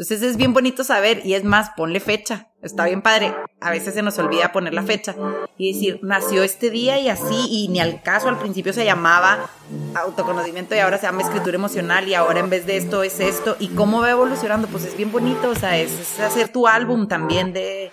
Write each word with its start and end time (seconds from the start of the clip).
Entonces 0.00 0.22
es 0.22 0.38
bien 0.38 0.54
bonito 0.54 0.82
saber 0.82 1.20
y 1.26 1.34
es 1.34 1.44
más, 1.44 1.72
ponle 1.76 2.00
fecha. 2.00 2.48
Está 2.62 2.86
bien 2.86 3.02
padre. 3.02 3.34
A 3.60 3.70
veces 3.70 3.92
se 3.92 4.00
nos 4.00 4.16
olvida 4.18 4.50
poner 4.50 4.72
la 4.72 4.82
fecha 4.82 5.14
y 5.58 5.74
decir, 5.74 6.00
nació 6.02 6.42
este 6.42 6.70
día 6.70 6.98
y 6.98 7.10
así, 7.10 7.48
y 7.50 7.68
ni 7.68 7.80
al 7.80 8.00
caso 8.02 8.30
al 8.30 8.38
principio 8.38 8.72
se 8.72 8.86
llamaba 8.86 9.50
autoconocimiento 9.94 10.74
y 10.74 10.78
ahora 10.78 10.96
se 10.96 11.04
llama 11.04 11.20
escritura 11.20 11.54
emocional 11.54 12.08
y 12.08 12.14
ahora 12.14 12.40
en 12.40 12.48
vez 12.48 12.64
de 12.64 12.78
esto 12.78 13.02
es 13.02 13.20
esto. 13.20 13.58
¿Y 13.60 13.68
cómo 13.68 14.00
va 14.00 14.12
evolucionando? 14.12 14.68
Pues 14.68 14.86
es 14.86 14.96
bien 14.96 15.12
bonito, 15.12 15.50
o 15.50 15.54
sea, 15.54 15.76
es, 15.76 16.18
hacer 16.18 16.48
tu 16.48 16.66
álbum 16.66 17.06
también 17.06 17.52
de... 17.52 17.92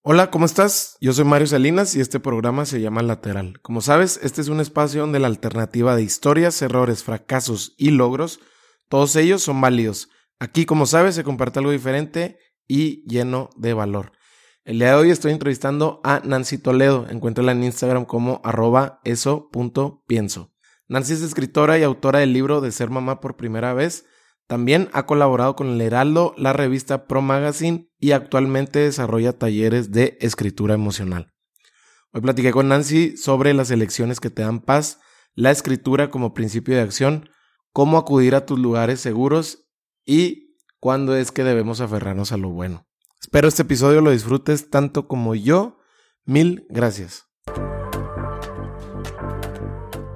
Hola, 0.00 0.30
¿cómo 0.30 0.46
estás? 0.46 0.96
Yo 1.02 1.12
soy 1.12 1.26
Mario 1.26 1.48
Salinas 1.48 1.94
y 1.96 2.00
este 2.00 2.18
programa 2.18 2.64
se 2.64 2.80
llama 2.80 3.02
Lateral. 3.02 3.60
Como 3.60 3.82
sabes, 3.82 4.18
este 4.22 4.40
es 4.40 4.48
un 4.48 4.60
espacio 4.60 5.02
donde 5.02 5.18
la 5.18 5.26
alternativa 5.26 5.94
de 5.94 6.02
historias, 6.02 6.62
errores, 6.62 7.04
fracasos 7.04 7.74
y 7.76 7.90
logros 7.90 8.40
todos 8.88 9.16
ellos 9.16 9.42
son 9.42 9.60
válidos. 9.60 10.08
Aquí, 10.38 10.66
como 10.66 10.86
sabes, 10.86 11.14
se 11.14 11.24
comparte 11.24 11.58
algo 11.58 11.70
diferente 11.70 12.38
y 12.66 13.04
lleno 13.08 13.50
de 13.56 13.74
valor. 13.74 14.12
El 14.64 14.78
día 14.78 14.90
de 14.90 14.94
hoy 14.94 15.10
estoy 15.10 15.32
entrevistando 15.32 16.00
a 16.04 16.20
Nancy 16.24 16.58
Toledo. 16.58 17.06
Encuéntrala 17.10 17.52
en 17.52 17.64
Instagram 17.64 18.06
como 18.06 18.40
arroba 18.44 19.00
eso.pienso. 19.04 20.52
Nancy 20.88 21.14
es 21.14 21.22
escritora 21.22 21.78
y 21.78 21.82
autora 21.82 22.20
del 22.20 22.32
libro 22.32 22.60
de 22.60 22.72
Ser 22.72 22.90
Mamá 22.90 23.20
por 23.20 23.36
Primera 23.36 23.74
Vez. 23.74 24.06
También 24.46 24.90
ha 24.92 25.06
colaborado 25.06 25.56
con 25.56 25.68
el 25.68 25.80
Heraldo, 25.80 26.34
la 26.36 26.52
revista 26.52 27.06
Pro 27.06 27.22
Magazine 27.22 27.90
y 27.98 28.12
actualmente 28.12 28.78
desarrolla 28.80 29.38
talleres 29.38 29.90
de 29.92 30.18
escritura 30.20 30.74
emocional. 30.74 31.32
Hoy 32.12 32.20
platiqué 32.20 32.52
con 32.52 32.68
Nancy 32.68 33.16
sobre 33.16 33.54
las 33.54 33.70
elecciones 33.70 34.20
que 34.20 34.30
te 34.30 34.42
dan 34.42 34.60
paz, 34.60 35.00
la 35.34 35.50
escritura 35.50 36.10
como 36.10 36.34
principio 36.34 36.74
de 36.74 36.82
acción, 36.82 37.28
cómo 37.74 37.98
acudir 37.98 38.36
a 38.36 38.46
tus 38.46 38.56
lugares 38.56 39.00
seguros 39.00 39.66
y 40.06 40.56
cuándo 40.78 41.16
es 41.16 41.32
que 41.32 41.42
debemos 41.42 41.80
aferrarnos 41.80 42.30
a 42.30 42.36
lo 42.36 42.50
bueno. 42.50 42.86
Espero 43.20 43.48
este 43.48 43.62
episodio 43.62 44.00
lo 44.00 44.12
disfrutes 44.12 44.70
tanto 44.70 45.08
como 45.08 45.34
yo. 45.34 45.80
Mil 46.24 46.66
gracias. 46.70 47.26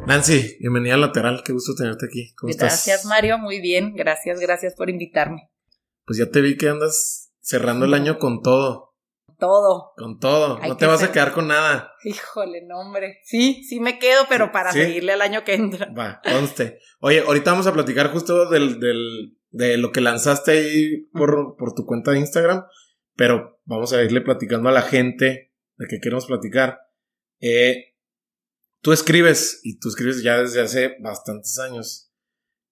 Nancy, 0.06 0.56
bienvenida 0.61 0.95
a 0.95 0.98
Lateral, 0.98 1.42
qué 1.45 1.53
gusto 1.53 1.75
tenerte 1.75 2.06
aquí. 2.06 2.33
¿Cómo 2.37 2.53
gracias, 2.56 3.05
Mario, 3.05 3.39
muy 3.39 3.61
bien, 3.61 3.95
gracias, 3.95 4.39
gracias 4.39 4.75
por 4.77 4.89
invitarme. 4.89 5.50
Pues 6.06 6.17
ya 6.19 6.31
te 6.31 6.41
vi 6.41 6.56
que 6.56 6.69
andas 6.69 7.33
cerrando 7.41 7.87
el 7.87 7.95
año 7.95 8.20
con 8.20 8.41
todo 8.41 8.88
todo. 9.39 9.92
Con 9.97 10.19
todo. 10.19 10.58
no 10.58 10.77
te 10.77 10.86
vas 10.86 11.03
a 11.03 11.12
quedar 11.12 11.33
con 11.33 11.48
nada. 11.48 11.92
Híjole, 12.05 12.62
no, 12.67 12.81
hombre. 12.81 13.20
Sí, 13.25 13.64
sí 13.64 13.81
me 13.81 13.98
quedo, 13.98 14.27
pero 14.28 14.53
para 14.53 14.72
seguirle 14.72 15.12
al 15.12 15.22
año 15.22 15.44
que 15.44 15.55
entra. 15.55 15.92
Va, 15.97 16.20
conste. 16.22 16.81
Oye, 17.00 17.20
ahorita 17.20 17.53
vamos 17.53 17.66
a 17.66 17.72
platicar 17.72 18.12
justo 18.12 18.50
del, 18.50 18.81
del, 18.81 19.39
de 19.50 19.78
lo 19.78 19.92
que 19.92 20.00
lanzaste 20.00 20.50
ahí 20.50 21.06
por, 21.12 21.56
por 21.56 21.75
tu 21.75 21.86
cuenta 21.86 22.11
de 22.11 22.19
Instagram, 22.19 22.64
pero 23.14 23.61
vamos 23.64 23.92
a 23.92 24.03
irle 24.03 24.20
platicando 24.20 24.69
a 24.69 24.72
la 24.72 24.83
gente 24.83 25.55
de 25.77 25.86
qué 25.89 25.98
queremos 26.03 26.27
platicar. 26.27 26.81
Eh, 27.41 27.94
tú 28.81 28.92
escribes, 28.92 29.61
y 29.62 29.78
tú 29.78 29.89
escribes 29.89 30.22
ya 30.22 30.39
desde 30.39 30.61
hace 30.61 30.97
bastantes 31.00 31.59
años. 31.59 32.12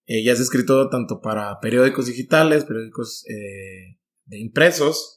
Eh, 0.05 0.23
ya 0.23 0.33
has 0.33 0.39
escrito 0.39 0.89
tanto 0.89 1.21
para 1.21 1.59
periódicos 1.59 2.05
digitales, 2.05 2.63
periódicos 2.63 3.25
eh, 3.27 3.99
de 4.25 4.39
impresos, 4.39 5.16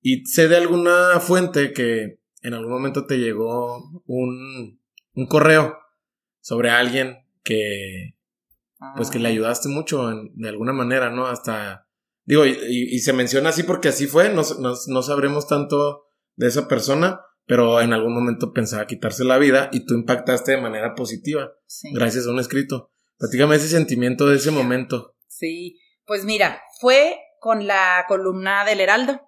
y 0.00 0.24
sé 0.26 0.48
de 0.48 0.56
alguna 0.56 1.20
fuente 1.20 1.72
que 1.72 2.20
en 2.42 2.54
algún 2.54 2.72
momento 2.72 3.06
te 3.06 3.18
llegó 3.18 4.02
un, 4.06 4.80
un 5.14 5.26
correo 5.26 5.76
sobre 6.40 6.70
alguien 6.70 7.18
que, 7.42 8.14
pues 8.96 9.10
que 9.10 9.18
le 9.18 9.28
ah. 9.28 9.32
ayudaste 9.32 9.68
mucho 9.68 10.08
de 10.34 10.48
alguna 10.48 10.72
manera, 10.72 11.10
¿no? 11.10 11.26
Hasta, 11.26 11.88
digo, 12.24 12.46
y, 12.46 12.98
se 13.00 13.12
menciona 13.12 13.50
así 13.50 13.62
porque 13.64 13.88
así 13.88 14.06
fue, 14.06 14.30
no, 14.30 14.42
no, 14.60 15.02
sabremos 15.02 15.48
tanto 15.48 16.06
de 16.36 16.46
esa 16.46 16.68
persona, 16.68 17.20
pero 17.46 17.80
en 17.80 17.92
algún 17.92 18.14
momento 18.14 18.52
pensaba 18.52 18.86
quitarse 18.86 19.24
la 19.24 19.38
vida 19.38 19.70
y 19.72 19.84
tú 19.84 19.94
impactaste 19.94 20.52
de 20.52 20.60
manera 20.60 20.94
positiva, 20.94 21.52
gracias 21.92 22.26
a 22.26 22.30
un 22.30 22.38
escrito. 22.38 22.92
Platícame 23.18 23.56
ese 23.56 23.68
sentimiento 23.68 24.28
de 24.28 24.36
ese 24.36 24.52
momento. 24.52 25.16
Sí, 25.26 25.80
pues 26.06 26.24
mira, 26.24 26.62
fue 26.80 27.18
con 27.40 27.66
la 27.66 28.04
columna 28.06 28.64
del 28.64 28.80
Heraldo. 28.80 29.20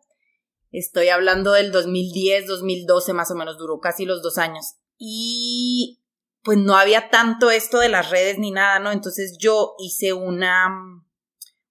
Estoy 0.72 1.08
hablando 1.08 1.53
del 1.53 1.72
2010, 1.72 2.47
2012 2.47 3.12
más 3.12 3.31
o 3.31 3.34
menos, 3.34 3.58
duró 3.58 3.81
casi 3.81 4.04
los 4.04 4.22
dos 4.22 4.38
años. 4.38 4.76
Y 4.98 6.00
pues 6.42 6.58
no 6.58 6.76
había 6.76 7.10
tanto 7.10 7.50
esto 7.50 7.78
de 7.78 7.88
las 7.88 8.10
redes 8.10 8.38
ni 8.38 8.50
nada, 8.50 8.78
¿no? 8.78 8.92
Entonces 8.92 9.36
yo 9.38 9.75
hice 9.78 10.12
una, 10.12 10.69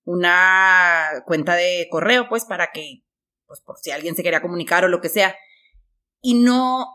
una 0.03 1.23
cuenta 1.25 1.55
de 1.55 1.87
correo, 1.89 2.27
pues 2.27 2.45
para 2.45 2.71
que, 2.71 3.03
pues 3.47 3.61
por 3.61 3.77
si 3.79 3.91
alguien 3.91 4.15
se 4.15 4.23
quería 4.23 4.41
comunicar 4.41 4.83
o 4.83 4.89
lo 4.89 5.01
que 5.01 5.09
sea. 5.09 5.35
Y 6.21 6.33
no, 6.33 6.85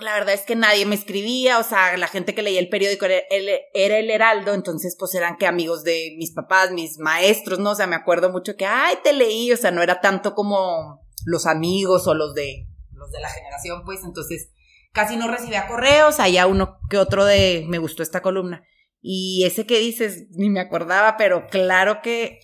la 0.00 0.14
verdad 0.14 0.34
es 0.34 0.42
que 0.42 0.56
nadie 0.56 0.86
me 0.86 0.94
escribía, 0.94 1.58
o 1.58 1.62
sea, 1.62 1.96
la 1.98 2.08
gente 2.08 2.34
que 2.34 2.42
leía 2.42 2.60
el 2.60 2.70
periódico 2.70 3.04
era 3.04 3.18
el, 3.30 3.50
era 3.74 3.98
el, 3.98 4.10
Heraldo, 4.10 4.54
entonces 4.54 4.96
pues 4.98 5.14
eran 5.14 5.36
que 5.36 5.46
amigos 5.46 5.84
de 5.84 6.14
mis 6.18 6.32
papás, 6.32 6.70
mis 6.70 6.98
maestros, 6.98 7.58
¿no? 7.58 7.72
O 7.72 7.74
sea, 7.74 7.86
me 7.86 7.96
acuerdo 7.96 8.30
mucho 8.30 8.56
que, 8.56 8.64
ay, 8.64 8.96
te 9.04 9.12
leí, 9.12 9.52
o 9.52 9.56
sea, 9.56 9.70
no 9.70 9.82
era 9.82 10.00
tanto 10.00 10.34
como 10.34 11.05
los 11.26 11.46
amigos 11.46 12.06
o 12.06 12.14
los 12.14 12.34
de, 12.34 12.68
los 12.92 13.10
de 13.10 13.20
la 13.20 13.28
generación, 13.28 13.82
pues 13.84 14.04
entonces 14.04 14.52
casi 14.92 15.16
no 15.16 15.28
recibía 15.28 15.66
correos, 15.66 16.20
allá 16.20 16.46
uno 16.46 16.78
que 16.88 16.98
otro 16.98 17.24
de 17.24 17.66
me 17.68 17.78
gustó 17.78 18.02
esta 18.02 18.22
columna. 18.22 18.62
Y 19.02 19.44
ese 19.44 19.66
que 19.66 19.78
dices, 19.80 20.28
ni 20.30 20.48
me 20.48 20.60
acordaba, 20.60 21.16
pero 21.16 21.48
claro 21.48 22.00
que 22.00 22.40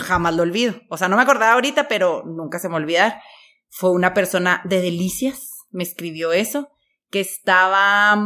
jamás 0.00 0.34
lo 0.34 0.42
olvido. 0.42 0.80
O 0.88 0.96
sea, 0.96 1.08
no 1.08 1.16
me 1.16 1.22
acordaba 1.22 1.52
ahorita, 1.52 1.88
pero 1.88 2.24
nunca 2.24 2.58
se 2.58 2.68
me 2.68 2.76
olvidar. 2.76 3.20
Fue 3.68 3.90
una 3.90 4.14
persona 4.14 4.62
de 4.64 4.80
delicias, 4.80 5.50
me 5.70 5.84
escribió 5.84 6.32
eso, 6.32 6.70
que 7.10 7.20
estaba 7.20 8.16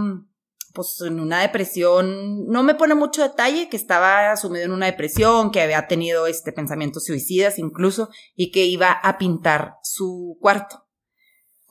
pues 0.73 1.01
en 1.05 1.21
una 1.21 1.41
depresión, 1.41 2.47
no 2.47 2.63
me 2.63 2.75
pone 2.75 2.95
mucho 2.95 3.23
detalle, 3.23 3.69
que 3.69 3.77
estaba 3.77 4.37
sumido 4.37 4.65
en 4.65 4.73
una 4.73 4.87
depresión, 4.87 5.51
que 5.51 5.61
había 5.61 5.87
tenido 5.87 6.27
este 6.27 6.53
pensamientos 6.53 7.05
suicidas 7.05 7.59
incluso, 7.59 8.11
y 8.35 8.51
que 8.51 8.65
iba 8.65 8.91
a 8.91 9.19
pintar 9.19 9.75
su 9.83 10.39
cuarto. 10.41 10.87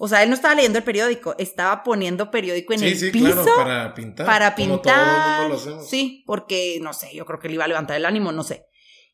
O 0.01 0.07
sea, 0.07 0.23
él 0.23 0.29
no 0.29 0.35
estaba 0.35 0.55
leyendo 0.55 0.77
el 0.77 0.85
periódico, 0.85 1.35
estaba 1.37 1.83
poniendo 1.83 2.31
periódico 2.31 2.73
en 2.73 2.83
el 2.83 2.97
sí, 2.97 3.11
piso 3.11 3.43
claro, 3.43 3.55
para 3.57 3.93
pintar. 3.93 4.25
Para 4.25 4.55
pintar. 4.55 5.51
Sí, 5.85 6.23
porque 6.25 6.79
no 6.81 6.93
sé, 6.93 7.13
yo 7.13 7.25
creo 7.25 7.39
que 7.39 7.49
le 7.49 7.55
iba 7.55 7.65
a 7.65 7.67
levantar 7.67 7.97
el 7.97 8.05
ánimo, 8.05 8.31
no 8.31 8.43
sé. 8.43 8.65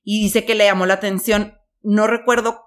Y 0.04 0.22
dice 0.22 0.46
que 0.46 0.54
le 0.54 0.66
llamó 0.66 0.86
la 0.86 0.96
atención, 0.96 1.58
no 1.82 2.06
recuerdo 2.06 2.62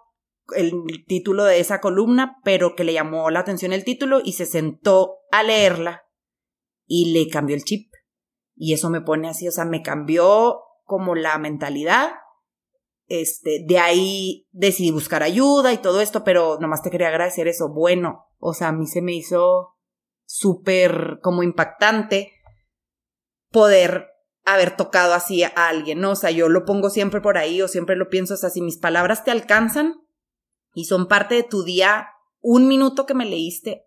el 0.56 0.72
título 1.06 1.44
de 1.44 1.60
esa 1.60 1.80
columna, 1.80 2.38
pero 2.42 2.74
que 2.74 2.82
le 2.82 2.92
llamó 2.92 3.30
la 3.30 3.40
atención 3.40 3.72
el 3.72 3.84
título 3.84 4.20
y 4.24 4.32
se 4.32 4.46
sentó 4.46 5.18
a 5.30 5.42
leerla 5.42 6.07
y 6.88 7.12
le 7.12 7.28
cambió 7.30 7.54
el 7.54 7.62
chip. 7.62 7.92
Y 8.56 8.72
eso 8.72 8.90
me 8.90 9.00
pone 9.00 9.28
así, 9.28 9.46
o 9.46 9.52
sea, 9.52 9.64
me 9.64 9.82
cambió 9.82 10.62
como 10.82 11.14
la 11.14 11.38
mentalidad. 11.38 12.10
Este, 13.06 13.64
de 13.64 13.78
ahí 13.78 14.48
decidí 14.50 14.90
buscar 14.90 15.22
ayuda 15.22 15.72
y 15.72 15.78
todo 15.78 16.00
esto, 16.00 16.24
pero 16.24 16.58
nomás 16.58 16.82
te 16.82 16.90
quería 16.90 17.08
agradecer 17.08 17.46
eso. 17.46 17.68
Bueno, 17.68 18.26
o 18.38 18.54
sea, 18.54 18.68
a 18.68 18.72
mí 18.72 18.86
se 18.86 19.02
me 19.02 19.12
hizo 19.14 19.76
súper 20.26 21.20
como 21.22 21.42
impactante 21.42 22.32
poder 23.50 24.08
haber 24.44 24.76
tocado 24.76 25.14
así 25.14 25.42
a 25.42 25.48
alguien, 25.48 26.00
¿no? 26.00 26.12
O 26.12 26.16
sea, 26.16 26.30
yo 26.30 26.48
lo 26.48 26.64
pongo 26.64 26.90
siempre 26.90 27.20
por 27.20 27.38
ahí 27.38 27.62
o 27.62 27.68
siempre 27.68 27.96
lo 27.96 28.08
pienso, 28.08 28.34
o 28.34 28.36
sea, 28.36 28.50
si 28.50 28.62
mis 28.62 28.78
palabras 28.78 29.24
te 29.24 29.30
alcanzan 29.30 29.94
y 30.74 30.84
son 30.84 31.06
parte 31.06 31.34
de 31.34 31.42
tu 31.42 31.64
día, 31.64 32.08
un 32.40 32.66
minuto 32.66 33.04
que 33.06 33.14
me 33.14 33.26
leíste, 33.26 33.84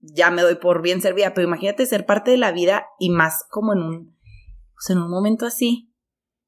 ya 0.00 0.30
me 0.30 0.42
doy 0.42 0.56
por 0.56 0.82
bien 0.82 1.00
servida, 1.00 1.34
pero 1.34 1.46
imagínate 1.46 1.86
ser 1.86 2.06
parte 2.06 2.30
de 2.30 2.36
la 2.36 2.52
vida 2.52 2.86
y 2.98 3.10
más 3.10 3.44
como 3.50 3.72
en 3.72 3.82
un, 3.82 4.18
pues 4.74 4.90
en 4.90 4.98
un 4.98 5.10
momento 5.10 5.46
así. 5.46 5.92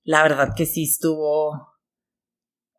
La 0.03 0.23
verdad 0.23 0.55
que 0.57 0.67
sí 0.67 0.85
estuvo, 0.85 1.77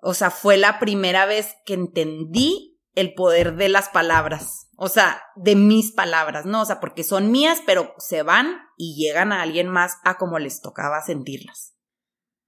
o 0.01 0.13
sea, 0.13 0.31
fue 0.31 0.57
la 0.57 0.79
primera 0.79 1.25
vez 1.25 1.55
que 1.65 1.73
entendí 1.73 2.79
el 2.95 3.13
poder 3.13 3.55
de 3.55 3.69
las 3.69 3.89
palabras, 3.89 4.67
o 4.75 4.89
sea, 4.89 5.21
de 5.35 5.55
mis 5.55 5.91
palabras, 5.91 6.45
¿no? 6.45 6.61
O 6.61 6.65
sea, 6.65 6.79
porque 6.79 7.03
son 7.03 7.31
mías, 7.31 7.61
pero 7.65 7.93
se 7.99 8.23
van 8.23 8.57
y 8.77 8.95
llegan 8.95 9.31
a 9.31 9.41
alguien 9.41 9.69
más 9.69 9.97
a 10.03 10.17
como 10.17 10.39
les 10.39 10.61
tocaba 10.61 11.01
sentirlas. 11.01 11.75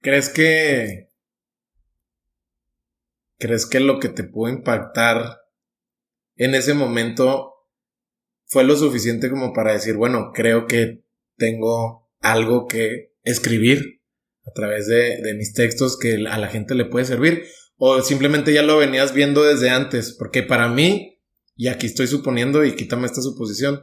¿Crees 0.00 0.28
que... 0.28 1.10
¿Crees 3.38 3.66
que 3.66 3.80
lo 3.80 4.00
que 4.00 4.08
te 4.08 4.24
pudo 4.24 4.50
impactar 4.50 5.38
en 6.36 6.54
ese 6.54 6.74
momento 6.74 7.53
fue 8.54 8.62
lo 8.62 8.76
suficiente 8.76 9.28
como 9.28 9.52
para 9.52 9.72
decir, 9.72 9.96
bueno, 9.96 10.30
creo 10.32 10.68
que 10.68 11.02
tengo 11.36 12.08
algo 12.20 12.68
que 12.68 13.12
escribir 13.24 14.00
a 14.46 14.52
través 14.52 14.86
de, 14.86 15.34
mis 15.36 15.54
textos 15.54 15.98
que 15.98 16.24
a 16.28 16.38
la 16.38 16.46
gente 16.46 16.76
le 16.76 16.84
puede 16.84 17.04
servir. 17.04 17.42
O 17.76 18.00
simplemente 18.00 18.54
ya 18.54 18.62
lo 18.62 18.78
venías 18.78 19.12
viendo 19.12 19.42
desde 19.42 19.70
antes, 19.70 20.14
porque 20.16 20.44
para 20.44 20.68
mí, 20.68 21.18
y 21.56 21.66
aquí 21.66 21.86
estoy 21.86 22.06
suponiendo 22.06 22.64
y 22.64 22.76
quítame 22.76 23.06
esta 23.06 23.22
suposición, 23.22 23.82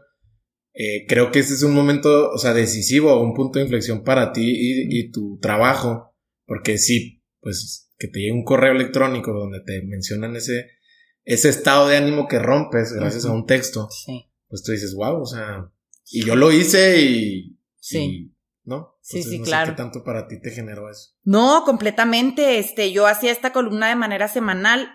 eh, 0.74 1.06
creo 1.06 1.34
que 1.34 1.40
este 1.40 1.54
es 1.54 1.64
un 1.64 1.74
momento, 1.74 2.30
o 2.32 2.38
sea, 2.38 2.54
decisivo, 2.54 3.22
un 3.22 3.34
punto 3.34 3.60
de 3.60 3.66
inflexión 3.66 4.06
para 4.06 4.32
ti 4.32 4.54
y, 4.56 5.00
y 5.00 5.12
tu 5.12 5.38
trabajo, 5.42 6.16
Porque 6.46 6.78
sí, 6.78 7.22
pues 7.42 7.92
que 8.00 8.08
te 8.08 8.20
llegue 8.20 8.32
un 8.32 8.46
correo 8.46 8.72
electrónico 8.72 9.34
donde 9.34 9.60
te 9.60 9.82
mencionan 9.82 10.38
ese, 10.38 10.70
ese 11.26 11.50
estado 11.50 11.90
de 11.90 11.98
ánimo 11.98 12.30
que 12.30 12.40
rompes 12.40 12.94
gracias 12.94 13.26
a 13.26 13.34
un 13.34 13.46
texto. 13.46 13.90
Sí. 13.90 14.31
Pues 14.52 14.62
tú 14.64 14.74
dices, 14.74 14.94
wow, 14.94 15.22
o 15.22 15.26
sea, 15.26 15.72
y 16.12 16.26
yo 16.26 16.36
lo 16.36 16.52
hice 16.52 17.02
y... 17.02 17.58
Sí. 17.80 18.36
¿No? 18.64 19.00
sí, 19.02 19.24
sí, 19.24 19.42
claro. 19.42 19.72
¿Qué 19.72 19.78
tanto 19.78 20.04
para 20.04 20.28
ti 20.28 20.40
te 20.40 20.52
generó 20.52 20.90
eso? 20.92 21.16
No, 21.24 21.64
completamente. 21.66 22.60
Este, 22.60 22.92
yo 22.92 23.08
hacía 23.08 23.32
esta 23.32 23.52
columna 23.52 23.90
de 23.90 23.96
manera 23.96 24.28
semanal 24.28 24.88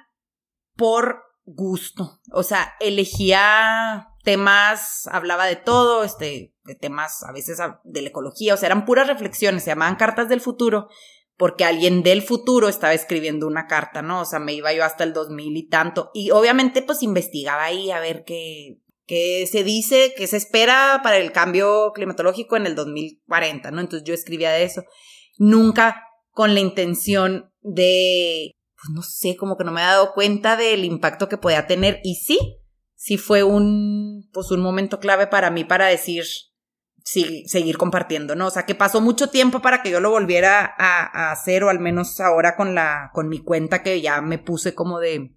por 0.77 1.23
gusto. 1.45 2.21
O 2.31 2.45
sea, 2.45 2.75
elegía 2.79 4.09
temas, 4.23 5.09
hablaba 5.09 5.47
de 5.47 5.57
todo, 5.57 6.05
este, 6.05 6.55
de 6.65 6.75
temas 6.75 7.23
a 7.25 7.33
veces 7.33 7.59
de 7.85 8.03
la 8.03 8.09
ecología, 8.09 8.55
o 8.55 8.57
sea, 8.57 8.67
eran 8.67 8.85
puras 8.85 9.07
reflexiones, 9.07 9.63
se 9.63 9.71
llamaban 9.71 9.97
cartas 9.97 10.29
del 10.29 10.41
futuro, 10.41 10.89
porque 11.37 11.65
alguien 11.65 12.03
del 12.03 12.23
futuro 12.23 12.69
estaba 12.69 12.93
escribiendo 12.93 13.47
una 13.47 13.69
carta, 13.69 14.03
¿no? 14.03 14.23
O 14.23 14.25
sea, 14.25 14.41
me 14.41 14.53
iba 14.53 14.73
yo 14.73 14.85
hasta 14.85 15.05
el 15.05 15.13
2000 15.13 15.57
y 15.57 15.69
tanto, 15.69 16.11
y 16.13 16.33
obviamente 16.33 16.83
pues 16.83 17.05
investigaba 17.05 17.65
ahí 17.65 17.93
a 17.93 18.01
ver 18.01 18.25
qué, 18.25 18.81
qué 19.07 19.49
se 19.51 19.65
dice, 19.65 20.13
qué 20.17 20.27
se 20.27 20.37
espera 20.37 21.01
para 21.03 21.17
el 21.17 21.33
cambio 21.33 21.93
climatológico 21.95 22.57
en 22.57 22.67
el 22.67 22.75
2040, 22.75 23.71
¿no? 23.71 23.81
Entonces 23.81 24.07
yo 24.07 24.15
escribía 24.15 24.51
de 24.51 24.65
eso, 24.65 24.85
nunca 25.39 26.03
con 26.31 26.55
la 26.55 26.61
intención 26.61 27.53
de, 27.63 28.53
pues 28.75 28.91
no 28.93 29.03
sé, 29.03 29.37
como 29.37 29.57
que 29.57 29.65
no 29.65 29.73
me 29.73 29.81
he 29.81 29.85
dado 29.85 30.13
cuenta 30.13 30.57
del 30.57 30.85
impacto 30.85 31.29
que 31.29 31.39
podía 31.39 31.67
tener, 31.67 32.01
y 32.05 32.17
sí, 32.17 32.59
sí 32.95 33.17
fue 33.17 33.43
un, 33.43 34.29
pues 34.33 34.51
un 34.51 34.61
momento 34.61 34.99
clave 34.99 35.27
para 35.27 35.51
mí 35.51 35.65
para 35.65 35.87
decir, 35.87 36.25
sí, 37.05 37.45
seguir 37.47 37.79
compartiendo, 37.79 38.35
¿no? 38.35 38.49
O 38.49 38.51
sea, 38.51 38.67
que 38.67 38.75
pasó 38.75 39.01
mucho 39.01 39.31
tiempo 39.31 39.63
para 39.63 39.83
que 39.83 39.91
yo 39.91 40.01
lo 40.01 40.11
volviera 40.11 40.75
a, 40.77 41.31
hacer, 41.31 41.63
o 41.63 41.71
al 41.71 41.79
menos 41.79 42.21
ahora 42.21 42.57
con 42.57 42.75
la, 42.75 43.11
con 43.15 43.29
mi 43.29 43.39
cuenta 43.39 43.83
que 43.83 44.01
ya 44.01 44.21
me 44.21 44.39
puse 44.39 44.75
como 44.75 44.99
de, 44.99 45.37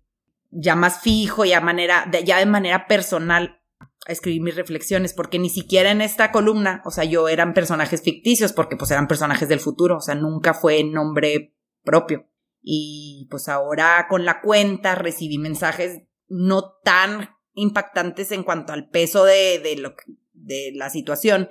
ya 0.49 0.75
más 0.75 1.01
fijo, 1.01 1.45
ya 1.45 1.61
manera, 1.61 2.09
ya 2.25 2.39
de 2.39 2.45
manera 2.47 2.87
personal 2.87 3.58
a 3.79 4.11
escribir 4.11 4.41
mis 4.41 4.55
reflexiones, 4.55 5.13
porque 5.13 5.39
ni 5.39 5.49
siquiera 5.49 5.91
en 5.91 6.01
esta 6.01 6.31
columna, 6.31 6.81
o 6.85 6.91
sea, 6.91 7.03
yo 7.03 7.27
eran 7.27 7.53
personajes 7.53 8.01
ficticios, 8.01 8.53
porque 8.53 8.75
pues 8.75 8.91
eran 8.91 9.07
personajes 9.07 9.49
del 9.49 9.59
futuro, 9.59 9.97
o 9.97 10.01
sea, 10.01 10.15
nunca 10.15 10.53
fue 10.53 10.83
nombre 10.83 11.55
propio. 11.83 12.27
Y 12.61 13.27
pues 13.29 13.47
ahora 13.47 14.07
con 14.09 14.25
la 14.25 14.41
cuenta 14.41 14.95
recibí 14.95 15.37
mensajes 15.37 16.01
no 16.27 16.73
tan 16.83 17.29
impactantes 17.53 18.31
en 18.31 18.43
cuanto 18.43 18.73
al 18.73 18.89
peso 18.89 19.25
de, 19.25 19.59
de, 19.59 19.75
lo, 19.77 19.95
de 20.33 20.71
la 20.75 20.89
situación, 20.89 21.49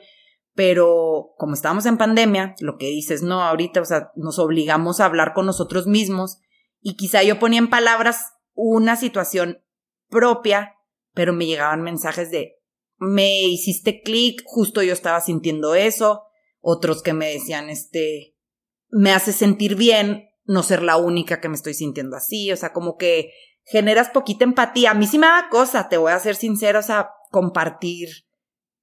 pero 0.55 1.35
como 1.37 1.55
estábamos 1.55 1.87
en 1.87 1.99
pandemia, 1.99 2.57
lo 2.61 2.79
que 2.79 2.87
dices, 2.87 3.23
no, 3.23 3.43
ahorita, 3.43 3.81
o 3.81 3.85
sea, 3.85 4.11
nos 4.17 4.39
obligamos 4.39 5.01
a 5.01 5.05
hablar 5.05 5.33
con 5.33 5.47
nosotros 5.47 5.87
mismos 5.87 6.41
y 6.81 6.97
quizá 6.97 7.23
yo 7.23 7.39
ponía 7.39 7.61
en 7.61 7.71
palabras 7.71 8.33
una 8.55 8.97
situación 8.97 9.63
propia, 10.09 10.75
pero 11.19 11.33
me 11.33 11.47
llegaban 11.47 11.83
mensajes 11.83 12.31
de, 12.31 12.61
me 12.97 13.43
hiciste 13.43 14.03
clic, 14.03 14.41
justo 14.45 14.85
yo 14.85 14.93
estaba 14.93 15.21
sintiendo 15.21 15.75
eso, 15.75 16.23
otros 16.61 17.03
que 17.03 17.13
me 17.13 17.29
decían, 17.29 17.71
este, 17.71 18.37
me 18.91 19.11
hace 19.11 19.33
sentir 19.33 19.75
bien 19.75 20.29
no 20.45 20.63
ser 20.63 20.81
la 20.81 20.97
única 20.97 21.41
que 21.41 21.49
me 21.49 21.57
estoy 21.57 21.75
sintiendo 21.75 22.15
así, 22.15 22.53
o 22.53 22.57
sea, 22.57 22.73
como 22.73 22.97
que 22.97 23.33
generas 23.65 24.11
poquita 24.11 24.45
empatía. 24.45 24.93
A 24.93 24.95
mí 24.95 25.09
sí 25.09 25.19
me 25.19 25.27
da 25.27 25.49
cosa, 25.51 25.89
te 25.89 25.97
voy 25.97 26.13
a 26.13 26.21
ser 26.21 26.37
sincera, 26.37 26.79
o 26.79 26.85
sea, 26.85 27.11
compartir 27.33 28.11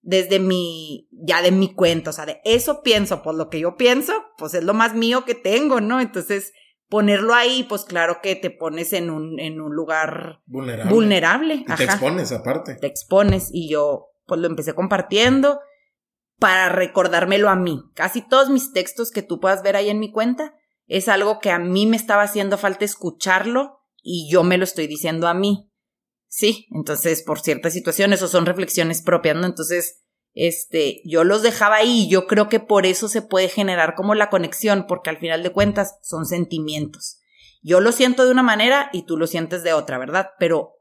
desde 0.02 0.40
mi, 0.40 1.08
ya 1.12 1.42
de 1.42 1.54
mi 1.54 1.74
cuenta, 1.74 2.10
o 2.10 2.14
sea, 2.14 2.26
de 2.26 2.42
eso 2.44 2.82
pienso, 2.84 3.24
pues 3.24 3.38
lo 3.38 3.50
que 3.50 3.62
yo 3.62 3.78
pienso, 3.78 4.12
pues 4.38 4.56
es 4.56 4.64
lo 4.66 4.74
más 4.74 4.94
mío 4.94 5.24
que 5.24 5.36
tengo, 5.36 5.80
¿no? 5.80 6.02
Entonces, 6.02 6.52
ponerlo 6.90 7.34
ahí, 7.34 7.64
pues 7.64 7.84
claro 7.84 8.20
que 8.22 8.36
te 8.36 8.50
pones 8.50 8.94
en 8.94 9.10
un, 9.10 9.40
en 9.40 9.60
un 9.62 9.74
lugar 9.74 10.42
vulnerable. 10.46 10.94
vulnerable. 10.94 11.66
te 11.78 11.84
expones 11.84 12.32
aparte. 12.32 12.76
Te 12.76 12.88
expones 12.88 13.50
y 13.52 13.70
yo, 13.70 14.08
pues 14.26 14.40
lo 14.40 14.48
empecé 14.48 14.74
compartiendo 14.74 15.60
para 16.40 16.70
recordármelo 16.70 17.50
a 17.50 17.56
mí. 17.56 17.82
Casi 17.94 18.22
todos 18.22 18.50
mis 18.50 18.74
textos 18.74 19.12
que 19.12 19.22
tú 19.22 19.40
puedas 19.40 19.64
ver 19.64 19.76
ahí 19.76 19.90
en 19.90 20.00
mi 20.00 20.12
cuenta 20.12 20.54
es 20.88 21.08
algo 21.08 21.40
que 21.40 21.50
a 21.50 21.60
mí 21.60 21.86
me 21.86 21.98
estaba 21.98 22.24
haciendo 22.24 22.58
falta 22.58 22.86
escucharlo 22.86 23.80
y 24.02 24.30
yo 24.32 24.44
me 24.44 24.58
lo 24.58 24.64
estoy 24.64 24.88
diciendo 24.88 25.28
a 25.28 25.34
mí. 25.34 25.72
Sí, 26.28 26.68
entonces 26.72 27.24
por 27.24 27.40
ciertas 27.40 27.74
situaciones 27.74 28.22
o 28.22 28.28
son 28.28 28.46
reflexiones 28.46 29.02
propias, 29.02 29.38
¿no? 29.38 29.46
Entonces, 29.46 30.05
este, 30.36 31.02
yo 31.06 31.24
los 31.24 31.42
dejaba 31.42 31.78
ahí 31.78 32.08
yo 32.10 32.28
creo 32.28 32.50
que 32.50 32.60
por 32.60 32.86
eso 32.86 33.08
se 33.08 33.22
puede 33.22 33.50
generar 33.50 33.96
como 33.96 34.14
la 34.14 34.30
conexión, 34.30 34.86
porque 34.88 35.10
al 35.10 35.18
final 35.18 35.42
de 35.42 35.52
cuentas 35.52 35.98
son 36.04 36.26
sentimientos. 36.26 37.20
Yo 37.64 37.80
lo 37.80 37.92
siento 37.92 38.26
de 38.26 38.32
una 38.32 38.44
manera 38.44 38.90
y 38.94 39.06
tú 39.08 39.18
lo 39.18 39.26
sientes 39.26 39.64
de 39.64 39.74
otra, 39.74 39.98
¿verdad? 39.98 40.30
Pero 40.38 40.74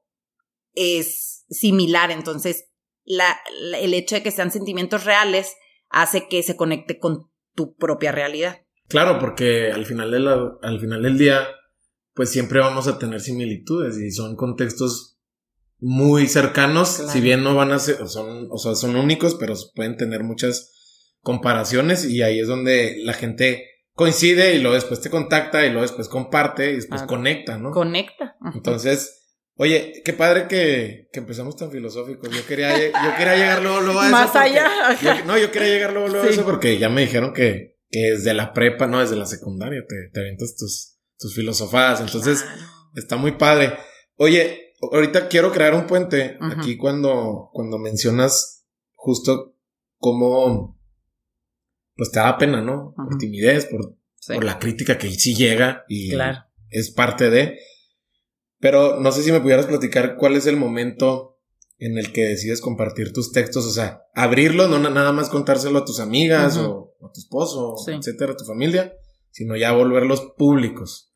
es 0.75 1.47
similar, 1.49 2.11
entonces 2.11 2.67
el 3.06 3.95
hecho 3.95 4.17
de 4.17 4.23
que 4.23 4.31
sean 4.31 4.51
sentimientos 4.51 5.05
reales 5.05 5.55
hace 5.89 6.29
que 6.29 6.43
se 6.43 6.56
conecte 6.56 6.99
con 6.99 7.31
tu 7.55 7.75
propia 7.77 8.12
realidad. 8.12 8.62
Claro, 8.89 9.19
porque 9.19 9.71
al 9.73 9.87
final, 9.87 10.59
al 10.62 10.81
final 10.81 11.03
del 11.03 11.17
día 11.17 11.47
pues 12.15 12.31
siempre 12.31 12.61
vamos 12.61 12.87
a 12.87 12.99
tener 12.99 13.21
similitudes 13.21 13.99
y 13.99 14.11
son 14.12 14.37
contextos 14.37 15.14
muy 15.79 16.29
cercanos, 16.29 16.88
si 17.09 17.21
bien 17.21 17.43
no 17.43 17.55
van 17.55 17.73
a 17.73 17.79
ser, 17.79 18.09
son, 18.09 18.49
o 18.50 18.59
sea, 18.59 18.75
son 18.75 18.97
únicos, 18.97 19.35
pero 19.35 19.55
pueden 19.75 19.97
tener 19.97 20.23
muchas 20.23 20.73
comparaciones 21.21 22.05
y 22.05 22.23
ahí 22.23 22.38
es 22.38 22.49
donde 22.49 22.99
la 23.03 23.12
gente 23.12 23.67
coincide 23.94 24.55
y 24.55 24.61
luego 24.61 24.75
después 24.75 25.00
te 25.00 25.11
contacta 25.11 25.65
y 25.65 25.71
luego 25.71 25.82
después 25.82 26.09
comparte 26.09 26.73
y 26.73 26.76
después 26.76 27.03
conecta, 27.03 27.59
¿no? 27.59 27.71
Conecta. 27.71 28.37
Entonces, 28.55 29.25
oye, 29.56 30.03
qué 30.05 30.12
padre 30.12 30.47
que, 30.49 31.09
que 31.12 31.21
empezamos 31.21 31.56
tan 31.56 31.71
filosóficos. 31.71 32.31
Yo 32.31 32.47
quería, 32.47 32.77
yo 32.77 33.17
quería 33.17 33.37
llegar 33.37 33.62
luego, 33.62 33.81
luego 33.81 34.00
a 34.00 34.06
eso. 34.06 34.12
Más 34.12 34.37
allá. 34.37 34.69
no, 35.27 35.38
yo 35.38 35.50
quería 35.50 35.69
llegar 35.69 35.93
luego, 35.93 36.09
luego 36.09 36.27
a 36.27 36.31
eso 36.31 36.44
porque 36.44 36.79
ya 36.79 36.88
me 36.88 37.03
dijeron 37.03 37.32
que, 37.32 37.79
que 37.91 38.11
desde 38.12 38.35
la 38.35 38.53
prepa, 38.53 38.87
no, 38.87 39.00
desde 39.00 39.17
la 39.17 39.27
secundaria 39.27 39.82
te, 39.88 40.11
te 40.12 40.20
aventas 40.20 40.56
tus, 40.56 40.99
tus 41.19 41.35
filosofadas. 41.35 42.00
Entonces, 42.00 42.44
está 42.94 43.17
muy 43.17 43.32
padre. 43.32 43.75
Oye, 44.17 44.64
ahorita 44.93 45.29
quiero 45.29 45.53
crear 45.53 45.75
un 45.75 45.87
puente 45.87 46.39
aquí 46.41 46.77
cuando, 46.77 47.51
cuando 47.53 47.79
mencionas 47.79 48.67
justo 48.95 49.55
cómo, 49.99 50.79
pues 51.97 52.11
te 52.11 52.21
da 52.21 52.37
pena, 52.39 52.61
¿no? 52.61 52.95
Por 52.97 53.19
timidez, 53.19 53.67
por, 53.67 53.97
por 54.27 54.45
la 54.45 54.59
crítica 54.59 54.99
que 54.99 55.11
sí 55.11 55.35
llega 55.35 55.85
y 55.89 56.13
es 56.70 56.91
parte 56.91 57.31
de. 57.31 57.58
Pero 58.58 59.01
no 59.01 59.13
sé 59.13 59.23
si 59.23 59.32
me 59.32 59.41
pudieras 59.41 59.67
platicar 59.67 60.17
cuál 60.17 60.37
es 60.37 60.47
el 60.47 60.56
momento 60.56 61.39
en 61.79 61.99
el 61.99 62.13
que 62.13 62.25
decides 62.25 62.61
compartir 62.61 63.13
tus 63.13 63.32
textos, 63.32 63.67
o 63.67 63.70
sea, 63.70 64.05
abrirlo, 64.15 64.69
no 64.69 64.79
nada 64.79 65.13
más 65.13 65.29
contárselo 65.29 65.81
a 65.81 65.85
tus 65.85 66.01
amigas 66.01 66.56
o 66.56 66.94
a 67.03 67.13
tu 67.13 67.20
esposo, 67.20 67.75
etcétera, 67.89 68.32
a 68.32 68.37
tu 68.37 68.44
familia, 68.44 68.94
sino 69.31 69.56
ya 69.56 69.73
volverlos 69.73 70.32
públicos. 70.39 71.13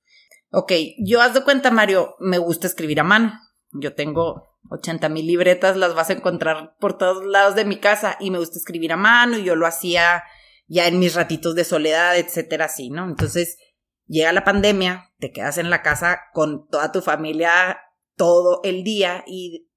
Ok, 0.51 0.73
yo 0.99 1.21
haz 1.21 1.35
de 1.35 1.45
cuenta, 1.45 1.71
Mario, 1.71 2.17
me 2.21 2.39
gusta 2.39 2.67
escribir 2.67 3.01
a 3.01 3.05
mano. 3.05 3.33
Yo 3.73 3.95
tengo 3.95 4.45
80 4.71 5.09
mil 5.09 5.27
libretas, 5.27 5.77
las 5.77 5.95
vas 5.95 6.11
a 6.11 6.15
encontrar 6.15 6.77
por 6.79 6.97
todos 6.97 7.25
lados 7.25 7.55
de 7.55 7.65
mi 7.65 7.79
casa 7.79 8.17
y 8.21 8.31
me 8.31 8.39
gusta 8.39 8.59
escribir 8.59 8.93
a 8.93 8.97
mano 8.97 9.39
y 9.39 9.45
yo 9.45 9.57
lo 9.57 9.67
hacía 9.67 10.25
ya 10.67 10.87
en 10.87 10.99
mis 10.99 11.15
ratitos 11.15 11.55
de 11.55 11.65
soledad, 11.65 12.17
etcétera, 12.19 12.67
así, 12.67 12.91
¿no? 12.91 13.07
Entonces 13.09 13.59
llega 14.07 14.33
la 14.33 14.45
pandemia, 14.45 15.13
te 15.19 15.33
quedas 15.33 15.59
en 15.59 15.71
la 15.71 15.83
casa 15.83 16.21
con 16.33 16.69
toda 16.69 16.93
tu 16.93 17.01
familia 17.01 17.79
todo 18.17 18.61
el 18.65 18.85
día 18.85 19.25
y 19.27 19.69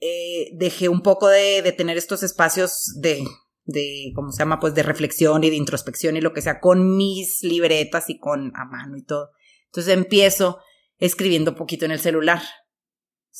eh, 0.00 0.50
dejé 0.54 0.88
un 0.88 1.02
poco 1.02 1.28
de, 1.28 1.74
tener 1.76 1.98
estos 1.98 2.22
espacios 2.22 2.94
de 3.00 3.22
de, 3.64 4.12
¿cómo 4.14 4.32
se 4.32 4.38
llama? 4.38 4.58
Pues 4.58 4.74
de 4.74 4.82
reflexión 4.82 5.44
y 5.44 5.50
de 5.50 5.56
introspección 5.56 6.16
y 6.16 6.20
lo 6.20 6.32
que 6.32 6.42
sea, 6.42 6.60
con 6.60 6.96
mis 6.96 7.42
libretas 7.42 8.10
y 8.10 8.18
con 8.18 8.52
a 8.56 8.64
mano 8.64 8.96
y 8.96 9.02
todo. 9.02 9.30
Entonces 9.66 9.94
empiezo 9.94 10.58
escribiendo 10.98 11.54
poquito 11.54 11.84
en 11.84 11.92
el 11.92 12.00
celular. 12.00 12.42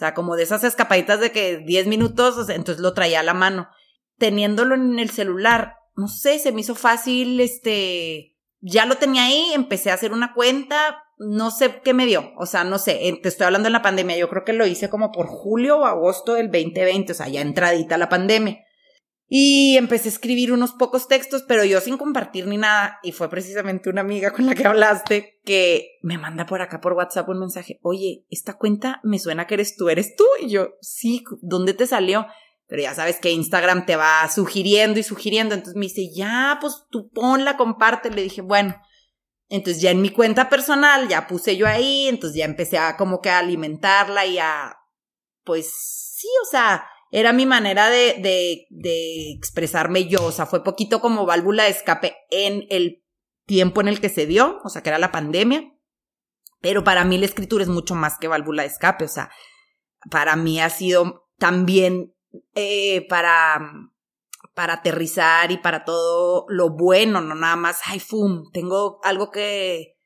Sea, 0.00 0.14
como 0.14 0.34
de 0.34 0.44
esas 0.44 0.64
escapaditas 0.64 1.20
de 1.20 1.30
que 1.30 1.58
10 1.58 1.86
minutos, 1.86 2.48
entonces 2.48 2.80
lo 2.80 2.94
traía 2.94 3.20
a 3.20 3.22
la 3.22 3.34
mano. 3.34 3.68
Teniéndolo 4.16 4.74
en 4.74 4.98
el 4.98 5.10
celular, 5.10 5.74
no 5.94 6.08
sé, 6.08 6.38
se 6.38 6.52
me 6.52 6.62
hizo 6.62 6.74
fácil, 6.74 7.38
este, 7.38 8.34
ya 8.60 8.86
lo 8.86 8.94
tenía 8.94 9.24
ahí, 9.24 9.50
empecé 9.52 9.90
a 9.90 9.94
hacer 9.94 10.14
una 10.14 10.32
cuenta, 10.32 11.04
no 11.18 11.50
sé 11.50 11.82
qué 11.84 11.92
me 11.92 12.06
dio, 12.06 12.32
o 12.38 12.46
sea, 12.46 12.64
no 12.64 12.78
sé, 12.78 12.98
te 13.22 13.28
estoy 13.28 13.44
hablando 13.44 13.68
en 13.68 13.74
la 13.74 13.82
pandemia, 13.82 14.16
yo 14.16 14.30
creo 14.30 14.42
que 14.42 14.54
lo 14.54 14.64
hice 14.64 14.88
como 14.88 15.12
por 15.12 15.26
julio 15.26 15.80
o 15.80 15.84
agosto 15.84 16.32
del 16.32 16.50
2020, 16.50 17.12
o 17.12 17.14
sea, 17.14 17.28
ya 17.28 17.42
entradita 17.42 17.98
la 17.98 18.08
pandemia. 18.08 18.64
Y 19.32 19.76
empecé 19.76 20.08
a 20.08 20.12
escribir 20.12 20.52
unos 20.52 20.72
pocos 20.72 21.06
textos, 21.06 21.44
pero 21.46 21.64
yo 21.64 21.80
sin 21.80 21.96
compartir 21.96 22.48
ni 22.48 22.56
nada. 22.56 22.98
Y 23.04 23.12
fue 23.12 23.30
precisamente 23.30 23.88
una 23.88 24.00
amiga 24.00 24.32
con 24.32 24.44
la 24.44 24.56
que 24.56 24.66
hablaste 24.66 25.40
que 25.44 25.98
me 26.02 26.18
manda 26.18 26.46
por 26.46 26.62
acá 26.62 26.80
por 26.80 26.94
WhatsApp 26.94 27.28
un 27.28 27.38
mensaje. 27.38 27.78
Oye, 27.82 28.26
esta 28.28 28.54
cuenta 28.58 28.98
me 29.04 29.20
suena 29.20 29.46
que 29.46 29.54
eres 29.54 29.76
tú, 29.76 29.88
¿eres 29.88 30.16
tú? 30.16 30.24
Y 30.40 30.48
yo, 30.50 30.70
sí, 30.80 31.22
¿dónde 31.42 31.74
te 31.74 31.86
salió? 31.86 32.26
Pero 32.66 32.82
ya 32.82 32.92
sabes 32.92 33.20
que 33.20 33.30
Instagram 33.30 33.86
te 33.86 33.94
va 33.94 34.28
sugiriendo 34.28 34.98
y 34.98 35.04
sugiriendo. 35.04 35.54
Entonces 35.54 35.76
me 35.76 35.86
dice, 35.86 36.10
ya, 36.12 36.58
pues 36.60 36.86
tú 36.90 37.08
ponla, 37.10 37.56
comparte. 37.56 38.10
Le 38.10 38.22
dije, 38.22 38.42
bueno, 38.42 38.74
Entonces 39.48 39.82
ya 39.82 39.90
en 39.90 40.00
mi 40.00 40.10
cuenta 40.10 40.48
personal 40.48 41.08
ya 41.08 41.26
puse 41.26 41.56
yo 41.56 41.66
ahí, 41.66 42.06
entonces 42.08 42.38
ya 42.38 42.44
empecé 42.44 42.78
a 42.78 42.96
como 42.96 43.20
que 43.20 43.30
a 43.30 43.38
alimentarla 43.38 44.24
y 44.24 44.38
a, 44.38 44.76
pues 45.44 45.72
sí, 46.16 46.28
o 46.44 46.46
sea, 46.48 46.86
era 47.10 47.32
mi 47.32 47.46
manera 47.46 47.90
de, 47.90 48.14
de, 48.20 48.66
de 48.70 49.32
expresarme 49.32 50.06
yo, 50.06 50.24
o 50.24 50.32
sea, 50.32 50.46
fue 50.46 50.62
poquito 50.62 51.00
como 51.00 51.26
válvula 51.26 51.64
de 51.64 51.70
escape 51.70 52.16
en 52.30 52.66
el 52.70 53.04
tiempo 53.46 53.80
en 53.80 53.88
el 53.88 54.00
que 54.00 54.08
se 54.08 54.26
dio, 54.26 54.60
o 54.64 54.68
sea, 54.68 54.82
que 54.82 54.90
era 54.90 54.98
la 54.98 55.12
pandemia, 55.12 55.72
pero 56.60 56.84
para 56.84 57.04
mí 57.04 57.18
la 57.18 57.26
escritura 57.26 57.64
es 57.64 57.68
mucho 57.68 57.94
más 57.94 58.18
que 58.18 58.28
válvula 58.28 58.62
de 58.62 58.68
escape, 58.68 59.04
o 59.04 59.08
sea, 59.08 59.30
para 60.10 60.36
mí 60.36 60.60
ha 60.60 60.70
sido 60.70 61.28
también 61.38 62.14
eh, 62.54 63.06
para 63.08 63.60
para 64.54 64.74
aterrizar 64.74 65.50
y 65.52 65.58
para 65.58 65.84
todo 65.84 66.44
lo 66.48 66.70
bueno, 66.70 67.20
no 67.20 67.34
nada 67.34 67.56
más, 67.56 67.80
ay, 67.86 67.98
fum, 68.00 68.50
tengo 68.52 69.00
algo 69.04 69.30
que, 69.30 69.96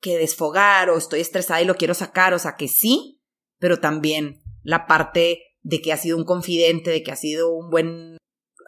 que 0.00 0.18
desfogar 0.18 0.90
o 0.90 0.98
estoy 0.98 1.20
estresada 1.20 1.62
y 1.62 1.64
lo 1.64 1.76
quiero 1.76 1.94
sacar, 1.94 2.34
o 2.34 2.38
sea 2.38 2.56
que 2.56 2.68
sí, 2.68 3.22
pero 3.58 3.80
también 3.80 4.42
la 4.62 4.86
parte 4.86 5.51
de 5.62 5.80
que 5.80 5.92
ha 5.92 5.96
sido 5.96 6.16
un 6.16 6.24
confidente, 6.24 6.90
de 6.90 7.02
que 7.02 7.12
ha 7.12 7.16
sido 7.16 7.52
un 7.52 7.70
buen 7.70 8.16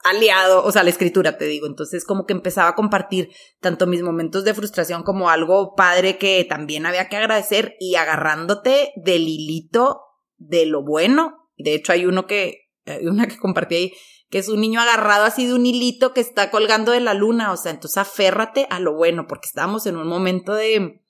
aliado, 0.05 0.63
o 0.65 0.71
sea, 0.71 0.83
la 0.83 0.91
escritura, 0.91 1.39
te 1.39 1.47
digo. 1.47 1.67
Entonces, 1.67 2.05
como 2.05 2.27
que 2.27 2.35
empezaba 2.35 2.69
a 2.71 2.75
compartir 2.75 3.31
tanto 3.61 3.87
mis 3.87 4.03
momentos 4.03 4.45
de 4.45 4.55
frustración 4.55 5.03
como 5.03 5.31
algo 5.31 5.75
padre 5.75 6.19
que 6.19 6.45
también 6.49 6.87
había 6.87 7.09
que 7.09 7.17
agradecer 7.17 7.75
y 7.81 7.97
agarrándote 7.97 8.93
del 8.97 9.29
hilito 9.29 10.03
de 10.37 10.67
lo 10.67 10.83
bueno. 10.83 11.49
De 11.57 11.75
hecho, 11.75 11.93
hay 11.93 12.07
uno 12.07 12.27
que, 12.27 12.71
hay 12.85 13.07
una 13.07 13.27
que 13.27 13.39
compartí 13.39 13.75
ahí 13.75 13.93
que 14.35 14.39
es 14.39 14.49
un 14.49 14.61
niño 14.61 14.81
agarrado 14.81 15.27
así 15.27 15.47
de 15.47 15.55
un 15.55 15.65
hilito 15.65 16.13
que 16.13 16.21
está 16.21 16.51
colgando 16.51 16.91
de 16.91 16.99
la 16.99 17.15
luna, 17.15 17.53
o 17.53 17.57
sea, 17.57 17.71
entonces 17.71 17.99
aférrate 17.99 18.67
a 18.69 18.81
lo 18.81 18.95
bueno, 18.95 19.29
porque 19.29 19.47
estábamos 19.47 19.87
en 19.87 19.97
un 19.97 20.09
momento 20.09 20.55
de, 20.55 21.05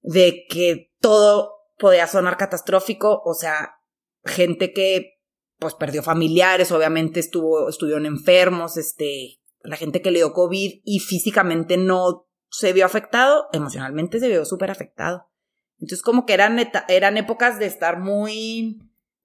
de 0.00 0.44
que 0.48 0.92
todo 1.00 1.52
podía 1.78 2.08
sonar 2.08 2.36
catastrófico, 2.36 3.22
o 3.24 3.34
sea, 3.34 3.73
gente 4.24 4.72
que 4.72 5.20
pues 5.58 5.74
perdió 5.74 6.02
familiares, 6.02 6.72
obviamente 6.72 7.20
estuvo, 7.20 7.68
estuvieron 7.68 8.06
enfermos, 8.06 8.76
este, 8.76 9.40
la 9.60 9.76
gente 9.76 10.02
que 10.02 10.10
le 10.10 10.18
dio 10.18 10.32
COVID 10.32 10.80
y 10.84 10.98
físicamente 11.00 11.76
no 11.76 12.28
se 12.50 12.72
vio 12.72 12.84
afectado, 12.86 13.46
emocionalmente 13.52 14.20
se 14.20 14.28
vio 14.28 14.44
súper 14.44 14.70
afectado. 14.70 15.30
Entonces 15.78 16.02
como 16.02 16.26
que 16.26 16.34
eran, 16.34 16.58
eran 16.88 17.16
épocas 17.16 17.58
de 17.58 17.66
estar 17.66 17.98
muy 17.98 18.78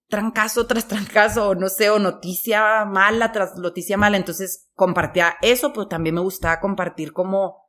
trancazo 0.09 0.65
tras 0.65 0.87
trancazo, 0.87 1.55
no 1.55 1.69
sé, 1.69 1.89
o 1.89 1.99
noticia 1.99 2.83
mala 2.85 3.31
tras 3.31 3.55
noticia 3.57 3.97
mala. 3.97 4.17
Entonces 4.17 4.69
compartía 4.73 5.35
eso, 5.41 5.71
pero 5.71 5.87
también 5.87 6.15
me 6.15 6.21
gustaba 6.21 6.59
compartir 6.59 7.13
como, 7.13 7.68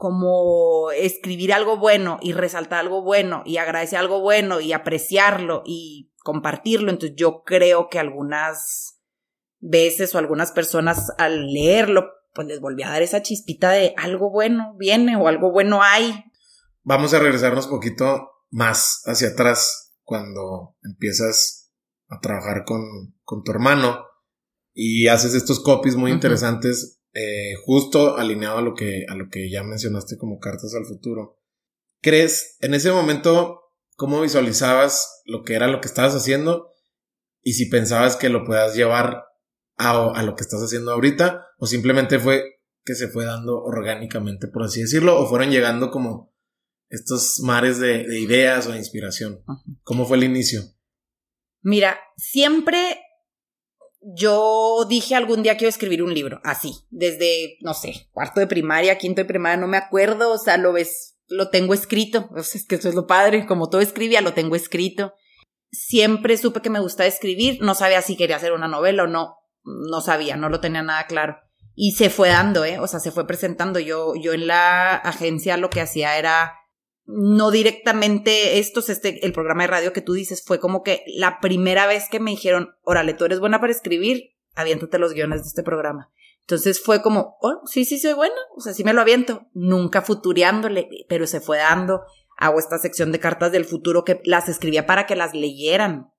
como 0.00 0.90
escribir 0.92 1.52
algo 1.52 1.76
bueno 1.76 2.18
y 2.22 2.32
resaltar 2.32 2.78
algo 2.78 3.02
bueno 3.02 3.42
y 3.44 3.58
agradecer 3.58 3.98
algo 3.98 4.22
bueno 4.22 4.58
y 4.58 4.72
apreciarlo 4.72 5.62
y 5.66 6.10
compartirlo. 6.24 6.90
Entonces 6.90 7.18
yo 7.18 7.42
creo 7.44 7.90
que 7.90 7.98
algunas 7.98 8.98
veces 9.58 10.14
o 10.14 10.18
algunas 10.18 10.52
personas 10.52 11.12
al 11.18 11.52
leerlo, 11.52 12.06
pues 12.32 12.48
les 12.48 12.62
volví 12.62 12.82
a 12.82 12.88
dar 12.88 13.02
esa 13.02 13.20
chispita 13.20 13.72
de 13.72 13.92
algo 13.98 14.30
bueno 14.30 14.74
viene 14.78 15.16
o 15.16 15.28
algo 15.28 15.52
bueno 15.52 15.82
hay. 15.82 16.24
Vamos 16.82 17.12
a 17.12 17.18
regresarnos 17.18 17.66
un 17.66 17.72
poquito 17.72 18.30
más 18.48 19.02
hacia 19.04 19.28
atrás 19.28 19.92
cuando 20.02 20.78
empiezas 20.82 21.74
a 22.08 22.20
trabajar 22.20 22.64
con, 22.64 22.80
con 23.22 23.42
tu 23.42 23.50
hermano 23.50 24.06
y 24.72 25.08
haces 25.08 25.34
estos 25.34 25.62
copies 25.62 25.96
muy 25.96 26.10
interesantes, 26.10 26.99
eh, 27.12 27.54
justo 27.64 28.16
alineado 28.16 28.58
a 28.58 28.62
lo, 28.62 28.74
que, 28.74 29.04
a 29.08 29.14
lo 29.14 29.28
que 29.28 29.50
ya 29.50 29.62
mencionaste 29.62 30.16
como 30.16 30.38
cartas 30.38 30.74
al 30.74 30.86
futuro. 30.86 31.38
¿Crees 32.00 32.56
en 32.60 32.74
ese 32.74 32.92
momento 32.92 33.60
cómo 33.96 34.20
visualizabas 34.22 35.22
lo 35.26 35.42
que 35.42 35.54
era 35.54 35.68
lo 35.68 35.80
que 35.80 35.88
estabas 35.88 36.14
haciendo 36.14 36.70
y 37.42 37.54
si 37.54 37.66
pensabas 37.66 38.16
que 38.16 38.28
lo 38.28 38.44
puedas 38.44 38.74
llevar 38.74 39.24
a, 39.76 40.12
a 40.12 40.22
lo 40.22 40.34
que 40.34 40.42
estás 40.42 40.62
haciendo 40.62 40.92
ahorita 40.92 41.46
o 41.58 41.66
simplemente 41.66 42.18
fue 42.18 42.60
que 42.84 42.94
se 42.94 43.08
fue 43.08 43.24
dando 43.24 43.62
orgánicamente, 43.62 44.48
por 44.48 44.62
así 44.62 44.80
decirlo, 44.80 45.20
o 45.20 45.28
fueron 45.28 45.50
llegando 45.50 45.90
como 45.90 46.30
estos 46.90 47.40
mares 47.40 47.78
de, 47.78 48.02
ideas 48.18 48.66
o 48.66 48.72
de 48.72 48.78
inspiración? 48.78 49.42
¿Cómo 49.82 50.06
fue 50.06 50.16
el 50.16 50.24
inicio? 50.24 50.62
Mira, 51.62 51.98
siempre 52.16 53.00
yo 54.00 54.86
dije 54.88 55.14
algún 55.14 55.42
día 55.42 55.56
quiero 55.56 55.68
escribir 55.68 56.02
un 56.02 56.14
libro, 56.14 56.40
así, 56.44 56.86
desde, 56.90 57.58
no 57.60 57.74
sé, 57.74 58.08
cuarto 58.12 58.40
de 58.40 58.46
primaria, 58.46 58.98
quinto 58.98 59.20
de 59.20 59.26
primaria, 59.26 59.58
no 59.58 59.66
me 59.66 59.76
acuerdo, 59.76 60.32
o 60.32 60.38
sea, 60.38 60.56
lo 60.56 60.72
ves, 60.72 61.18
lo 61.28 61.50
tengo 61.50 61.74
escrito, 61.74 62.28
o 62.34 62.42
sea, 62.42 62.60
es 62.60 62.66
que 62.66 62.76
eso 62.76 62.88
es 62.88 62.94
lo 62.94 63.06
padre, 63.06 63.46
como 63.46 63.68
todo 63.68 63.80
escribía, 63.80 64.20
lo 64.20 64.34
tengo 64.34 64.56
escrito. 64.56 65.14
Siempre 65.70 66.36
supe 66.36 66.62
que 66.62 66.70
me 66.70 66.80
gustaba 66.80 67.06
escribir, 67.06 67.58
no 67.60 67.74
sabía 67.74 68.02
si 68.02 68.16
quería 68.16 68.36
hacer 68.36 68.52
una 68.52 68.66
novela 68.66 69.04
o 69.04 69.06
no, 69.06 69.36
no 69.62 70.00
sabía, 70.00 70.36
no 70.36 70.48
lo 70.48 70.60
tenía 70.60 70.82
nada 70.82 71.06
claro. 71.06 71.36
Y 71.74 71.92
se 71.92 72.10
fue 72.10 72.30
dando, 72.30 72.64
¿eh? 72.64 72.78
O 72.80 72.86
sea, 72.88 73.00
se 73.00 73.12
fue 73.12 73.26
presentando. 73.26 73.78
Yo, 73.78 74.14
yo 74.14 74.32
en 74.32 74.48
la 74.48 74.96
agencia 74.96 75.56
lo 75.56 75.70
que 75.70 75.80
hacía 75.80 76.18
era 76.18 76.59
no 77.12 77.50
directamente 77.50 78.58
estos, 78.58 78.88
este, 78.88 79.24
el 79.24 79.32
programa 79.32 79.62
de 79.62 79.68
radio 79.68 79.92
que 79.92 80.00
tú 80.00 80.12
dices 80.12 80.42
fue 80.44 80.60
como 80.60 80.82
que 80.82 81.04
la 81.06 81.40
primera 81.40 81.86
vez 81.86 82.08
que 82.10 82.20
me 82.20 82.30
dijeron, 82.30 82.74
órale, 82.82 83.14
tú 83.14 83.24
eres 83.24 83.40
buena 83.40 83.60
para 83.60 83.72
escribir, 83.72 84.36
aviéntate 84.54 84.98
los 84.98 85.12
guiones 85.12 85.42
de 85.42 85.48
este 85.48 85.62
programa. 85.62 86.10
Entonces 86.40 86.82
fue 86.82 87.02
como, 87.02 87.36
oh, 87.40 87.60
sí, 87.66 87.84
sí, 87.84 87.98
soy 87.98 88.12
buena, 88.12 88.34
o 88.56 88.60
sea, 88.60 88.74
sí 88.74 88.84
me 88.84 88.92
lo 88.92 89.00
aviento, 89.00 89.46
nunca 89.54 90.02
futureándole, 90.02 90.88
pero 91.08 91.26
se 91.26 91.40
fue 91.40 91.58
dando. 91.58 92.02
Hago 92.36 92.58
esta 92.58 92.78
sección 92.78 93.12
de 93.12 93.20
cartas 93.20 93.52
del 93.52 93.64
futuro 93.64 94.04
que 94.04 94.20
las 94.24 94.48
escribía 94.48 94.86
para 94.86 95.06
que 95.06 95.16
las 95.16 95.34
leyeran, 95.34 96.12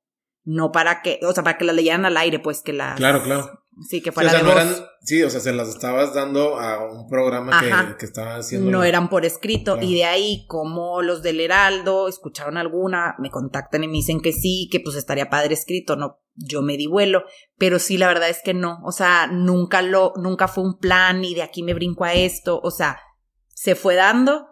no 0.43 0.71
para 0.71 1.01
que, 1.01 1.19
o 1.23 1.33
sea, 1.33 1.43
para 1.43 1.57
que 1.57 1.65
las 1.65 1.75
leyeran 1.75 2.05
al 2.05 2.17
aire, 2.17 2.39
pues 2.39 2.61
que 2.61 2.73
las. 2.73 2.95
Claro, 2.95 3.23
claro. 3.23 3.60
Sí, 3.87 4.01
que 4.01 4.11
fuera 4.11 4.31
sí, 4.31 4.83
sí, 5.01 5.23
o 5.23 5.29
sea, 5.29 5.39
se 5.39 5.53
las 5.53 5.69
estabas 5.69 6.13
dando 6.13 6.59
a 6.59 6.91
un 6.91 7.07
programa 7.07 7.61
que, 7.61 7.97
que, 7.97 8.05
estaba 8.05 8.35
haciendo. 8.35 8.69
No 8.69 8.83
eran 8.83 9.09
por 9.09 9.25
escrito. 9.25 9.77
Y 9.81 9.95
de 9.95 10.03
ahí, 10.03 10.45
como 10.47 11.01
los 11.01 11.23
del 11.23 11.39
Heraldo 11.39 12.09
escucharon 12.09 12.57
alguna, 12.57 13.15
me 13.17 13.31
contactan 13.31 13.83
y 13.85 13.87
me 13.87 13.93
dicen 13.93 14.19
que 14.19 14.33
sí, 14.33 14.67
que 14.69 14.81
pues 14.81 14.97
estaría 14.97 15.29
padre 15.29 15.53
escrito, 15.53 15.95
no, 15.95 16.19
yo 16.35 16.61
me 16.61 16.75
di 16.75 16.85
vuelo. 16.85 17.23
Pero 17.57 17.79
sí, 17.79 17.97
la 17.97 18.07
verdad 18.07 18.29
es 18.29 18.41
que 18.43 18.53
no. 18.53 18.81
O 18.83 18.91
sea, 18.91 19.27
nunca 19.27 19.81
lo, 19.81 20.13
nunca 20.17 20.49
fue 20.49 20.65
un 20.65 20.77
plan 20.77 21.23
y 21.23 21.33
de 21.33 21.41
aquí 21.41 21.63
me 21.63 21.73
brinco 21.73 22.03
a 22.03 22.13
esto. 22.13 22.59
O 22.61 22.71
sea, 22.71 22.99
se 23.47 23.75
fue 23.75 23.95
dando 23.95 24.49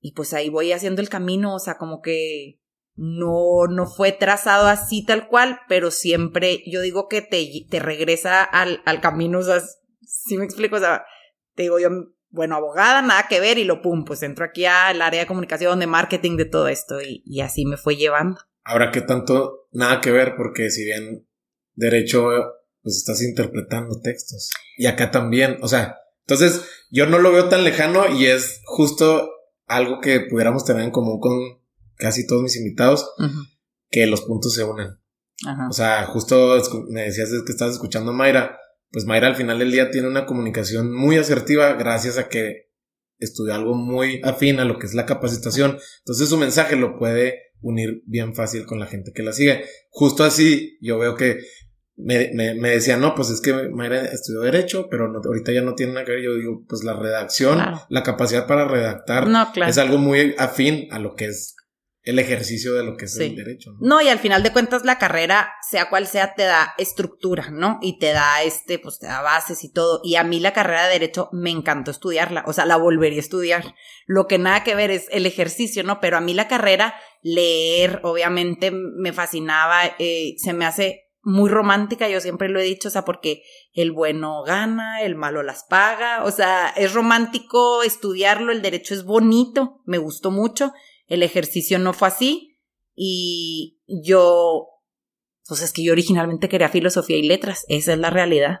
y 0.00 0.12
pues 0.12 0.32
ahí 0.32 0.48
voy 0.48 0.72
haciendo 0.72 1.02
el 1.02 1.10
camino. 1.10 1.54
O 1.54 1.58
sea, 1.58 1.76
como 1.76 2.00
que 2.00 2.60
no, 2.96 3.66
no 3.68 3.86
fue 3.86 4.12
trazado 4.12 4.68
así 4.68 5.04
tal 5.04 5.28
cual, 5.28 5.60
pero 5.68 5.90
siempre 5.90 6.62
yo 6.66 6.80
digo 6.80 7.08
que 7.08 7.22
te, 7.22 7.46
te 7.68 7.78
regresa 7.80 8.42
al, 8.42 8.82
al 8.84 9.00
camino, 9.00 9.40
o 9.40 9.42
sea, 9.42 9.60
si 10.02 10.36
me 10.36 10.44
explico, 10.44 10.76
o 10.76 10.80
sea, 10.80 11.04
te 11.54 11.64
digo 11.64 11.78
yo, 11.78 11.88
bueno, 12.30 12.56
abogada, 12.56 13.02
nada 13.02 13.26
que 13.28 13.40
ver 13.40 13.58
y 13.58 13.64
lo 13.64 13.80
pum, 13.80 14.04
pues 14.04 14.22
entro 14.22 14.44
aquí 14.44 14.66
al 14.66 15.00
área 15.02 15.20
de 15.20 15.26
comunicación, 15.26 15.78
de 15.80 15.86
marketing, 15.86 16.36
de 16.36 16.46
todo 16.46 16.68
esto 16.68 17.00
y, 17.00 17.22
y 17.24 17.40
así 17.40 17.64
me 17.64 17.76
fue 17.76 17.96
llevando. 17.96 18.40
Ahora, 18.64 18.90
¿qué 18.90 19.02
tanto? 19.02 19.68
Nada 19.72 20.00
que 20.00 20.10
ver, 20.10 20.34
porque 20.36 20.70
si 20.70 20.84
bien 20.84 21.28
derecho, 21.74 22.28
pues 22.82 22.96
estás 22.96 23.22
interpretando 23.22 24.00
textos. 24.00 24.50
Y 24.76 24.86
acá 24.86 25.10
también, 25.10 25.58
o 25.62 25.68
sea, 25.68 25.98
entonces 26.20 26.68
yo 26.90 27.06
no 27.06 27.18
lo 27.18 27.32
veo 27.32 27.48
tan 27.48 27.64
lejano 27.64 28.08
y 28.08 28.26
es 28.26 28.60
justo 28.64 29.30
algo 29.66 30.00
que 30.00 30.20
pudiéramos 30.20 30.64
tener 30.64 30.82
en 30.82 30.90
común 30.90 31.20
con 31.20 31.63
casi 31.96 32.26
todos 32.26 32.42
mis 32.42 32.56
invitados, 32.56 33.08
que 33.90 34.06
los 34.06 34.22
puntos 34.22 34.54
se 34.54 34.64
unen. 34.64 34.98
O 35.68 35.72
sea, 35.72 36.06
justo 36.06 36.56
me 36.88 37.02
decías 37.02 37.30
que 37.44 37.52
estás 37.52 37.72
escuchando 37.72 38.12
a 38.12 38.14
Mayra, 38.14 38.58
pues 38.90 39.04
Mayra 39.06 39.26
al 39.26 39.36
final 39.36 39.58
del 39.58 39.72
día 39.72 39.90
tiene 39.90 40.08
una 40.08 40.26
comunicación 40.26 40.94
muy 40.94 41.16
asertiva 41.16 41.72
gracias 41.74 42.16
a 42.16 42.28
que 42.28 42.70
estudió 43.18 43.54
algo 43.54 43.74
muy 43.74 44.20
afín 44.22 44.60
a 44.60 44.64
lo 44.64 44.78
que 44.78 44.86
es 44.86 44.94
la 44.94 45.06
capacitación. 45.06 45.78
Entonces 45.98 46.28
su 46.28 46.36
mensaje 46.36 46.76
lo 46.76 46.96
puede 46.98 47.52
unir 47.60 48.02
bien 48.06 48.34
fácil 48.34 48.66
con 48.66 48.78
la 48.78 48.86
gente 48.86 49.12
que 49.12 49.22
la 49.22 49.32
sigue. 49.32 49.64
Justo 49.90 50.22
así, 50.22 50.78
yo 50.80 50.98
veo 50.98 51.16
que 51.16 51.38
me, 51.96 52.30
me, 52.34 52.54
me 52.54 52.70
decían, 52.70 53.00
no, 53.00 53.14
pues 53.14 53.30
es 53.30 53.40
que 53.40 53.52
Mayra 53.70 54.04
estudió 54.04 54.40
Derecho, 54.40 54.88
pero 54.90 55.06
ahorita 55.06 55.52
ya 55.52 55.62
no 55.62 55.74
tiene 55.74 55.94
nada 55.94 56.04
que 56.04 56.12
ver. 56.12 56.22
Yo 56.22 56.34
digo, 56.34 56.64
pues 56.68 56.84
la 56.84 56.94
redacción, 56.94 57.60
la 57.88 58.02
capacidad 58.02 58.46
para 58.46 58.68
redactar 58.68 59.28
es 59.66 59.78
algo 59.78 59.98
muy 59.98 60.34
afín 60.38 60.88
a 60.90 60.98
lo 60.98 61.14
que 61.14 61.26
es 61.26 61.56
el 62.04 62.18
ejercicio 62.18 62.74
de 62.74 62.84
lo 62.84 62.96
que 62.96 63.06
es 63.06 63.16
el 63.16 63.34
derecho. 63.34 63.72
¿no? 63.80 63.96
¿no? 63.96 64.02
y 64.02 64.08
al 64.08 64.18
final 64.18 64.42
de 64.42 64.52
cuentas 64.52 64.84
la 64.84 64.98
carrera, 64.98 65.54
sea 65.68 65.88
cual 65.88 66.06
sea, 66.06 66.34
te 66.34 66.42
da 66.42 66.74
estructura, 66.76 67.48
¿no? 67.50 67.78
Y 67.80 67.98
te 67.98 68.12
da 68.12 68.42
este, 68.42 68.78
pues 68.78 68.98
te 68.98 69.06
da 69.06 69.22
bases 69.22 69.64
y 69.64 69.72
todo. 69.72 70.00
Y 70.04 70.16
a 70.16 70.24
mí 70.24 70.38
la 70.38 70.52
carrera 70.52 70.86
de 70.86 70.92
derecho 70.92 71.30
me 71.32 71.50
encantó 71.50 71.90
estudiarla, 71.90 72.44
o 72.46 72.52
sea, 72.52 72.66
la 72.66 72.76
volvería 72.76 73.18
a 73.18 73.20
estudiar. 73.20 73.74
Lo 74.06 74.26
que 74.26 74.38
nada 74.38 74.64
que 74.64 74.74
ver 74.74 74.90
es 74.90 75.06
el 75.10 75.24
ejercicio, 75.24 75.82
¿no? 75.82 75.98
Pero 76.00 76.18
a 76.18 76.20
mí 76.20 76.34
la 76.34 76.46
carrera, 76.46 76.94
leer, 77.22 78.00
obviamente 78.02 78.70
me 78.70 79.14
fascinaba, 79.14 79.80
eh, 79.98 80.34
se 80.36 80.52
me 80.52 80.66
hace 80.66 81.04
muy 81.22 81.48
romántica, 81.48 82.06
yo 82.06 82.20
siempre 82.20 82.50
lo 82.50 82.60
he 82.60 82.64
dicho, 82.64 82.88
o 82.88 82.90
sea, 82.90 83.06
porque 83.06 83.42
el 83.72 83.92
bueno 83.92 84.42
gana, 84.42 85.00
el 85.00 85.14
malo 85.14 85.42
las 85.42 85.64
paga, 85.64 86.22
o 86.24 86.30
sea, 86.30 86.68
es 86.76 86.92
romántico 86.92 87.82
estudiarlo, 87.82 88.52
el 88.52 88.60
derecho 88.60 88.92
es 88.92 89.04
bonito, 89.04 89.80
me 89.86 89.96
gustó 89.96 90.30
mucho, 90.30 90.74
el 91.06 91.22
ejercicio 91.22 91.78
no 91.78 91.92
fue 91.92 92.08
así 92.08 92.58
y 92.94 93.80
yo, 93.86 94.68
pues 95.46 95.62
es 95.62 95.72
que 95.72 95.84
yo 95.84 95.92
originalmente 95.92 96.48
quería 96.48 96.68
filosofía 96.68 97.16
y 97.16 97.22
letras, 97.22 97.64
esa 97.68 97.92
es 97.92 97.98
la 97.98 98.10
realidad, 98.10 98.60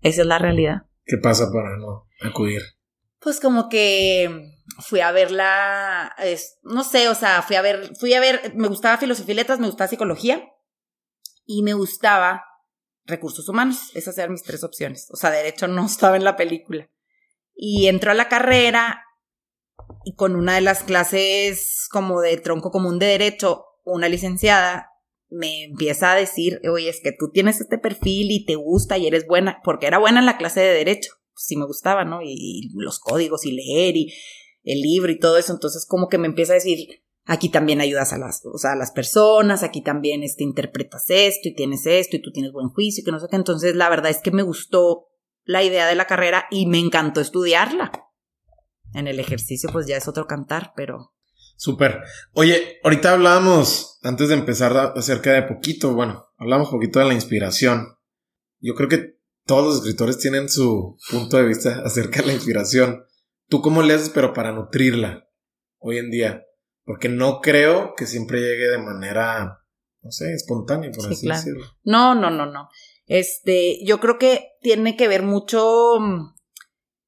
esa 0.00 0.22
es 0.22 0.26
la 0.26 0.38
realidad. 0.38 0.82
¿Qué 1.04 1.16
pasa 1.18 1.50
para 1.52 1.76
no 1.76 2.06
acudir? 2.20 2.62
Pues 3.20 3.40
como 3.40 3.68
que 3.68 4.52
fui 4.80 5.00
a 5.00 5.12
verla, 5.12 6.14
no 6.62 6.84
sé, 6.84 7.08
o 7.08 7.14
sea, 7.14 7.42
fui 7.42 7.56
a 7.56 7.62
ver, 7.62 7.96
fui 7.96 8.14
a 8.14 8.20
ver, 8.20 8.52
me 8.54 8.68
gustaba 8.68 8.98
filosofía 8.98 9.32
y 9.32 9.36
letras, 9.36 9.58
me 9.58 9.66
gustaba 9.66 9.88
psicología 9.88 10.48
y 11.44 11.62
me 11.62 11.72
gustaba 11.72 12.44
recursos 13.08 13.48
humanos. 13.48 13.90
Esas 13.94 14.16
eran 14.18 14.32
mis 14.32 14.44
tres 14.44 14.62
opciones. 14.62 15.08
O 15.10 15.16
sea, 15.16 15.30
derecho 15.30 15.66
no 15.66 15.86
estaba 15.86 16.16
en 16.16 16.24
la 16.24 16.36
película. 16.36 16.88
Y 17.54 17.88
entró 17.88 18.12
a 18.12 18.14
la 18.14 18.28
carrera 18.28 19.02
y 20.04 20.14
con 20.14 20.36
una 20.36 20.54
de 20.54 20.60
las 20.60 20.82
clases 20.82 21.88
como 21.90 22.20
de 22.20 22.36
tronco 22.36 22.70
común 22.70 22.98
de 22.98 23.06
derecho, 23.06 23.64
una 23.84 24.08
licenciada 24.08 24.90
me 25.30 25.64
empieza 25.64 26.12
a 26.12 26.16
decir, 26.16 26.60
oye, 26.70 26.88
es 26.88 27.00
que 27.02 27.12
tú 27.12 27.30
tienes 27.30 27.60
este 27.60 27.78
perfil 27.78 28.30
y 28.30 28.44
te 28.44 28.54
gusta 28.54 28.96
y 28.98 29.06
eres 29.06 29.26
buena, 29.26 29.60
porque 29.62 29.86
era 29.86 29.98
buena 29.98 30.20
en 30.20 30.26
la 30.26 30.38
clase 30.38 30.60
de 30.60 30.72
derecho, 30.72 31.12
sí 31.34 31.56
me 31.56 31.66
gustaba, 31.66 32.04
¿no? 32.04 32.20
Y, 32.22 32.70
los 32.74 32.98
códigos 32.98 33.44
y 33.44 33.52
leer 33.52 33.96
y 33.96 34.14
el 34.64 34.80
libro 34.80 35.12
y 35.12 35.18
todo 35.18 35.36
eso, 35.36 35.52
entonces 35.52 35.86
como 35.86 36.08
que 36.08 36.18
me 36.18 36.26
empieza 36.26 36.52
a 36.52 36.54
decir, 36.54 37.02
aquí 37.24 37.50
también 37.50 37.80
ayudas 37.80 38.12
a 38.12 38.18
las, 38.18 38.42
o 38.46 38.58
sea, 38.58 38.72
a 38.72 38.76
las 38.76 38.90
personas, 38.90 39.62
aquí 39.62 39.82
también 39.82 40.22
este, 40.22 40.44
interpretas 40.44 41.04
esto 41.08 41.48
y 41.48 41.54
tienes 41.54 41.86
esto 41.86 42.16
y 42.16 42.22
tú 42.22 42.32
tienes 42.32 42.52
buen 42.52 42.70
juicio 42.70 43.02
y 43.02 43.04
que 43.04 43.12
no 43.12 43.20
sé 43.20 43.26
qué. 43.30 43.36
Entonces, 43.36 43.76
la 43.76 43.90
verdad 43.90 44.10
es 44.10 44.18
que 44.18 44.30
me 44.30 44.42
gustó 44.42 45.08
la 45.44 45.62
idea 45.62 45.86
de 45.86 45.94
la 45.94 46.06
carrera 46.06 46.46
y 46.50 46.66
me 46.66 46.78
encantó 46.78 47.20
estudiarla. 47.20 48.07
En 48.94 49.06
el 49.06 49.20
ejercicio, 49.20 49.70
pues 49.72 49.86
ya 49.86 49.96
es 49.96 50.08
otro 50.08 50.26
cantar, 50.26 50.72
pero. 50.74 51.12
Súper. 51.56 52.02
Oye, 52.32 52.78
ahorita 52.84 53.12
hablábamos, 53.12 53.98
antes 54.02 54.28
de 54.28 54.34
empezar, 54.34 54.76
acerca 54.96 55.32
de 55.32 55.42
poquito, 55.42 55.94
bueno, 55.94 56.26
hablamos 56.36 56.70
poquito 56.70 56.98
de 57.00 57.06
la 57.06 57.14
inspiración. 57.14 57.96
Yo 58.60 58.74
creo 58.74 58.88
que 58.88 59.18
todos 59.44 59.64
los 59.64 59.76
escritores 59.76 60.18
tienen 60.18 60.48
su 60.48 60.96
punto 61.10 61.36
de 61.36 61.46
vista 61.46 61.80
acerca 61.84 62.20
de 62.20 62.28
la 62.28 62.32
inspiración. 62.34 63.04
¿Tú 63.48 63.60
cómo 63.60 63.82
lees, 63.82 64.10
pero 64.10 64.32
para 64.34 64.52
nutrirla 64.52 65.26
hoy 65.78 65.98
en 65.98 66.10
día? 66.10 66.44
Porque 66.84 67.08
no 67.08 67.40
creo 67.40 67.94
que 67.96 68.06
siempre 68.06 68.40
llegue 68.40 68.68
de 68.68 68.78
manera, 68.78 69.64
no 70.02 70.10
sé, 70.10 70.32
espontánea, 70.32 70.90
por 70.90 71.10
así 71.10 71.26
decirlo. 71.26 71.64
No, 71.82 72.14
no, 72.14 72.30
no, 72.30 72.46
no. 72.46 72.68
Este, 73.06 73.82
yo 73.84 74.00
creo 74.00 74.18
que 74.18 74.52
tiene 74.60 74.96
que 74.96 75.08
ver 75.08 75.22
mucho 75.22 75.98
mm, 75.98 76.34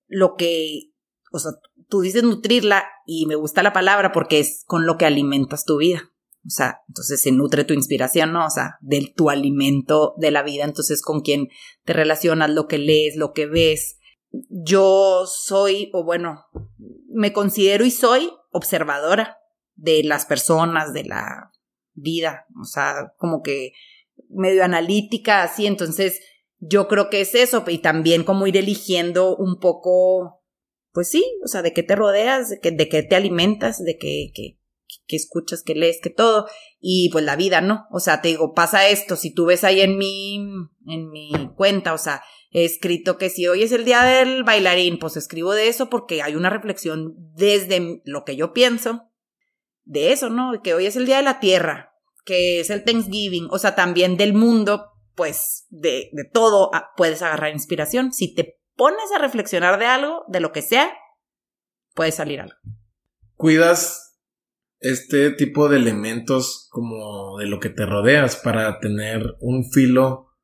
lo 0.08 0.34
que, 0.34 0.92
o 1.30 1.38
sea, 1.38 1.52
tú 1.90 2.00
dices 2.00 2.22
nutrirla 2.22 2.84
y 3.04 3.26
me 3.26 3.34
gusta 3.34 3.62
la 3.62 3.72
palabra 3.72 4.12
porque 4.12 4.38
es 4.38 4.64
con 4.66 4.86
lo 4.86 4.96
que 4.96 5.06
alimentas 5.06 5.64
tu 5.64 5.78
vida. 5.78 6.10
O 6.46 6.50
sea, 6.50 6.80
entonces 6.88 7.20
se 7.20 7.32
nutre 7.32 7.64
tu 7.64 7.74
inspiración, 7.74 8.32
¿no? 8.32 8.46
O 8.46 8.50
sea, 8.50 8.78
del 8.80 9.12
tu 9.14 9.28
alimento 9.28 10.14
de 10.16 10.30
la 10.30 10.42
vida, 10.42 10.64
entonces 10.64 11.02
con 11.02 11.20
quién 11.20 11.48
te 11.84 11.92
relacionas, 11.92 12.48
lo 12.48 12.66
que 12.66 12.78
lees, 12.78 13.16
lo 13.16 13.32
que 13.34 13.44
ves. 13.44 13.98
Yo 14.48 15.24
soy, 15.26 15.90
o 15.92 16.04
bueno, 16.04 16.46
me 17.12 17.34
considero 17.34 17.84
y 17.84 17.90
soy 17.90 18.30
observadora 18.52 19.36
de 19.74 20.02
las 20.02 20.24
personas, 20.24 20.94
de 20.94 21.04
la 21.04 21.50
vida, 21.94 22.46
o 22.60 22.64
sea, 22.64 23.12
como 23.18 23.42
que 23.42 23.72
medio 24.28 24.64
analítica, 24.64 25.42
así, 25.42 25.66
entonces 25.66 26.20
yo 26.58 26.88
creo 26.88 27.08
que 27.10 27.22
es 27.22 27.34
eso, 27.34 27.64
y 27.66 27.78
también 27.78 28.22
como 28.24 28.46
ir 28.46 28.56
eligiendo 28.56 29.36
un 29.36 29.58
poco, 29.58 30.39
pues 30.92 31.08
sí, 31.10 31.24
o 31.44 31.48
sea, 31.48 31.62
de 31.62 31.72
qué 31.72 31.82
te 31.82 31.96
rodeas, 31.96 32.50
de 32.50 32.60
qué, 32.60 32.70
de 32.70 32.88
qué 32.88 33.02
te 33.02 33.16
alimentas, 33.16 33.82
de 33.82 33.96
qué, 33.98 34.30
qué, 34.34 34.58
qué 35.06 35.16
escuchas, 35.16 35.62
qué 35.64 35.74
lees, 35.74 35.98
qué 36.02 36.10
todo, 36.10 36.46
y 36.80 37.10
pues 37.10 37.24
la 37.24 37.36
vida, 37.36 37.60
¿no? 37.60 37.86
O 37.90 38.00
sea, 38.00 38.20
te 38.20 38.28
digo, 38.28 38.54
pasa 38.54 38.88
esto, 38.88 39.16
si 39.16 39.32
tú 39.32 39.46
ves 39.46 39.64
ahí 39.64 39.80
en 39.80 39.98
mi, 39.98 40.36
en 40.86 41.10
mi 41.10 41.32
cuenta, 41.56 41.92
o 41.92 41.98
sea, 41.98 42.22
he 42.50 42.64
escrito 42.64 43.18
que 43.18 43.30
si 43.30 43.46
hoy 43.46 43.62
es 43.62 43.72
el 43.72 43.84
día 43.84 44.02
del 44.02 44.42
bailarín, 44.44 44.98
pues 44.98 45.16
escribo 45.16 45.52
de 45.52 45.68
eso 45.68 45.88
porque 45.90 46.22
hay 46.22 46.34
una 46.34 46.50
reflexión 46.50 47.14
desde 47.34 48.02
lo 48.04 48.24
que 48.24 48.36
yo 48.36 48.52
pienso, 48.52 49.10
de 49.90 50.12
eso, 50.12 50.30
¿no? 50.30 50.52
Que 50.62 50.74
hoy 50.74 50.86
es 50.86 50.96
el 50.96 51.06
Día 51.06 51.16
de 51.16 51.24
la 51.24 51.40
Tierra, 51.40 51.94
que 52.24 52.60
es 52.60 52.70
el 52.70 52.84
Thanksgiving, 52.84 53.48
o 53.50 53.58
sea, 53.58 53.74
también 53.74 54.16
del 54.16 54.34
mundo, 54.34 54.92
pues 55.16 55.66
de, 55.68 56.10
de 56.12 56.24
todo 56.24 56.70
ah, 56.72 56.90
puedes 56.96 57.22
agarrar 57.22 57.52
inspiración. 57.52 58.12
Si 58.12 58.32
te 58.32 58.59
pones 58.80 59.12
a 59.14 59.18
reflexionar 59.18 59.78
de 59.78 59.84
algo, 59.84 60.24
de 60.28 60.40
lo 60.40 60.52
que 60.52 60.62
sea, 60.62 60.90
puede 61.94 62.12
salir 62.12 62.40
algo. 62.40 62.56
¿Cuidas 63.34 64.18
este 64.78 65.32
tipo 65.32 65.68
de 65.68 65.76
elementos 65.76 66.66
como 66.70 67.36
de 67.36 67.44
lo 67.44 67.60
que 67.60 67.68
te 67.68 67.84
rodeas 67.84 68.36
para 68.36 68.80
tener 68.80 69.36
un 69.40 69.70
filo 69.70 70.34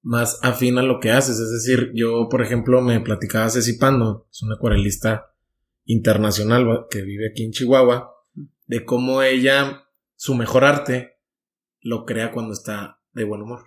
más 0.00 0.40
afín 0.42 0.78
a 0.78 0.82
lo 0.82 1.00
que 1.00 1.10
haces? 1.10 1.38
Es 1.38 1.52
decir, 1.52 1.92
yo, 1.94 2.30
por 2.30 2.40
ejemplo, 2.40 2.80
me 2.80 2.98
platicaba 3.00 3.50
Ceci 3.50 3.74
Pando, 3.74 4.26
es 4.32 4.42
una 4.42 4.54
acuarelista 4.54 5.34
internacional 5.84 6.86
que 6.88 7.02
vive 7.02 7.28
aquí 7.28 7.44
en 7.44 7.52
Chihuahua, 7.52 8.10
de 8.64 8.86
cómo 8.86 9.20
ella, 9.20 9.84
su 10.14 10.34
mejor 10.34 10.64
arte, 10.64 11.18
lo 11.80 12.06
crea 12.06 12.32
cuando 12.32 12.54
está 12.54 13.02
de 13.12 13.24
buen 13.24 13.42
humor. 13.42 13.66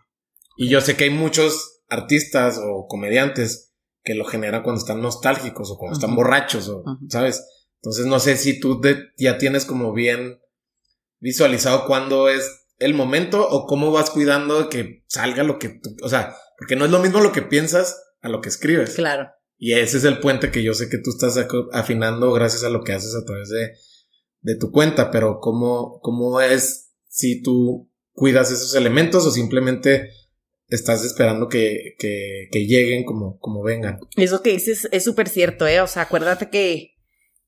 Y 0.57 0.67
yo 0.67 0.81
sé 0.81 0.97
que 0.97 1.03
hay 1.03 1.11
muchos 1.11 1.83
artistas 1.89 2.59
o 2.59 2.87
comediantes 2.87 3.68
que 4.09 4.15
lo 4.15 4.25
generan 4.25 4.63
cuando 4.63 4.79
están 4.79 5.03
nostálgicos 5.03 5.69
o 5.69 5.77
cuando 5.77 5.93
están 5.93 6.15
borrachos, 6.15 6.67
o, 6.67 6.83
¿sabes? 7.09 7.45
Entonces 7.75 8.07
no 8.07 8.19
sé 8.19 8.37
si 8.37 8.59
tú 8.59 8.81
ya 9.19 9.37
tienes 9.37 9.65
como 9.65 9.93
bien 9.93 10.39
visualizado 11.19 11.85
cuándo 11.85 12.27
es 12.27 12.65
el 12.79 12.95
momento 12.95 13.47
o 13.47 13.67
cómo 13.67 13.91
vas 13.91 14.09
cuidando 14.09 14.63
de 14.63 14.69
que 14.69 15.03
salga 15.05 15.43
lo 15.43 15.59
que 15.59 15.69
tú, 15.69 15.95
o 16.01 16.09
sea, 16.09 16.35
porque 16.57 16.75
no 16.75 16.85
es 16.85 16.91
lo 16.91 16.97
mismo 16.97 17.19
lo 17.19 17.31
que 17.31 17.43
piensas 17.43 18.01
a 18.21 18.29
lo 18.29 18.41
que 18.41 18.49
escribes. 18.49 18.95
Claro. 18.95 19.29
Y 19.59 19.73
ese 19.73 19.99
es 19.99 20.05
el 20.05 20.19
puente 20.19 20.49
que 20.49 20.63
yo 20.63 20.73
sé 20.73 20.89
que 20.89 20.97
tú 20.97 21.11
estás 21.11 21.37
afinando 21.71 22.31
gracias 22.31 22.63
a 22.63 22.71
lo 22.71 22.83
que 22.83 22.93
haces 22.93 23.13
a 23.13 23.23
través 23.23 23.49
de 23.49 23.73
de 24.41 24.55
tu 24.55 24.71
cuenta, 24.71 25.11
pero 25.11 25.39
¿cómo, 25.39 25.99
cómo 26.01 26.41
es 26.41 26.93
si 27.07 27.43
tú 27.43 27.91
cuidas 28.11 28.49
esos 28.49 28.73
elementos 28.73 29.23
o 29.27 29.29
simplemente 29.29 30.09
estás 30.69 31.03
esperando 31.03 31.47
que, 31.47 31.95
que, 31.97 32.47
que 32.51 32.65
lleguen 32.65 33.03
como, 33.03 33.39
como 33.39 33.63
vengan? 33.63 33.99
Eso 34.15 34.41
que 34.41 34.51
dices 34.51 34.87
es 34.91 35.03
súper 35.03 35.29
cierto, 35.29 35.67
¿eh? 35.67 35.81
O 35.81 35.87
sea, 35.87 36.03
acuérdate 36.03 36.49
que, 36.49 36.95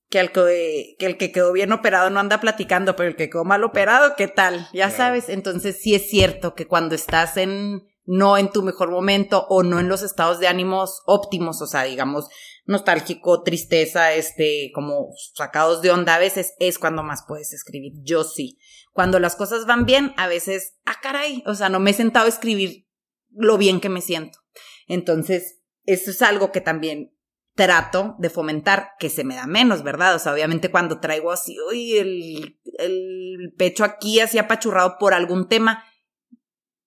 que, 0.10 0.20
el 0.20 0.32
que, 0.32 0.96
el 1.00 1.18
que 1.18 1.32
quedó 1.32 1.54
bien 1.54 1.72
operado 1.72 2.10
no 2.10 2.20
anda 2.20 2.42
platicando, 2.42 2.96
pero 2.96 3.10
el 3.10 3.16
que 3.16 3.30
quedó 3.30 3.46
mal 3.46 3.64
operado, 3.64 4.16
¿qué 4.18 4.28
tal? 4.28 4.68
Ya 4.74 4.90
sabes, 4.90 5.30
entonces 5.30 5.80
sí 5.82 5.96
es 5.96 6.10
cierto 6.10 6.56
que 6.56 6.68
cuando 6.68 6.96
estás 6.96 7.38
en 7.38 7.84
no 8.06 8.38
en 8.38 8.50
tu 8.50 8.64
mejor 8.64 8.90
momento 8.90 9.46
o 9.48 9.64
no 9.64 9.80
en 9.80 9.88
los 9.88 10.02
estados 10.02 10.40
de 10.40 10.48
ánimos 10.48 11.02
óptimos, 11.06 11.62
o 11.62 11.68
sea, 11.68 11.84
digamos, 11.84 12.28
nostálgico, 12.66 13.44
tristeza, 13.44 14.14
este, 14.14 14.72
como 14.74 15.10
sacados 15.36 15.82
de 15.82 15.92
onda, 15.92 16.16
a 16.16 16.20
veces 16.20 16.54
es 16.60 16.80
cuando 16.80 17.04
más 17.04 17.24
puedes 17.28 17.54
escribir. 17.54 17.94
Yo 18.04 18.24
sí. 18.24 18.58
Cuando 18.92 19.20
las 19.20 19.36
cosas 19.36 19.66
van 19.66 19.86
bien, 19.86 20.14
a 20.18 20.28
veces, 20.28 20.78
ah, 20.86 20.96
caray, 21.02 21.44
o 21.46 21.54
sea, 21.56 21.70
no 21.70 21.80
me 21.80 21.92
he 21.92 21.94
sentado 21.94 22.26
a 22.26 22.30
escribir 22.30 22.91
lo 23.32 23.58
bien 23.58 23.80
que 23.80 23.90
me 23.90 24.02
siento. 24.02 24.40
Entonces, 24.88 25.62
eso 25.86 26.12
es 26.12 26.22
algo 26.22 26.52
que 26.52 26.62
también 26.62 27.16
trato 27.56 28.16
de 28.18 28.30
fomentar, 28.30 28.92
que 29.00 29.10
se 29.10 29.24
me 29.24 29.36
da 29.36 29.46
menos, 29.46 29.84
¿verdad? 29.84 30.16
O 30.16 30.20
sea, 30.20 30.34
obviamente 30.34 30.72
cuando 30.72 31.00
traigo 31.00 31.32
así, 31.32 31.58
uy, 31.70 31.98
el, 31.98 33.54
pecho 33.58 33.84
aquí 33.84 34.20
así 34.20 34.38
apachurrado 34.38 34.98
por 35.00 35.14
algún 35.14 35.48
tema, 35.48 35.84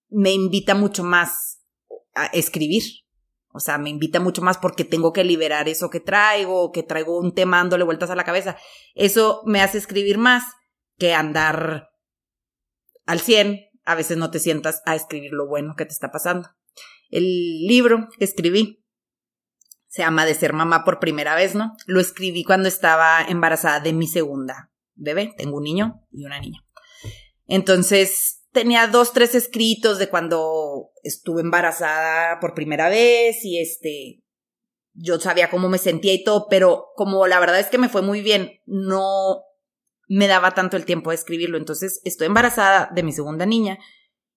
me 0.09 0.33
invita 0.33 0.75
mucho 0.75 1.05
más 1.05 1.61
a 2.15 2.27
escribir. 2.27 2.83
O 3.53 3.61
sea, 3.61 3.79
me 3.79 3.91
invita 3.91 4.19
mucho 4.19 4.43
más 4.43 4.59
porque 4.59 4.85
tengo 4.85 5.13
que 5.13 5.23
liberar 5.23 5.69
eso 5.69 5.91
que 5.91 6.01
traigo, 6.01 6.73
que 6.73 6.83
traigo 6.83 7.19
un 7.19 7.35
tema 7.35 7.59
dándole 7.59 7.85
vueltas 7.85 8.11
a 8.11 8.17
la 8.17 8.25
cabeza. 8.25 8.57
Eso 8.95 9.43
me 9.45 9.61
hace 9.61 9.79
escribir 9.79 10.19
más 10.19 10.45
que 10.99 11.15
andar 11.15 11.91
al 13.07 13.21
100. 13.21 13.61
A 13.85 13.95
veces 13.95 14.17
no 14.17 14.31
te 14.31 14.39
sientas 14.39 14.83
a 14.87 14.95
escribir 14.95 15.33
lo 15.33 15.47
bueno 15.47 15.75
que 15.77 15.85
te 15.85 15.93
está 15.93 16.11
pasando. 16.11 16.51
El 17.11 17.25
libro 17.67 18.09
que 18.19 18.25
escribí 18.25 18.85
se 19.87 20.03
llama 20.03 20.27
De 20.27 20.35
ser 20.35 20.53
mamá 20.53 20.85
por 20.85 20.99
primera 20.99 21.37
vez, 21.37 21.55
¿no? 21.55 21.77
Lo 21.87 22.01
escribí 22.01 22.43
cuando 22.45 22.69
estaba 22.69 23.23
embarazada 23.23 23.81
de 23.81 23.93
mi 23.93 24.09
segunda 24.09 24.73
bebé. 24.95 25.35
Tengo 25.37 25.59
un 25.59 25.65
niño 25.65 26.05
y 26.11 26.25
una 26.25 26.41
niña. 26.41 26.65
Entonces, 27.47 28.45
tenía 28.53 28.87
dos, 28.87 29.13
tres 29.13 29.35
escritos 29.35 29.99
de 29.99 30.09
cuando 30.09 30.91
estuve 31.03 31.43
embarazada 31.43 32.41
por 32.41 32.55
primera 32.55 32.89
vez 32.89 33.45
y 33.45 33.59
este, 33.59 34.23
yo 34.95 35.21
sabía 35.21 35.51
cómo 35.51 35.69
me 35.69 35.79
sentía 35.79 36.15
y 36.15 36.25
todo, 36.25 36.47
pero 36.49 36.87
como 36.95 37.27
la 37.27 37.41
verdad 37.41 37.61
es 37.61 37.67
que 37.67 37.79
me 37.79 37.89
fue 37.89 38.03
muy 38.03 38.23
bien, 38.23 38.61
no 38.65 39.43
me 40.09 40.27
daba 40.27 40.53
tanto 40.53 40.77
el 40.77 40.85
tiempo 40.85 41.11
de 41.11 41.17
escribirlo. 41.17 41.59
Entonces 41.59 42.01
estoy 42.05 42.27
embarazada 42.27 42.91
de 42.95 43.03
mi 43.03 43.13
segunda 43.13 43.47
niña 43.47 43.79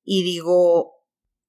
y 0.04 0.24
digo, 0.24 1.04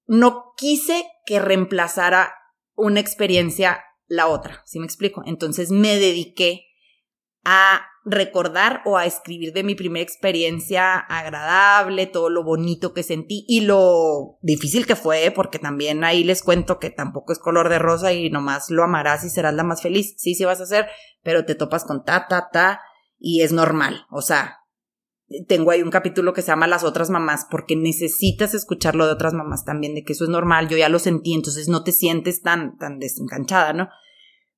no 0.05 0.53
quise 0.57 1.05
que 1.25 1.39
reemplazara 1.39 2.33
una 2.75 2.99
experiencia 2.99 3.83
la 4.07 4.27
otra, 4.27 4.63
¿sí 4.65 4.79
me 4.79 4.85
explico? 4.85 5.21
Entonces 5.25 5.69
me 5.69 5.97
dediqué 5.97 6.65
a 7.45 7.85
recordar 8.05 8.81
o 8.85 8.97
a 8.97 9.05
escribir 9.05 9.53
de 9.53 9.63
mi 9.63 9.75
primera 9.75 10.03
experiencia 10.03 10.97
agradable, 10.97 12.07
todo 12.07 12.29
lo 12.29 12.43
bonito 12.43 12.93
que 12.93 13.03
sentí 13.03 13.45
y 13.47 13.61
lo 13.61 14.39
difícil 14.41 14.87
que 14.87 14.95
fue, 14.95 15.31
porque 15.31 15.59
también 15.59 16.03
ahí 16.03 16.23
les 16.23 16.41
cuento 16.41 16.79
que 16.79 16.89
tampoco 16.89 17.33
es 17.33 17.39
color 17.39 17.69
de 17.69 17.77
rosa 17.77 18.11
y 18.13 18.29
nomás 18.29 18.69
lo 18.69 18.83
amarás 18.83 19.23
y 19.25 19.29
serás 19.29 19.53
la 19.53 19.63
más 19.63 19.81
feliz. 19.81 20.15
Sí, 20.17 20.33
sí 20.33 20.43
vas 20.43 20.59
a 20.59 20.63
hacer, 20.63 20.87
pero 21.21 21.45
te 21.45 21.55
topas 21.55 21.85
con 21.85 22.03
ta, 22.03 22.27
ta, 22.27 22.49
ta 22.51 22.81
y 23.19 23.41
es 23.41 23.51
normal. 23.51 24.05
O 24.09 24.21
sea, 24.21 24.59
tengo 25.47 25.71
ahí 25.71 25.81
un 25.81 25.91
capítulo 25.91 26.33
que 26.33 26.41
se 26.41 26.47
llama 26.47 26.67
Las 26.67 26.83
otras 26.83 27.09
mamás, 27.09 27.45
porque 27.51 27.75
necesitas 27.75 28.53
escucharlo 28.53 29.05
de 29.05 29.13
otras 29.13 29.33
mamás 29.33 29.65
también, 29.65 29.93
de 29.93 30.03
que 30.03 30.13
eso 30.13 30.23
es 30.23 30.29
normal, 30.29 30.69
yo 30.69 30.77
ya 30.77 30.89
lo 30.89 30.99
sentí, 30.99 31.33
entonces 31.33 31.67
no 31.67 31.83
te 31.83 31.91
sientes 31.91 32.41
tan, 32.41 32.77
tan 32.77 32.97
desenganchada, 32.99 33.73
¿no? 33.73 33.89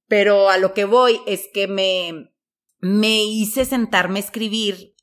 Pero 0.08 0.50
a 0.50 0.58
lo 0.58 0.74
que 0.74 0.86
voy 0.86 1.19
es 1.26 1.50
que 1.54 1.67
me, 1.67 2.34
me 2.80 3.24
hice 3.24 3.65
sentarme 3.65 4.19
a 4.19 4.24
escribir 4.24 4.95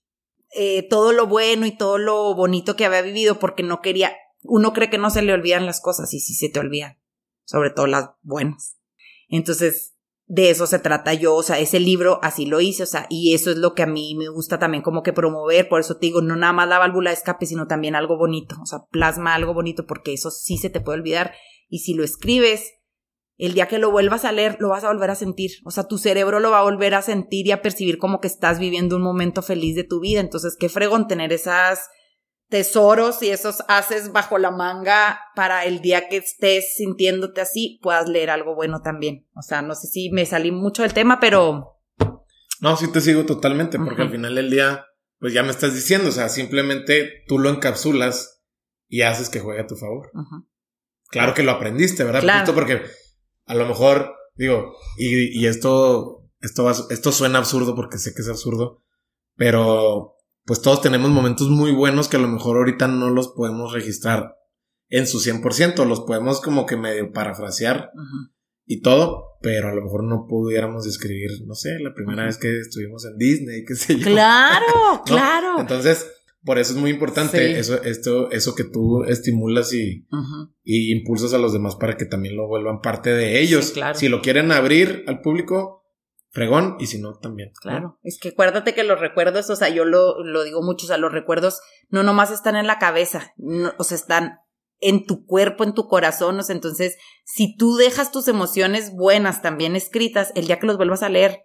eh, 0.55 0.87
todo 0.88 1.12
lo 1.12 1.27
bueno 1.27 1.66
y 1.66 1.77
todo 1.77 1.99
lo 1.99 2.35
bonito 2.35 2.77
que 2.77 2.87
había 2.87 3.03
vivido 3.03 3.38
porque 3.38 3.62
no 3.62 3.83
quería, 3.83 4.16
uno 4.42 4.73
cree 4.73 4.88
que 4.88 4.99
no 4.99 5.11
se 5.11 5.23
le 5.23 5.35
olvidan 5.35 5.66
las 5.66 5.81
cosas 5.81 6.12
y 6.14 6.21
sí 6.21 6.35
se 6.35 6.49
te 6.49 6.61
olvidan, 6.61 6.99
sobre 7.44 7.71
todo 7.71 7.87
las 7.87 8.11
buenas. 8.23 8.79
Entonces, 9.29 9.94
de 10.29 10.51
eso 10.51 10.67
se 10.67 10.79
trata 10.79 11.14
yo, 11.14 11.35
o 11.35 11.43
sea, 11.43 11.59
ese 11.59 11.81
libro 11.81 12.21
así 12.23 12.45
lo 12.45 12.61
hice, 12.61 12.83
o 12.83 12.87
sea, 12.87 13.07
y 13.09 13.35
eso 13.35 13.51
es 13.51 13.57
lo 13.57 13.75
que 13.75 13.83
a 13.83 13.87
mí 13.87 14.14
me 14.14 14.29
gusta 14.29 14.59
también 14.59 14.83
como 14.83 15.03
que 15.03 15.14
promover, 15.14 15.69
por 15.69 15.81
eso 15.81 15.97
te 15.97 16.07
digo, 16.07 16.21
no 16.21 16.37
nada 16.37 16.53
más 16.53 16.69
la 16.69 16.79
válvula 16.79 17.11
de 17.11 17.17
escape, 17.17 17.47
sino 17.47 17.67
también 17.67 17.95
algo 17.95 18.19
bonito, 18.19 18.57
o 18.62 18.67
sea, 18.67 18.81
plasma 18.91 19.35
algo 19.35 19.55
bonito 19.55 19.87
porque 19.87 20.12
eso 20.12 20.31
sí 20.31 20.59
se 20.59 20.69
te 20.69 20.83
puede 20.83 20.99
olvidar 20.99 21.33
y 21.69 21.79
si 21.79 21.95
lo 21.95 22.05
escribes, 22.05 22.75
el 23.38 23.55
día 23.55 23.69
que 23.69 23.79
lo 23.79 23.91
vuelvas 23.91 24.25
a 24.25 24.33
leer, 24.33 24.57
lo 24.59 24.69
vas 24.69 24.85
a 24.85 24.88
volver 24.88 25.11
a 25.11 25.14
sentir. 25.14 25.53
O 25.64 25.71
sea, 25.71 25.85
tu 25.85 25.97
cerebro 25.97 26.41
lo 26.41 26.51
va 26.51 26.59
a 26.59 26.64
volver 26.64 26.95
a 26.95 27.03
sentir 27.03 27.47
y 27.47 27.53
a 27.53 27.62
percibir 27.62 27.99
como 27.99 28.21
que 28.21 28.27
estás 28.27 28.59
viviendo 28.59 28.97
un 28.97 29.03
momento 29.03 29.43
feliz 29.43 29.77
de 29.77 29.85
tu 29.85 30.01
vida. 30.01 30.19
Entonces, 30.19 30.57
qué 30.59 30.69
fregón 30.69 31.07
tener 31.07 31.33
esas 31.33 31.88
tesoros 32.49 33.23
y 33.23 33.31
esos 33.31 33.63
haces 33.69 34.13
bajo 34.13 34.39
la 34.39 34.51
manga 34.51 35.21
para 35.35 35.65
el 35.65 35.81
día 35.81 36.09
que 36.09 36.17
estés 36.17 36.77
sintiéndote 36.77 37.41
así, 37.41 37.79
puedas 37.83 38.09
leer 38.09 38.31
algo 38.31 38.55
bueno 38.55 38.81
también. 38.83 39.27
O 39.35 39.43
sea, 39.43 39.63
no 39.63 39.75
sé 39.75 39.87
si 39.87 40.11
me 40.11 40.27
salí 40.27 40.51
mucho 40.51 40.83
del 40.83 40.95
tema, 40.95 41.21
pero... 41.21 41.77
No, 42.61 42.77
sí 42.77 42.91
te 42.91 43.01
sigo 43.01 43.25
totalmente, 43.25 43.79
porque 43.79 44.03
al 44.03 44.11
final 44.11 44.35
del 44.35 44.51
día, 44.51 44.87
pues 45.21 45.33
ya 45.33 45.43
me 45.43 45.51
estás 45.51 45.75
diciendo, 45.75 46.09
o 46.09 46.13
sea, 46.13 46.29
simplemente 46.29 47.23
tú 47.29 47.39
lo 47.39 47.51
encapsulas 47.51 48.43
y 48.89 49.03
haces 49.03 49.29
que 49.29 49.41
juegue 49.41 49.61
a 49.61 49.67
tu 49.67 49.77
favor. 49.77 50.11
Claro 51.11 51.35
que 51.35 51.45
lo 51.45 51.53
aprendiste, 51.53 52.03
¿verdad? 52.03 52.21
Claro. 52.21 52.55
porque 52.55 52.83
a 53.47 53.55
lo 53.55 53.67
mejor, 53.67 54.13
digo, 54.35 54.75
y, 54.97 55.41
y 55.41 55.47
esto, 55.47 56.29
esto, 56.41 56.69
esto 56.91 57.13
suena 57.13 57.39
absurdo 57.39 57.77
porque 57.77 57.99
sé 57.99 58.13
que 58.13 58.23
es 58.23 58.29
absurdo, 58.29 58.83
pero 59.37 60.17
pues 60.49 60.63
todos 60.63 60.81
tenemos 60.81 61.11
momentos 61.11 61.51
muy 61.51 61.73
buenos 61.73 62.09
que 62.09 62.17
a 62.17 62.21
lo 62.21 62.27
mejor 62.27 62.57
ahorita 62.57 62.89
no 62.89 63.11
los 63.11 63.29
podemos 63.29 63.75
registrar 63.75 64.35
en 64.89 65.07
su 65.07 65.19
100%, 65.19 65.85
los 65.85 66.01
podemos 66.01 66.41
como 66.41 66.65
que 66.65 66.79
medio 66.79 67.13
parafrasear 67.13 67.91
y 68.65 68.81
todo, 68.81 69.37
pero 69.43 69.69
a 69.69 69.75
lo 69.75 69.83
mejor 69.83 70.05
no 70.05 70.25
pudiéramos 70.27 70.85
describir, 70.85 71.33
no 71.47 71.55
sé, 71.55 71.79
la 71.81 71.93
primera 71.93 72.25
vez 72.25 72.39
que 72.39 72.61
estuvimos 72.61 73.05
en 73.05 73.19
Disney, 73.19 73.67
qué 73.67 73.75
sé 73.75 73.99
yo. 73.99 74.07
Claro, 74.07 75.03
claro. 75.05 75.61
Entonces, 75.61 76.11
por 76.43 76.59
eso 76.59 76.73
es 76.73 76.79
muy 76.79 76.93
importante 76.93 77.59
eso, 77.59 77.83
esto, 77.83 78.31
eso 78.31 78.55
que 78.55 78.65
tú 78.65 79.05
estimulas 79.05 79.75
y, 79.75 80.07
y, 80.65 80.93
impulsas 80.93 81.35
a 81.35 81.39
los 81.39 81.53
demás 81.53 81.77
para 81.77 81.99
que 81.99 82.07
también 82.07 82.37
lo 82.37 82.49
vuelvan 82.49 82.81
parte 82.81 83.11
de 83.11 83.39
ellos. 83.43 83.73
claro. 83.73 83.99
Si 83.99 84.09
lo 84.09 84.23
quieren 84.23 84.51
abrir 84.51 85.05
al 85.09 85.21
público, 85.21 85.78
fregón 86.31 86.77
y 86.79 86.87
si 86.87 87.01
no, 87.01 87.19
también. 87.19 87.53
Claro, 87.61 87.99
es 88.03 88.19
que 88.21 88.31
acuérdate 88.31 88.75
que 88.75 88.85
los 88.85 89.01
recuerdos, 89.01 89.51
o 89.51 89.57
sea, 89.57 89.69
yo 89.69 89.85
lo, 89.85 90.23
lo 90.25 90.45
digo 90.45 90.62
mucho, 90.62 90.87
o 90.87 90.88
sea, 90.88 90.99
los 90.99 91.12
recuerdos 91.12 91.61
no 91.88 92.03
nomás 92.03 92.31
están 92.31 92.57
en 92.57 92.67
la 92.67 92.79
cabeza, 92.79 93.35
o 93.79 93.85
sea, 93.85 93.97
están 93.97 94.38
en 94.81 95.05
tu 95.05 95.25
cuerpo, 95.27 95.64
en 95.64 95.75
tu 95.75 95.88
corazón, 95.88 96.38
o 96.38 96.43
sea, 96.43 96.55
entonces, 96.55 96.97
si 97.25 97.57
tú 97.57 97.77
dejas 97.77 98.12
tus 98.12 98.29
emociones 98.29 98.93
buenas 98.93 99.43
también 99.43 99.75
escritas, 99.75 100.33
el 100.35 100.47
día 100.47 100.59
que 100.59 100.67
los 100.67 100.77
vuelvas 100.77 101.03
a 101.03 101.09
leer, 101.09 101.41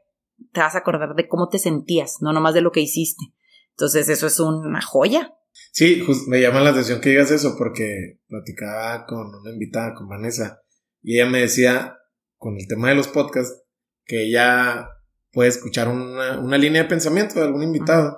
te 0.51 0.59
vas 0.59 0.75
a 0.75 0.79
acordar 0.79 1.15
de 1.15 1.27
cómo 1.27 1.49
te 1.49 1.59
sentías, 1.59 2.17
no 2.21 2.33
nomás 2.33 2.53
de 2.53 2.61
lo 2.61 2.71
que 2.71 2.81
hiciste. 2.81 3.25
Entonces, 3.71 4.09
eso 4.09 4.27
es 4.27 4.39
una 4.39 4.81
joya. 4.81 5.33
Sí, 5.71 6.05
me 6.27 6.41
llama 6.41 6.61
la 6.61 6.69
atención 6.69 7.01
que 7.01 7.09
digas 7.09 7.31
eso 7.31 7.55
porque 7.57 8.19
platicaba 8.27 9.05
con 9.05 9.33
una 9.33 9.51
invitada, 9.51 9.95
con 9.95 10.07
Vanessa, 10.07 10.61
y 11.01 11.19
ella 11.19 11.29
me 11.29 11.41
decía, 11.41 11.97
con 12.37 12.55
el 12.57 12.67
tema 12.67 12.89
de 12.89 12.95
los 12.95 13.07
podcasts, 13.07 13.62
que 14.05 14.23
ella 14.23 14.89
puede 15.31 15.49
escuchar 15.49 15.87
una, 15.87 16.39
una 16.39 16.57
línea 16.57 16.83
de 16.83 16.89
pensamiento 16.89 17.35
de 17.35 17.45
algún 17.45 17.63
invitado 17.63 18.17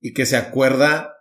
y 0.00 0.12
que 0.12 0.26
se 0.26 0.36
acuerda 0.36 1.16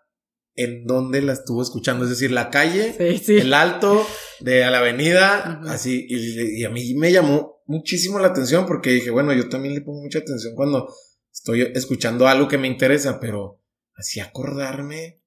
en 0.56 0.86
dónde 0.86 1.22
la 1.22 1.34
estuvo 1.34 1.62
escuchando, 1.62 2.06
es 2.06 2.10
decir, 2.10 2.32
la 2.32 2.50
calle, 2.50 2.96
el 3.28 3.54
alto 3.54 4.06
de 4.40 4.60
la 4.62 4.80
avenida, 4.80 5.62
así, 5.68 6.06
y, 6.08 6.64
a 6.64 6.70
mí 6.70 6.94
me 6.96 7.12
llamó 7.12 7.62
muchísimo 7.66 8.20
la 8.20 8.28
atención 8.28 8.66
porque 8.66 8.92
dije, 8.92 9.12
bueno, 9.12 9.34
yo 9.34 9.50
también 9.50 9.74
le 9.74 9.82
pongo 9.82 10.02
mucha 10.02 10.20
atención 10.20 10.56
cuando 10.56 10.94
estoy 11.32 11.62
escuchando 11.74 12.28
algo 12.28 12.48
que 12.48 12.58
me 12.58 12.68
interesa, 12.68 13.20
pero 13.20 13.62
así 13.96 14.22
acordarme, 14.22 15.22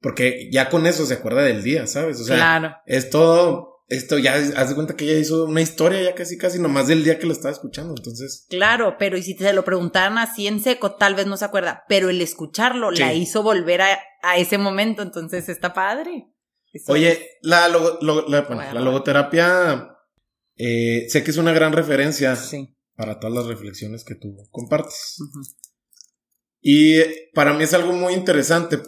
porque 0.00 0.48
ya 0.50 0.68
con 0.68 0.86
eso 0.86 1.06
se 1.06 1.14
acuerda 1.14 1.42
del 1.42 1.62
día, 1.62 1.86
¿sabes? 1.86 2.20
O 2.20 2.24
sea, 2.24 2.36
claro. 2.36 2.76
es 2.86 3.10
todo 3.10 3.73
esto 3.86 4.18
ya, 4.18 4.34
haz 4.34 4.70
de 4.70 4.74
cuenta 4.74 4.96
que 4.96 5.04
ella 5.04 5.18
hizo 5.18 5.44
una 5.44 5.60
historia 5.60 6.02
ya 6.02 6.14
casi 6.14 6.38
casi 6.38 6.58
nomás 6.58 6.88
del 6.88 7.04
día 7.04 7.18
que 7.18 7.26
lo 7.26 7.32
estaba 7.32 7.52
escuchando, 7.52 7.94
entonces. 7.96 8.46
Claro, 8.48 8.96
pero 8.98 9.16
y 9.16 9.22
si 9.22 9.36
te 9.36 9.52
lo 9.52 9.64
preguntaran 9.64 10.18
así 10.18 10.46
en 10.46 10.60
seco, 10.60 10.94
tal 10.94 11.14
vez 11.14 11.26
no 11.26 11.36
se 11.36 11.44
acuerda, 11.44 11.84
pero 11.88 12.08
el 12.08 12.20
escucharlo 12.20 12.90
la 12.90 13.12
hizo 13.12 13.42
volver 13.42 13.82
a, 13.82 13.98
a, 14.22 14.38
ese 14.38 14.56
momento, 14.56 15.02
entonces 15.02 15.48
está 15.48 15.74
padre. 15.74 16.30
Oye, 16.88 17.28
la, 17.42 17.68
la, 17.68 18.80
logoterapia, 18.80 19.96
eh, 20.56 21.06
sé 21.08 21.22
que 21.22 21.30
es 21.30 21.36
una 21.36 21.52
gran 21.52 21.72
referencia 21.72 22.36
para 22.96 23.20
todas 23.20 23.36
las 23.36 23.46
reflexiones 23.46 24.02
que 24.02 24.14
tú 24.14 24.36
compartes. 24.50 25.18
Y 26.60 27.00
para 27.34 27.52
mí 27.52 27.64
es 27.64 27.74
algo 27.74 27.92
muy 27.92 28.14
interesante 28.14 28.80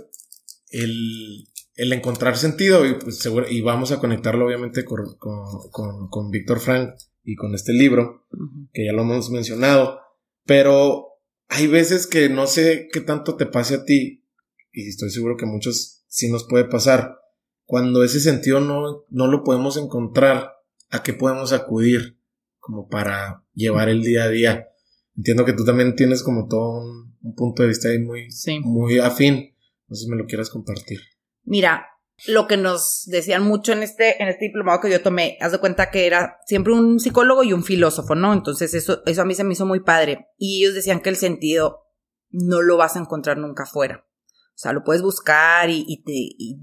el 0.70 1.46
el 1.76 1.92
encontrar 1.92 2.36
sentido 2.36 2.84
y, 2.86 2.94
pues, 2.94 3.18
seguro, 3.18 3.46
y 3.48 3.60
vamos 3.60 3.92
a 3.92 4.00
conectarlo 4.00 4.46
obviamente 4.46 4.84
con, 4.84 5.16
con, 5.18 6.08
con, 6.08 6.30
Víctor 6.30 6.60
Frank 6.60 6.94
y 7.22 7.36
con 7.36 7.54
este 7.54 7.72
libro, 7.72 8.26
que 8.72 8.86
ya 8.86 8.92
lo 8.92 9.02
hemos 9.02 9.30
mencionado, 9.30 10.00
pero 10.44 11.08
hay 11.48 11.66
veces 11.66 12.06
que 12.06 12.28
no 12.28 12.46
sé 12.46 12.88
qué 12.92 13.00
tanto 13.00 13.36
te 13.36 13.46
pase 13.46 13.74
a 13.74 13.84
ti, 13.84 14.24
y 14.72 14.88
estoy 14.88 15.10
seguro 15.10 15.36
que 15.36 15.46
muchos 15.46 16.04
sí 16.08 16.30
nos 16.30 16.44
puede 16.44 16.64
pasar, 16.64 17.18
cuando 17.64 18.04
ese 18.04 18.20
sentido 18.20 18.60
no, 18.60 19.04
no 19.10 19.26
lo 19.26 19.44
podemos 19.44 19.76
encontrar, 19.76 20.52
¿a 20.90 21.02
qué 21.02 21.12
podemos 21.12 21.52
acudir 21.52 22.18
como 22.58 22.88
para 22.88 23.44
llevar 23.54 23.88
el 23.88 24.02
día 24.02 24.24
a 24.24 24.30
día? 24.30 24.68
Entiendo 25.16 25.44
que 25.44 25.52
tú 25.52 25.64
también 25.64 25.96
tienes 25.96 26.22
como 26.22 26.46
todo 26.46 26.80
un, 26.80 27.06
punto 27.34 27.62
de 27.62 27.68
vista 27.68 27.88
ahí 27.88 27.98
muy, 27.98 28.28
muy 28.62 28.98
afín. 28.98 29.52
No 29.88 29.96
sé 29.96 30.04
si 30.04 30.10
me 30.10 30.16
lo 30.16 30.26
quieras 30.26 30.48
compartir. 30.48 31.00
Mira, 31.46 31.86
lo 32.26 32.46
que 32.46 32.56
nos 32.56 33.04
decían 33.06 33.44
mucho 33.44 33.72
en 33.72 33.82
este, 33.82 34.20
en 34.20 34.28
este 34.28 34.46
diplomado 34.46 34.80
que 34.80 34.90
yo 34.90 35.02
tomé, 35.02 35.38
haz 35.40 35.52
de 35.52 35.58
cuenta 35.58 35.90
que 35.90 36.06
era 36.06 36.38
siempre 36.46 36.72
un 36.72 36.98
psicólogo 36.98 37.44
y 37.44 37.52
un 37.52 37.62
filósofo, 37.62 38.14
¿no? 38.14 38.32
Entonces 38.32 38.74
eso, 38.74 39.02
eso 39.06 39.22
a 39.22 39.24
mí 39.24 39.34
se 39.34 39.44
me 39.44 39.52
hizo 39.52 39.64
muy 39.64 39.80
padre. 39.80 40.28
Y 40.36 40.62
ellos 40.62 40.74
decían 40.74 41.00
que 41.00 41.10
el 41.10 41.16
sentido 41.16 41.86
no 42.30 42.62
lo 42.62 42.76
vas 42.76 42.96
a 42.96 43.00
encontrar 43.00 43.38
nunca 43.38 43.62
afuera. 43.62 44.06
O 44.28 44.58
sea, 44.58 44.72
lo 44.72 44.82
puedes 44.82 45.02
buscar 45.02 45.70
y, 45.70 46.02
te, 46.04 46.12
y 46.12 46.58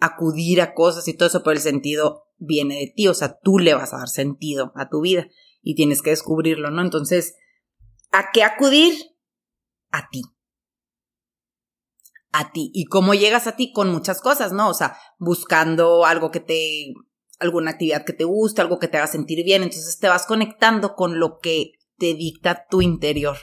acudir 0.00 0.62
a 0.62 0.72
cosas 0.72 1.06
y 1.08 1.14
todo 1.14 1.28
eso, 1.28 1.42
pero 1.42 1.52
el 1.52 1.60
sentido 1.60 2.24
viene 2.38 2.76
de 2.76 2.92
ti. 2.94 3.08
O 3.08 3.14
sea, 3.14 3.38
tú 3.42 3.58
le 3.58 3.74
vas 3.74 3.92
a 3.92 3.98
dar 3.98 4.08
sentido 4.08 4.72
a 4.76 4.88
tu 4.88 5.02
vida 5.02 5.26
y 5.60 5.74
tienes 5.74 6.00
que 6.00 6.10
descubrirlo, 6.10 6.70
¿no? 6.70 6.80
Entonces, 6.80 7.34
¿a 8.12 8.30
qué 8.32 8.44
acudir? 8.44 8.94
A 9.90 10.08
ti 10.10 10.22
a 12.34 12.50
ti. 12.50 12.70
¿Y 12.74 12.86
cómo 12.86 13.14
llegas 13.14 13.46
a 13.46 13.54
ti? 13.54 13.72
Con 13.72 13.90
muchas 13.92 14.20
cosas, 14.20 14.52
¿no? 14.52 14.68
O 14.68 14.74
sea, 14.74 14.98
buscando 15.18 16.04
algo 16.04 16.32
que 16.32 16.40
te, 16.40 16.92
alguna 17.38 17.70
actividad 17.70 18.04
que 18.04 18.12
te 18.12 18.24
guste, 18.24 18.60
algo 18.60 18.80
que 18.80 18.88
te 18.88 18.98
haga 18.98 19.06
sentir 19.06 19.44
bien. 19.44 19.62
Entonces 19.62 19.98
te 20.00 20.08
vas 20.08 20.26
conectando 20.26 20.96
con 20.96 21.20
lo 21.20 21.38
que 21.38 21.72
te 21.96 22.14
dicta 22.14 22.66
tu 22.68 22.82
interior. 22.82 23.36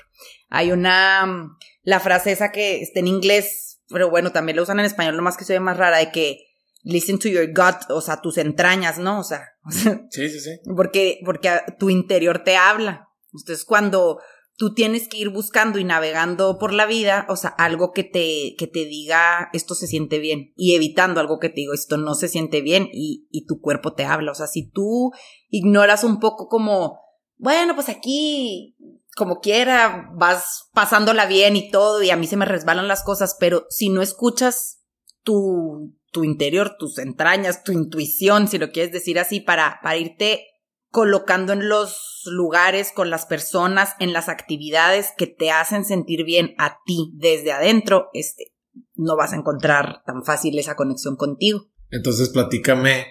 Hay 0.50 0.74
una, 0.74 1.58
la 1.84 2.00
frase 2.02 2.34
esa 2.34 2.52
que 2.52 2.82
está 2.82 3.00
en 3.00 3.08
inglés, 3.08 3.82
pero 3.88 4.10
bueno, 4.10 4.34
también 4.34 4.58
la 4.58 4.64
usan 4.64 4.80
en 4.80 4.86
español, 4.86 5.16
lo 5.16 5.24
más 5.24 5.38
que 5.38 5.46
se 5.46 5.54
ve 5.54 5.62
más 5.62 5.78
rara, 5.78 5.98
de 6.00 6.12
que 6.12 6.40
listen 6.84 7.18
to 7.18 7.30
your 7.30 7.48
gut, 7.48 7.90
o 7.90 8.02
sea, 8.02 8.20
tus 8.20 8.38
entrañas, 8.38 8.98
¿no? 8.98 9.22
O 9.22 9.24
sea, 9.24 9.54
sí, 9.70 10.30
sí, 10.30 10.40
sí. 10.42 10.60
Porque, 10.76 11.22
porque 11.24 11.50
tu 11.80 11.90
interior 11.90 12.44
te 12.44 12.58
habla. 12.58 13.08
Entonces, 13.32 13.64
cuando 13.64 14.20
tú 14.62 14.76
tienes 14.76 15.08
que 15.08 15.18
ir 15.18 15.30
buscando 15.30 15.80
y 15.80 15.84
navegando 15.84 16.60
por 16.60 16.72
la 16.72 16.86
vida, 16.86 17.26
o 17.30 17.36
sea, 17.36 17.50
algo 17.50 17.94
que 17.94 18.04
te, 18.04 18.54
que 18.60 18.68
te 18.68 18.86
diga 18.86 19.50
esto 19.54 19.74
se 19.74 19.88
siente 19.88 20.20
bien 20.20 20.54
y 20.56 20.76
evitando 20.76 21.20
algo 21.20 21.40
que 21.40 21.50
te 21.50 21.56
diga 21.62 21.74
esto 21.74 21.98
no 21.98 22.14
se 22.14 22.28
siente 22.28 22.62
bien 22.62 22.88
y, 22.94 23.28
y 23.32 23.48
tu 23.48 23.60
cuerpo 23.60 23.94
te 23.94 24.06
habla. 24.06 24.32
O 24.32 24.36
sea, 24.36 24.46
si 24.46 24.70
tú 24.70 25.14
ignoras 25.50 26.04
un 26.04 26.20
poco 26.20 26.48
como, 26.48 27.00
bueno, 27.38 27.74
pues 27.74 27.90
aquí 27.90 28.78
como 29.18 29.40
quiera, 29.40 30.12
vas 30.14 30.70
pasándola 30.76 31.26
bien 31.26 31.56
y 31.56 31.72
todo 31.72 32.04
y 32.04 32.12
a 32.12 32.16
mí 32.16 32.28
se 32.28 32.38
me 32.38 32.46
resbalan 32.46 32.88
las 32.88 33.04
cosas, 33.04 33.38
pero 33.40 33.66
si 33.72 33.90
no 33.90 34.04
escuchas 34.04 34.84
tu, 35.24 35.92
tu 36.12 36.24
interior, 36.24 36.76
tus 36.78 37.00
entrañas, 37.00 37.64
tu 37.64 37.72
intuición, 37.72 38.48
si 38.48 38.60
lo 38.60 38.72
quieres 38.72 38.92
decir 38.92 39.18
así, 39.18 39.40
para, 39.40 39.80
para 39.82 39.98
irte 39.98 40.51
colocando 40.92 41.54
en 41.54 41.70
los 41.70 42.22
lugares, 42.26 42.92
con 42.92 43.10
las 43.10 43.26
personas, 43.26 43.96
en 44.00 44.14
las 44.14 44.30
actividades 44.30 45.12
que 45.18 45.26
te 45.26 45.50
hacen 45.50 45.86
sentir 45.86 46.24
bien 46.26 46.54
a 46.58 46.80
ti 46.86 47.12
desde 47.16 47.52
adentro, 47.52 48.10
este, 48.14 48.54
no 48.96 49.16
vas 49.16 49.34
a 49.34 49.38
encontrar 49.38 50.04
tan 50.06 50.24
fácil 50.24 50.60
esa 50.60 50.76
conexión 50.76 51.16
contigo. 51.16 51.72
Entonces, 51.90 52.30
platícame 52.30 53.06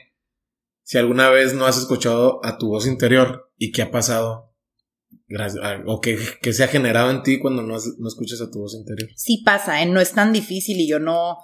si 0.82 0.98
alguna 0.98 1.30
vez 1.30 1.54
no 1.54 1.66
has 1.66 1.78
escuchado 1.78 2.40
a 2.44 2.58
tu 2.58 2.68
voz 2.68 2.86
interior 2.86 3.50
y 3.56 3.72
qué 3.72 3.82
ha 3.82 3.90
pasado 3.90 4.50
o 5.86 6.00
que, 6.00 6.18
se 6.52 6.64
ha 6.64 6.68
generado 6.68 7.10
en 7.10 7.22
ti 7.22 7.38
cuando 7.38 7.62
no, 7.62 7.76
no 7.98 8.08
escuchas 8.08 8.40
a 8.40 8.50
tu 8.50 8.60
voz 8.60 8.74
interior. 8.74 9.10
Sí 9.16 9.42
pasa, 9.44 9.82
¿eh? 9.82 9.86
no 9.86 10.00
es 10.00 10.12
tan 10.12 10.32
difícil 10.32 10.80
y 10.80 10.88
yo 10.88 10.98
no, 10.98 11.38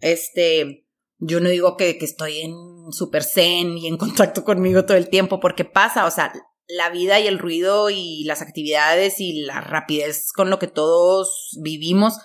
este, 0.00 0.86
yo 1.20 1.38
no 1.40 1.48
digo 1.48 1.76
que, 1.76 1.98
que 1.98 2.06
estoy 2.06 2.40
en 2.40 2.92
super 2.92 3.22
zen 3.22 3.78
y 3.78 3.86
en 3.86 3.96
contacto 3.98 4.44
conmigo 4.44 4.84
todo 4.84 4.96
el 4.96 5.08
tiempo, 5.08 5.38
porque 5.38 5.64
pasa, 5.64 6.06
o 6.06 6.10
sea, 6.10 6.32
la 6.66 6.90
vida 6.90 7.20
y 7.20 7.26
el 7.26 7.38
ruido 7.38 7.90
y 7.90 8.24
las 8.24 8.42
actividades 8.42 9.20
y 9.20 9.42
la 9.42 9.60
rapidez 9.60 10.32
con 10.32 10.50
lo 10.50 10.58
que 10.58 10.68
todos 10.68 11.58
vivimos, 11.62 12.18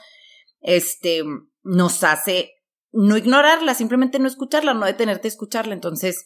este, 0.61 1.23
nos 1.63 2.03
hace 2.03 2.51
no 2.91 3.17
ignorarla, 3.17 3.73
simplemente 3.73 4.19
no 4.19 4.27
escucharla, 4.27 4.73
no 4.73 4.85
detenerte 4.85 5.27
a 5.27 5.29
escucharla. 5.29 5.73
Entonces, 5.73 6.25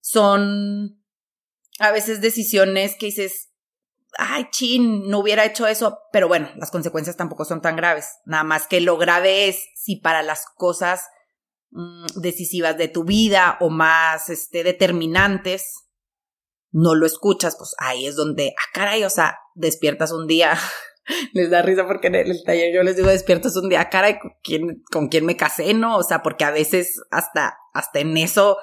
son 0.00 1.02
a 1.80 1.90
veces 1.90 2.20
decisiones 2.20 2.94
que 2.96 3.06
dices, 3.06 3.50
ay, 4.16 4.46
chin, 4.52 5.08
no 5.08 5.18
hubiera 5.18 5.44
hecho 5.44 5.66
eso, 5.66 5.98
pero 6.12 6.28
bueno, 6.28 6.50
las 6.56 6.70
consecuencias 6.70 7.16
tampoco 7.16 7.44
son 7.44 7.60
tan 7.60 7.74
graves. 7.74 8.06
Nada 8.26 8.44
más 8.44 8.68
que 8.68 8.80
lo 8.80 8.96
grave 8.96 9.48
es 9.48 9.58
si 9.74 9.96
para 9.96 10.22
las 10.22 10.44
cosas 10.54 11.08
Mm, 11.76 12.06
decisivas 12.14 12.78
de 12.78 12.86
tu 12.86 13.02
vida 13.02 13.58
o 13.60 13.68
más 13.68 14.30
este, 14.30 14.62
determinantes, 14.62 15.88
no 16.70 16.94
lo 16.94 17.04
escuchas, 17.04 17.56
pues 17.58 17.74
ahí 17.78 18.06
es 18.06 18.14
donde, 18.14 18.54
ah, 18.56 18.70
caray, 18.72 19.02
o 19.02 19.10
sea, 19.10 19.40
despiertas 19.56 20.12
un 20.12 20.28
día. 20.28 20.56
les 21.32 21.50
da 21.50 21.62
risa 21.62 21.84
porque 21.84 22.06
en 22.06 22.14
el 22.14 22.44
taller 22.44 22.72
yo 22.72 22.84
les 22.84 22.94
digo, 22.94 23.08
despiertas 23.08 23.56
un 23.56 23.68
día, 23.68 23.80
ah, 23.80 23.90
caray, 23.90 24.20
¿con 24.20 24.34
quién, 24.44 24.84
¿con 24.88 25.08
quién 25.08 25.26
me 25.26 25.36
casé, 25.36 25.74
no? 25.74 25.96
O 25.96 26.04
sea, 26.04 26.22
porque 26.22 26.44
a 26.44 26.52
veces 26.52 27.02
hasta, 27.10 27.56
hasta 27.72 27.98
en 27.98 28.18
eso 28.18 28.56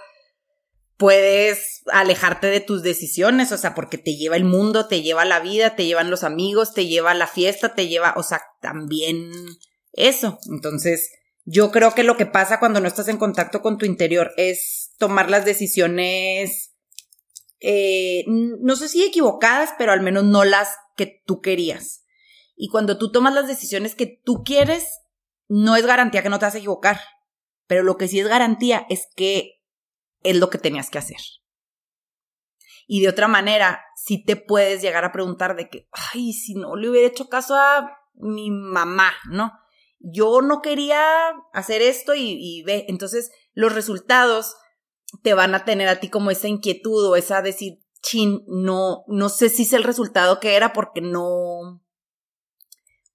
puedes 0.95 1.81
alejarte 1.91 2.47
de 2.47 2.61
tus 2.61 2.81
decisiones, 2.81 3.51
o 3.51 3.57
sea, 3.57 3.75
porque 3.75 3.97
te 3.97 4.15
lleva 4.15 4.37
el 4.37 4.45
mundo, 4.45 4.87
te 4.87 5.01
lleva 5.01 5.25
la 5.25 5.41
vida, 5.41 5.75
te 5.75 5.85
llevan 5.85 6.09
los 6.09 6.23
amigos, 6.23 6.73
te 6.73 6.87
lleva 6.87 7.13
la 7.13 7.27
fiesta, 7.27 7.75
te 7.75 7.89
lleva, 7.89 8.13
o 8.15 8.23
sea, 8.23 8.41
también 8.61 9.33
eso. 9.91 10.39
Entonces, 10.49 11.11
yo 11.51 11.69
creo 11.69 11.93
que 11.93 12.03
lo 12.03 12.15
que 12.15 12.25
pasa 12.25 12.59
cuando 12.59 12.79
no 12.79 12.87
estás 12.87 13.09
en 13.09 13.17
contacto 13.17 13.61
con 13.61 13.77
tu 13.77 13.85
interior 13.85 14.31
es 14.37 14.93
tomar 14.97 15.29
las 15.29 15.43
decisiones, 15.43 16.73
eh, 17.59 18.23
no 18.25 18.77
sé 18.77 18.87
si 18.87 19.03
equivocadas, 19.03 19.71
pero 19.77 19.91
al 19.91 19.99
menos 19.99 20.23
no 20.23 20.45
las 20.45 20.69
que 20.95 21.21
tú 21.25 21.41
querías. 21.41 22.05
Y 22.55 22.69
cuando 22.69 22.97
tú 22.97 23.11
tomas 23.11 23.33
las 23.33 23.47
decisiones 23.47 23.95
que 23.95 24.05
tú 24.23 24.43
quieres, 24.45 25.01
no 25.49 25.75
es 25.75 25.85
garantía 25.85 26.23
que 26.23 26.29
no 26.29 26.39
te 26.39 26.45
vas 26.45 26.55
a 26.55 26.59
equivocar, 26.59 27.01
pero 27.67 27.83
lo 27.83 27.97
que 27.97 28.07
sí 28.07 28.21
es 28.21 28.29
garantía 28.29 28.85
es 28.89 29.09
que 29.17 29.61
es 30.23 30.37
lo 30.37 30.49
que 30.49 30.57
tenías 30.57 30.89
que 30.89 30.99
hacer. 30.99 31.19
Y 32.87 33.01
de 33.01 33.09
otra 33.09 33.27
manera, 33.27 33.83
si 33.97 34.23
te 34.23 34.37
puedes 34.37 34.81
llegar 34.81 35.03
a 35.03 35.11
preguntar 35.11 35.57
de 35.57 35.67
que, 35.67 35.89
ay, 36.13 36.31
si 36.31 36.53
no 36.53 36.77
le 36.77 36.89
hubiera 36.89 37.09
hecho 37.09 37.27
caso 37.27 37.55
a 37.55 37.91
mi 38.13 38.51
mamá, 38.51 39.11
¿no? 39.29 39.51
Yo 40.03 40.41
no 40.41 40.61
quería 40.61 41.01
hacer 41.53 41.81
esto 41.81 42.13
y, 42.15 42.63
ve, 42.63 42.85
entonces 42.87 43.31
los 43.53 43.73
resultados 43.73 44.55
te 45.23 45.33
van 45.33 45.55
a 45.55 45.65
tener 45.65 45.87
a 45.87 45.99
ti 45.99 46.09
como 46.09 46.31
esa 46.31 46.47
inquietud 46.47 47.05
o 47.07 47.15
esa 47.15 47.41
decir, 47.41 47.79
chin, 48.01 48.43
no, 48.47 49.03
no 49.07 49.29
sé 49.29 49.49
si 49.49 49.63
es 49.63 49.73
el 49.73 49.83
resultado 49.83 50.39
que 50.39 50.55
era 50.55 50.73
porque 50.73 51.01
no, 51.01 51.81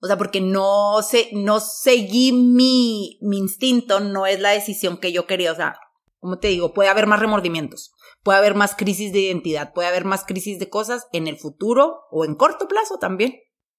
o 0.01 0.07
sea, 0.07 0.19
porque 0.19 0.41
no 0.41 1.03
sé, 1.03 1.31
no 1.33 1.61
seguí 1.61 2.33
mi, 2.33 3.19
mi 3.23 3.39
instinto, 3.39 4.01
no 4.01 4.27
es 4.27 4.41
la 4.41 4.51
decisión 4.51 4.99
que 4.99 5.13
yo 5.13 5.27
quería, 5.27 5.53
o 5.53 5.57
sea, 5.57 5.79
como 6.19 6.39
te 6.39 6.49
digo, 6.49 6.75
puede 6.75 6.89
haber 6.89 7.07
más 7.07 7.21
remordimientos, 7.21 7.93
puede 8.23 8.39
haber 8.39 8.55
más 8.55 8.75
crisis 8.75 9.13
de 9.13 9.21
identidad, 9.21 9.73
puede 9.73 9.89
haber 9.89 10.05
más 10.05 10.25
crisis 10.25 10.59
de 10.59 10.69
cosas 10.69 11.07
en 11.13 11.27
el 11.27 11.39
futuro 11.39 12.01
o 12.11 12.25
en 12.25 12.35
corto 12.35 12.69
plazo 12.69 12.99
también. 12.99 13.35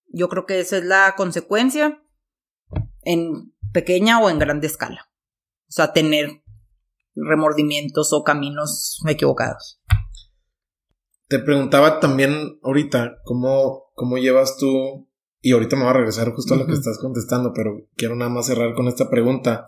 Yo 0.07 0.29
creo 0.29 0.45
que 0.45 0.59
esa 0.59 0.77
es 0.77 0.85
la 0.85 1.15
consecuencia 1.17 2.01
en 3.07 3.53
pequeña 3.71 4.19
o 4.19 4.29
en 4.29 4.37
grande 4.37 4.67
escala. 4.67 5.09
O 5.69 5.71
sea, 5.71 5.93
tener 5.93 6.43
remordimientos 7.15 8.11
o 8.11 8.23
caminos 8.23 9.01
equivocados. 9.07 9.81
Te 11.27 11.39
preguntaba 11.39 11.99
también 11.99 12.59
ahorita 12.63 13.17
cómo, 13.23 13.91
cómo 13.95 14.17
llevas 14.17 14.57
tú, 14.57 15.09
y 15.41 15.51
ahorita 15.51 15.75
me 15.75 15.83
voy 15.83 15.91
a 15.91 15.97
regresar 15.97 16.33
justo 16.33 16.53
a 16.53 16.57
lo 16.57 16.67
que 16.67 16.73
estás 16.73 16.97
contestando, 16.99 17.53
pero 17.53 17.87
quiero 17.95 18.15
nada 18.15 18.29
más 18.29 18.47
cerrar 18.47 18.73
con 18.73 18.87
esta 18.87 19.09
pregunta. 19.09 19.67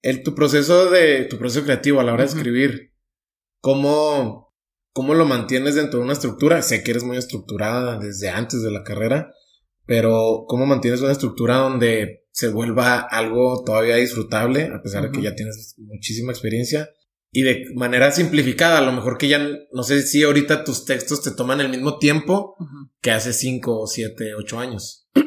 El, 0.00 0.22
tu 0.22 0.34
proceso 0.34 0.90
de, 0.90 1.24
tu 1.24 1.38
proceso 1.38 1.64
creativo 1.64 2.00
a 2.00 2.04
la 2.04 2.14
hora 2.14 2.22
de 2.22 2.28
escribir, 2.28 2.94
¿cómo, 3.60 4.54
¿cómo 4.92 5.14
lo 5.14 5.26
mantienes 5.26 5.74
dentro 5.74 5.98
de 5.98 6.04
una 6.04 6.14
estructura? 6.14 6.62
Sé 6.62 6.82
que 6.82 6.92
eres 6.92 7.04
muy 7.04 7.16
estructurada 7.16 7.98
desde 7.98 8.30
antes 8.30 8.62
de 8.62 8.70
la 8.70 8.82
carrera, 8.82 9.32
pero 9.86 10.44
¿cómo 10.48 10.66
mantienes 10.66 11.02
una 11.02 11.12
estructura 11.12 11.56
donde 11.56 12.21
se 12.32 12.48
vuelva 12.48 12.98
algo 12.98 13.62
todavía 13.64 13.96
disfrutable, 13.96 14.70
a 14.74 14.82
pesar 14.82 15.04
de 15.04 15.12
que 15.12 15.22
ya 15.22 15.34
tienes 15.34 15.74
muchísima 15.78 16.32
experiencia. 16.32 16.90
Y 17.30 17.42
de 17.42 17.66
manera 17.74 18.10
simplificada, 18.10 18.78
a 18.78 18.82
lo 18.82 18.92
mejor 18.92 19.16
que 19.16 19.28
ya, 19.28 19.38
no 19.70 19.82
sé 19.82 20.02
si 20.02 20.22
ahorita 20.22 20.64
tus 20.64 20.84
textos 20.84 21.22
te 21.22 21.30
toman 21.30 21.60
el 21.60 21.68
mismo 21.68 21.98
tiempo 21.98 22.56
que 23.00 23.10
hace 23.10 23.32
cinco, 23.32 23.86
siete, 23.86 24.34
ocho 24.34 24.58
años. 24.58 25.08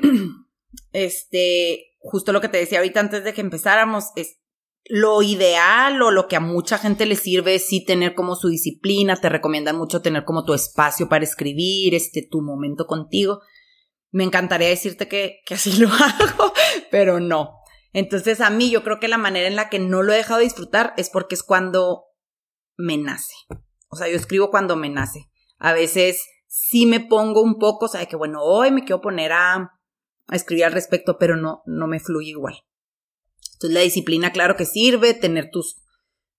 Este, 0.91 1.97
justo 1.99 2.31
lo 2.31 2.39
que 2.39 2.47
te 2.47 2.57
decía 2.57 2.77
ahorita 2.77 3.01
antes 3.01 3.25
de 3.25 3.33
que 3.33 3.41
empezáramos, 3.41 4.05
es 4.15 4.37
lo 4.85 5.21
ideal 5.21 6.01
o 6.01 6.11
lo 6.11 6.27
que 6.27 6.37
a 6.37 6.39
mucha 6.39 6.77
gente 6.77 7.05
le 7.05 7.17
sirve 7.17 7.55
es 7.55 7.65
sí 7.65 7.83
tener 7.83 8.13
como 8.13 8.35
su 8.35 8.47
disciplina, 8.47 9.17
te 9.17 9.27
recomiendan 9.27 9.77
mucho 9.77 10.01
tener 10.01 10.23
como 10.23 10.45
tu 10.45 10.53
espacio 10.53 11.09
para 11.09 11.25
escribir, 11.25 11.95
este, 11.95 12.25
tu 12.29 12.41
momento 12.41 12.85
contigo. 12.87 13.41
Me 14.15 14.23
encantaría 14.23 14.69
decirte 14.69 15.09
que, 15.09 15.41
que 15.45 15.55
así 15.55 15.73
lo 15.73 15.89
hago, 15.91 16.53
pero 16.89 17.19
no. 17.19 17.57
Entonces 17.91 18.39
a 18.39 18.49
mí 18.49 18.71
yo 18.71 18.81
creo 18.81 18.97
que 18.97 19.09
la 19.09 19.17
manera 19.17 19.45
en 19.45 19.57
la 19.57 19.67
que 19.67 19.77
no 19.77 20.03
lo 20.03 20.13
he 20.13 20.15
dejado 20.15 20.37
de 20.37 20.45
disfrutar 20.45 20.93
es 20.95 21.09
porque 21.09 21.35
es 21.35 21.43
cuando 21.43 22.05
me 22.77 22.95
nace. 22.95 23.33
O 23.89 23.97
sea, 23.97 24.07
yo 24.07 24.15
escribo 24.15 24.51
cuando 24.51 24.77
me 24.77 24.89
nace. 24.89 25.29
A 25.57 25.73
veces 25.73 26.23
sí 26.47 26.85
me 26.85 27.01
pongo 27.01 27.41
un 27.41 27.59
poco, 27.59 27.87
o 27.87 27.89
sea, 27.89 28.05
que 28.05 28.15
bueno, 28.15 28.41
hoy 28.41 28.71
me 28.71 28.85
quiero 28.85 29.01
poner 29.01 29.33
a, 29.33 29.55
a 30.27 30.35
escribir 30.35 30.63
al 30.63 30.71
respecto, 30.71 31.17
pero 31.17 31.35
no, 31.35 31.61
no 31.65 31.85
me 31.87 31.99
fluye 31.99 32.29
igual. 32.29 32.55
Entonces 33.55 33.73
la 33.73 33.81
disciplina, 33.81 34.31
claro 34.31 34.55
que 34.55 34.65
sirve, 34.65 35.13
tener 35.13 35.49
tus, 35.51 35.75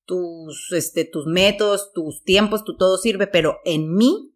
tus, 0.07 0.73
este, 0.73 1.05
tus 1.05 1.27
métodos, 1.27 1.93
tus 1.93 2.23
tiempos, 2.23 2.65
tu 2.65 2.75
todo 2.79 2.97
sirve, 2.97 3.27
pero 3.27 3.59
en 3.67 3.95
mí 3.95 4.33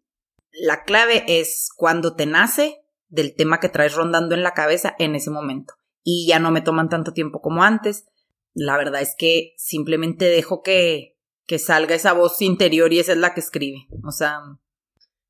la 0.51 0.83
clave 0.83 1.23
es 1.25 1.69
cuando 1.75 2.15
te 2.15 2.27
nace 2.27 2.77
del 3.11 3.35
tema 3.35 3.59
que 3.59 3.69
traes 3.69 3.93
rondando 3.93 4.33
en 4.33 4.41
la 4.41 4.53
cabeza 4.53 4.95
en 4.97 5.15
ese 5.15 5.29
momento. 5.29 5.75
Y 6.03 6.25
ya 6.27 6.39
no 6.39 6.49
me 6.49 6.61
toman 6.61 6.89
tanto 6.89 7.13
tiempo 7.13 7.41
como 7.41 7.63
antes. 7.63 8.05
La 8.53 8.77
verdad 8.77 9.01
es 9.01 9.15
que 9.17 9.53
simplemente 9.57 10.25
dejo 10.25 10.63
que, 10.63 11.17
que 11.45 11.59
salga 11.59 11.93
esa 11.93 12.13
voz 12.13 12.41
interior 12.41 12.91
y 12.91 12.99
esa 12.99 13.11
es 13.11 13.19
la 13.19 13.33
que 13.33 13.41
escribe. 13.41 13.87
O 14.03 14.11
sea. 14.11 14.39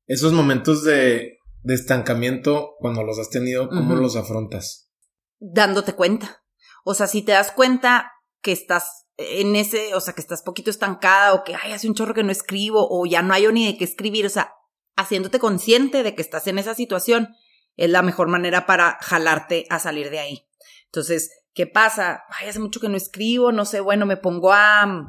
Esos 0.06 0.32
momentos 0.32 0.84
de, 0.84 1.38
de 1.62 1.74
estancamiento, 1.74 2.76
cuando 2.78 3.02
los 3.02 3.18
has 3.18 3.30
tenido, 3.30 3.68
¿cómo 3.68 3.96
los 3.96 4.16
afrontas? 4.16 4.90
Dándote 5.38 5.94
cuenta. 5.94 6.44
O 6.84 6.94
sea, 6.94 7.06
si 7.06 7.22
te 7.22 7.32
das 7.32 7.52
cuenta 7.52 8.12
que 8.40 8.52
estás 8.52 9.06
en 9.16 9.56
ese, 9.56 9.94
o 9.94 10.00
sea, 10.00 10.14
que 10.14 10.20
estás 10.20 10.42
poquito 10.42 10.70
estancada 10.70 11.34
o 11.34 11.44
que, 11.44 11.54
ay, 11.54 11.72
hace 11.72 11.88
un 11.88 11.94
chorro 11.94 12.14
que 12.14 12.24
no 12.24 12.32
escribo 12.32 12.86
o 12.90 13.06
ya 13.06 13.22
no 13.22 13.34
hay 13.34 13.46
ni 13.48 13.66
de 13.66 13.76
qué 13.76 13.84
escribir, 13.84 14.26
o 14.26 14.30
sea, 14.30 14.54
haciéndote 14.96 15.38
consciente 15.38 16.02
de 16.02 16.14
que 16.14 16.22
estás 16.22 16.46
en 16.46 16.58
esa 16.58 16.74
situación 16.74 17.28
es 17.76 17.90
la 17.90 18.02
mejor 18.02 18.28
manera 18.28 18.66
para 18.66 18.98
jalarte 19.00 19.66
a 19.70 19.78
salir 19.78 20.10
de 20.10 20.18
ahí. 20.18 20.48
Entonces, 20.86 21.30
¿qué 21.54 21.66
pasa? 21.66 22.24
Ay, 22.28 22.48
hace 22.48 22.58
mucho 22.58 22.80
que 22.80 22.88
no 22.88 22.96
escribo, 22.96 23.52
no 23.52 23.64
sé, 23.64 23.80
bueno, 23.80 24.06
me 24.06 24.16
pongo 24.16 24.52
a, 24.52 25.06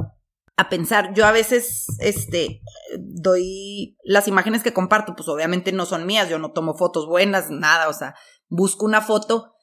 a 0.56 0.70
pensar. 0.70 1.14
Yo 1.14 1.26
a 1.26 1.32
veces, 1.32 1.86
este, 2.00 2.62
doy 2.98 3.98
las 4.04 4.28
imágenes 4.28 4.64
que 4.64 4.74
comparto, 4.74 5.16
pues 5.16 5.28
obviamente 5.28 5.72
no 5.72 5.86
son 5.86 6.06
mías, 6.06 6.30
yo 6.30 6.40
no 6.40 6.52
tomo 6.52 6.76
fotos 6.76 7.08
buenas, 7.08 7.50
nada, 7.50 7.90
o 7.90 7.94
sea, 7.94 8.16
busco 8.48 8.86
una 8.86 9.02
foto 9.02 9.54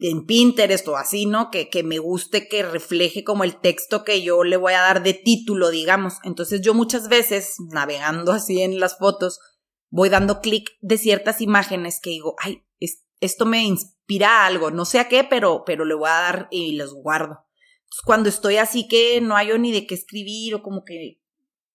en 0.00 0.26
Pinterest 0.26 0.86
o 0.88 0.96
así, 0.96 1.26
¿no? 1.26 1.50
Que, 1.50 1.68
que 1.68 1.82
me 1.82 1.98
guste, 1.98 2.48
que 2.48 2.62
refleje 2.62 3.24
como 3.24 3.44
el 3.44 3.60
texto 3.60 4.04
que 4.04 4.22
yo 4.22 4.44
le 4.44 4.56
voy 4.56 4.74
a 4.74 4.80
dar 4.80 5.02
de 5.02 5.14
título, 5.14 5.70
digamos. 5.70 6.14
Entonces 6.22 6.60
yo 6.60 6.72
muchas 6.74 7.08
veces, 7.08 7.56
navegando 7.72 8.32
así 8.32 8.62
en 8.62 8.78
las 8.78 8.98
fotos, 8.98 9.40
voy 9.90 10.08
dando 10.08 10.40
clic 10.40 10.70
de 10.80 10.98
ciertas 10.98 11.40
imágenes 11.40 12.00
que 12.00 12.10
digo, 12.10 12.36
ay, 12.38 12.64
esto 13.20 13.46
me 13.46 13.64
inspira 13.64 14.46
algo, 14.46 14.70
no 14.70 14.84
sé 14.84 15.00
a 15.00 15.08
qué, 15.08 15.24
pero, 15.24 15.64
pero 15.66 15.84
le 15.84 15.94
voy 15.94 16.08
a 16.08 16.20
dar 16.20 16.48
y 16.50 16.76
los 16.76 16.94
guardo. 16.94 17.44
cuando 18.04 18.28
estoy 18.28 18.58
así 18.58 18.86
que 18.86 19.20
no 19.20 19.36
hay 19.36 19.56
ni 19.58 19.72
de 19.72 19.86
qué 19.86 19.94
escribir 19.94 20.54
o 20.54 20.62
como 20.62 20.84
que 20.84 21.20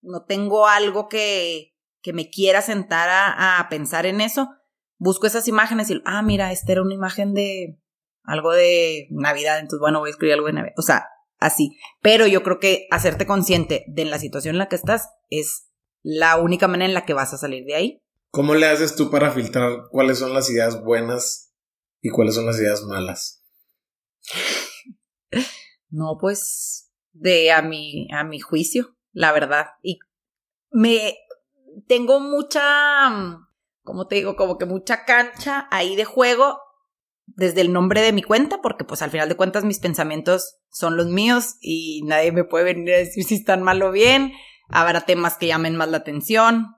no 0.02 0.23
tengo 0.23 0.67
algo 0.67 1.10
que, 1.10 1.76
que 2.02 2.13
me 2.13 2.30
quiera 2.30 2.62
sentar 2.62 3.10
a, 3.10 3.60
a 3.60 3.69
pensar 3.69 4.06
en 4.06 4.21
eso, 4.21 4.49
busco 4.97 5.28
esas 5.28 5.47
imágenes 5.47 5.89
y, 5.89 6.02
ah, 6.06 6.21
mira, 6.21 6.52
esta 6.52 6.71
era 6.71 6.82
una 6.82 6.93
imagen 6.93 7.34
de 7.34 7.78
algo 8.23 8.52
de 8.54 9.08
Navidad, 9.12 9.60
entonces 9.60 9.82
bueno, 9.82 9.99
voy 9.99 10.10
a 10.10 10.12
escribir 10.12 10.36
algo 10.36 10.47
de 10.47 10.54
Navidad. 10.54 10.76
O 10.78 10.82
sea, 10.82 11.08
así. 11.39 11.78
Pero 12.02 12.26
yo 12.26 12.41
creo 12.43 12.60
que 12.60 12.88
hacerte 12.89 13.26
consciente 13.26 13.86
de 13.88 14.06
la 14.06 14.19
situación 14.19 14.56
en 14.56 14.60
la 14.60 14.69
que 14.69 14.76
estás 14.76 15.10
es 15.30 15.69
la 16.02 16.38
única 16.38 16.67
manera 16.67 16.88
en 16.88 16.93
la 16.93 17.06
que 17.06 17.13
vas 17.13 17.34
a 17.34 17.38
salir 17.38 17.65
de 17.65 17.76
ahí. 17.76 18.03
¿Cómo 18.36 18.56
le 18.56 18.65
haces 18.65 18.96
tú 18.96 19.12
para 19.12 19.30
filtrar 19.30 19.89
cuáles 19.91 20.17
son 20.17 20.34
las 20.34 20.50
ideas 20.50 20.84
buenas 20.84 21.54
y 22.02 22.10
cuáles 22.10 22.34
son 22.34 22.48
las 22.48 22.58
ideas 22.58 22.82
malas? 22.82 23.46
No, 25.89 26.17
pues 26.19 26.91
de 27.12 27.52
a 27.52 27.62
mi 27.62 28.08
a 28.12 28.24
mi 28.24 28.39
juicio, 28.39 28.98
la 29.12 29.32
verdad. 29.34 29.67
Y 29.84 30.00
me 30.72 31.15
tengo 31.86 32.19
mucha 32.19 33.39
como 33.84 34.08
te 34.08 34.15
digo, 34.15 34.36
como 34.36 34.58
que 34.58 34.65
mucha 34.65 35.06
cancha 35.06 35.67
ahí 35.69 35.96
de 35.96 36.06
juego 36.06 36.58
desde 37.28 37.62
el 37.62 37.72
nombre 37.72 38.02
de 38.02 38.13
mi 38.13 38.24
cuenta, 38.24 38.63
porque 38.63 38.84
pues 38.84 39.04
al 39.04 39.12
final 39.12 39.30
de 39.30 39.38
cuentas 39.38 39.63
mis 39.63 39.78
pensamientos 39.78 40.58
son 40.72 40.98
los 40.98 41.06
míos 41.06 41.58
y 41.62 42.02
nadie 42.06 42.32
me 42.32 42.46
puede 42.46 42.65
venir 42.65 42.96
a 42.96 42.98
decir 42.98 43.26
si 43.26 43.36
están 43.36 43.62
mal 43.62 43.80
o 43.84 43.91
bien. 43.91 44.34
Habrá 44.69 45.02
temas 45.02 45.38
que 45.38 45.46
llamen 45.46 45.76
más 45.76 45.89
la 45.89 45.98
atención, 45.98 46.78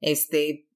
este, 0.00 0.66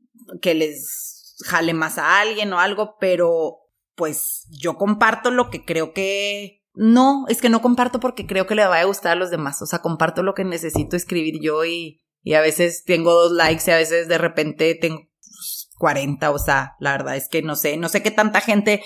que 0.41 0.55
les 0.55 1.37
jale 1.47 1.75
más 1.75 1.99
a 1.99 2.21
alguien 2.21 2.53
o 2.53 2.59
algo, 2.59 2.97
pero 2.99 3.59
pues 3.95 4.47
yo 4.51 4.77
comparto 4.77 5.31
lo 5.31 5.51
que 5.51 5.65
creo 5.65 5.93
que... 5.93 6.63
No, 6.77 7.25
es 7.29 7.41
que 7.41 7.49
no 7.49 7.63
comparto 7.63 8.01
porque 8.01 8.27
creo 8.27 8.49
que 8.49 8.57
le 8.57 8.67
vaya 8.67 8.83
a 8.83 8.87
gustar 8.87 9.13
a 9.13 9.17
los 9.17 9.31
demás, 9.31 9.63
o 9.63 9.67
sea, 9.67 9.79
comparto 9.79 10.25
lo 10.25 10.35
que 10.35 10.45
necesito 10.45 10.97
escribir 10.97 11.41
yo 11.41 11.65
y, 11.65 12.03
y 12.23 12.35
a 12.35 12.41
veces 12.41 12.83
tengo 12.85 13.13
dos 13.13 13.31
likes 13.31 13.63
y 13.69 13.71
a 13.71 13.77
veces 13.77 14.09
de 14.09 14.19
repente 14.19 14.75
tengo 14.75 15.03
40, 15.79 16.31
o 16.33 16.39
sea, 16.39 16.75
la 16.81 16.93
verdad 16.93 17.17
es 17.17 17.29
que 17.29 17.43
no 17.43 17.55
sé, 17.55 17.77
no 17.77 17.89
sé 17.89 18.03
qué 18.03 18.11
tanta 18.11 18.41
gente 18.41 18.83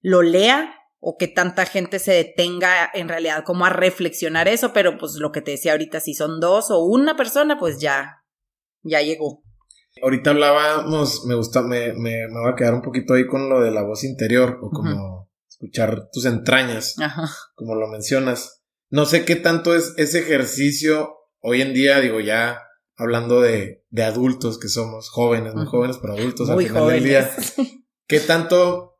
lo 0.00 0.22
lea 0.22 0.74
o 0.98 1.16
que 1.16 1.28
tanta 1.28 1.66
gente 1.66 1.98
se 1.98 2.12
detenga 2.12 2.90
en 2.94 3.08
realidad 3.08 3.44
como 3.44 3.66
a 3.66 3.70
reflexionar 3.70 4.48
eso, 4.48 4.72
pero 4.72 4.98
pues 4.98 5.16
lo 5.16 5.30
que 5.30 5.42
te 5.42 5.52
decía 5.52 5.72
ahorita, 5.72 6.00
si 6.00 6.14
son 6.14 6.40
dos 6.40 6.70
o 6.70 6.84
una 6.84 7.16
persona, 7.16 7.58
pues 7.58 7.80
ya, 7.80 8.24
ya 8.82 9.02
llegó. 9.02 9.45
Ahorita 10.02 10.30
hablábamos, 10.30 11.24
me 11.26 11.34
gusta, 11.34 11.62
me, 11.62 11.92
me, 11.94 12.28
me 12.28 12.40
va 12.40 12.50
a 12.50 12.54
quedar 12.54 12.74
un 12.74 12.82
poquito 12.82 13.14
ahí 13.14 13.26
con 13.26 13.48
lo 13.48 13.60
de 13.60 13.70
la 13.70 13.82
voz 13.82 14.04
interior, 14.04 14.58
o 14.62 14.70
como 14.70 15.30
escuchar 15.48 16.08
tus 16.12 16.26
entrañas, 16.26 16.96
como 17.54 17.74
lo 17.74 17.88
mencionas. 17.88 18.62
No 18.90 19.06
sé 19.06 19.24
qué 19.24 19.36
tanto 19.36 19.74
es 19.74 19.94
ese 19.96 20.20
ejercicio 20.20 21.16
hoy 21.40 21.62
en 21.62 21.72
día, 21.72 22.00
digo, 22.00 22.20
ya 22.20 22.60
hablando 22.96 23.40
de, 23.40 23.84
de 23.90 24.04
adultos 24.04 24.58
que 24.58 24.68
somos, 24.68 25.08
jóvenes, 25.10 25.54
muy 25.54 25.66
jóvenes, 25.66 25.98
pero 26.00 26.14
adultos 26.14 26.50
al 26.50 26.62
final 26.62 26.88
del 26.88 27.04
día. 27.04 27.30
¿Qué 28.06 28.20
tanto 28.20 28.98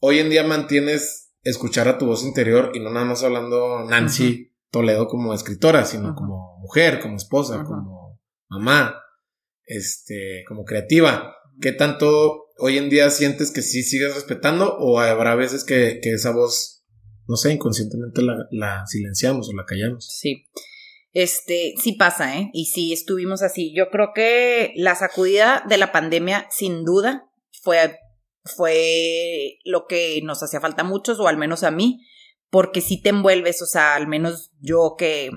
hoy 0.00 0.18
en 0.18 0.30
día 0.30 0.44
mantienes 0.44 1.32
escuchar 1.42 1.88
a 1.88 1.98
tu 1.98 2.06
voz 2.06 2.22
interior 2.24 2.72
y 2.74 2.80
no 2.80 2.90
nada 2.90 3.06
más 3.06 3.22
hablando 3.22 3.84
Nancy 3.84 4.52
Toledo 4.70 5.08
como 5.08 5.32
escritora, 5.32 5.84
sino 5.84 6.14
como 6.14 6.58
mujer, 6.58 7.00
como 7.00 7.16
esposa, 7.16 7.64
como 7.64 8.20
mamá, 8.48 9.00
este, 9.66 10.44
como 10.46 10.64
creativa? 10.64 11.36
¿Qué 11.60 11.72
tanto 11.72 12.46
hoy 12.58 12.78
en 12.78 12.88
día 12.88 13.10
sientes 13.10 13.50
que 13.50 13.62
sí 13.62 13.82
sigues 13.82 14.14
respetando 14.14 14.76
o 14.78 15.00
habrá 15.00 15.34
veces 15.34 15.64
que, 15.64 16.00
que 16.02 16.12
esa 16.12 16.30
voz, 16.30 16.84
no 17.26 17.36
sé, 17.36 17.52
inconscientemente 17.52 18.22
la, 18.22 18.86
silenciamos 18.86 19.48
o 19.48 19.52
la 19.52 19.64
callamos? 19.64 20.06
Sí. 20.06 20.46
Este, 21.12 21.74
sí 21.82 21.92
pasa, 21.92 22.38
¿eh? 22.38 22.50
Y 22.52 22.66
sí 22.66 22.92
estuvimos 22.92 23.42
así. 23.42 23.74
Yo 23.74 23.88
creo 23.90 24.08
que 24.14 24.72
la 24.76 24.94
sacudida 24.94 25.64
de 25.68 25.78
la 25.78 25.90
pandemia, 25.90 26.46
sin 26.50 26.84
duda, 26.84 27.30
fue, 27.62 27.98
fue 28.44 29.58
lo 29.64 29.86
que 29.86 30.20
nos 30.22 30.42
hacía 30.42 30.60
falta 30.60 30.82
a 30.82 30.86
muchos, 30.86 31.18
o 31.18 31.26
al 31.26 31.38
menos 31.38 31.62
a 31.62 31.70
mí, 31.70 32.06
porque 32.50 32.82
si 32.82 33.00
te 33.00 33.08
envuelves, 33.08 33.62
o 33.62 33.66
sea, 33.66 33.94
al 33.94 34.06
menos 34.06 34.50
yo 34.60 34.94
que, 34.98 35.30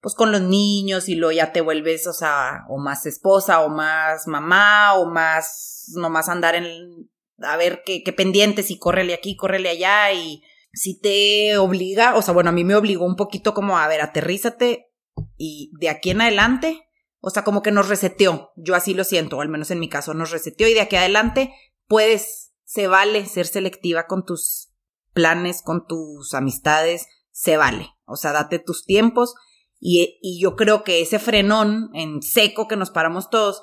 pues 0.00 0.14
con 0.14 0.32
los 0.32 0.40
niños 0.40 1.08
y 1.08 1.14
luego 1.14 1.32
ya 1.32 1.52
te 1.52 1.60
vuelves, 1.60 2.06
o 2.06 2.12
sea, 2.12 2.64
o 2.68 2.78
más 2.78 3.06
esposa, 3.06 3.60
o 3.60 3.68
más 3.68 4.26
mamá, 4.26 4.94
o 4.94 5.06
más, 5.06 5.92
nomás 5.94 6.28
andar 6.28 6.54
en, 6.54 7.10
a 7.38 7.56
ver 7.56 7.82
qué, 7.84 8.02
qué 8.02 8.12
pendientes 8.12 8.70
y 8.70 8.78
córrele 8.78 9.14
aquí, 9.14 9.36
córrele 9.36 9.68
allá 9.68 10.12
y 10.12 10.42
si 10.72 10.98
te 11.00 11.58
obliga, 11.58 12.14
o 12.16 12.22
sea, 12.22 12.32
bueno, 12.32 12.50
a 12.50 12.52
mí 12.52 12.64
me 12.64 12.76
obligó 12.76 13.04
un 13.04 13.16
poquito 13.16 13.54
como, 13.54 13.78
a 13.78 13.88
ver, 13.88 14.00
aterrízate, 14.00 14.90
y 15.36 15.72
de 15.78 15.88
aquí 15.88 16.10
en 16.10 16.20
adelante, 16.22 16.88
o 17.20 17.30
sea, 17.30 17.44
como 17.44 17.62
que 17.62 17.72
nos 17.72 17.88
reseteó, 17.88 18.52
yo 18.56 18.74
así 18.74 18.94
lo 18.94 19.04
siento, 19.04 19.36
o 19.36 19.40
al 19.40 19.48
menos 19.48 19.70
en 19.70 19.80
mi 19.80 19.88
caso, 19.88 20.14
nos 20.14 20.30
reseteó 20.30 20.68
y 20.68 20.74
de 20.74 20.80
aquí 20.80 20.96
adelante 20.96 21.52
puedes, 21.86 22.52
se 22.64 22.86
vale 22.86 23.26
ser 23.26 23.46
selectiva 23.46 24.06
con 24.06 24.24
tus 24.24 24.72
planes, 25.12 25.62
con 25.62 25.86
tus 25.86 26.32
amistades, 26.34 27.06
se 27.32 27.56
vale, 27.56 27.90
o 28.04 28.16
sea, 28.16 28.32
date 28.32 28.58
tus 28.58 28.84
tiempos 28.84 29.34
y, 29.80 30.18
y 30.20 30.40
yo 30.40 30.54
creo 30.54 30.84
que 30.84 31.00
ese 31.00 31.18
frenón 31.18 31.90
en 31.94 32.22
seco 32.22 32.68
que 32.68 32.76
nos 32.76 32.90
paramos 32.90 33.30
todos 33.30 33.62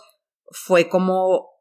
fue 0.52 0.90
como 0.90 1.58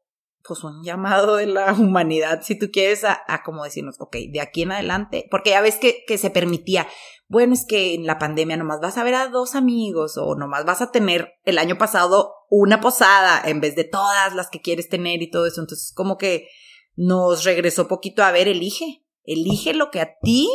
pues 0.46 0.62
un 0.64 0.82
llamado 0.82 1.36
de 1.36 1.46
la 1.46 1.72
humanidad, 1.78 2.40
si 2.42 2.58
tú 2.58 2.70
quieres, 2.72 3.04
a, 3.04 3.20
a, 3.26 3.42
como 3.42 3.64
decirnos, 3.64 3.96
ok, 3.98 4.16
de 4.32 4.40
aquí 4.40 4.62
en 4.62 4.72
adelante, 4.72 5.26
porque 5.30 5.50
ya 5.50 5.60
ves 5.60 5.76
que, 5.76 6.04
que 6.06 6.18
se 6.18 6.30
permitía, 6.30 6.86
bueno, 7.28 7.52
es 7.52 7.66
que 7.66 7.94
en 7.94 8.06
la 8.06 8.18
pandemia 8.18 8.56
nomás 8.56 8.80
vas 8.80 8.96
a 8.96 9.04
ver 9.04 9.14
a 9.14 9.28
dos 9.28 9.54
amigos 9.54 10.16
o 10.16 10.36
nomás 10.36 10.64
vas 10.64 10.80
a 10.80 10.92
tener 10.92 11.34
el 11.44 11.58
año 11.58 11.76
pasado 11.76 12.32
una 12.48 12.80
posada 12.80 13.42
en 13.44 13.60
vez 13.60 13.74
de 13.74 13.84
todas 13.84 14.34
las 14.34 14.48
que 14.48 14.60
quieres 14.60 14.88
tener 14.88 15.20
y 15.22 15.30
todo 15.30 15.46
eso, 15.46 15.60
entonces 15.60 15.92
como 15.94 16.16
que 16.16 16.48
nos 16.94 17.44
regresó 17.44 17.88
poquito 17.88 18.22
a 18.22 18.30
ver, 18.30 18.48
elige, 18.48 19.04
elige 19.24 19.74
lo 19.74 19.90
que 19.90 20.00
a 20.00 20.16
ti 20.22 20.48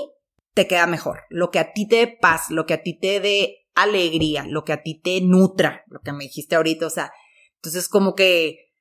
te 0.54 0.68
queda 0.68 0.88
mejor, 0.88 1.20
lo 1.30 1.52
que 1.52 1.60
a 1.60 1.74
ti 1.74 1.88
te 1.88 1.98
dé 1.98 2.08
paz, 2.08 2.50
lo 2.50 2.66
que 2.66 2.74
a 2.74 2.82
ti 2.82 2.98
te 2.98 3.20
dé 3.20 3.61
alegría, 3.76 4.46
lo 4.48 4.64
que 4.64 4.74
a 4.74 4.84
ti 4.84 5.00
te 5.00 5.22
nutra, 5.22 5.84
lo 5.88 6.00
que 6.02 6.12
me 6.12 6.26
dijiste 6.26 6.56
ahorita, 6.56 6.88
o 6.88 6.90
sea, 6.90 7.12
entonces 7.56 7.88
como 7.88 8.16
que 8.16 8.72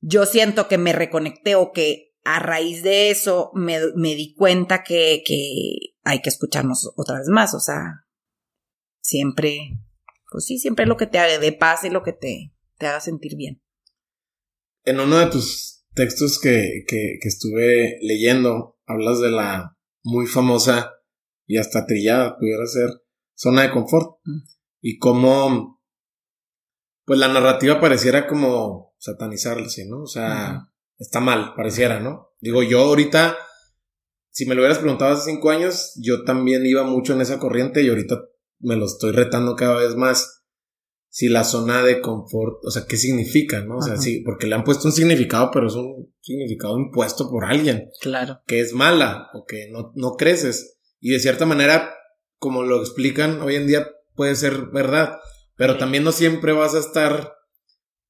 yo 0.00 0.26
siento 0.26 0.68
que 0.68 0.78
me 0.78 0.92
reconecté 0.92 1.54
o 1.54 1.72
que 1.72 2.14
a 2.24 2.38
raíz 2.40 2.82
de 2.82 3.10
eso 3.10 3.50
me, 3.54 3.80
me 3.94 4.14
di 4.14 4.34
cuenta 4.34 4.82
que, 4.82 5.22
que 5.24 5.94
hay 6.02 6.20
que 6.20 6.28
escucharnos 6.28 6.92
otra 6.96 7.18
vez 7.18 7.28
más, 7.28 7.54
o 7.54 7.60
sea, 7.60 8.06
siempre, 9.00 9.78
pues 10.30 10.44
sí, 10.44 10.58
siempre 10.58 10.86
lo 10.86 10.96
que 10.96 11.06
te 11.06 11.18
haga 11.18 11.38
de 11.38 11.52
paz 11.52 11.84
y 11.84 11.90
lo 11.90 12.02
que 12.02 12.12
te, 12.12 12.52
te 12.76 12.86
haga 12.86 13.00
sentir 13.00 13.36
bien. 13.36 13.62
En 14.84 15.00
uno 15.00 15.18
de 15.18 15.26
tus 15.26 15.84
textos 15.94 16.38
que, 16.38 16.84
que, 16.86 17.18
que 17.20 17.28
estuve 17.28 17.98
leyendo, 18.02 18.78
hablas 18.86 19.20
de 19.20 19.30
la 19.30 19.76
muy 20.02 20.26
famosa 20.26 20.94
y 21.46 21.58
hasta 21.58 21.86
trillada, 21.86 22.36
pudiera 22.38 22.66
ser, 22.66 22.90
zona 23.38 23.62
de 23.62 23.70
confort. 23.70 24.18
Mm. 24.24 24.38
Y 24.80 24.98
cómo, 24.98 25.80
pues 27.04 27.18
la 27.18 27.28
narrativa 27.28 27.80
pareciera 27.80 28.26
como 28.26 28.94
satanizarse, 28.98 29.86
¿no? 29.88 30.02
O 30.02 30.06
sea, 30.06 30.68
está 30.98 31.20
mal, 31.20 31.54
pareciera, 31.56 32.00
¿no? 32.00 32.32
Digo, 32.40 32.62
yo 32.62 32.80
ahorita, 32.80 33.36
si 34.30 34.46
me 34.46 34.54
lo 34.54 34.60
hubieras 34.60 34.78
preguntado 34.78 35.12
hace 35.14 35.30
cinco 35.30 35.50
años, 35.50 35.94
yo 35.96 36.24
también 36.24 36.66
iba 36.66 36.84
mucho 36.84 37.14
en 37.14 37.20
esa 37.20 37.38
corriente 37.38 37.82
y 37.82 37.88
ahorita 37.88 38.20
me 38.60 38.76
lo 38.76 38.86
estoy 38.86 39.12
retando 39.12 39.56
cada 39.56 39.76
vez 39.76 39.94
más. 39.96 40.44
Si 41.10 41.28
la 41.28 41.42
zona 41.42 41.82
de 41.82 42.00
confort, 42.00 42.64
o 42.64 42.70
sea, 42.70 42.84
¿qué 42.86 42.96
significa, 42.96 43.64
no? 43.64 43.78
O 43.78 43.82
sea, 43.82 43.96
sí, 43.96 44.20
porque 44.24 44.46
le 44.46 44.54
han 44.54 44.62
puesto 44.62 44.86
un 44.86 44.92
significado, 44.92 45.50
pero 45.52 45.66
es 45.66 45.74
un 45.74 46.14
significado 46.20 46.78
impuesto 46.78 47.30
por 47.30 47.46
alguien. 47.46 47.90
Claro. 48.00 48.40
Que 48.46 48.60
es 48.60 48.74
mala 48.74 49.28
o 49.32 49.44
que 49.44 49.68
no, 49.72 49.92
no 49.96 50.12
creces. 50.12 50.78
Y 51.00 51.10
de 51.10 51.18
cierta 51.18 51.46
manera, 51.46 51.97
como 52.38 52.62
lo 52.62 52.80
explican 52.80 53.40
hoy 53.42 53.56
en 53.56 53.66
día, 53.66 53.88
puede 54.14 54.34
ser 54.34 54.66
verdad. 54.66 55.18
Pero 55.56 55.76
también 55.76 56.04
no 56.04 56.12
siempre 56.12 56.52
vas 56.52 56.74
a 56.74 56.78
estar 56.78 57.34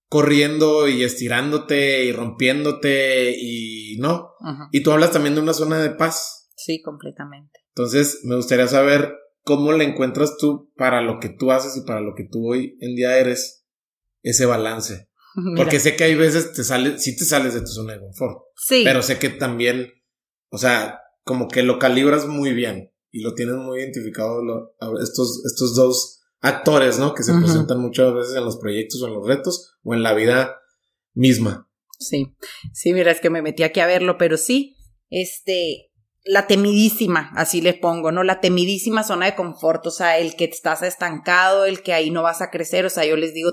corriendo 0.09 0.89
y 0.89 1.05
estirándote 1.05 2.05
y 2.05 2.13
rompiéndote 2.13 3.35
y 3.39 3.97
no. 3.99 4.35
Y 4.73 4.83
tú 4.83 4.93
hablas 4.93 5.13
también 5.13 5.35
de 5.35 5.41
una 5.41 5.55
zona 5.55 5.79
de 5.79 5.91
paz. 5.91 6.51
Sí, 6.57 6.83
completamente. 6.83 7.61
Entonces, 7.75 8.21
me 8.25 8.37
gustaría 8.37 8.67
saber 8.67 9.15
¿cómo 9.49 9.73
le 9.73 9.85
encuentras 9.85 10.37
tú 10.37 10.71
para 10.77 11.01
lo 11.01 11.19
que 11.21 11.31
tú 11.31 11.53
haces 11.53 11.75
y 11.75 11.87
para 11.87 12.03
lo 12.03 12.15
que 12.15 12.25
tú 12.31 12.53
hoy 12.53 12.77
en 12.81 12.95
día 12.95 13.17
eres 13.17 13.65
ese 14.23 14.45
balance? 14.45 15.09
Porque 15.57 15.81
sé 15.81 15.97
que 15.97 16.05
hay 16.05 16.17
veces 16.17 16.53
te 16.53 16.65
sales, 16.65 17.03
sí 17.03 17.17
te 17.17 17.25
sales 17.25 17.55
de 17.55 17.61
tu 17.61 17.69
zona 17.69 17.95
de 17.95 18.01
confort. 18.01 18.43
Sí. 18.57 18.83
Pero 18.85 19.01
sé 19.01 19.19
que 19.19 19.31
también, 19.31 19.91
o 20.51 20.59
sea, 20.59 21.01
como 21.25 21.49
que 21.49 21.63
lo 21.63 21.79
calibras 21.79 22.27
muy 22.27 22.53
bien 22.53 22.93
y 23.19 23.23
lo 23.23 23.35
tienes 23.35 23.57
muy 23.57 23.81
identificado 23.81 24.41
estos, 25.03 25.45
estos 25.45 25.75
dos 25.75 26.21
actores, 26.41 27.01
¿no? 27.01 27.15
Que 27.15 27.25
se 27.25 27.35
presentan 27.35 27.81
muchas 27.81 28.15
veces 28.15 28.37
en 28.37 28.45
los 28.45 28.59
proyectos 28.59 29.03
o 29.03 29.09
en 29.09 29.15
los 29.15 29.27
retos 29.27 29.75
o 29.83 29.93
en 29.93 30.05
la 30.05 30.15
vida 30.15 30.57
misma. 31.15 31.69
Sí, 31.99 32.37
sí, 32.73 32.93
mira, 32.93 33.11
es 33.11 33.21
que 33.21 33.29
me 33.29 33.43
metí 33.43 33.65
aquí 33.65 33.81
a 33.81 33.89
verlo, 33.89 34.19
pero 34.19 34.37
sí, 34.37 34.77
este, 35.11 35.91
la 36.23 36.47
temidísima, 36.47 37.33
así 37.35 37.61
le 37.61 37.75
pongo, 37.75 38.13
¿no? 38.13 38.23
La 38.23 38.41
temidísima 38.41 39.03
zona 39.03 39.27
de 39.27 39.35
confort, 39.35 39.85
o 39.89 39.91
sea, 39.91 40.19
el 40.19 40.37
que 40.37 40.45
estás 40.45 40.83
estancado, 40.83 41.65
el 41.65 41.83
que 41.83 41.93
ahí 41.93 42.11
no 42.11 42.23
vas 42.23 42.41
a 42.41 42.53
crecer, 42.53 42.87
o 42.87 42.91
sea, 42.91 43.05
yo 43.05 43.17
les 43.17 43.35
digo 43.35 43.51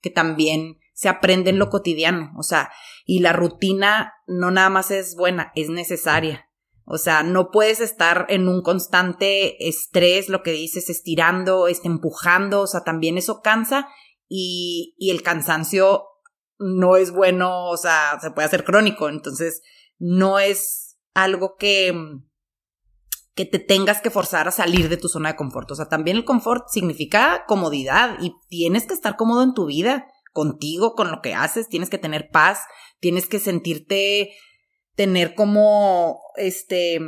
que 0.00 0.08
también 0.08 0.78
se 0.94 1.10
aprende 1.10 1.50
en 1.50 1.58
lo 1.58 1.68
cotidiano, 1.68 2.32
o 2.38 2.42
sea, 2.42 2.70
y 3.04 3.18
la 3.18 3.34
rutina 3.34 4.14
no 4.26 4.50
nada 4.50 4.70
más 4.70 4.90
es 4.90 5.14
buena, 5.14 5.52
es 5.54 5.68
necesaria. 5.68 6.48
O 6.86 6.98
sea, 6.98 7.22
no 7.22 7.50
puedes 7.50 7.80
estar 7.80 8.26
en 8.28 8.48
un 8.48 8.62
constante 8.62 9.68
estrés, 9.68 10.28
lo 10.28 10.42
que 10.42 10.52
dices, 10.52 10.90
estirando, 10.90 11.66
este, 11.66 11.88
empujando, 11.88 12.62
o 12.62 12.66
sea, 12.66 12.84
también 12.84 13.16
eso 13.16 13.40
cansa 13.40 13.88
y, 14.28 14.94
y 14.98 15.10
el 15.10 15.22
cansancio 15.22 16.04
no 16.58 16.96
es 16.96 17.10
bueno, 17.10 17.68
o 17.68 17.76
sea, 17.76 18.18
se 18.20 18.30
puede 18.30 18.46
hacer 18.46 18.64
crónico, 18.64 19.08
entonces 19.08 19.62
no 19.98 20.38
es 20.38 20.98
algo 21.14 21.56
que, 21.56 21.94
que 23.34 23.44
te 23.44 23.58
tengas 23.58 24.00
que 24.00 24.10
forzar 24.10 24.48
a 24.48 24.52
salir 24.52 24.88
de 24.88 24.96
tu 24.96 25.08
zona 25.08 25.30
de 25.30 25.36
confort. 25.36 25.70
O 25.70 25.74
sea, 25.74 25.88
también 25.88 26.16
el 26.16 26.24
confort 26.24 26.68
significa 26.68 27.44
comodidad 27.46 28.16
y 28.20 28.34
tienes 28.48 28.86
que 28.86 28.94
estar 28.94 29.16
cómodo 29.16 29.42
en 29.42 29.54
tu 29.54 29.66
vida, 29.66 30.06
contigo, 30.32 30.94
con 30.94 31.10
lo 31.10 31.22
que 31.22 31.32
haces, 31.32 31.68
tienes 31.68 31.88
que 31.88 31.98
tener 31.98 32.28
paz, 32.30 32.58
tienes 33.00 33.26
que 33.26 33.38
sentirte 33.38 34.32
tener 34.94 35.34
como 35.34 36.20
este 36.36 37.00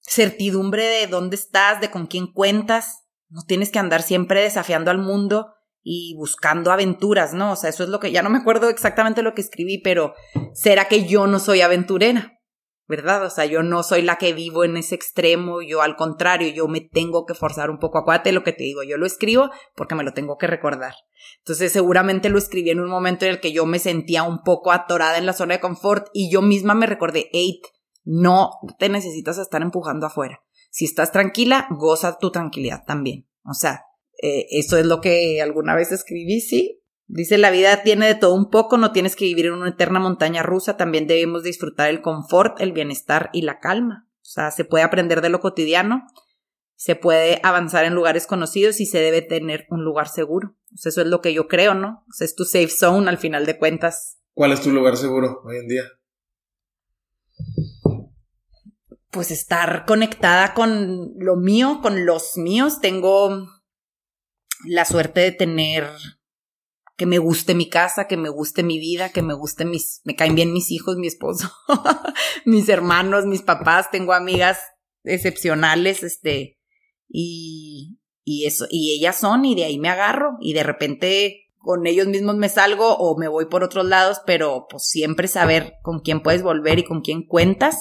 certidumbre 0.00 0.84
de 0.84 1.06
dónde 1.06 1.36
estás, 1.36 1.80
de 1.80 1.90
con 1.90 2.06
quién 2.06 2.32
cuentas. 2.32 3.04
No 3.28 3.42
tienes 3.46 3.70
que 3.70 3.78
andar 3.78 4.02
siempre 4.02 4.40
desafiando 4.40 4.90
al 4.90 4.98
mundo 4.98 5.54
y 5.82 6.14
buscando 6.16 6.72
aventuras, 6.72 7.32
¿no? 7.32 7.52
O 7.52 7.56
sea, 7.56 7.70
eso 7.70 7.84
es 7.84 7.88
lo 7.88 8.00
que 8.00 8.10
ya 8.10 8.22
no 8.22 8.30
me 8.30 8.38
acuerdo 8.38 8.68
exactamente 8.68 9.22
lo 9.22 9.34
que 9.34 9.40
escribí, 9.40 9.78
pero 9.78 10.14
será 10.52 10.88
que 10.88 11.06
yo 11.06 11.26
no 11.26 11.38
soy 11.38 11.60
aventurera. 11.60 12.35
¿Verdad? 12.88 13.24
O 13.24 13.30
sea, 13.30 13.44
yo 13.46 13.62
no 13.62 13.82
soy 13.82 14.02
la 14.02 14.16
que 14.16 14.32
vivo 14.32 14.64
en 14.64 14.76
ese 14.76 14.94
extremo, 14.94 15.62
yo 15.62 15.82
al 15.82 15.96
contrario, 15.96 16.48
yo 16.48 16.68
me 16.68 16.80
tengo 16.80 17.26
que 17.26 17.34
forzar 17.34 17.70
un 17.70 17.78
poco. 17.78 17.98
Acuérdate 17.98 18.32
lo 18.32 18.44
que 18.44 18.52
te 18.52 18.64
digo, 18.64 18.82
yo 18.82 18.96
lo 18.96 19.06
escribo 19.06 19.50
porque 19.74 19.94
me 19.94 20.04
lo 20.04 20.12
tengo 20.12 20.36
que 20.38 20.46
recordar. 20.46 20.94
Entonces, 21.38 21.72
seguramente 21.72 22.28
lo 22.28 22.38
escribí 22.38 22.70
en 22.70 22.80
un 22.80 22.88
momento 22.88 23.24
en 23.24 23.32
el 23.32 23.40
que 23.40 23.52
yo 23.52 23.66
me 23.66 23.78
sentía 23.78 24.22
un 24.22 24.42
poco 24.42 24.72
atorada 24.72 25.18
en 25.18 25.26
la 25.26 25.32
zona 25.32 25.54
de 25.54 25.60
confort 25.60 26.08
y 26.12 26.30
yo 26.30 26.42
misma 26.42 26.74
me 26.74 26.86
recordé, 26.86 27.28
eight, 27.32 27.64
no 28.04 28.50
te 28.78 28.88
necesitas 28.88 29.38
estar 29.38 29.62
empujando 29.62 30.06
afuera. 30.06 30.42
Si 30.70 30.84
estás 30.84 31.10
tranquila, 31.10 31.66
goza 31.70 32.18
tu 32.18 32.30
tranquilidad 32.30 32.84
también. 32.86 33.26
O 33.44 33.54
sea, 33.54 33.84
eh, 34.22 34.46
eso 34.50 34.76
es 34.76 34.86
lo 34.86 35.00
que 35.00 35.42
alguna 35.42 35.74
vez 35.74 35.92
escribí, 35.92 36.40
sí, 36.40 36.82
Dice, 37.08 37.38
la 37.38 37.50
vida 37.50 37.82
tiene 37.82 38.06
de 38.06 38.14
todo 38.16 38.34
un 38.34 38.50
poco, 38.50 38.78
no 38.78 38.90
tienes 38.90 39.14
que 39.14 39.26
vivir 39.26 39.46
en 39.46 39.52
una 39.52 39.70
eterna 39.70 40.00
montaña 40.00 40.42
rusa, 40.42 40.76
también 40.76 41.06
debemos 41.06 41.44
disfrutar 41.44 41.88
el 41.88 42.02
confort, 42.02 42.60
el 42.60 42.72
bienestar 42.72 43.30
y 43.32 43.42
la 43.42 43.60
calma. 43.60 44.08
O 44.22 44.28
sea, 44.28 44.50
se 44.50 44.64
puede 44.64 44.82
aprender 44.82 45.20
de 45.20 45.28
lo 45.28 45.38
cotidiano, 45.38 46.04
se 46.74 46.96
puede 46.96 47.40
avanzar 47.44 47.84
en 47.84 47.94
lugares 47.94 48.26
conocidos 48.26 48.80
y 48.80 48.86
se 48.86 48.98
debe 48.98 49.22
tener 49.22 49.66
un 49.70 49.84
lugar 49.84 50.08
seguro. 50.08 50.56
O 50.74 50.76
sea, 50.76 50.90
eso 50.90 51.00
es 51.00 51.06
lo 51.06 51.20
que 51.20 51.32
yo 51.32 51.46
creo, 51.46 51.74
¿no? 51.74 52.04
O 52.08 52.12
sea, 52.12 52.24
es 52.24 52.34
tu 52.34 52.44
safe 52.44 52.68
zone 52.68 53.08
al 53.08 53.18
final 53.18 53.46
de 53.46 53.56
cuentas. 53.56 54.18
¿Cuál 54.34 54.52
es 54.52 54.60
tu 54.60 54.72
lugar 54.72 54.96
seguro 54.96 55.42
hoy 55.44 55.58
en 55.58 55.68
día? 55.68 55.84
Pues 59.10 59.30
estar 59.30 59.86
conectada 59.86 60.54
con 60.54 61.14
lo 61.18 61.36
mío, 61.36 61.78
con 61.80 62.04
los 62.04 62.36
míos. 62.36 62.80
Tengo 62.80 63.48
la 64.64 64.84
suerte 64.84 65.20
de 65.20 65.32
tener 65.32 65.88
que 66.96 67.06
me 67.06 67.18
guste 67.18 67.54
mi 67.54 67.68
casa, 67.68 68.06
que 68.06 68.16
me 68.16 68.30
guste 68.30 68.62
mi 68.62 68.78
vida, 68.78 69.10
que 69.10 69.22
me 69.22 69.34
guste 69.34 69.64
mis, 69.64 70.00
me 70.04 70.16
caen 70.16 70.34
bien 70.34 70.52
mis 70.52 70.70
hijos, 70.70 70.96
mi 70.96 71.06
esposo, 71.06 71.52
mis 72.46 72.68
hermanos, 72.68 73.26
mis 73.26 73.42
papás, 73.42 73.90
tengo 73.90 74.14
amigas 74.14 74.58
excepcionales, 75.04 76.02
este, 76.02 76.58
y, 77.08 78.00
y 78.24 78.46
eso, 78.46 78.66
y 78.70 78.96
ellas 78.98 79.16
son, 79.20 79.44
y 79.44 79.54
de 79.54 79.64
ahí 79.64 79.78
me 79.78 79.90
agarro, 79.90 80.36
y 80.40 80.54
de 80.54 80.62
repente 80.62 81.42
con 81.58 81.86
ellos 81.86 82.06
mismos 82.06 82.36
me 82.36 82.48
salgo 82.48 82.96
o 82.96 83.18
me 83.18 83.28
voy 83.28 83.46
por 83.46 83.64
otros 83.64 83.84
lados, 83.84 84.20
pero 84.24 84.66
pues 84.70 84.84
siempre 84.88 85.26
saber 85.26 85.74
con 85.82 85.98
quién 85.98 86.22
puedes 86.22 86.42
volver 86.42 86.78
y 86.78 86.84
con 86.84 87.00
quién 87.00 87.26
cuentas, 87.26 87.76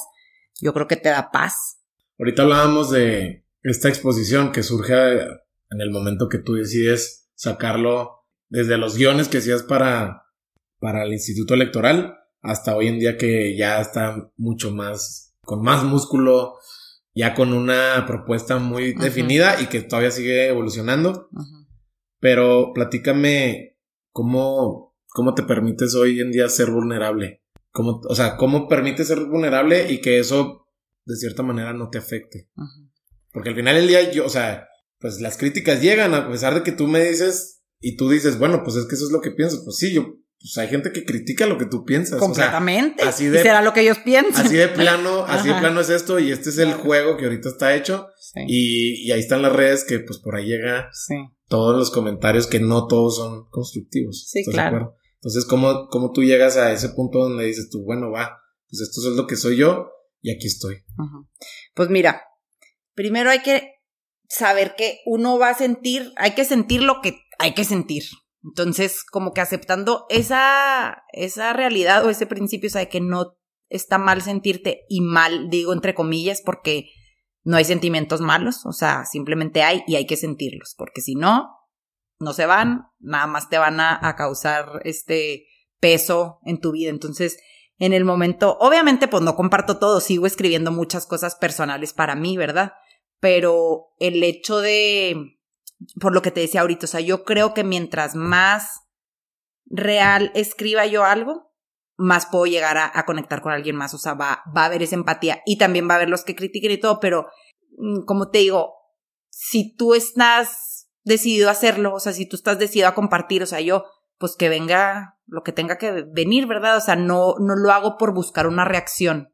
yo 0.59 0.73
creo 0.73 0.87
que 0.87 0.95
te 0.97 1.09
da 1.09 1.29
paz. 1.31 1.77
Ahorita 2.17 2.41
hablábamos 2.41 2.89
de 2.89 3.45
esta 3.61 3.87
exposición 3.87 4.51
que 4.51 4.63
surge 4.63 5.21
en 5.21 5.81
el 5.81 5.91
momento 5.91 6.29
que 6.29 6.39
tú 6.39 6.53
decides 6.53 7.29
sacarlo 7.35 8.14
desde 8.49 8.77
los 8.77 8.97
guiones 8.97 9.27
que 9.27 9.39
hacías 9.39 9.63
para, 9.63 10.25
para 10.79 11.03
el 11.03 11.13
Instituto 11.13 11.53
Electoral 11.53 12.17
hasta 12.41 12.75
hoy 12.75 12.87
en 12.87 12.99
día 12.99 13.17
que 13.17 13.57
ya 13.57 13.81
está 13.81 14.31
mucho 14.37 14.71
más, 14.71 15.35
con 15.41 15.63
más 15.63 15.83
músculo, 15.83 16.55
ya 17.13 17.33
con 17.33 17.53
una 17.53 18.05
propuesta 18.05 18.59
muy 18.59 18.93
definida 18.93 19.59
y 19.61 19.67
que 19.67 19.81
todavía 19.81 20.11
sigue 20.11 20.47
evolucionando. 20.47 21.29
Pero 22.19 22.71
platícame 22.73 23.77
cómo, 24.11 24.95
cómo 25.07 25.33
te 25.33 25.43
permites 25.43 25.95
hoy 25.95 26.19
en 26.19 26.31
día 26.31 26.47
ser 26.49 26.69
vulnerable. 26.69 27.41
¿Cómo, 27.71 28.01
o 28.07 28.15
sea, 28.15 28.37
cómo 28.37 28.67
permites 28.67 29.07
ser 29.07 29.25
vulnerable 29.25 29.91
y 29.91 29.99
que 29.99 30.19
eso 30.19 30.65
de 31.05 31.15
cierta 31.15 31.43
manera 31.43 31.73
no 31.73 31.89
te 31.89 31.97
afecte. 31.97 32.49
Porque 33.31 33.49
al 33.49 33.55
final 33.55 33.75
del 33.75 33.87
día, 33.87 34.11
yo, 34.11 34.25
o 34.25 34.29
sea, 34.29 34.67
pues 34.99 35.21
las 35.21 35.37
críticas 35.37 35.81
llegan, 35.81 36.13
a 36.13 36.29
pesar 36.29 36.53
de 36.55 36.63
que 36.63 36.71
tú 36.71 36.87
me 36.87 37.03
dices, 37.03 37.54
y 37.79 37.95
tú 37.97 38.09
dices, 38.09 38.39
bueno, 38.39 38.61
pues 38.63 38.75
es 38.75 38.85
que 38.85 38.95
eso 38.95 39.05
es 39.05 39.11
lo 39.11 39.21
que 39.21 39.31
piensas. 39.31 39.61
Pues 39.63 39.77
sí, 39.77 39.93
yo, 39.93 40.03
pues 40.39 40.57
hay 40.57 40.67
gente 40.67 40.91
que 40.91 41.05
critica 41.05 41.47
lo 41.47 41.57
que 41.57 41.65
tú 41.65 41.85
piensas. 41.85 42.19
Completamente. 42.19 43.03
así 43.03 43.27
de, 43.27 43.41
será 43.41 43.61
lo 43.61 43.73
que 43.73 43.81
ellos 43.81 43.99
piensan. 43.99 44.45
Así 44.45 44.55
de 44.55 44.67
plano, 44.67 45.25
así 45.27 45.47
de 45.47 45.55
plano 45.55 45.81
es 45.81 45.89
esto 45.89 46.19
y 46.19 46.31
este 46.31 46.49
es 46.49 46.57
el 46.57 46.73
juego 46.73 47.17
que 47.17 47.25
ahorita 47.25 47.49
está 47.49 47.75
hecho. 47.75 48.07
Y, 48.47 49.07
y, 49.07 49.11
ahí 49.11 49.19
están 49.19 49.41
las 49.41 49.53
redes 49.53 49.85
que 49.85 49.99
pues 49.99 50.19
por 50.19 50.35
ahí 50.35 50.45
llega 50.45 50.89
todos 51.47 51.77
los 51.77 51.89
comentarios 51.89 52.47
que 52.47 52.59
no 52.59 52.87
todos 52.87 53.17
son 53.17 53.49
constructivos. 53.49 54.27
Sí, 54.29 54.43
claro. 54.45 54.95
Entonces, 55.15 55.45
¿cómo, 55.45 55.87
¿cómo 55.89 56.11
tú 56.11 56.23
llegas 56.23 56.57
a 56.57 56.71
ese 56.71 56.89
punto 56.89 57.19
donde 57.19 57.45
dices 57.45 57.69
tú, 57.71 57.83
bueno, 57.83 58.11
va, 58.11 58.41
pues 58.69 58.81
esto 58.81 59.09
es 59.09 59.15
lo 59.15 59.25
que 59.25 59.35
soy 59.35 59.57
yo 59.57 59.89
y 60.21 60.31
aquí 60.31 60.45
estoy? 60.45 60.83
Pues 61.73 61.89
mira, 61.89 62.21
primero 62.93 63.31
hay 63.31 63.41
que 63.41 63.75
saber 64.29 64.75
que 64.75 64.99
uno 65.05 65.39
va 65.39 65.49
a 65.49 65.57
sentir, 65.57 66.11
hay 66.17 66.35
que 66.35 66.45
sentir 66.45 66.83
lo 66.83 67.01
que 67.01 67.17
hay 67.39 67.53
que 67.53 67.63
sentir. 67.63 68.03
Entonces, 68.43 69.03
como 69.03 69.33
que 69.33 69.41
aceptando 69.41 70.05
esa, 70.09 71.03
esa 71.13 71.53
realidad 71.53 72.05
o 72.05 72.09
ese 72.09 72.27
principio, 72.27 72.69
sabe 72.69 72.89
que 72.89 73.01
no 73.01 73.37
está 73.69 73.97
mal 73.97 74.21
sentirte 74.21 74.85
y 74.87 75.01
mal, 75.01 75.49
digo 75.49 75.73
entre 75.73 75.95
comillas, 75.95 76.41
porque 76.45 76.89
no 77.43 77.57
hay 77.57 77.65
sentimientos 77.65 78.21
malos, 78.21 78.65
o 78.65 78.71
sea, 78.71 79.05
simplemente 79.05 79.63
hay 79.63 79.83
y 79.87 79.95
hay 79.95 80.05
que 80.05 80.17
sentirlos, 80.17 80.75
porque 80.77 81.01
si 81.01 81.15
no, 81.15 81.49
no 82.19 82.33
se 82.33 82.45
van, 82.45 82.87
nada 82.99 83.27
más 83.27 83.49
te 83.49 83.57
van 83.57 83.79
a, 83.79 83.99
a 84.01 84.15
causar 84.15 84.81
este 84.83 85.47
peso 85.79 86.39
en 86.43 86.59
tu 86.59 86.71
vida. 86.71 86.89
Entonces, 86.89 87.37
en 87.77 87.93
el 87.93 88.05
momento, 88.05 88.57
obviamente, 88.59 89.07
pues 89.07 89.21
no 89.23 89.35
comparto 89.35 89.77
todo, 89.77 89.99
sigo 89.99 90.25
escribiendo 90.25 90.71
muchas 90.71 91.05
cosas 91.05 91.35
personales 91.35 91.93
para 91.93 92.15
mí, 92.15 92.37
¿verdad? 92.37 92.73
Pero 93.19 93.87
el 93.99 94.23
hecho 94.23 94.59
de, 94.61 95.34
por 95.99 96.13
lo 96.13 96.21
que 96.21 96.31
te 96.31 96.41
decía 96.41 96.61
ahorita, 96.61 96.85
o 96.85 96.89
sea, 96.89 97.01
yo 97.01 97.23
creo 97.23 97.53
que 97.53 97.63
mientras 97.63 98.15
más 98.15 98.81
real 99.65 100.31
escriba 100.35 100.85
yo 100.85 101.03
algo, 101.03 101.53
más 101.97 102.25
puedo 102.25 102.45
llegar 102.45 102.77
a, 102.77 103.05
conectar 103.05 103.41
con 103.41 103.53
alguien 103.53 103.75
más, 103.75 103.93
o 103.93 103.97
sea, 103.97 104.13
va, 104.13 104.43
va 104.55 104.63
a 104.63 104.65
haber 104.65 104.83
esa 104.83 104.95
empatía 104.95 105.41
y 105.45 105.57
también 105.57 105.87
va 105.87 105.93
a 105.93 105.97
haber 105.97 106.09
los 106.09 106.23
que 106.23 106.35
critiquen 106.35 106.71
y 106.71 106.77
todo, 106.77 106.99
pero 106.99 107.27
mm, 107.77 108.03
como 108.05 108.29
te 108.29 108.39
digo, 108.39 108.73
si 109.29 109.75
tú 109.75 109.93
estás 109.95 110.89
decidido 111.03 111.49
a 111.49 111.53
hacerlo, 111.53 111.93
o 111.93 111.99
sea, 111.99 112.13
si 112.13 112.27
tú 112.27 112.35
estás 112.35 112.59
decidido 112.59 112.89
a 112.89 112.95
compartir, 112.95 113.43
o 113.43 113.45
sea, 113.45 113.61
yo, 113.61 113.85
pues 114.17 114.35
que 114.35 114.49
venga 114.49 115.17
lo 115.27 115.43
que 115.43 115.51
tenga 115.51 115.77
que 115.77 116.03
venir, 116.13 116.47
¿verdad? 116.47 116.77
O 116.77 116.81
sea, 116.81 116.95
no, 116.95 117.35
no 117.39 117.55
lo 117.55 117.71
hago 117.71 117.97
por 117.97 118.13
buscar 118.13 118.47
una 118.47 118.65
reacción. 118.65 119.33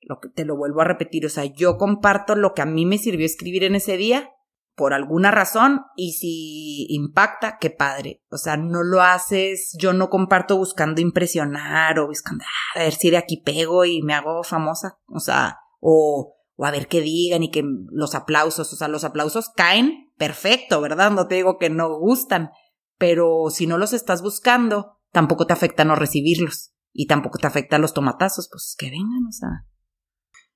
Lo 0.00 0.20
que 0.20 0.28
te 0.28 0.44
lo 0.44 0.56
vuelvo 0.56 0.80
a 0.80 0.84
repetir, 0.84 1.26
o 1.26 1.28
sea, 1.28 1.44
yo 1.44 1.76
comparto 1.76 2.34
lo 2.34 2.54
que 2.54 2.62
a 2.62 2.66
mí 2.66 2.86
me 2.86 2.98
sirvió 2.98 3.26
escribir 3.26 3.64
en 3.64 3.74
ese 3.74 3.96
día 3.96 4.30
por 4.78 4.94
alguna 4.94 5.30
razón 5.30 5.82
y 5.96 6.12
si 6.12 6.86
impacta, 6.88 7.58
qué 7.58 7.68
padre. 7.68 8.22
O 8.30 8.38
sea, 8.38 8.56
no 8.56 8.82
lo 8.82 9.02
haces, 9.02 9.76
yo 9.78 9.92
no 9.92 10.08
comparto 10.08 10.56
buscando 10.56 11.02
impresionar 11.02 11.98
o 11.98 12.06
buscando 12.06 12.44
ah, 12.44 12.80
a 12.80 12.84
ver 12.84 12.94
si 12.94 13.10
de 13.10 13.18
aquí 13.18 13.42
pego 13.44 13.84
y 13.84 14.00
me 14.02 14.14
hago 14.14 14.42
famosa. 14.44 14.98
O 15.08 15.20
sea, 15.20 15.58
o, 15.80 16.36
o 16.56 16.64
a 16.64 16.70
ver 16.70 16.88
qué 16.88 17.02
digan 17.02 17.42
y 17.42 17.50
que 17.50 17.64
los 17.90 18.14
aplausos, 18.14 18.72
o 18.72 18.76
sea, 18.76 18.88
los 18.88 19.04
aplausos 19.04 19.50
caen 19.50 20.12
perfecto, 20.16 20.80
¿verdad? 20.80 21.10
No 21.10 21.26
te 21.26 21.34
digo 21.34 21.58
que 21.58 21.68
no 21.68 21.98
gustan, 21.98 22.50
pero 22.96 23.50
si 23.50 23.66
no 23.66 23.76
los 23.76 23.92
estás 23.92 24.22
buscando, 24.22 24.98
tampoco 25.12 25.46
te 25.46 25.52
afecta 25.52 25.84
no 25.84 25.96
recibirlos 25.96 26.72
y 26.92 27.06
tampoco 27.06 27.38
te 27.38 27.46
afecta 27.46 27.78
los 27.78 27.94
tomatazos, 27.94 28.48
pues 28.50 28.74
que 28.78 28.90
vengan, 28.90 29.26
o 29.28 29.32
sea. 29.32 29.48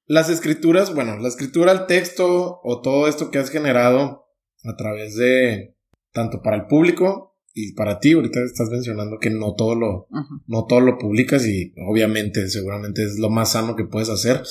Las 0.07 0.29
escrituras, 0.29 0.95
bueno, 0.95 1.19
la 1.19 1.29
escritura, 1.29 1.73
el 1.73 1.87
texto 1.87 2.61
o 2.63 2.81
todo 2.81 3.09
esto 3.09 3.31
que 3.31 3.39
has 3.39 3.51
generado 3.51 4.27
a 4.65 4.77
través 4.77 5.17
de 5.17 5.77
tanto 6.13 6.43
para 6.43 6.57
el 6.57 6.67
público 6.67 7.33
y 7.55 7.75
para 7.75 8.01
ti, 8.01 8.13
ahorita 8.13 8.41
estás 8.45 8.71
mencionando 8.71 9.19
que 9.19 9.31
no 9.31 9.55
todo 9.55 9.75
lo, 9.75 10.09
no 10.47 10.67
todo 10.67 10.81
lo 10.81 10.99
publicas 10.99 11.47
y 11.47 11.75
obviamente 11.87 12.49
seguramente 12.49 13.05
es 13.05 13.19
lo 13.19 13.29
más 13.29 13.53
sano 13.53 13.77
que 13.77 13.85
puedes 13.85 14.09
hacer. 14.09 14.43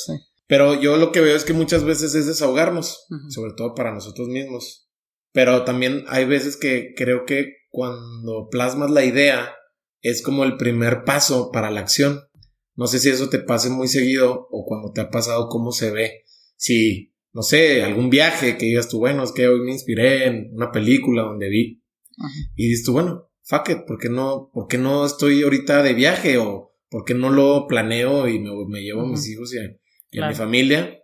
Pero 0.48 0.80
yo 0.80 0.98
lo 0.98 1.12
que 1.12 1.22
veo 1.22 1.36
es 1.36 1.46
que 1.46 1.54
muchas 1.54 1.84
veces 1.84 2.14
es 2.14 2.28
desahogarnos, 2.28 3.08
sobre 3.30 3.54
todo 3.54 3.74
para 3.74 3.94
nosotros 3.94 4.28
mismos. 4.28 4.90
Pero 5.32 5.64
también 5.64 6.04
hay 6.10 6.26
veces 6.26 6.58
que 6.58 6.94
creo 6.96 7.26
que 7.26 7.54
cuando 7.70 8.50
plasmas 8.52 8.92
la 8.92 9.04
idea 9.04 9.56
es 10.02 10.22
como 10.22 10.44
el 10.44 10.58
primer 10.58 11.04
paso 11.04 11.52
para 11.52 11.72
la 11.72 11.80
acción. 11.80 12.22
No 12.76 12.88
sé 12.88 13.00
si 13.00 13.10
eso 13.10 13.30
te 13.30 13.40
pase 13.40 13.70
muy 13.70 13.88
seguido 13.88 14.48
o 14.50 14.66
cuando 14.66 14.92
te 14.92 15.02
ha 15.02 15.10
pasado 15.10 15.48
cómo 15.50 15.72
se 15.72 15.92
ve. 15.92 16.24
Si, 16.56 17.14
no 17.34 17.42
sé, 17.42 17.84
algún 17.84 18.10
viaje 18.10 18.58
que 18.58 18.66
digas 18.66 18.90
tú, 18.90 19.00
bueno, 19.00 19.24
es 19.24 19.32
que 19.32 19.48
hoy 19.48 19.62
me 19.62 19.72
inspiré 19.72 20.28
en 20.28 20.50
una 20.54 20.72
película 20.72 21.24
donde 21.24 21.50
vi 21.50 21.84
y 22.56 22.70
dices 22.70 22.86
tú, 22.86 22.94
bueno, 22.94 23.30
fuck 23.42 23.70
it, 23.70 23.80
¿por 23.88 23.98
qué 23.98 24.10
no, 24.10 24.50
por 24.54 24.68
qué 24.68 24.78
no 24.78 25.06
estoy 25.06 25.44
ahorita 25.44 25.84
de 25.84 25.94
viaje? 25.94 26.38
O 26.38 26.72
¿por 26.92 27.06
qué 27.06 27.16
no 27.16 27.30
lo 27.30 27.66
planeo 27.68 28.28
y 28.28 28.38
me, 28.40 28.82
llevo 28.82 29.02
a 29.02 29.08
mis 29.08 29.28
hijos 29.30 29.54
y 29.54 30.20
a, 30.20 30.28
mi 30.28 30.36
familia? 30.36 31.00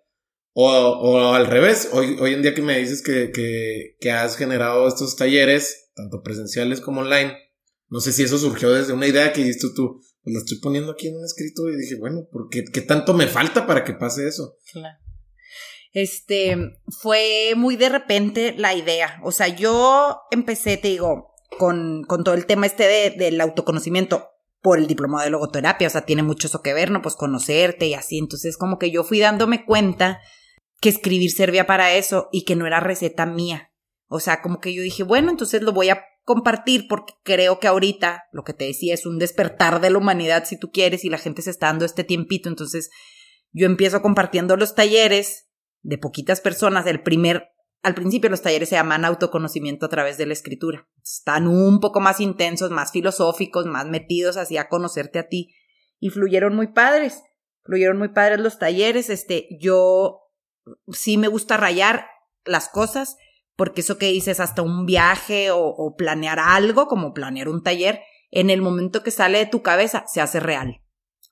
O, 0.52 0.70
o, 0.70 1.34
al 1.34 1.48
revés, 1.48 1.90
hoy, 1.94 2.18
hoy 2.20 2.34
en 2.34 2.42
día 2.42 2.54
que 2.54 2.62
me 2.62 2.78
dices 2.78 3.02
que, 3.02 3.32
que, 3.32 3.96
que 4.00 4.12
has 4.12 4.36
generado 4.36 4.88
estos 4.88 5.16
talleres, 5.16 5.92
tanto 5.96 6.22
presenciales 6.24 6.82
como 6.82 7.02
online, 7.02 7.38
no 7.90 8.02
sé 8.02 8.12
si 8.12 8.24
eso 8.24 8.38
surgió 8.38 8.72
desde 8.72 8.92
una 8.92 9.08
idea 9.08 9.32
que 9.32 9.42
hiciste 9.42 9.68
tú, 9.74 10.02
pues 10.28 10.34
la 10.34 10.40
estoy 10.40 10.60
poniendo 10.60 10.92
aquí 10.92 11.08
en 11.08 11.16
un 11.16 11.24
escrito 11.24 11.70
y 11.70 11.78
dije, 11.78 11.96
bueno, 11.96 12.28
¿por 12.30 12.50
qué, 12.50 12.66
qué 12.66 12.82
tanto 12.82 13.14
me 13.14 13.28
falta 13.28 13.66
para 13.66 13.86
que 13.86 13.94
pase 13.94 14.28
eso? 14.28 14.58
Claro. 14.74 14.98
Este, 15.94 16.58
fue 17.00 17.54
muy 17.56 17.78
de 17.78 17.88
repente 17.88 18.54
la 18.58 18.76
idea. 18.76 19.22
O 19.24 19.32
sea, 19.32 19.48
yo 19.48 20.20
empecé, 20.32 20.76
te 20.76 20.90
digo, 20.90 21.34
con, 21.58 22.04
con 22.04 22.26
todo 22.26 22.36
el 22.36 22.46
tema 22.46 22.66
este 22.66 22.84
de, 22.84 23.12
del 23.12 23.40
autoconocimiento 23.40 24.28
por 24.62 24.80
el 24.80 24.88
diplomado 24.88 25.24
de 25.24 25.30
logoterapia. 25.30 25.88
O 25.88 25.92
sea, 25.92 26.02
tiene 26.02 26.24
mucho 26.24 26.48
eso 26.48 26.62
que 26.62 26.74
ver, 26.74 26.92
¿no? 26.92 27.02
Pues 27.02 27.16
conocerte 27.16 27.88
y 27.88 27.94
así. 27.94 28.18
Entonces, 28.18 28.58
como 28.58 28.80
que 28.80 28.92
yo 28.92 29.06
fui 29.06 29.20
dándome 29.20 29.64
cuenta 29.64 30.20
que 30.82 30.90
escribir 30.90 31.32
servía 31.32 31.66
para 31.68 31.94
eso 31.94 32.28
y 32.34 32.44
que 32.44 32.58
no 32.58 32.68
era 32.68 32.82
receta 32.82 33.26
mía. 33.26 33.72
O 34.08 34.20
sea, 34.20 34.42
como 34.42 34.60
que 34.60 34.74
yo 34.74 34.84
dije, 34.84 35.04
bueno, 35.04 35.32
entonces 35.32 35.62
lo 35.62 35.72
voy 35.72 35.88
a 35.88 36.04
compartir 36.28 36.90
porque 36.90 37.14
creo 37.24 37.58
que 37.58 37.68
ahorita 37.68 38.26
lo 38.34 38.44
que 38.44 38.52
te 38.52 38.66
decía 38.66 38.94
es 38.94 39.06
un 39.06 39.18
despertar 39.18 39.80
de 39.80 39.90
la 39.90 39.98
humanidad 39.98 40.44
si 40.44 40.60
tú 40.60 40.72
quieres 40.74 41.06
y 41.06 41.10
la 41.10 41.18
gente 41.18 41.42
se 41.42 41.52
está 41.52 41.68
dando 41.68 41.86
este 41.86 42.04
tiempito. 42.04 42.50
Entonces, 42.50 42.90
yo 43.54 43.66
empiezo 43.66 44.02
compartiendo 44.02 44.58
los 44.58 44.76
talleres 44.76 45.48
de 45.84 45.98
poquitas 45.98 46.42
personas. 46.42 46.86
El 46.86 47.02
primer, 47.02 47.48
al 47.82 47.96
principio 47.96 48.30
los 48.30 48.42
talleres 48.42 48.68
se 48.68 48.76
llaman 48.76 49.06
autoconocimiento 49.06 49.86
a 49.86 49.90
través 49.90 50.18
de 50.18 50.26
la 50.26 50.34
escritura. 50.34 50.90
Están 51.02 51.48
un 51.48 51.80
poco 51.80 52.02
más 52.02 52.20
intensos, 52.20 52.72
más 52.72 52.92
filosóficos, 52.92 53.66
más 53.66 53.86
metidos 53.86 54.36
hacia 54.36 54.68
conocerte 54.68 55.20
a 55.20 55.30
ti. 55.30 55.56
Y 55.98 56.10
fluyeron 56.10 56.54
muy 56.58 56.74
padres. 56.74 57.24
Fluyeron 57.64 57.98
muy 57.98 58.10
padres 58.10 58.42
los 58.42 58.60
talleres. 58.60 59.10
Este, 59.10 59.48
yo 59.62 60.24
sí 60.92 61.18
me 61.18 61.30
gusta 61.30 61.56
rayar 61.56 62.08
las 62.44 62.68
cosas, 62.68 63.16
porque 63.58 63.82
eso 63.82 63.98
que 63.98 64.12
dices, 64.12 64.40
hasta 64.40 64.62
un 64.62 64.86
viaje 64.86 65.50
o, 65.52 65.96
planear 65.98 66.40
algo, 66.40 66.88
como 66.88 67.14
planear 67.14 67.50
un 67.50 67.64
taller, 67.64 68.02
en 68.30 68.52
el 68.52 68.62
momento 68.62 69.02
que 69.02 69.10
sale 69.10 69.40
de 69.40 69.46
tu 69.48 69.64
cabeza, 69.64 70.06
se 70.08 70.22
hace 70.22 70.40
real. 70.40 70.84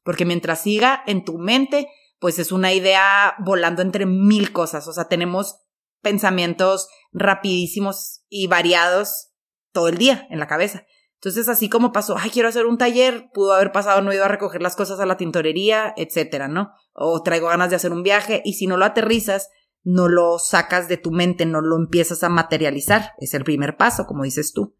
Porque 0.03 0.25
mientras 0.25 0.59
siga 0.59 1.03
en 1.05 1.23
tu 1.23 1.37
mente, 1.37 1.87
pues 2.19 2.39
es 2.39 2.51
una 2.51 2.73
idea 2.73 3.35
volando 3.45 3.83
entre 3.83 4.07
mil 4.07 4.51
cosas. 4.51 4.87
O 4.87 4.93
sea, 4.93 5.07
tenemos 5.07 5.59
pensamientos 6.01 6.89
rapidísimos 7.13 8.23
y 8.27 8.47
variados 8.47 9.29
todo 9.71 9.87
el 9.87 9.99
día 9.99 10.27
en 10.31 10.39
la 10.39 10.47
cabeza. 10.47 10.83
Entonces, 11.15 11.47
así 11.47 11.69
como 11.69 11.91
pasó, 11.91 12.17
ay, 12.17 12.31
quiero 12.31 12.49
hacer 12.49 12.65
un 12.65 12.79
taller, 12.79 13.29
pudo 13.33 13.53
haber 13.53 13.71
pasado, 13.71 14.01
no 14.01 14.11
he 14.11 14.19
a 14.19 14.27
recoger 14.27 14.63
las 14.63 14.75
cosas 14.75 14.99
a 14.99 15.05
la 15.05 15.17
tintorería, 15.17 15.93
etcétera, 15.95 16.47
¿no? 16.47 16.71
O 16.93 17.21
traigo 17.21 17.49
ganas 17.49 17.69
de 17.69 17.75
hacer 17.75 17.91
un 17.91 18.01
viaje 18.01 18.41
y 18.45 18.53
si 18.53 18.65
no 18.65 18.77
lo 18.77 18.85
aterrizas, 18.85 19.49
no 19.85 20.09
lo 20.09 20.39
sacas 20.39 20.89
de 20.89 20.97
tu 20.97 21.11
mente, 21.11 21.45
no 21.45 21.61
lo 21.61 21.77
empiezas 21.77 22.23
a 22.23 22.29
materializar. 22.29 23.13
Es 23.19 23.35
el 23.35 23.43
primer 23.43 23.77
paso, 23.77 24.07
como 24.07 24.23
dices 24.23 24.51
tú. 24.51 24.75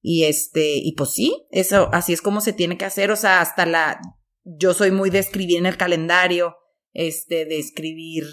Y 0.00 0.22
este, 0.22 0.76
y 0.76 0.92
pues 0.92 1.12
sí, 1.12 1.46
eso, 1.50 1.90
así 1.92 2.12
es 2.12 2.22
como 2.22 2.40
se 2.40 2.52
tiene 2.52 2.78
que 2.78 2.84
hacer. 2.84 3.10
O 3.10 3.16
sea, 3.16 3.40
hasta 3.40 3.66
la, 3.66 4.00
yo 4.44 4.72
soy 4.72 4.92
muy 4.92 5.10
de 5.10 5.18
escribir 5.18 5.58
en 5.58 5.66
el 5.66 5.76
calendario, 5.76 6.56
este, 6.92 7.44
de 7.44 7.58
escribir 7.58 8.24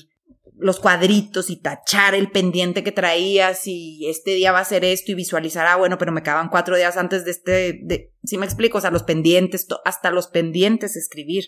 los 0.55 0.80
cuadritos 0.80 1.49
y 1.49 1.55
tachar 1.55 2.14
el 2.14 2.30
pendiente 2.30 2.84
que 2.84 2.91
traías 2.91 3.66
y 3.66 4.07
este 4.07 4.36
día 4.36 4.51
va 4.51 4.59
a 4.59 4.66
ser 4.66 4.86
esto 4.86 5.11
y 5.11 5.16
visualizar, 5.16 5.66
ah, 5.66 5.78
bueno, 5.78 5.97
pero 5.97 6.11
me 6.11 6.22
quedaban 6.22 6.49
cuatro 6.49 6.78
días 6.78 6.95
antes 6.95 7.26
de 7.26 7.32
este, 7.32 7.80
de, 7.82 8.14
si 8.24 8.38
me 8.38 8.45
explico, 8.45 8.78
o 8.78 8.82
sea, 8.82 8.91
los 8.91 9.01
pendientes, 9.01 9.66
hasta 9.84 10.11
los 10.11 10.28
pendientes 10.28 10.95
escribir. 10.95 11.45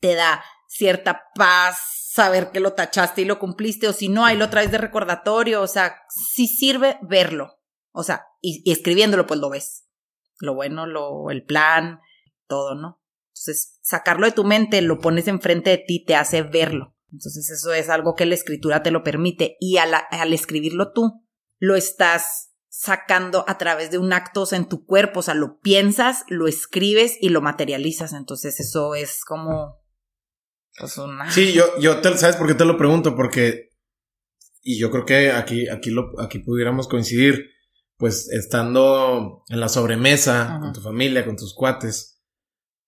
Te 0.00 0.14
da 0.14 0.44
cierta 0.66 1.22
paz 1.36 1.97
saber 2.18 2.50
que 2.50 2.58
lo 2.58 2.72
tachaste 2.72 3.22
y 3.22 3.24
lo 3.24 3.38
cumpliste, 3.38 3.86
o 3.86 3.92
si 3.92 4.08
no, 4.08 4.24
ahí 4.24 4.36
lo 4.36 4.50
traes 4.50 4.72
de 4.72 4.78
recordatorio, 4.78 5.62
o 5.62 5.68
sea, 5.68 6.02
si 6.08 6.48
sirve 6.48 6.98
verlo, 7.02 7.60
o 7.92 8.02
sea, 8.02 8.26
y, 8.40 8.62
y 8.68 8.72
escribiéndolo, 8.72 9.26
pues 9.26 9.38
lo 9.38 9.50
ves. 9.50 9.84
Lo 10.40 10.54
bueno, 10.54 10.86
lo, 10.86 11.30
el 11.30 11.44
plan, 11.44 12.00
todo, 12.48 12.74
¿no? 12.74 13.00
Entonces, 13.28 13.78
sacarlo 13.82 14.26
de 14.26 14.32
tu 14.32 14.42
mente, 14.42 14.82
lo 14.82 14.98
pones 14.98 15.28
enfrente 15.28 15.70
de 15.70 15.78
ti, 15.78 16.04
te 16.04 16.16
hace 16.16 16.42
verlo. 16.42 16.96
Entonces, 17.12 17.48
eso 17.50 17.72
es 17.72 17.88
algo 17.88 18.14
que 18.14 18.26
la 18.26 18.34
escritura 18.34 18.82
te 18.82 18.90
lo 18.90 19.04
permite. 19.04 19.56
Y 19.60 19.76
al, 19.76 19.94
escribirlo 20.32 20.92
tú, 20.92 21.24
lo 21.58 21.76
estás 21.76 22.50
sacando 22.68 23.44
a 23.48 23.58
través 23.58 23.90
de 23.90 23.98
un 23.98 24.12
acto, 24.12 24.42
o 24.42 24.46
sea, 24.46 24.58
en 24.58 24.68
tu 24.68 24.84
cuerpo, 24.84 25.20
o 25.20 25.22
sea, 25.22 25.34
lo 25.34 25.58
piensas, 25.60 26.24
lo 26.28 26.48
escribes 26.48 27.16
y 27.20 27.28
lo 27.28 27.40
materializas. 27.40 28.12
Entonces, 28.12 28.58
eso 28.60 28.94
es 28.94 29.24
como. 29.24 29.77
Pues 30.78 30.98
una... 30.98 31.30
Sí, 31.30 31.52
yo, 31.52 31.78
yo 31.80 32.00
te, 32.00 32.16
¿sabes 32.16 32.36
por 32.36 32.46
qué 32.46 32.54
te 32.54 32.64
lo 32.64 32.76
pregunto? 32.76 33.16
Porque. 33.16 33.70
Y 34.62 34.78
yo 34.78 34.90
creo 34.90 35.06
que 35.06 35.32
aquí, 35.32 35.68
aquí, 35.68 35.90
lo, 35.90 36.20
aquí 36.20 36.40
pudiéramos 36.40 36.88
coincidir, 36.88 37.50
pues 37.96 38.28
estando 38.30 39.44
en 39.48 39.60
la 39.60 39.68
sobremesa, 39.68 40.58
con 40.60 40.72
tu 40.72 40.80
familia, 40.80 41.24
con 41.24 41.36
tus 41.36 41.54
cuates 41.54 42.18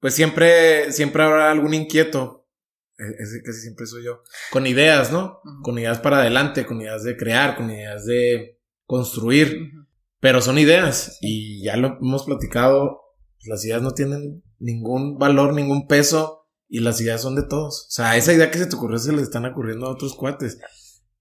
pues 0.00 0.14
siempre, 0.14 0.92
siempre 0.92 1.22
habrá 1.22 1.50
algún 1.50 1.74
inquieto. 1.74 2.48
E, 2.98 3.22
ese 3.22 3.42
casi 3.42 3.60
siempre 3.60 3.86
soy 3.86 4.04
yo. 4.04 4.22
Con 4.50 4.66
ideas, 4.66 5.12
¿no? 5.12 5.40
Con 5.62 5.78
ideas 5.78 6.00
para 6.00 6.20
adelante, 6.20 6.66
con 6.66 6.80
ideas 6.80 7.04
de 7.04 7.16
crear, 7.16 7.56
con 7.56 7.70
ideas 7.70 8.06
de 8.06 8.58
construir. 8.86 9.72
Pero 10.18 10.40
son 10.40 10.58
ideas. 10.58 11.18
Y 11.20 11.62
ya 11.62 11.76
lo 11.76 11.98
hemos 12.00 12.24
platicado. 12.24 13.02
Las 13.46 13.64
ideas 13.64 13.82
no 13.82 13.92
tienen 13.92 14.42
ningún 14.58 15.18
valor, 15.18 15.54
ningún 15.54 15.86
peso. 15.86 16.39
Y 16.70 16.80
las 16.80 17.00
ideas 17.00 17.20
son 17.20 17.34
de 17.34 17.42
todos. 17.42 17.86
O 17.88 17.90
sea, 17.90 18.16
esa 18.16 18.32
idea 18.32 18.50
que 18.50 18.58
se 18.58 18.66
te 18.66 18.76
ocurrió 18.76 18.98
se 18.98 19.12
le 19.12 19.20
están 19.20 19.44
ocurriendo 19.44 19.86
a 19.86 19.90
otros 19.90 20.14
cuates. 20.14 20.58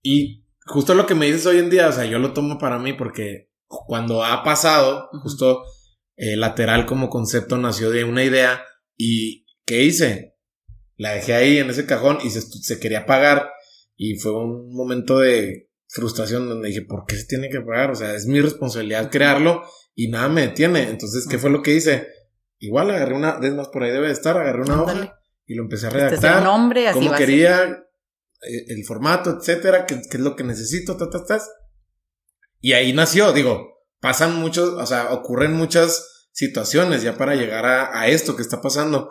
Y 0.00 0.46
justo 0.64 0.94
lo 0.94 1.06
que 1.06 1.14
me 1.14 1.26
dices 1.26 1.44
hoy 1.44 1.58
en 1.58 1.68
día, 1.68 1.88
o 1.88 1.92
sea, 1.92 2.06
yo 2.06 2.18
lo 2.18 2.32
tomo 2.32 2.56
para 2.58 2.78
mí 2.78 2.94
porque 2.94 3.50
cuando 3.66 4.24
ha 4.24 4.42
pasado, 4.42 5.10
justo 5.22 5.64
eh, 6.16 6.36
lateral 6.36 6.86
como 6.86 7.10
concepto 7.10 7.58
nació 7.58 7.90
de 7.90 8.04
una 8.04 8.24
idea 8.24 8.62
¿Y 9.02 9.46
qué 9.64 9.84
hice? 9.84 10.36
La 10.98 11.12
dejé 11.12 11.32
ahí 11.32 11.56
en 11.56 11.70
ese 11.70 11.86
cajón 11.86 12.18
y 12.22 12.28
se, 12.28 12.78
quería 12.78 13.06
pagar. 13.06 13.48
Y 13.96 14.18
fue 14.18 14.32
un 14.32 14.74
momento 14.74 15.20
de 15.20 15.70
frustración 15.88 16.50
donde 16.50 16.68
dije, 16.68 16.82
¿por 16.82 17.06
qué 17.06 17.16
se 17.16 17.24
tiene 17.24 17.48
que 17.48 17.62
pagar? 17.62 17.92
O 17.92 17.94
sea, 17.94 18.14
es 18.14 18.26
mi 18.26 18.42
responsabilidad 18.42 19.10
crearlo 19.10 19.62
y 19.94 20.08
nada 20.08 20.28
me 20.28 20.42
detiene. 20.42 20.90
Entonces, 20.90 21.26
¿qué 21.26 21.38
fue 21.38 21.48
lo 21.48 21.62
que 21.62 21.72
hice? 21.72 22.08
Igual 22.58 22.90
agarré 22.90 23.14
una, 23.14 23.38
es 23.42 23.54
más, 23.54 23.68
por 23.68 23.82
ahí 23.82 23.90
debe 23.90 24.10
estar, 24.10 24.36
agarré 24.36 24.60
una 24.60 24.82
hoja 24.82 25.19
y 25.50 25.56
lo 25.56 25.64
empecé 25.64 25.86
a 25.86 25.88
este 25.88 25.98
redactar. 25.98 26.44
nombre, 26.44 26.86
así 26.86 27.00
como 27.00 27.12
quería, 27.12 27.64
eh, 27.64 28.64
el 28.68 28.84
formato, 28.84 29.36
etcétera, 29.36 29.84
qué, 29.84 29.94
es 29.94 30.20
lo 30.20 30.36
que 30.36 30.44
necesito, 30.44 30.96
ta, 30.96 31.10
ta, 31.10 31.26
ta. 31.26 31.42
Y 32.60 32.74
ahí 32.74 32.92
nació, 32.92 33.32
digo, 33.32 33.82
pasan 33.98 34.36
muchos, 34.36 34.68
o 34.68 34.86
sea, 34.86 35.12
ocurren 35.12 35.52
muchas 35.52 36.28
situaciones 36.30 37.02
ya 37.02 37.16
para 37.16 37.34
llegar 37.34 37.66
a, 37.66 38.06
esto 38.06 38.36
que 38.36 38.42
está 38.42 38.62
pasando. 38.62 39.10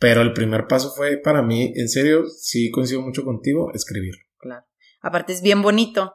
Pero 0.00 0.22
el 0.22 0.32
primer 0.32 0.66
paso 0.66 0.92
fue 0.92 1.18
para 1.18 1.40
mí, 1.42 1.72
en 1.76 1.88
serio, 1.88 2.24
sí 2.26 2.72
coincido 2.72 3.00
mucho 3.00 3.22
contigo, 3.24 3.70
escribir. 3.72 4.16
Claro. 4.38 4.66
Aparte 5.00 5.34
es 5.34 5.40
bien 5.40 5.62
bonito 5.62 6.14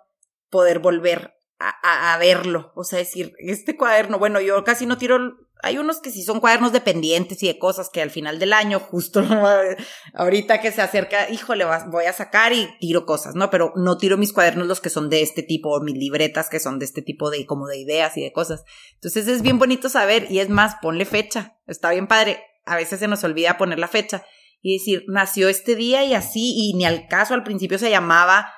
poder 0.50 0.80
volver 0.80 1.32
a, 1.60 2.14
a, 2.14 2.18
verlo, 2.18 2.74
o 2.76 2.84
sea, 2.84 3.00
decir, 3.00 3.32
este 3.38 3.78
cuaderno, 3.78 4.20
bueno, 4.20 4.42
yo 4.42 4.66
casi 4.66 4.86
no 4.86 4.98
tiro, 4.98 5.18
hay 5.64 5.78
unos 5.78 6.00
que 6.00 6.12
sí 6.12 6.24
son 6.24 6.40
cuadernos 6.40 6.72
dependientes 6.72 7.42
y 7.44 7.48
de 7.48 7.60
cosas 7.60 7.90
que 7.90 8.02
al 8.02 8.10
final 8.10 8.40
del 8.40 8.54
año, 8.54 8.80
justo 8.80 9.24
ahorita 10.14 10.62
que 10.62 10.72
se 10.72 10.82
acerca, 10.82 11.30
híjole, 11.30 11.66
voy 11.90 12.06
a 12.06 12.14
sacar 12.14 12.54
y 12.54 12.70
tiro 12.80 13.06
cosas, 13.06 13.36
¿no? 13.36 13.50
Pero 13.50 13.74
no 13.76 13.98
tiro 13.98 14.18
mis 14.18 14.34
cuadernos 14.34 14.68
los 14.68 14.82
que 14.82 14.90
son 14.90 15.10
de 15.10 15.22
este 15.22 15.44
tipo, 15.44 15.70
o 15.70 15.82
mis 15.82 15.96
libretas 15.96 16.50
que 16.50 16.60
son 16.60 16.80
de 16.80 16.86
este 16.86 17.02
tipo 17.02 17.30
de, 17.30 17.46
como 17.46 17.68
de 17.68 17.78
ideas 17.78 18.18
y 18.18 18.22
de 18.22 18.32
cosas. 18.32 18.64
Entonces 18.96 19.28
es 19.28 19.42
bien 19.42 19.60
bonito 19.60 19.90
saber, 19.90 20.28
y 20.30 20.40
es 20.40 20.50
más, 20.50 20.76
ponle 20.82 21.06
fecha, 21.06 21.58
está 21.68 21.92
bien 21.92 22.08
padre, 22.08 22.44
a 22.66 22.76
veces 22.76 23.00
se 23.00 23.08
nos 23.08 23.24
olvida 23.24 23.58
poner 23.58 23.80
la 23.80 23.88
fecha 23.88 24.24
y 24.62 24.78
decir, 24.78 25.06
nació 25.08 25.50
este 25.50 25.76
día 25.76 26.04
y 26.04 26.14
así, 26.14 26.54
y 26.56 26.74
ni 26.76 26.86
al 26.86 27.08
caso 27.08 27.34
al 27.34 27.44
principio 27.44 27.80
se 27.80 27.90
llamaba 27.90 28.54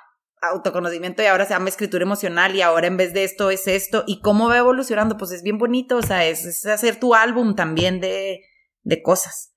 autoconocimiento 0.49 1.21
y 1.21 1.25
ahora 1.25 1.45
se 1.45 1.53
llama 1.53 1.69
escritura 1.69 2.03
emocional 2.03 2.55
y 2.55 2.61
ahora 2.61 2.87
en 2.87 2.97
vez 2.97 3.13
de 3.13 3.23
esto 3.23 3.49
es 3.49 3.67
esto 3.67 4.03
y 4.07 4.19
cómo 4.21 4.49
va 4.49 4.57
evolucionando, 4.57 5.17
pues 5.17 5.31
es 5.31 5.43
bien 5.43 5.57
bonito, 5.57 5.97
o 5.97 6.01
sea, 6.01 6.25
es, 6.27 6.65
hacer 6.65 6.99
tu 6.99 7.15
álbum 7.15 7.55
también 7.55 7.99
de, 7.99 8.41
de 8.81 9.01
cosas. 9.01 9.53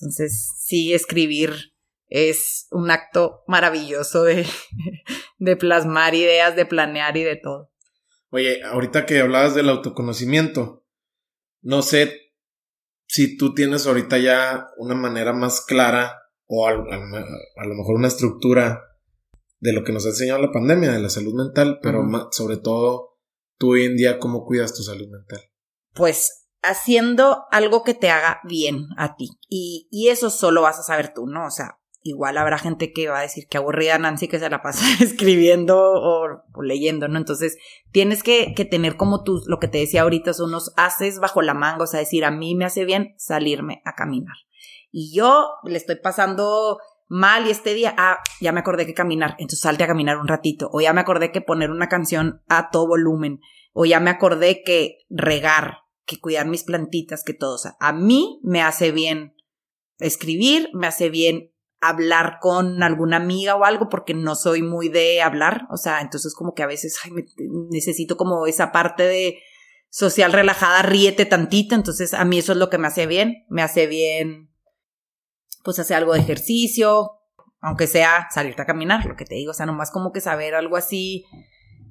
Entonces, 0.00 0.54
sí, 0.58 0.94
escribir 0.94 1.74
es 2.06 2.68
un 2.70 2.90
acto 2.90 3.42
maravilloso 3.46 4.24
de, 4.24 4.46
de 5.38 5.56
plasmar 5.56 6.14
ideas, 6.14 6.56
de 6.56 6.66
planear 6.66 7.16
y 7.16 7.24
de 7.24 7.36
todo. 7.36 7.70
Oye, 8.30 8.62
ahorita 8.62 9.06
que 9.06 9.20
hablabas 9.20 9.54
del 9.54 9.68
autoconocimiento, 9.68 10.84
no 11.62 11.82
sé 11.82 12.32
si 13.06 13.36
tú 13.36 13.54
tienes 13.54 13.86
ahorita 13.86 14.18
ya 14.18 14.68
una 14.76 14.94
manera 14.94 15.32
más 15.32 15.62
clara 15.62 16.22
o 16.46 16.66
a, 16.66 16.72
a 16.72 17.66
lo 17.66 17.74
mejor 17.74 17.96
una 17.96 18.08
estructura 18.08 18.87
de 19.60 19.72
lo 19.72 19.84
que 19.84 19.92
nos 19.92 20.06
ha 20.06 20.10
enseñado 20.10 20.40
la 20.40 20.52
pandemia, 20.52 20.92
de 20.92 21.00
la 21.00 21.10
salud 21.10 21.34
mental, 21.34 21.80
pero 21.82 22.02
sobre 22.30 22.56
todo 22.56 23.18
tú 23.56 23.72
hoy 23.72 23.84
en 23.84 23.96
día, 23.96 24.18
¿cómo 24.18 24.44
cuidas 24.44 24.74
tu 24.74 24.82
salud 24.82 25.08
mental? 25.08 25.40
Pues 25.94 26.46
haciendo 26.62 27.44
algo 27.50 27.82
que 27.82 27.94
te 27.94 28.10
haga 28.10 28.40
bien 28.44 28.88
a 28.96 29.16
ti. 29.16 29.30
Y, 29.48 29.88
y 29.90 30.08
eso 30.08 30.30
solo 30.30 30.62
vas 30.62 30.78
a 30.78 30.82
saber 30.82 31.12
tú, 31.14 31.26
¿no? 31.26 31.46
O 31.46 31.50
sea, 31.50 31.78
igual 32.02 32.38
habrá 32.38 32.58
gente 32.58 32.92
que 32.92 33.08
va 33.08 33.18
a 33.18 33.22
decir 33.22 33.46
que 33.48 33.58
aburrida 33.58 33.98
Nancy 33.98 34.28
que 34.28 34.38
se 34.38 34.50
la 34.50 34.62
pasa 34.62 34.84
escribiendo 35.02 35.76
o, 35.78 36.42
leyendo, 36.62 37.08
¿no? 37.08 37.18
Entonces, 37.18 37.56
tienes 37.90 38.22
que, 38.22 38.54
que, 38.54 38.64
tener 38.64 38.96
como 38.96 39.22
tú, 39.22 39.42
lo 39.46 39.58
que 39.58 39.68
te 39.68 39.78
decía 39.78 40.02
ahorita, 40.02 40.32
son 40.32 40.50
unos 40.50 40.72
haces 40.76 41.18
bajo 41.18 41.42
la 41.42 41.54
manga, 41.54 41.84
o 41.84 41.86
sea, 41.86 42.00
decir, 42.00 42.24
a 42.24 42.30
mí 42.30 42.54
me 42.54 42.64
hace 42.64 42.84
bien 42.84 43.14
salirme 43.16 43.82
a 43.84 43.94
caminar. 43.94 44.36
Y 44.90 45.14
yo 45.14 45.48
le 45.64 45.76
estoy 45.76 45.96
pasando 45.96 46.78
mal 47.08 47.46
y 47.46 47.50
este 47.50 47.74
día, 47.74 47.94
ah, 47.98 48.18
ya 48.40 48.52
me 48.52 48.60
acordé 48.60 48.86
que 48.86 48.94
caminar, 48.94 49.32
entonces 49.38 49.60
salte 49.60 49.84
a 49.84 49.88
caminar 49.88 50.18
un 50.18 50.28
ratito, 50.28 50.68
o 50.72 50.80
ya 50.80 50.92
me 50.92 51.00
acordé 51.00 51.32
que 51.32 51.40
poner 51.40 51.70
una 51.70 51.88
canción 51.88 52.42
a 52.48 52.70
todo 52.70 52.86
volumen, 52.86 53.40
o 53.72 53.84
ya 53.84 54.00
me 54.00 54.10
acordé 54.10 54.62
que 54.62 54.98
regar, 55.08 55.78
que 56.04 56.20
cuidar 56.20 56.46
mis 56.46 56.64
plantitas, 56.64 57.22
que 57.24 57.34
todo, 57.34 57.54
o 57.54 57.58
sea, 57.58 57.76
a 57.80 57.92
mí 57.92 58.40
me 58.42 58.62
hace 58.62 58.92
bien 58.92 59.34
escribir, 59.98 60.68
me 60.74 60.86
hace 60.86 61.10
bien 61.10 61.52
hablar 61.80 62.38
con 62.40 62.82
alguna 62.82 63.16
amiga 63.18 63.54
o 63.54 63.64
algo 63.64 63.88
porque 63.88 64.14
no 64.14 64.34
soy 64.34 64.62
muy 64.62 64.88
de 64.88 65.22
hablar, 65.22 65.66
o 65.70 65.76
sea, 65.76 66.00
entonces 66.00 66.34
como 66.34 66.54
que 66.54 66.62
a 66.62 66.66
veces 66.66 66.98
necesito 67.70 68.16
como 68.16 68.46
esa 68.46 68.72
parte 68.72 69.04
de 69.04 69.38
social 69.90 70.32
relajada, 70.32 70.82
ríete 70.82 71.24
tantito, 71.24 71.74
entonces 71.74 72.14
a 72.14 72.24
mí 72.24 72.38
eso 72.38 72.52
es 72.52 72.58
lo 72.58 72.68
que 72.68 72.78
me 72.78 72.88
hace 72.88 73.06
bien, 73.06 73.46
me 73.48 73.62
hace 73.62 73.86
bien 73.86 74.47
pues 75.62 75.78
hacer 75.78 75.96
algo 75.96 76.14
de 76.14 76.20
ejercicio, 76.20 77.18
aunque 77.60 77.86
sea 77.86 78.28
salirte 78.32 78.62
a 78.62 78.66
caminar, 78.66 79.04
lo 79.06 79.16
que 79.16 79.24
te 79.24 79.34
digo, 79.34 79.50
o 79.50 79.54
sea, 79.54 79.66
nomás 79.66 79.90
como 79.90 80.12
que 80.12 80.20
saber 80.20 80.54
algo 80.54 80.76
así, 80.76 81.24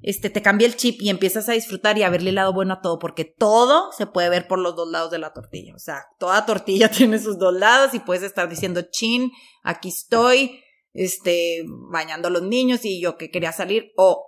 este, 0.01 0.29
te 0.29 0.41
cambia 0.41 0.67
el 0.67 0.75
chip 0.75 1.01
y 1.01 1.09
empiezas 1.09 1.49
a 1.49 1.53
disfrutar 1.53 1.97
y 1.97 2.03
a 2.03 2.09
verle 2.09 2.29
el 2.29 2.35
lado 2.35 2.53
bueno 2.53 2.75
a 2.75 2.81
todo, 2.81 2.99
porque 2.99 3.25
todo 3.25 3.91
se 3.91 4.05
puede 4.05 4.29
ver 4.29 4.47
por 4.47 4.59
los 4.59 4.75
dos 4.75 4.89
lados 4.89 5.11
de 5.11 5.19
la 5.19 5.33
tortilla, 5.33 5.73
o 5.75 5.79
sea, 5.79 6.05
toda 6.19 6.45
tortilla 6.45 6.89
tiene 6.91 7.19
sus 7.19 7.37
dos 7.37 7.53
lados 7.53 7.93
y 7.93 7.99
puedes 7.99 8.23
estar 8.23 8.47
diciendo, 8.47 8.83
chin, 8.89 9.31
aquí 9.63 9.89
estoy, 9.89 10.61
este, 10.93 11.63
bañando 11.91 12.27
a 12.27 12.31
los 12.31 12.43
niños 12.43 12.85
y 12.85 13.01
yo 13.01 13.17
que 13.17 13.29
quería 13.29 13.51
salir, 13.51 13.91
o 13.97 14.23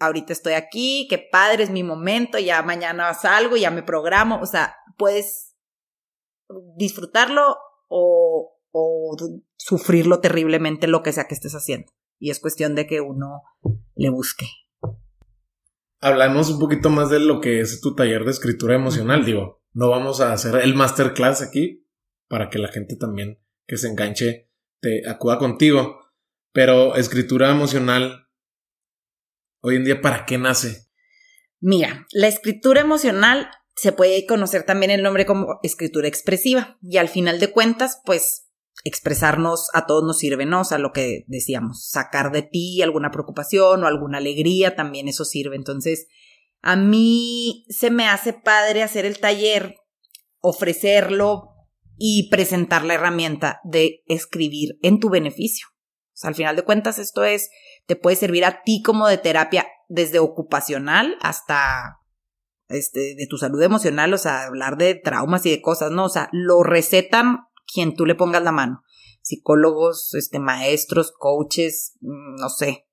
ahorita 0.00 0.32
estoy 0.32 0.54
aquí, 0.54 1.06
qué 1.08 1.18
padre 1.18 1.64
es 1.64 1.70
mi 1.70 1.82
momento, 1.82 2.38
ya 2.38 2.62
mañana 2.62 3.12
salgo, 3.14 3.56
ya 3.56 3.70
me 3.70 3.82
programo, 3.82 4.40
o 4.40 4.46
sea, 4.46 4.76
puedes 4.96 5.56
disfrutarlo 6.76 7.56
o, 7.88 8.54
o 8.70 9.16
sufrirlo 9.56 10.20
terriblemente 10.20 10.86
lo 10.86 11.02
que 11.02 11.12
sea 11.12 11.26
que 11.26 11.34
estés 11.34 11.54
haciendo. 11.54 11.92
Y 12.18 12.30
es 12.30 12.40
cuestión 12.40 12.74
de 12.74 12.86
que 12.86 13.00
uno 13.00 13.42
le 13.94 14.10
busque. 14.10 14.46
Hablamos 16.00 16.48
un 16.50 16.58
poquito 16.58 16.90
más 16.90 17.10
de 17.10 17.18
lo 17.18 17.40
que 17.40 17.60
es 17.60 17.80
tu 17.80 17.94
taller 17.94 18.24
de 18.24 18.30
escritura 18.30 18.74
emocional, 18.74 19.24
digo. 19.24 19.62
No 19.72 19.90
vamos 19.90 20.20
a 20.20 20.32
hacer 20.32 20.56
el 20.56 20.74
masterclass 20.74 21.42
aquí 21.42 21.86
para 22.28 22.50
que 22.50 22.58
la 22.58 22.68
gente 22.68 22.96
también 22.96 23.40
que 23.66 23.76
se 23.76 23.88
enganche 23.88 24.50
te 24.80 25.08
acuda 25.08 25.38
contigo. 25.38 26.00
Pero 26.52 26.96
escritura 26.96 27.50
emocional, 27.50 28.28
hoy 29.60 29.76
en 29.76 29.84
día, 29.84 30.00
¿para 30.00 30.24
qué 30.24 30.38
nace? 30.38 30.88
Mira, 31.60 32.06
la 32.12 32.28
escritura 32.28 32.80
emocional 32.80 33.50
se 33.80 33.92
puede 33.92 34.26
conocer 34.26 34.64
también 34.64 34.90
el 34.90 35.02
nombre 35.02 35.24
como 35.24 35.60
escritura 35.62 36.08
expresiva 36.08 36.78
y 36.82 36.96
al 36.96 37.08
final 37.08 37.38
de 37.38 37.52
cuentas, 37.52 38.00
pues 38.04 38.48
expresarnos 38.84 39.68
a 39.72 39.86
todos 39.86 40.02
nos 40.04 40.18
sirve, 40.18 40.46
¿no? 40.46 40.62
O 40.62 40.64
sea, 40.64 40.78
lo 40.78 40.92
que 40.92 41.24
decíamos, 41.28 41.88
sacar 41.88 42.32
de 42.32 42.42
ti 42.42 42.82
alguna 42.82 43.12
preocupación 43.12 43.84
o 43.84 43.86
alguna 43.86 44.18
alegría, 44.18 44.74
también 44.74 45.06
eso 45.06 45.24
sirve. 45.24 45.54
Entonces, 45.54 46.08
a 46.60 46.74
mí 46.74 47.66
se 47.68 47.90
me 47.90 48.08
hace 48.08 48.32
padre 48.32 48.82
hacer 48.82 49.06
el 49.06 49.20
taller, 49.20 49.76
ofrecerlo 50.40 51.50
y 51.96 52.28
presentar 52.30 52.84
la 52.84 52.94
herramienta 52.94 53.60
de 53.62 54.02
escribir 54.06 54.78
en 54.82 54.98
tu 54.98 55.08
beneficio. 55.08 55.68
O 55.70 56.20
sea, 56.20 56.28
al 56.28 56.34
final 56.34 56.56
de 56.56 56.62
cuentas, 56.62 56.98
esto 56.98 57.24
es, 57.24 57.48
te 57.86 57.94
puede 57.94 58.16
servir 58.16 58.44
a 58.44 58.62
ti 58.64 58.82
como 58.82 59.06
de 59.06 59.18
terapia 59.18 59.68
desde 59.88 60.18
ocupacional 60.18 61.16
hasta 61.20 61.98
este, 62.68 63.14
de 63.16 63.26
tu 63.26 63.38
salud 63.38 63.62
emocional, 63.62 64.12
o 64.12 64.18
sea, 64.18 64.44
hablar 64.44 64.76
de 64.76 64.94
traumas 64.94 65.44
y 65.46 65.50
de 65.50 65.62
cosas, 65.62 65.90
¿no? 65.90 66.04
O 66.04 66.08
sea, 66.08 66.28
lo 66.32 66.62
recetan 66.62 67.46
quien 67.72 67.94
tú 67.94 68.06
le 68.06 68.14
pongas 68.14 68.42
la 68.42 68.52
mano. 68.52 68.82
Psicólogos, 69.22 70.14
este, 70.14 70.38
maestros, 70.38 71.12
coaches, 71.12 71.96
mm, 72.00 72.36
no 72.40 72.48
sé, 72.48 72.86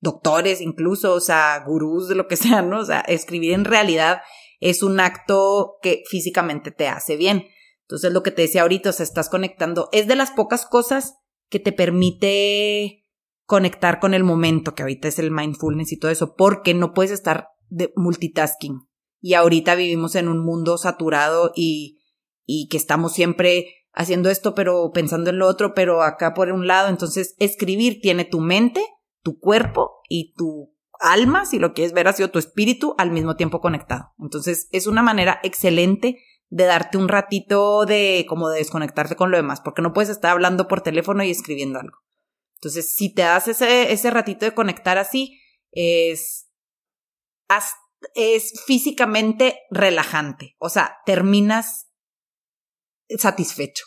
doctores 0.00 0.60
incluso, 0.60 1.14
o 1.14 1.20
sea, 1.20 1.62
gurús, 1.66 2.08
de 2.08 2.14
lo 2.14 2.28
que 2.28 2.36
sea, 2.36 2.62
¿no? 2.62 2.80
O 2.80 2.84
sea, 2.84 3.00
escribir 3.00 3.52
en 3.52 3.64
realidad 3.64 4.20
es 4.60 4.82
un 4.82 5.00
acto 5.00 5.76
que 5.82 6.02
físicamente 6.08 6.70
te 6.70 6.88
hace 6.88 7.16
bien. 7.16 7.46
Entonces, 7.82 8.12
lo 8.12 8.22
que 8.22 8.30
te 8.30 8.42
decía 8.42 8.62
ahorita, 8.62 8.90
o 8.90 8.92
sea, 8.92 9.04
estás 9.04 9.28
conectando, 9.28 9.88
es 9.92 10.06
de 10.06 10.16
las 10.16 10.30
pocas 10.30 10.64
cosas 10.64 11.16
que 11.50 11.60
te 11.60 11.72
permite 11.72 13.04
conectar 13.44 14.00
con 14.00 14.14
el 14.14 14.24
momento, 14.24 14.74
que 14.74 14.82
ahorita 14.82 15.08
es 15.08 15.18
el 15.18 15.30
mindfulness 15.30 15.92
y 15.92 15.98
todo 15.98 16.10
eso, 16.10 16.34
porque 16.34 16.72
no 16.72 16.94
puedes 16.94 17.10
estar 17.10 17.48
de 17.68 17.92
multitasking 17.96 18.88
y 19.24 19.32
ahorita 19.32 19.74
vivimos 19.74 20.16
en 20.16 20.28
un 20.28 20.44
mundo 20.44 20.76
saturado 20.76 21.50
y, 21.56 21.98
y 22.44 22.68
que 22.68 22.76
estamos 22.76 23.14
siempre 23.14 23.86
haciendo 23.94 24.28
esto, 24.28 24.54
pero 24.54 24.90
pensando 24.92 25.30
en 25.30 25.38
lo 25.38 25.46
otro, 25.46 25.72
pero 25.72 26.02
acá 26.02 26.34
por 26.34 26.52
un 26.52 26.66
lado. 26.66 26.90
Entonces, 26.90 27.34
escribir 27.38 28.02
tiene 28.02 28.26
tu 28.26 28.40
mente, 28.40 28.86
tu 29.22 29.38
cuerpo 29.38 30.02
y 30.10 30.34
tu 30.34 30.76
alma, 31.00 31.46
si 31.46 31.58
lo 31.58 31.72
quieres 31.72 31.94
ver 31.94 32.06
así, 32.06 32.22
o 32.22 32.30
tu 32.30 32.38
espíritu 32.38 32.94
al 32.98 33.12
mismo 33.12 33.34
tiempo 33.34 33.62
conectado. 33.62 34.12
Entonces, 34.18 34.68
es 34.72 34.86
una 34.86 35.02
manera 35.02 35.40
excelente 35.42 36.18
de 36.50 36.64
darte 36.64 36.98
un 36.98 37.08
ratito 37.08 37.86
de 37.86 38.26
como 38.28 38.50
de 38.50 38.58
desconectarte 38.58 39.16
con 39.16 39.30
lo 39.30 39.38
demás, 39.38 39.62
porque 39.62 39.80
no 39.80 39.94
puedes 39.94 40.10
estar 40.10 40.32
hablando 40.32 40.68
por 40.68 40.82
teléfono 40.82 41.24
y 41.24 41.30
escribiendo 41.30 41.80
algo. 41.80 41.96
Entonces, 42.56 42.94
si 42.94 43.14
te 43.14 43.22
das 43.22 43.48
ese, 43.48 43.90
ese 43.90 44.10
ratito 44.10 44.44
de 44.44 44.52
conectar 44.52 44.98
así, 44.98 45.40
es, 45.70 46.50
es 48.14 48.52
físicamente 48.66 49.60
relajante. 49.70 50.56
O 50.58 50.68
sea, 50.68 50.98
terminas 51.06 51.90
satisfecho. 53.18 53.84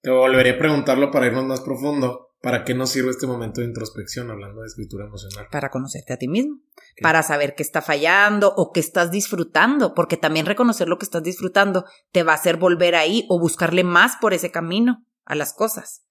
Te 0.00 0.10
volveré 0.10 0.50
a 0.50 0.58
preguntarlo 0.58 1.10
para 1.10 1.26
irnos 1.26 1.44
más 1.44 1.60
profundo. 1.60 2.28
¿Para 2.42 2.64
qué 2.64 2.72
nos 2.72 2.88
sirve 2.88 3.10
este 3.10 3.26
momento 3.26 3.60
de 3.60 3.66
introspección 3.66 4.30
hablando 4.30 4.62
de 4.62 4.66
escritura 4.66 5.04
emocional? 5.04 5.48
Para 5.52 5.68
conocerte 5.68 6.14
a 6.14 6.16
ti 6.16 6.26
mismo, 6.26 6.56
para 7.02 7.22
saber 7.22 7.54
qué 7.54 7.62
está 7.62 7.82
fallando 7.82 8.54
o 8.56 8.72
qué 8.72 8.80
estás 8.80 9.10
disfrutando, 9.10 9.92
porque 9.92 10.16
también 10.16 10.46
reconocer 10.46 10.88
lo 10.88 10.96
que 10.96 11.04
estás 11.04 11.22
disfrutando 11.22 11.84
te 12.12 12.22
va 12.22 12.32
a 12.32 12.36
hacer 12.36 12.56
volver 12.56 12.94
ahí 12.94 13.26
o 13.28 13.38
buscarle 13.38 13.84
más 13.84 14.16
por 14.22 14.32
ese 14.32 14.50
camino 14.50 15.04
a 15.26 15.34
las 15.34 15.52
cosas. 15.52 16.06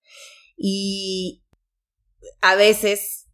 Y 0.55 1.43
a 2.41 2.53
veces 2.53 3.27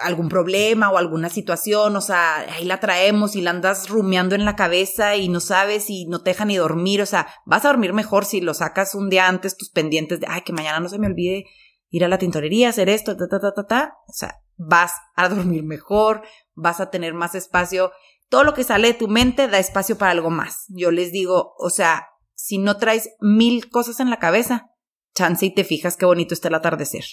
algún 0.00 0.28
problema 0.28 0.90
o 0.90 0.98
alguna 0.98 1.28
situación, 1.28 1.94
o 1.96 2.00
sea, 2.00 2.38
ahí 2.38 2.64
la 2.64 2.80
traemos 2.80 3.36
y 3.36 3.40
la 3.40 3.50
andas 3.50 3.88
rumiando 3.88 4.34
en 4.34 4.44
la 4.44 4.56
cabeza 4.56 5.16
y 5.16 5.28
no 5.28 5.40
sabes 5.40 5.88
y 5.88 6.06
no 6.06 6.22
te 6.22 6.30
deja 6.30 6.44
ni 6.44 6.56
dormir, 6.56 7.00
o 7.02 7.06
sea, 7.06 7.28
vas 7.46 7.64
a 7.64 7.68
dormir 7.68 7.92
mejor 7.92 8.24
si 8.24 8.40
lo 8.40 8.54
sacas 8.54 8.94
un 8.94 9.08
día 9.08 9.28
antes 9.28 9.56
tus 9.56 9.70
pendientes 9.70 10.20
de, 10.20 10.26
ay, 10.28 10.42
que 10.42 10.52
mañana 10.52 10.80
no 10.80 10.88
se 10.88 10.98
me 10.98 11.06
olvide 11.06 11.46
ir 11.90 12.04
a 12.04 12.08
la 12.08 12.18
tintorería, 12.18 12.68
hacer 12.68 12.88
esto, 12.88 13.16
ta, 13.16 13.28
ta, 13.28 13.40
ta, 13.40 13.52
ta, 13.52 13.66
ta, 13.66 13.94
o 14.06 14.12
sea, 14.12 14.40
vas 14.56 14.92
a 15.14 15.28
dormir 15.28 15.62
mejor, 15.62 16.22
vas 16.54 16.80
a 16.80 16.90
tener 16.90 17.14
más 17.14 17.34
espacio. 17.34 17.92
Todo 18.28 18.44
lo 18.44 18.52
que 18.52 18.64
sale 18.64 18.88
de 18.88 18.94
tu 18.94 19.08
mente 19.08 19.48
da 19.48 19.58
espacio 19.58 19.96
para 19.96 20.10
algo 20.10 20.30
más. 20.30 20.66
Yo 20.68 20.90
les 20.90 21.12
digo, 21.12 21.54
o 21.58 21.70
sea, 21.70 22.08
si 22.34 22.58
no 22.58 22.76
traes 22.76 23.10
mil 23.20 23.70
cosas 23.70 24.00
en 24.00 24.10
la 24.10 24.18
cabeza, 24.18 24.70
chance 25.14 25.46
y 25.46 25.54
te 25.54 25.64
fijas 25.64 25.96
qué 25.96 26.04
bonito 26.04 26.34
está 26.34 26.48
el 26.48 26.54
atardecer. 26.54 27.04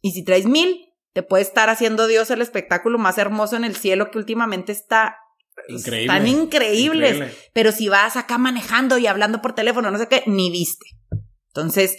Y 0.00 0.12
si 0.12 0.24
traes 0.24 0.46
mil, 0.46 0.89
te 1.12 1.22
puede 1.22 1.42
estar 1.42 1.70
haciendo 1.70 2.06
Dios 2.06 2.30
el 2.30 2.42
espectáculo 2.42 2.98
más 2.98 3.18
hermoso 3.18 3.56
en 3.56 3.64
el 3.64 3.76
cielo 3.76 4.10
que 4.10 4.18
últimamente 4.18 4.72
está 4.72 5.16
Increíble. 5.68 6.06
Están 6.06 6.26
increíbles. 6.26 7.36
Pero 7.52 7.72
si 7.72 7.88
vas 7.88 8.16
acá 8.16 8.38
manejando 8.38 8.98
y 8.98 9.06
hablando 9.06 9.42
por 9.42 9.54
teléfono, 9.54 9.90
no 9.90 9.98
sé 9.98 10.08
qué, 10.08 10.22
ni 10.26 10.50
viste. 10.50 10.86
Entonces, 11.48 11.96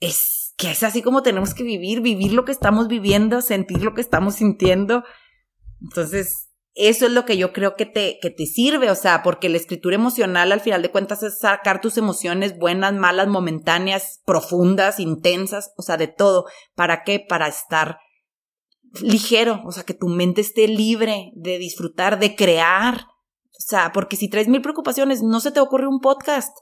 es 0.00 0.54
que 0.56 0.70
es 0.70 0.82
así 0.82 1.02
como 1.02 1.22
tenemos 1.22 1.54
que 1.54 1.62
vivir, 1.62 2.00
vivir 2.00 2.32
lo 2.32 2.44
que 2.44 2.52
estamos 2.52 2.88
viviendo, 2.88 3.42
sentir 3.42 3.82
lo 3.82 3.94
que 3.94 4.00
estamos 4.00 4.36
sintiendo. 4.36 5.04
Entonces, 5.80 6.43
eso 6.74 7.06
es 7.06 7.12
lo 7.12 7.24
que 7.24 7.36
yo 7.36 7.52
creo 7.52 7.76
que 7.76 7.86
te, 7.86 8.18
que 8.20 8.30
te 8.30 8.46
sirve, 8.46 8.90
o 8.90 8.96
sea, 8.96 9.22
porque 9.22 9.48
la 9.48 9.56
escritura 9.56 9.94
emocional 9.94 10.50
al 10.50 10.60
final 10.60 10.82
de 10.82 10.90
cuentas 10.90 11.22
es 11.22 11.38
sacar 11.38 11.80
tus 11.80 11.96
emociones 11.98 12.58
buenas, 12.58 12.92
malas, 12.92 13.28
momentáneas, 13.28 14.20
profundas, 14.26 14.98
intensas, 14.98 15.72
o 15.76 15.82
sea, 15.82 15.96
de 15.96 16.08
todo. 16.08 16.46
¿Para 16.74 17.04
qué? 17.04 17.20
Para 17.20 17.46
estar 17.46 17.98
ligero, 19.00 19.62
o 19.64 19.70
sea, 19.70 19.84
que 19.84 19.94
tu 19.94 20.08
mente 20.08 20.40
esté 20.40 20.66
libre 20.66 21.30
de 21.36 21.58
disfrutar, 21.58 22.18
de 22.18 22.34
crear. 22.34 23.06
O 23.50 23.60
sea, 23.60 23.92
porque 23.92 24.16
si 24.16 24.28
traes 24.28 24.48
mil 24.48 24.60
preocupaciones, 24.60 25.22
no 25.22 25.38
se 25.38 25.52
te 25.52 25.60
ocurre 25.60 25.86
un 25.86 26.00
podcast. 26.00 26.56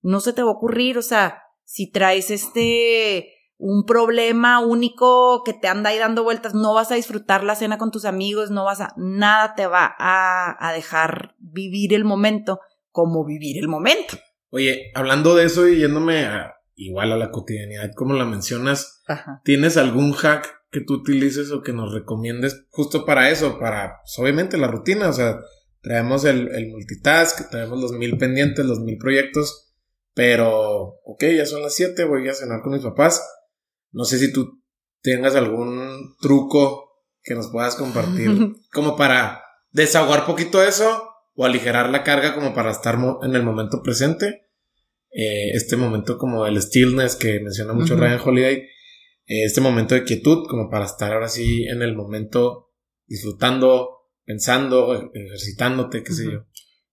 No 0.00 0.20
se 0.20 0.32
te 0.32 0.42
va 0.42 0.48
a 0.48 0.54
ocurrir, 0.54 0.96
o 0.96 1.02
sea, 1.02 1.42
si 1.64 1.90
traes 1.90 2.30
este 2.30 3.35
un 3.58 3.84
problema 3.86 4.60
único 4.60 5.42
que 5.44 5.54
te 5.54 5.68
anda 5.68 5.90
ahí 5.90 5.98
dando 5.98 6.24
vueltas, 6.24 6.54
no 6.54 6.74
vas 6.74 6.92
a 6.92 6.96
disfrutar 6.96 7.42
la 7.42 7.54
cena 7.54 7.78
con 7.78 7.90
tus 7.90 8.04
amigos, 8.04 8.50
no 8.50 8.64
vas 8.64 8.80
a, 8.80 8.92
nada 8.96 9.54
te 9.54 9.66
va 9.66 9.94
a, 9.98 10.56
a 10.58 10.72
dejar 10.72 11.34
vivir 11.38 11.94
el 11.94 12.04
momento 12.04 12.60
como 12.90 13.24
vivir 13.24 13.58
el 13.58 13.68
momento. 13.68 14.16
Oye, 14.50 14.90
hablando 14.94 15.34
de 15.34 15.44
eso 15.44 15.68
y 15.68 15.78
yéndome 15.78 16.26
igual 16.74 17.12
a 17.12 17.16
la 17.16 17.30
cotidianidad 17.30 17.90
como 17.94 18.14
la 18.14 18.24
mencionas, 18.24 19.02
¿tienes 19.42 19.76
algún 19.76 20.12
hack 20.12 20.56
que 20.70 20.82
tú 20.82 20.94
utilices 20.94 21.50
o 21.52 21.62
que 21.62 21.72
nos 21.72 21.92
recomiendes 21.92 22.66
justo 22.68 23.06
para 23.06 23.30
eso, 23.30 23.58
para, 23.58 24.00
pues, 24.02 24.18
obviamente, 24.18 24.58
la 24.58 24.68
rutina, 24.68 25.08
o 25.08 25.12
sea, 25.12 25.38
traemos 25.80 26.24
el, 26.24 26.48
el 26.48 26.68
multitask, 26.68 27.50
traemos 27.50 27.80
los 27.80 27.92
mil 27.92 28.18
pendientes, 28.18 28.66
los 28.66 28.80
mil 28.80 28.98
proyectos, 28.98 29.74
pero, 30.12 31.00
ok, 31.04 31.24
ya 31.36 31.46
son 31.46 31.62
las 31.62 31.74
siete, 31.74 32.04
voy 32.04 32.28
a 32.28 32.34
cenar 32.34 32.60
con 32.62 32.72
mis 32.72 32.82
papás. 32.82 33.22
No 33.96 34.04
sé 34.04 34.18
si 34.18 34.32
tú 34.32 34.62
tengas 35.00 35.34
algún 35.34 36.14
truco 36.20 37.02
que 37.22 37.34
nos 37.34 37.48
puedas 37.48 37.74
compartir, 37.74 38.30
como 38.72 38.96
para 38.96 39.42
desahogar 39.70 40.26
poquito 40.26 40.62
eso 40.62 41.10
o 41.34 41.44
aligerar 41.44 41.90
la 41.90 42.04
carga 42.04 42.34
como 42.34 42.54
para 42.54 42.70
estar 42.70 42.98
en 43.22 43.34
el 43.34 43.42
momento 43.42 43.82
presente. 43.82 44.48
Eh, 45.10 45.50
este 45.54 45.76
momento 45.76 46.18
como 46.18 46.46
el 46.46 46.60
stillness 46.60 47.16
que 47.16 47.40
menciona 47.40 47.72
mucho 47.72 47.96
Ryan 47.96 48.20
Holiday 48.22 48.68
este 49.26 49.60
momento 49.60 49.94
de 49.94 50.04
quietud, 50.04 50.46
como 50.48 50.70
para 50.70 50.84
estar 50.84 51.12
ahora 51.12 51.28
sí 51.28 51.64
en 51.64 51.82
el 51.82 51.96
momento 51.96 52.70
disfrutando, 53.06 54.10
pensando, 54.24 55.10
ejercitándote, 55.12 56.02
qué 56.02 56.12
sé 56.12 56.24
yo. 56.30 56.46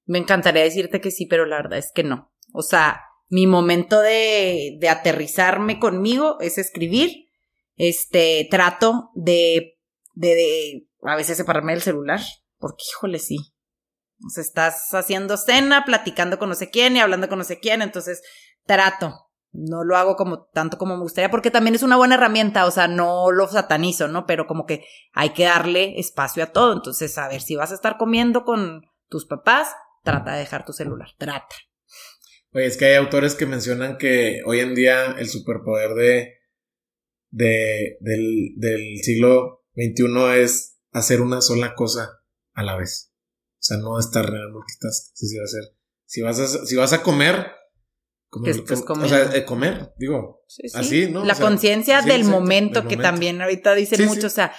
Me 0.05 0.17
encantaría 0.17 0.63
decirte 0.63 0.99
que 0.99 1.11
sí, 1.11 1.27
pero 1.27 1.45
la 1.45 1.57
verdad 1.57 1.77
es 1.77 1.91
que 1.93 2.03
no. 2.03 2.33
O 2.51 2.61
sea, 2.63 3.01
mi 3.33 3.47
momento 3.47 3.99
de, 3.99 4.77
de 4.79 4.89
aterrizarme 4.89 5.79
conmigo 5.79 6.37
es 6.39 6.57
escribir. 6.57 7.29
Este, 7.75 8.47
trato 8.51 9.09
de, 9.15 9.79
de, 10.13 10.87
a 11.01 11.15
veces 11.15 11.37
separarme 11.37 11.71
del 11.71 11.81
celular, 11.81 12.21
porque 12.59 12.83
híjole, 12.91 13.17
sí. 13.17 13.37
O 14.23 14.29
sea, 14.29 14.43
estás 14.43 14.93
haciendo 14.93 15.37
cena, 15.37 15.83
platicando 15.83 16.37
con 16.37 16.49
no 16.49 16.55
sé 16.55 16.69
quién 16.69 16.95
y 16.95 16.99
hablando 16.99 17.27
con 17.27 17.39
no 17.39 17.43
sé 17.43 17.59
quién, 17.59 17.81
entonces 17.81 18.21
trato 18.65 19.15
no 19.53 19.83
lo 19.83 19.97
hago 19.97 20.15
como 20.15 20.45
tanto 20.45 20.77
como 20.77 20.95
me 20.95 21.03
gustaría, 21.03 21.29
porque 21.29 21.51
también 21.51 21.75
es 21.75 21.83
una 21.83 21.95
buena 21.95 22.15
herramienta, 22.15 22.65
o 22.65 22.71
sea, 22.71 22.87
no 22.87 23.31
lo 23.31 23.47
satanizo, 23.47 24.07
¿no? 24.07 24.25
Pero 24.25 24.47
como 24.47 24.65
que 24.65 24.85
hay 25.13 25.29
que 25.29 25.45
darle 25.45 25.99
espacio 25.99 26.43
a 26.43 26.47
todo. 26.47 26.73
Entonces, 26.73 27.17
a 27.17 27.27
ver, 27.27 27.41
si 27.41 27.55
vas 27.55 27.71
a 27.71 27.75
estar 27.75 27.97
comiendo 27.97 28.43
con 28.43 28.81
tus 29.09 29.25
papás, 29.25 29.75
trata 30.03 30.33
de 30.33 30.39
dejar 30.39 30.65
tu 30.65 30.73
celular, 30.73 31.09
trata. 31.17 31.55
Oye, 32.53 32.65
es 32.65 32.77
que 32.77 32.85
hay 32.85 32.95
autores 32.95 33.35
que 33.35 33.45
mencionan 33.45 33.97
que 33.97 34.41
hoy 34.45 34.59
en 34.59 34.75
día 34.75 35.15
el 35.17 35.27
superpoder 35.27 35.95
de, 35.95 36.33
de 37.31 37.97
del, 37.99 38.53
del 38.57 38.97
siglo 39.01 39.65
XXI 39.75 40.41
es 40.41 40.79
hacer 40.91 41.21
una 41.21 41.41
sola 41.41 41.75
cosa 41.75 42.23
a 42.53 42.63
la 42.63 42.77
vez. 42.77 43.11
O 43.53 43.65
sea, 43.65 43.77
no 43.77 43.99
estar 43.99 44.25
en 44.25 44.35
el 44.35 44.51
multitask. 44.51 45.11
Si, 45.15 45.27
si 46.05 46.21
vas 46.21 46.39
a, 46.39 46.65
si 46.65 46.75
vas 46.75 46.93
a 46.93 47.01
comer, 47.01 47.47
o 48.29 49.07
sea, 49.07 49.25
de 49.25 49.45
comer, 49.45 49.93
digo. 49.97 50.43
Así, 50.73 51.09
¿no? 51.09 51.23
La 51.23 51.35
conciencia 51.35 52.01
del 52.01 52.23
momento 52.23 52.87
que 52.87 52.97
también 52.97 53.41
ahorita 53.41 53.75
dicen 53.75 54.05
mucho, 54.05 54.27
o 54.27 54.31
sea, 54.31 54.53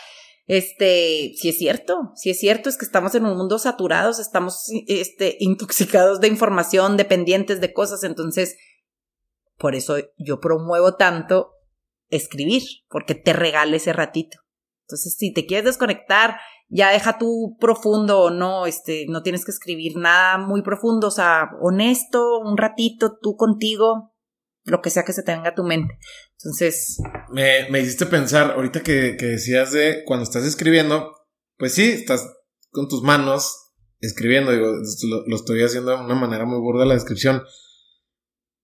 este, 0.47 1.33
si 1.37 1.49
es 1.49 1.59
cierto, 1.59 2.13
si 2.15 2.31
es 2.31 2.39
cierto, 2.39 2.69
es 2.69 2.77
que 2.77 2.85
estamos 2.85 3.15
en 3.15 3.25
un 3.25 3.37
mundo 3.37 3.59
saturados, 3.59 4.19
estamos, 4.19 4.67
este, 4.87 5.37
intoxicados 5.41 6.21
de 6.21 6.29
información, 6.29 6.97
dependientes 6.97 7.61
de 7.61 7.73
cosas, 7.73 8.05
entonces, 8.05 8.57
por 9.57 9.75
eso 9.75 9.97
yo 10.19 10.41
promuevo 10.41 10.97
tanto 10.97 11.53
escribir, 12.11 12.63
porque 12.89 13.15
te 13.15 13.33
regale 13.33 13.79
ese 13.79 13.93
ratito. 13.93 14.39
Entonces, 14.83 15.17
si 15.17 15.33
te 15.33 15.47
quieres 15.47 15.65
desconectar, 15.65 16.37
ya 16.69 16.91
deja 16.91 17.19
tú 17.19 17.57
profundo 17.59 18.21
o 18.21 18.31
no, 18.31 18.67
este, 18.67 19.07
no 19.09 19.23
tienes 19.23 19.45
que 19.45 19.51
escribir 19.51 19.97
nada 19.97 20.39
muy 20.39 20.63
profundo, 20.63 21.09
o 21.09 21.11
sea, 21.11 21.51
honesto, 21.61 22.39
un 22.41 22.59
ratito 22.59 23.17
tú 23.21 23.37
contigo, 23.37 24.14
lo 24.65 24.81
que 24.81 24.91
sea 24.91 25.05
que 25.05 25.13
se 25.13 25.23
tenga 25.23 25.51
a 25.51 25.55
tu 25.55 25.63
mente. 25.63 25.99
Entonces. 26.39 26.99
Me, 27.31 27.69
me 27.71 27.81
hiciste 27.81 28.07
pensar, 28.07 28.53
ahorita 28.53 28.83
que, 28.83 29.17
que 29.19 29.27
decías 29.27 29.73
de 29.73 30.03
cuando 30.05 30.25
estás 30.25 30.45
escribiendo, 30.45 31.13
pues 31.57 31.75
sí, 31.75 31.91
estás 31.91 32.29
con 32.71 32.89
tus 32.89 33.03
manos 33.03 33.65
escribiendo, 34.01 34.53
digo, 34.53 34.73
lo, 35.27 35.37
estoy 35.37 35.63
haciendo 35.63 35.93
de 35.93 36.05
una 36.05 36.15
manera 36.15 36.45
muy 36.45 36.59
burda 36.59 36.85
la 36.85 36.95
descripción. 36.95 37.43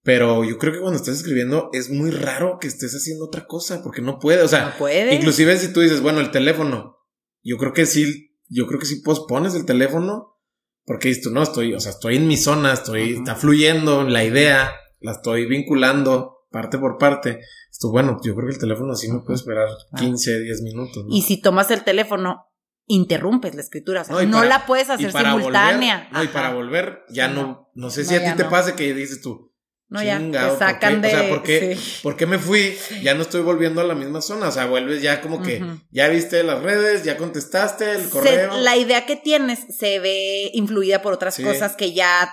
Pero 0.02 0.44
yo 0.44 0.58
creo 0.58 0.72
que 0.72 0.80
cuando 0.80 0.98
estás 0.98 1.16
escribiendo 1.16 1.68
es 1.72 1.90
muy 1.90 2.10
raro 2.10 2.58
que 2.58 2.68
estés 2.68 2.94
haciendo 2.94 3.26
otra 3.26 3.46
cosa, 3.46 3.82
porque 3.82 4.00
no 4.00 4.18
puede, 4.18 4.42
o 4.42 4.48
sea, 4.48 4.70
no 4.70 4.78
puede. 4.78 5.14
inclusive 5.14 5.58
si 5.58 5.72
tú 5.72 5.80
dices, 5.80 6.00
bueno, 6.00 6.20
el 6.20 6.30
teléfono, 6.30 6.96
yo 7.42 7.58
creo 7.58 7.74
que 7.74 7.84
sí, 7.84 8.34
yo 8.48 8.66
creo 8.66 8.80
que 8.80 8.86
sí 8.86 9.02
pospones 9.02 9.54
el 9.54 9.66
teléfono 9.66 10.38
porque 10.84 11.08
dices 11.08 11.24
tú, 11.24 11.30
no, 11.30 11.42
estoy, 11.42 11.74
o 11.74 11.80
sea, 11.80 11.92
estoy 11.92 12.16
en 12.16 12.26
mi 12.26 12.36
zona, 12.36 12.72
estoy, 12.72 13.14
está 13.14 13.36
fluyendo 13.36 14.02
la 14.04 14.24
idea, 14.24 14.72
la 15.00 15.12
estoy 15.12 15.46
vinculando 15.46 16.46
parte 16.50 16.78
por 16.78 16.98
parte. 16.98 17.40
Esto, 17.70 17.90
bueno, 17.90 18.18
yo 18.22 18.34
creo 18.34 18.48
que 18.48 18.54
el 18.54 18.60
teléfono 18.60 18.94
sí 18.94 19.10
me 19.10 19.20
puede 19.20 19.36
esperar 19.36 19.68
15, 19.96 20.34
ah. 20.34 20.38
10 20.38 20.62
minutos. 20.62 21.04
Y 21.10 21.22
si 21.22 21.40
tomas 21.40 21.70
el 21.70 21.84
teléfono, 21.84 22.46
interrumpes 22.86 23.54
la 23.54 23.62
escritura, 23.62 24.02
o 24.02 24.04
sea, 24.04 24.22
no, 24.26 24.44
la 24.44 24.66
puedes 24.66 24.90
hacer 24.90 25.12
simultánea. 25.12 26.08
no, 26.12 26.24
y 26.24 26.28
para 26.28 26.52
volver, 26.52 27.04
ya 27.08 27.28
no, 27.28 27.70
no 27.74 27.90
sé 27.90 28.04
si 28.04 28.14
a 28.16 28.24
ti 28.24 28.36
te 28.36 28.44
pase 28.44 28.74
que 28.74 28.92
dices 28.94 29.20
tú, 29.22 29.50
no, 29.90 30.00
ya, 30.04 30.20
te 30.20 30.56
sacan 30.56 31.02
de... 31.02 31.08
O 31.08 31.10
sea, 31.10 31.28
¿por 31.28 31.42
qué, 31.42 31.76
¿por 32.04 32.16
qué 32.16 32.24
me 32.24 32.38
fui? 32.38 32.76
Ya 33.02 33.14
no 33.14 33.22
estoy 33.22 33.40
volviendo 33.40 33.80
a 33.80 33.84
la 33.84 33.96
misma 33.96 34.22
zona. 34.22 34.46
O 34.46 34.52
sea, 34.52 34.66
vuelves 34.66 35.02
ya 35.02 35.20
como 35.20 35.42
que 35.42 35.64
ya 35.90 36.06
viste 36.06 36.44
las 36.44 36.62
redes, 36.62 37.02
ya 37.02 37.16
contestaste 37.16 37.94
el 37.94 38.08
correo. 38.08 38.56
la 38.58 38.76
idea 38.76 39.04
que 39.04 39.16
tienes 39.16 39.58
se 39.76 39.98
ve 39.98 40.52
influida 40.54 41.02
por 41.02 41.12
otras 41.12 41.36
cosas 41.36 41.74
que 41.74 41.92
ya 41.92 42.32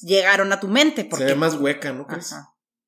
llegaron 0.00 0.52
a 0.52 0.60
tu 0.60 0.68
mente. 0.68 1.04
Porque... 1.04 1.26
Se 1.26 1.32
ve 1.32 1.38
más 1.38 1.56
hueca, 1.56 1.92
¿no 1.92 2.06
crees? 2.06 2.34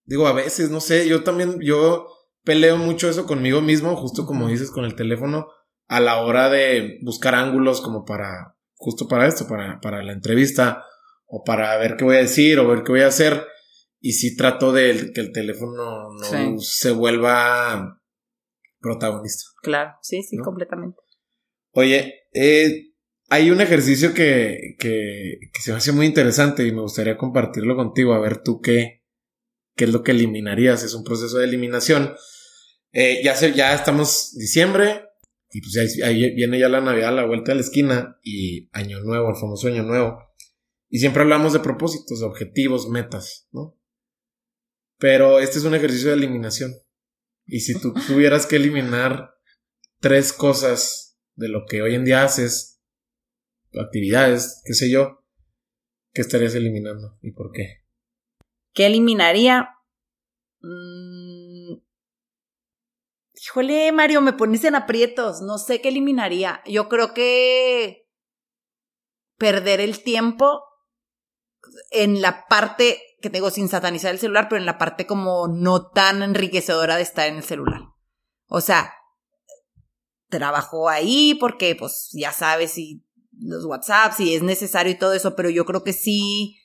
Digo, 0.04 0.26
a 0.26 0.32
veces, 0.32 0.70
no 0.70 0.80
sé, 0.80 1.09
yo 1.09 1.24
también, 1.24 1.59
yo 1.61 2.09
peleo 2.44 2.76
mucho 2.76 3.09
eso 3.09 3.26
conmigo 3.26 3.61
mismo, 3.61 3.96
justo 3.96 4.24
como 4.24 4.48
dices 4.48 4.70
con 4.70 4.84
el 4.84 4.94
teléfono, 4.94 5.48
a 5.88 6.00
la 6.00 6.20
hora 6.20 6.48
de 6.48 6.98
buscar 7.02 7.34
ángulos 7.34 7.80
como 7.80 8.04
para, 8.04 8.57
justo 8.74 9.09
para 9.09 9.26
esto, 9.26 9.48
para, 9.48 9.80
para 9.80 10.02
la 10.02 10.12
entrevista, 10.12 10.84
o 11.26 11.42
para 11.42 11.76
ver 11.78 11.96
qué 11.96 12.04
voy 12.04 12.16
a 12.16 12.20
decir, 12.20 12.59
o 12.61 12.68
ver 12.68 12.84
qué 12.84 12.92
voy 12.92 13.00
a 13.02 13.09
hacer 13.09 13.46
y 14.00 14.12
sí 14.12 14.36
trato 14.36 14.72
de 14.72 15.11
que 15.12 15.20
el 15.20 15.32
teléfono 15.32 16.11
no 16.12 16.61
se 16.61 16.92
vuelva 16.92 18.00
protagonista. 18.78 19.44
Claro, 19.62 19.96
sí, 20.00 20.22
sí, 20.22 20.36
completamente. 20.38 21.00
Oye, 21.72 22.14
eh, 22.32 22.86
hay 23.29 23.51
un 23.51 23.61
ejercicio 23.61 24.14
que, 24.14 24.77
que, 24.79 25.39
que, 25.53 25.61
se 25.61 25.72
me 25.72 25.79
hace 25.79 25.93
muy 25.93 26.07
interesante 26.07 26.66
y 26.66 26.72
me 26.72 26.83
gustaría 26.83 27.16
compartirlo 27.16 27.74
contigo, 27.74 28.14
a 28.14 28.20
ver 28.20 28.43
tú 28.43 28.61
qué, 28.61 29.03
qué 29.74 29.85
es 29.85 29.93
lo 29.93 30.03
que 30.03 30.12
eliminarías. 30.12 30.83
Es 30.83 30.95
un 30.95 31.05
proceso 31.05 31.39
de 31.39 31.45
eliminación. 31.45 32.14
Eh, 32.93 33.20
ya, 33.24 33.35
se, 33.35 33.53
ya 33.53 33.74
estamos 33.74 34.33
diciembre 34.37 35.03
y 35.51 35.61
pues 35.61 36.03
ahí 36.03 36.35
viene 36.35 36.59
ya 36.59 36.68
la 36.68 36.81
Navidad 36.81 37.11
a 37.11 37.12
la 37.12 37.27
vuelta 37.27 37.53
de 37.53 37.57
la 37.57 37.61
esquina 37.62 38.18
y 38.22 38.68
Año 38.72 39.01
Nuevo, 39.01 39.31
el 39.31 39.37
famoso 39.37 39.68
Año 39.68 39.83
Nuevo. 39.83 40.18
Y 40.89 40.99
siempre 41.01 41.22
hablamos 41.22 41.53
de 41.53 41.61
propósitos, 41.61 42.20
de 42.20 42.27
objetivos, 42.27 42.89
metas, 42.89 43.49
¿no? 43.53 43.77
Pero 44.99 45.41
este 45.41 45.59
es 45.59 45.64
un 45.64 45.74
ejercicio 45.74 46.09
de 46.09 46.16
eliminación. 46.16 46.74
Y 47.45 47.61
si 47.61 47.79
tú 47.79 47.93
tuvieras 48.07 48.47
que 48.47 48.57
eliminar 48.57 49.35
tres 50.01 50.33
cosas 50.33 51.18
de 51.35 51.49
lo 51.49 51.66
que 51.66 51.83
hoy 51.83 51.95
en 51.95 52.05
día 52.05 52.24
haces, 52.24 52.76
actividades, 53.81 54.62
qué 54.64 54.74
sé 54.74 54.91
yo, 54.91 55.24
¿qué 56.12 56.22
estarías 56.22 56.55
eliminando 56.55 57.18
y 57.22 57.33
por 57.33 57.53
qué? 57.53 57.85
¿Qué 58.72 58.87
eliminaría? 58.87 59.70
Mm. 60.61 61.79
Híjole, 63.35 63.93
Mario, 63.93 64.20
me 64.20 64.33
pones 64.33 64.64
en 64.64 64.74
aprietos. 64.74 65.41
No 65.41 65.59
sé 65.59 65.81
qué 65.81 65.89
eliminaría. 65.89 66.62
Yo 66.66 66.89
creo 66.89 67.14
que 67.14 68.09
perder 69.39 69.81
el 69.81 70.03
tiempo 70.03 70.62
en 71.91 72.20
la 72.22 72.47
parte 72.49 73.01
que 73.20 73.31
tengo 73.31 73.51
sin 73.51 73.68
satanizar 73.68 74.12
el 74.12 74.18
celular, 74.18 74.49
pero 74.49 74.61
en 74.61 74.66
la 74.66 74.79
parte 74.79 75.07
como 75.07 75.49
no 75.49 75.91
tan 75.91 76.22
enriquecedora 76.22 76.97
de 76.97 77.03
estar 77.03 77.29
en 77.29 77.37
el 77.37 77.43
celular. 77.43 77.83
O 78.49 78.61
sea, 78.61 78.95
trabajo 80.29 80.89
ahí 80.89 81.35
porque 81.35 81.74
pues 81.77 82.11
ya 82.12 82.33
sabes 82.33 82.72
si 82.72 83.05
los 83.41 83.64
WhatsApp, 83.64 84.12
si 84.16 84.34
es 84.34 84.43
necesario 84.43 84.93
y 84.93 84.99
todo 84.99 85.12
eso, 85.12 85.37
pero 85.37 85.51
yo 85.51 85.64
creo 85.64 85.82
que 85.82 85.93
sí, 85.93 86.59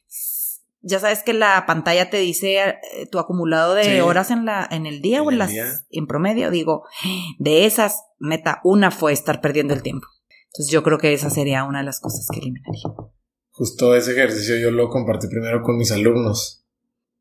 ya 0.81 0.99
sabes 0.99 1.23
que 1.23 1.33
la 1.33 1.65
pantalla 1.65 2.09
te 2.09 2.17
dice 2.17 2.57
eh, 2.59 2.77
tu 3.11 3.19
acumulado 3.19 3.75
de 3.75 4.01
horas 4.01 4.31
en 4.31 4.45
la 4.45 4.67
en 4.71 4.85
el 4.85 5.01
día 5.01 5.21
o 5.21 5.31
en 5.31 5.37
las 5.37 5.51
en 5.89 6.07
promedio, 6.07 6.49
digo, 6.49 6.83
de 7.37 7.65
esas, 7.65 8.03
meta, 8.19 8.61
una 8.63 8.91
fue 8.91 9.13
estar 9.13 9.41
perdiendo 9.41 9.73
el 9.73 9.83
tiempo. 9.83 10.07
Entonces 10.47 10.71
yo 10.71 10.83
creo 10.83 10.97
que 10.97 11.13
esa 11.13 11.29
sería 11.29 11.63
una 11.63 11.79
de 11.79 11.85
las 11.85 11.99
cosas 11.99 12.27
que 12.31 12.39
eliminaría. 12.39 12.83
Justo 13.51 13.95
ese 13.95 14.11
ejercicio 14.11 14.57
yo 14.57 14.71
lo 14.71 14.89
compartí 14.89 15.27
primero 15.27 15.61
con 15.61 15.77
mis 15.77 15.91
alumnos 15.91 16.65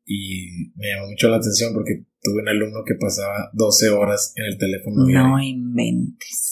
y 0.05 0.71
me 0.75 0.89
llamó 0.89 1.09
mucho 1.09 1.29
la 1.29 1.37
atención 1.37 1.73
porque 1.73 2.05
tuve 2.21 2.41
un 2.41 2.49
alumno 2.49 2.83
que 2.85 2.95
pasaba 2.95 3.49
12 3.53 3.89
horas 3.91 4.33
en 4.35 4.45
el 4.45 4.57
teléfono. 4.57 5.05
No 5.05 5.41
inventes. 5.41 6.50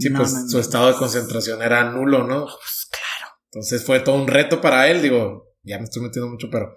Sí, 0.00 0.10
pues 0.10 0.50
su 0.50 0.58
estado 0.58 0.88
de 0.88 0.98
concentración 0.98 1.62
era 1.62 1.84
nulo, 1.90 2.26
¿no? 2.26 2.46
Pues 2.46 2.88
claro. 2.90 3.34
Entonces 3.44 3.84
fue 3.84 4.00
todo 4.00 4.16
un 4.16 4.26
reto 4.26 4.60
para 4.60 4.90
él, 4.90 5.02
digo, 5.02 5.54
ya 5.62 5.78
me 5.78 5.84
estoy 5.84 6.02
metiendo 6.02 6.30
mucho, 6.30 6.48
pero 6.50 6.74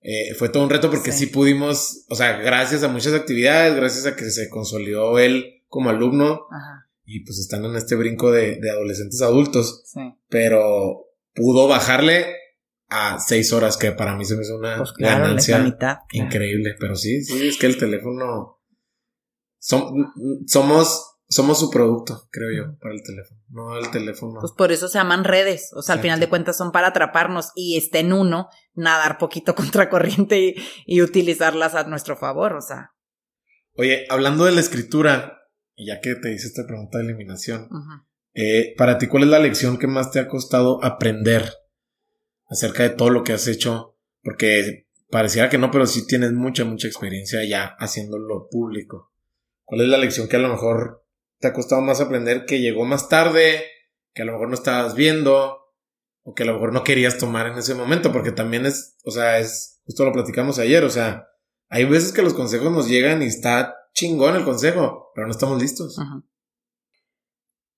eh, 0.00 0.34
fue 0.34 0.48
todo 0.48 0.64
un 0.64 0.70
reto 0.70 0.90
porque 0.90 1.12
sí. 1.12 1.26
pudimos, 1.26 2.04
o 2.08 2.14
sea, 2.14 2.36
gracias 2.38 2.82
a 2.82 2.88
muchas 2.88 3.14
actividades, 3.14 3.74
gracias 3.76 4.06
a 4.06 4.16
que 4.16 4.28
se 4.30 4.48
consolidó 4.50 5.18
él 5.18 5.62
como 5.68 5.90
alumno 5.90 6.46
y 7.04 7.24
pues 7.24 7.38
están 7.38 7.64
en 7.64 7.76
este 7.76 7.94
brinco 7.94 8.32
de, 8.32 8.56
de 8.56 8.70
adolescentes 8.70 9.22
adultos, 9.22 9.82
sí. 9.86 10.00
pero 10.28 11.06
pudo 11.34 11.68
bajarle 11.68 12.34
a 12.88 13.18
seis 13.18 13.52
horas, 13.52 13.76
que 13.76 13.92
para 13.92 14.16
mí 14.16 14.24
se 14.24 14.36
me 14.36 14.42
hizo 14.42 14.56
una 14.56 14.78
pues 14.78 14.92
ganancia 14.98 15.76
increíble. 16.12 16.76
Pero 16.78 16.96
sí, 16.96 17.22
sí, 17.24 17.48
es 17.48 17.56
que 17.56 17.66
el 17.66 17.76
teléfono. 17.76 18.60
somos, 19.58 21.13
somos 21.34 21.58
su 21.58 21.70
producto, 21.70 22.28
creo 22.30 22.50
yo, 22.50 22.78
para 22.78 22.94
el 22.94 23.02
teléfono. 23.02 23.40
No 23.48 23.76
el 23.76 23.90
teléfono. 23.90 24.40
Pues 24.40 24.52
por 24.52 24.70
eso 24.70 24.88
se 24.88 24.98
llaman 24.98 25.24
redes. 25.24 25.70
O 25.74 25.82
sea, 25.82 25.96
al 25.96 26.00
final 26.00 26.20
de 26.20 26.28
cuentas 26.28 26.56
son 26.56 26.70
para 26.70 26.88
atraparnos 26.88 27.50
y 27.54 27.76
está 27.76 27.98
en 27.98 28.12
uno 28.12 28.48
nadar 28.74 29.18
poquito 29.18 29.54
contra 29.56 29.90
corriente 29.90 30.54
y, 30.86 31.02
utilizarlas 31.02 31.74
a 31.74 31.84
nuestro 31.84 32.16
favor. 32.16 32.52
O 32.54 32.60
sea. 32.60 32.92
Oye, 33.76 34.06
hablando 34.08 34.44
de 34.44 34.52
la 34.52 34.60
escritura, 34.60 35.48
y 35.74 35.86
ya 35.86 36.00
que 36.00 36.14
te 36.14 36.32
hice 36.32 36.46
esta 36.46 36.66
pregunta 36.66 36.98
de 36.98 37.04
eliminación, 37.04 37.68
eh, 38.34 38.74
para 38.76 38.98
ti, 38.98 39.08
¿cuál 39.08 39.24
es 39.24 39.28
la 39.28 39.40
lección 39.40 39.78
que 39.78 39.88
más 39.88 40.12
te 40.12 40.20
ha 40.20 40.28
costado 40.28 40.82
aprender 40.84 41.52
acerca 42.48 42.84
de 42.84 42.90
todo 42.90 43.10
lo 43.10 43.24
que 43.24 43.32
has 43.32 43.48
hecho, 43.48 43.96
porque 44.22 44.86
pareciera 45.10 45.48
que 45.48 45.58
no, 45.58 45.70
pero 45.70 45.86
sí 45.86 46.06
tienes 46.06 46.32
mucha, 46.32 46.64
mucha 46.64 46.86
experiencia 46.86 47.44
ya 47.44 47.74
haciéndolo 47.78 48.48
público. 48.48 49.12
¿Cuál 49.64 49.82
es 49.82 49.88
la 49.88 49.98
lección 49.98 50.28
que 50.28 50.36
a 50.36 50.40
lo 50.40 50.48
mejor 50.48 51.03
te 51.38 51.48
ha 51.48 51.52
costado 51.52 51.80
más 51.82 52.00
aprender, 52.00 52.46
que 52.46 52.60
llegó 52.60 52.84
más 52.84 53.08
tarde, 53.08 53.64
que 54.12 54.22
a 54.22 54.24
lo 54.24 54.32
mejor 54.32 54.48
no 54.48 54.54
estabas 54.54 54.94
viendo, 54.94 55.58
o 56.22 56.34
que 56.34 56.42
a 56.42 56.46
lo 56.46 56.54
mejor 56.54 56.72
no 56.72 56.84
querías 56.84 57.18
tomar 57.18 57.46
en 57.46 57.58
ese 57.58 57.74
momento? 57.74 58.12
Porque 58.12 58.32
también 58.32 58.66
es, 58.66 58.96
o 59.04 59.10
sea, 59.10 59.38
es, 59.38 59.80
justo 59.84 60.04
lo 60.04 60.12
platicamos 60.12 60.58
ayer, 60.58 60.84
o 60.84 60.90
sea, 60.90 61.28
hay 61.68 61.84
veces 61.84 62.12
que 62.12 62.22
los 62.22 62.34
consejos 62.34 62.72
nos 62.72 62.88
llegan 62.88 63.22
y 63.22 63.26
está 63.26 63.76
chingón 63.92 64.36
el 64.36 64.44
consejo, 64.44 65.10
pero 65.14 65.26
no 65.26 65.32
estamos 65.32 65.60
listos. 65.60 65.96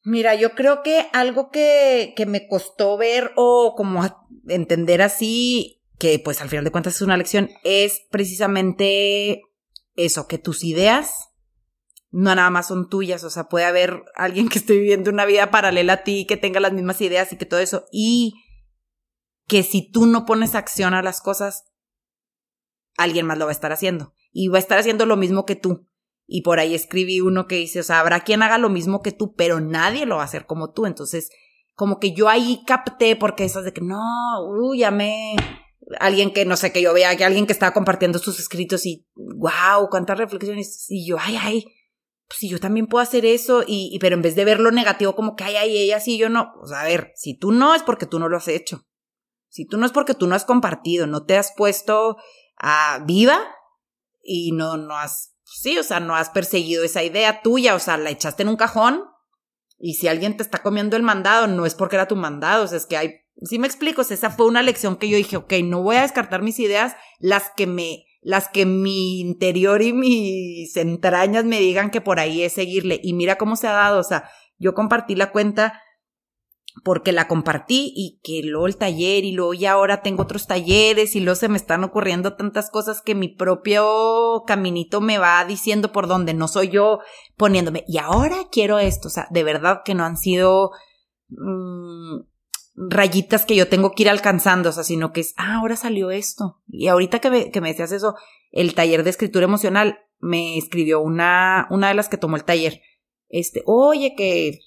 Mira, 0.03 0.35
yo 0.37 0.55
creo 0.55 0.83
que 0.83 1.09
algo 1.13 1.51
que, 1.51 2.15
que 2.17 2.27
me 2.27 2.47
costó 2.47 2.97
ver 2.97 3.33
o 3.37 3.75
como 3.77 4.03
entender 4.47 5.03
así, 5.03 5.83
que 5.99 6.21
pues 6.21 6.41
al 6.41 6.49
final 6.49 6.65
de 6.65 6.71
cuentas 6.71 6.95
es 6.95 7.03
una 7.03 7.17
lección, 7.17 7.51
es 7.65 8.03
precisamente 8.11 9.43
eso, 9.97 10.29
que 10.29 10.39
tus 10.39 10.63
ideas 10.63 11.31
no 12.19 12.35
nada 12.35 12.49
más 12.49 12.69
son 12.69 12.89
tuyas, 12.89 13.23
o 13.25 13.31
sea, 13.31 13.45
puede 13.45 13.67
haber 13.67 14.03
alguien 14.15 14.49
que 14.49 14.59
esté 14.59 14.73
viviendo 14.73 15.11
una 15.11 15.27
vida 15.27 15.51
paralela 15.51 15.93
a 15.93 16.03
ti, 16.03 16.25
que 16.27 16.39
tenga 16.39 16.61
las 16.61 16.73
mismas 16.73 16.99
ideas 17.03 17.31
y 17.31 17.37
que 17.37 17.45
todo 17.45 17.61
eso, 17.61 17.85
y 17.93 18.43
que 19.47 19.63
si 19.63 19.91
tú 19.91 20.07
no 20.07 20.25
pones 20.25 20.55
acción 20.55 20.95
a 20.95 21.03
las 21.03 21.21
cosas, 21.21 21.65
alguien 22.97 23.27
más 23.27 23.37
lo 23.37 23.45
va 23.45 23.51
a 23.51 23.53
estar 23.53 23.71
haciendo, 23.71 24.15
y 24.33 24.49
va 24.49 24.57
a 24.57 24.61
estar 24.61 24.79
haciendo 24.79 25.05
lo 25.05 25.19
mismo 25.19 25.45
que 25.45 25.57
tú. 25.57 25.91
Y 26.27 26.41
por 26.41 26.59
ahí 26.59 26.75
escribí 26.75 27.21
uno 27.21 27.47
que 27.47 27.57
dice, 27.57 27.81
o 27.81 27.83
sea, 27.83 28.01
habrá 28.01 28.21
quien 28.21 28.43
haga 28.43 28.57
lo 28.57 28.71
mismo 28.71 29.03
que 29.03 29.13
tú, 29.13 29.35
pero 29.35 29.61
nadie 29.61 30.07
lo 30.07 30.17
va 30.17 30.23
a 30.23 30.25
hacer 30.25 30.47
como 30.47 30.73
tú. 30.73 30.87
Entonces, 30.87 31.29
como 31.75 32.01
que 32.01 32.15
yo 32.15 32.31
ahí 32.31 32.63
capté, 32.67 33.15
porque 33.17 33.45
esas 33.45 33.65
de 33.65 33.75
que 33.75 33.83
no, 33.83 34.01
uy, 34.49 34.79
ya 34.79 34.91
me. 34.91 35.37
Alguien 36.01 36.33
que 36.33 36.47
no 36.47 36.57
sé, 36.57 36.73
que 36.73 36.81
yo 36.81 36.95
veía 36.95 37.15
que 37.17 37.27
alguien 37.27 37.47
que 37.47 37.53
estaba 37.53 37.75
compartiendo 37.75 38.19
sus 38.19 38.41
escritos 38.41 38.87
y 38.87 39.07
wow, 39.15 39.89
cuántas 39.91 40.17
reflexiones. 40.17 40.87
Y 40.89 41.07
yo, 41.07 41.19
ay, 41.21 41.37
ay, 41.39 41.67
pues 42.29 42.39
si 42.39 42.49
yo 42.49 42.59
también 42.59 42.87
puedo 42.87 43.03
hacer 43.03 43.25
eso, 43.25 43.63
y, 43.67 43.99
pero 44.01 44.17
en 44.17 44.23
vez 44.23 44.35
de 44.35 44.45
ver 44.45 44.61
lo 44.61 44.71
negativo 44.71 45.15
como 45.15 45.37
que 45.37 45.45
ay, 45.45 45.57
ay, 45.57 45.77
ella 45.77 46.01
sí, 46.01 46.19
yo 46.19 46.29
no. 46.29 46.53
Sea, 46.65 46.81
a 46.81 46.85
ver, 46.85 47.13
si 47.15 47.39
tú 47.39 47.53
no 47.53 47.75
es 47.75 47.83
porque 47.83 48.07
tú 48.07 48.19
no 48.19 48.29
lo 48.29 48.37
has 48.37 48.49
hecho. 48.49 48.87
Si 49.49 49.67
tú 49.67 49.79
no 49.79 49.87
es 49.87 49.93
porque 49.93 50.15
tú 50.15 50.27
no 50.27 50.35
has 50.35 50.45
compartido, 50.45 51.07
no 51.07 51.25
te 51.25 51.37
has 51.37 51.53
puesto 51.57 52.17
a 52.59 53.03
viva 53.07 53.39
y 54.23 54.53
no, 54.53 54.77
no 54.77 54.97
has 54.97 55.37
sí, 55.47 55.79
o 55.79 55.83
sea, 55.83 56.01
no 56.01 56.15
has 56.15 56.31
perseguido 56.31 56.85
esa 56.85 57.03
idea 57.03 57.43
tuya, 57.43 57.75
o 57.75 57.79
sea, 57.79 57.97
la 57.97 58.11
echaste 58.11 58.43
en 58.43 58.49
un 58.49 58.57
cajón 58.57 59.05
y 59.79 59.95
si 59.95 60.09
alguien 60.09 60.37
te 60.37 60.43
está 60.43 60.63
comiendo 60.63 60.97
el 60.97 61.03
mandado, 61.03 61.47
no 61.47 61.67
es 61.67 61.75
porque 61.75 61.97
era 61.97 62.09
tu 62.09 62.17
mandado, 62.17 62.65
o 62.65 62.67
sea, 62.67 62.79
es 62.79 62.87
que 62.87 62.97
hay, 62.97 63.15
sí 63.43 63.59
me 63.59 63.67
explico, 63.67 64.03
esa 64.03 64.31
fue 64.31 64.47
una 64.47 64.63
lección 64.63 64.97
que 64.97 65.09
yo 65.09 65.17
dije, 65.17 65.37
ok, 65.37 65.53
no 65.65 65.83
voy 65.83 65.97
a 65.97 66.03
descartar 66.03 66.43
mis 66.43 66.59
ideas, 66.59 66.97
las 67.19 67.51
que 67.57 67.67
me, 67.67 68.05
las 68.27 68.49
que 68.49 68.67
mi 68.67 69.21
interior 69.21 69.83
y 69.83 69.93
mis 69.93 70.77
entrañas 70.77 71.45
me 71.45 71.61
digan 71.61 71.93
que 71.93 72.01
por 72.01 72.19
ahí 72.19 72.43
es 72.43 72.55
seguirle. 72.55 72.99
Y 73.01 73.13
mira 73.13 73.39
cómo 73.39 73.55
se 73.55 73.69
ha 73.69 73.73
dado, 73.73 74.01
o 74.01 74.03
sea, 74.03 74.29
yo 74.59 74.75
compartí 74.75 75.15
la 75.15 75.31
cuenta 75.31 75.81
porque 76.83 77.13
la 77.13 77.29
compartí 77.29 77.93
y 77.95 78.19
que 78.25 78.43
luego 78.43 78.67
el 78.67 78.77
taller 78.79 79.25
y 79.25 79.31
luego 79.31 79.55
ya 79.55 79.73
ahora 79.73 80.03
tengo 80.03 80.25
otros 80.25 80.49
talleres 80.49 81.15
y 81.15 81.21
luego 81.21 81.37
se 81.37 81.49
me 81.49 81.57
están 81.57 81.85
ocurriendo 81.85 82.35
tantas 82.35 82.69
cosas 82.69 83.01
que 83.01 83.15
mi 83.15 83.29
propio 83.29 84.43
caminito 84.45 85.01
me 85.01 85.19
va 85.19 85.45
diciendo 85.45 85.93
por 85.93 86.09
dónde, 86.09 86.35
no 86.35 86.49
soy 86.49 86.71
yo 86.71 86.99
poniéndome 87.37 87.85
y 87.87 87.99
ahora 87.99 88.49
quiero 88.51 88.81
esto, 88.81 89.07
o 89.07 89.11
sea, 89.13 89.29
de 89.31 89.45
verdad 89.45 89.83
que 89.85 89.95
no 89.95 90.05
han 90.05 90.17
sido 90.17 90.73
mmm, 91.29 92.23
rayitas 92.77 93.47
que 93.47 93.57
yo 93.57 93.69
tengo 93.69 93.93
que 93.93 94.05
ir 94.05 94.11
alcanzando, 94.11 94.71
o 94.71 94.73
sea, 94.73 94.85
sino 94.85 95.13
que 95.13 95.23
es, 95.23 95.35
ah, 95.37 95.57
ahora 95.57 95.77
salió 95.77 96.11
esto. 96.11 96.63
Y 96.69 96.89
ahorita 96.89 97.21
que 97.21 97.31
me, 97.31 97.51
que 97.51 97.61
me 97.61 97.69
decías 97.69 97.93
eso, 97.93 98.15
el 98.51 98.75
taller 98.75 99.03
de 99.03 99.11
escritura 99.11 99.45
emocional 99.45 99.99
me 100.19 100.59
escribió 100.59 101.01
una, 101.01 101.67
una 101.71 101.89
de 101.89 101.95
las 101.95 102.09
que 102.09 102.19
tomó 102.19 102.37
el 102.37 102.45
taller, 102.45 102.81
este, 103.29 103.63
oye, 103.67 104.15
que 104.17 104.61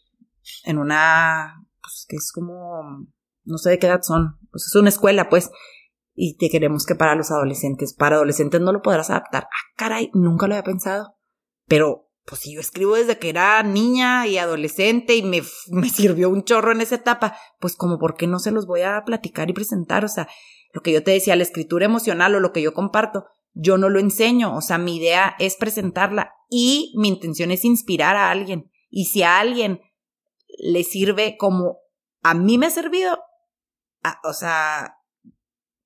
en 0.65 0.77
una 0.77 1.65
pues, 1.89 2.05
que 2.07 2.15
es 2.15 2.31
como, 2.31 3.07
no 3.43 3.57
sé 3.57 3.71
de 3.71 3.79
qué 3.79 3.87
edad 3.87 4.01
son, 4.01 4.37
pues 4.51 4.65
es 4.67 4.75
una 4.75 4.89
escuela, 4.89 5.29
pues, 5.29 5.49
y 6.13 6.37
te 6.37 6.49
queremos 6.49 6.85
que 6.85 6.95
para 6.95 7.15
los 7.15 7.31
adolescentes, 7.31 7.93
para 7.93 8.17
adolescentes 8.17 8.61
no 8.61 8.73
lo 8.73 8.81
podrás 8.81 9.09
adaptar. 9.09 9.45
Ah, 9.45 9.73
caray, 9.75 10.11
nunca 10.13 10.47
lo 10.47 10.53
había 10.53 10.63
pensado. 10.63 11.15
Pero, 11.65 12.08
pues 12.29 12.41
si 12.41 12.53
yo 12.53 12.61
escribo 12.61 12.95
desde 12.95 13.17
que 13.17 13.29
era 13.29 13.63
niña 13.63 14.27
y 14.27 14.37
adolescente 14.37 15.15
y 15.15 15.23
me, 15.23 15.41
me 15.71 15.89
sirvió 15.89 16.29
un 16.29 16.43
chorro 16.43 16.71
en 16.71 16.81
esa 16.81 16.95
etapa, 16.95 17.35
pues 17.59 17.75
como 17.75 17.97
por 17.97 18.15
qué 18.15 18.27
no 18.27 18.37
se 18.37 18.51
los 18.51 18.67
voy 18.67 18.81
a 18.81 19.03
platicar 19.03 19.49
y 19.49 19.53
presentar, 19.53 20.05
o 20.05 20.07
sea, 20.07 20.27
lo 20.71 20.81
que 20.81 20.91
yo 20.91 21.03
te 21.03 21.09
decía, 21.09 21.35
la 21.35 21.41
escritura 21.41 21.85
emocional 21.85 22.35
o 22.35 22.39
lo 22.39 22.53
que 22.53 22.61
yo 22.61 22.75
comparto, 22.75 23.25
yo 23.53 23.79
no 23.79 23.89
lo 23.89 23.99
enseño, 23.99 24.55
o 24.55 24.61
sea, 24.61 24.77
mi 24.77 24.97
idea 24.97 25.35
es 25.39 25.55
presentarla 25.55 26.35
y 26.49 26.93
mi 26.97 27.07
intención 27.07 27.49
es 27.49 27.65
inspirar 27.65 28.15
a 28.15 28.29
alguien. 28.29 28.71
Y 28.91 29.05
si 29.05 29.23
a 29.23 29.39
alguien 29.39 29.81
le 30.59 30.83
sirve 30.83 31.35
como 31.35 31.79
a 32.21 32.35
mí 32.35 32.59
me 32.59 32.67
ha 32.67 32.69
servido, 32.69 33.17
o 34.23 34.33
sea, 34.33 34.97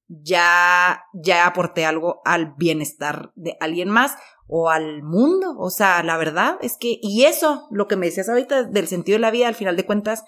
ya, 0.08 1.06
ya 1.14 1.48
aporté 1.48 1.86
algo 1.86 2.22
al 2.26 2.54
bienestar 2.58 3.32
de 3.36 3.56
alguien 3.62 3.90
más 3.90 4.18
o 4.56 4.70
al 4.70 5.02
mundo. 5.02 5.56
O 5.58 5.72
sea, 5.72 6.04
la 6.04 6.16
verdad 6.16 6.58
es 6.62 6.78
que, 6.78 7.00
y 7.02 7.24
eso, 7.24 7.68
lo 7.72 7.88
que 7.88 7.96
me 7.96 8.06
decías 8.06 8.30
ahorita 8.30 8.66
del 8.66 8.88
sentido 8.88 9.16
de 9.16 9.22
la 9.22 9.32
vida, 9.32 9.48
al 9.48 9.56
final 9.56 9.76
de 9.76 9.86
cuentas, 9.88 10.24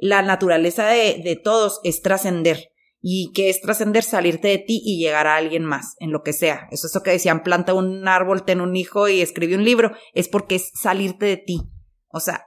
la 0.00 0.20
naturaleza 0.20 0.88
de, 0.88 1.20
de 1.22 1.36
todos 1.36 1.78
es 1.84 2.02
trascender. 2.02 2.72
y 3.00 3.30
que 3.32 3.48
es 3.48 3.60
trascender, 3.60 4.02
salirte 4.02 4.48
de 4.48 4.58
ti 4.58 4.82
y 4.84 4.98
llegar 4.98 5.28
a 5.28 5.36
alguien 5.36 5.64
más, 5.64 5.94
en 6.00 6.10
lo 6.10 6.24
que 6.24 6.32
sea. 6.32 6.66
Eso 6.72 6.88
es 6.88 6.94
lo 6.96 7.04
que 7.04 7.12
decían, 7.12 7.44
planta 7.44 7.72
un 7.72 8.08
árbol, 8.08 8.44
ten 8.44 8.60
un 8.60 8.74
hijo 8.74 9.08
y 9.08 9.20
escribe 9.20 9.54
un 9.54 9.64
libro, 9.64 9.92
es 10.12 10.28
porque 10.28 10.56
es 10.56 10.72
salirte 10.74 11.26
de 11.26 11.36
ti. 11.36 11.60
O 12.08 12.18
sea, 12.18 12.46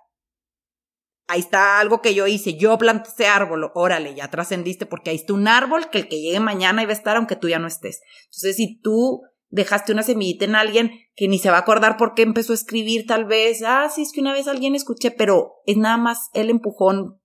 ahí 1.27 1.39
está 1.39 1.79
algo 1.79 2.01
que 2.01 2.13
yo 2.13 2.27
hice, 2.27 2.57
yo 2.57 2.77
planté 2.77 3.09
ese 3.09 3.27
árbol, 3.27 3.71
órale, 3.73 4.13
ya 4.15 4.29
trascendiste 4.29 4.85
porque 4.85 5.11
ahí 5.11 5.15
está 5.15 5.31
un 5.31 5.47
árbol 5.47 5.89
que 5.89 5.99
el 5.99 6.09
que 6.09 6.19
llegue 6.19 6.41
mañana 6.41 6.83
iba 6.83 6.91
a 6.91 6.95
estar 6.95 7.15
aunque 7.15 7.37
tú 7.37 7.47
ya 7.47 7.57
no 7.57 7.67
estés. 7.67 8.01
Entonces, 8.25 8.57
si 8.57 8.81
tú 8.81 9.21
dejaste 9.51 9.93
una 9.93 10.03
semillita 10.03 10.45
en 10.45 10.55
alguien 10.55 10.91
que 11.15 11.27
ni 11.27 11.37
se 11.37 11.51
va 11.51 11.57
a 11.57 11.61
acordar 11.61 11.95
por 11.97 12.15
qué 12.15 12.23
empezó 12.23 12.53
a 12.53 12.55
escribir 12.55 13.05
tal 13.05 13.25
vez, 13.25 13.61
ah, 13.65 13.87
sí, 13.93 14.01
es 14.01 14.11
que 14.11 14.21
una 14.21 14.33
vez 14.33 14.47
alguien 14.47 14.73
escuché, 14.73 15.11
pero 15.11 15.61
es 15.65 15.77
nada 15.77 15.97
más 15.97 16.29
el 16.33 16.49
empujón 16.49 17.21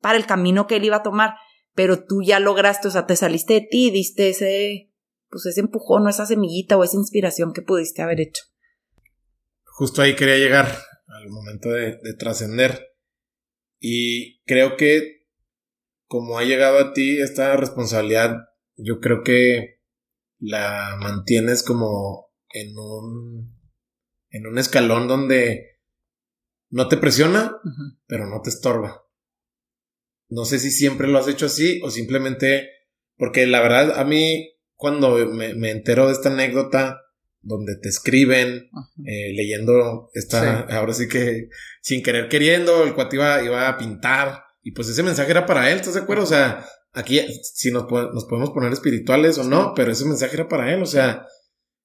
para 0.00 0.16
el 0.16 0.26
camino 0.26 0.66
que 0.66 0.76
él 0.76 0.84
iba 0.84 0.96
a 0.96 1.02
tomar 1.02 1.34
pero 1.76 2.02
tú 2.02 2.22
ya 2.22 2.40
lograste, 2.40 2.88
o 2.88 2.90
sea, 2.90 3.06
te 3.06 3.14
saliste 3.14 3.54
de 3.54 3.60
ti 3.60 3.90
diste 3.90 4.30
ese, 4.30 4.90
pues 5.28 5.44
ese 5.46 5.60
empujón 5.60 6.06
o 6.06 6.08
esa 6.08 6.26
semillita 6.26 6.76
o 6.76 6.82
esa 6.82 6.96
inspiración 6.96 7.52
que 7.52 7.62
pudiste 7.62 8.02
haber 8.02 8.20
hecho. 8.20 8.42
Justo 9.62 10.00
ahí 10.00 10.16
quería 10.16 10.38
llegar 10.38 10.66
al 11.06 11.28
momento 11.28 11.68
de, 11.68 11.98
trascender. 12.18 12.94
Y 13.78 14.40
creo 14.44 14.76
que 14.78 15.26
como 16.06 16.38
ha 16.38 16.44
llegado 16.44 16.78
a 16.78 16.92
ti 16.94 17.20
esta 17.20 17.54
responsabilidad, 17.58 18.36
yo 18.76 19.00
creo 19.00 19.22
que 19.22 19.75
la 20.46 20.96
mantienes 21.00 21.62
como 21.62 22.30
en 22.50 22.78
un, 22.78 23.58
en 24.30 24.46
un 24.46 24.58
escalón 24.58 25.08
donde 25.08 25.80
no 26.70 26.88
te 26.88 26.96
presiona, 26.96 27.56
pero 28.06 28.26
no 28.26 28.40
te 28.42 28.50
estorba. 28.50 29.02
No 30.28 30.44
sé 30.44 30.58
si 30.58 30.70
siempre 30.70 31.08
lo 31.08 31.18
has 31.18 31.28
hecho 31.28 31.46
así 31.46 31.80
o 31.82 31.90
simplemente 31.90 32.70
porque 33.16 33.46
la 33.46 33.60
verdad 33.60 33.98
a 33.98 34.04
mí 34.04 34.52
cuando 34.74 35.16
me, 35.26 35.70
entero 35.70 36.06
de 36.06 36.12
esta 36.12 36.28
anécdota 36.28 37.00
donde 37.40 37.76
te 37.80 37.88
escriben, 37.88 38.68
eh, 39.04 39.32
leyendo 39.34 40.10
esta, 40.14 40.60
ahora 40.60 40.92
sí 40.92 41.08
que 41.08 41.48
sin 41.80 42.02
querer 42.02 42.28
queriendo, 42.28 42.84
el 42.84 42.94
cuate 42.94 43.16
iba, 43.16 43.42
iba 43.42 43.68
a 43.68 43.78
pintar 43.78 44.42
y 44.62 44.72
pues 44.72 44.88
ese 44.88 45.02
mensaje 45.02 45.30
era 45.30 45.46
para 45.46 45.70
él, 45.70 45.78
¿estás 45.78 45.94
de 45.94 46.00
acuerdo? 46.00 46.24
O 46.24 46.26
sea, 46.26 46.66
aquí 46.96 47.20
si 47.42 47.70
nos, 47.70 47.84
nos 47.90 48.24
podemos 48.24 48.50
poner 48.50 48.72
espirituales 48.72 49.38
o 49.38 49.44
no, 49.44 49.74
pero 49.74 49.92
ese 49.92 50.06
mensaje 50.06 50.34
era 50.34 50.48
para 50.48 50.72
él, 50.72 50.82
o 50.82 50.86
sea, 50.86 51.26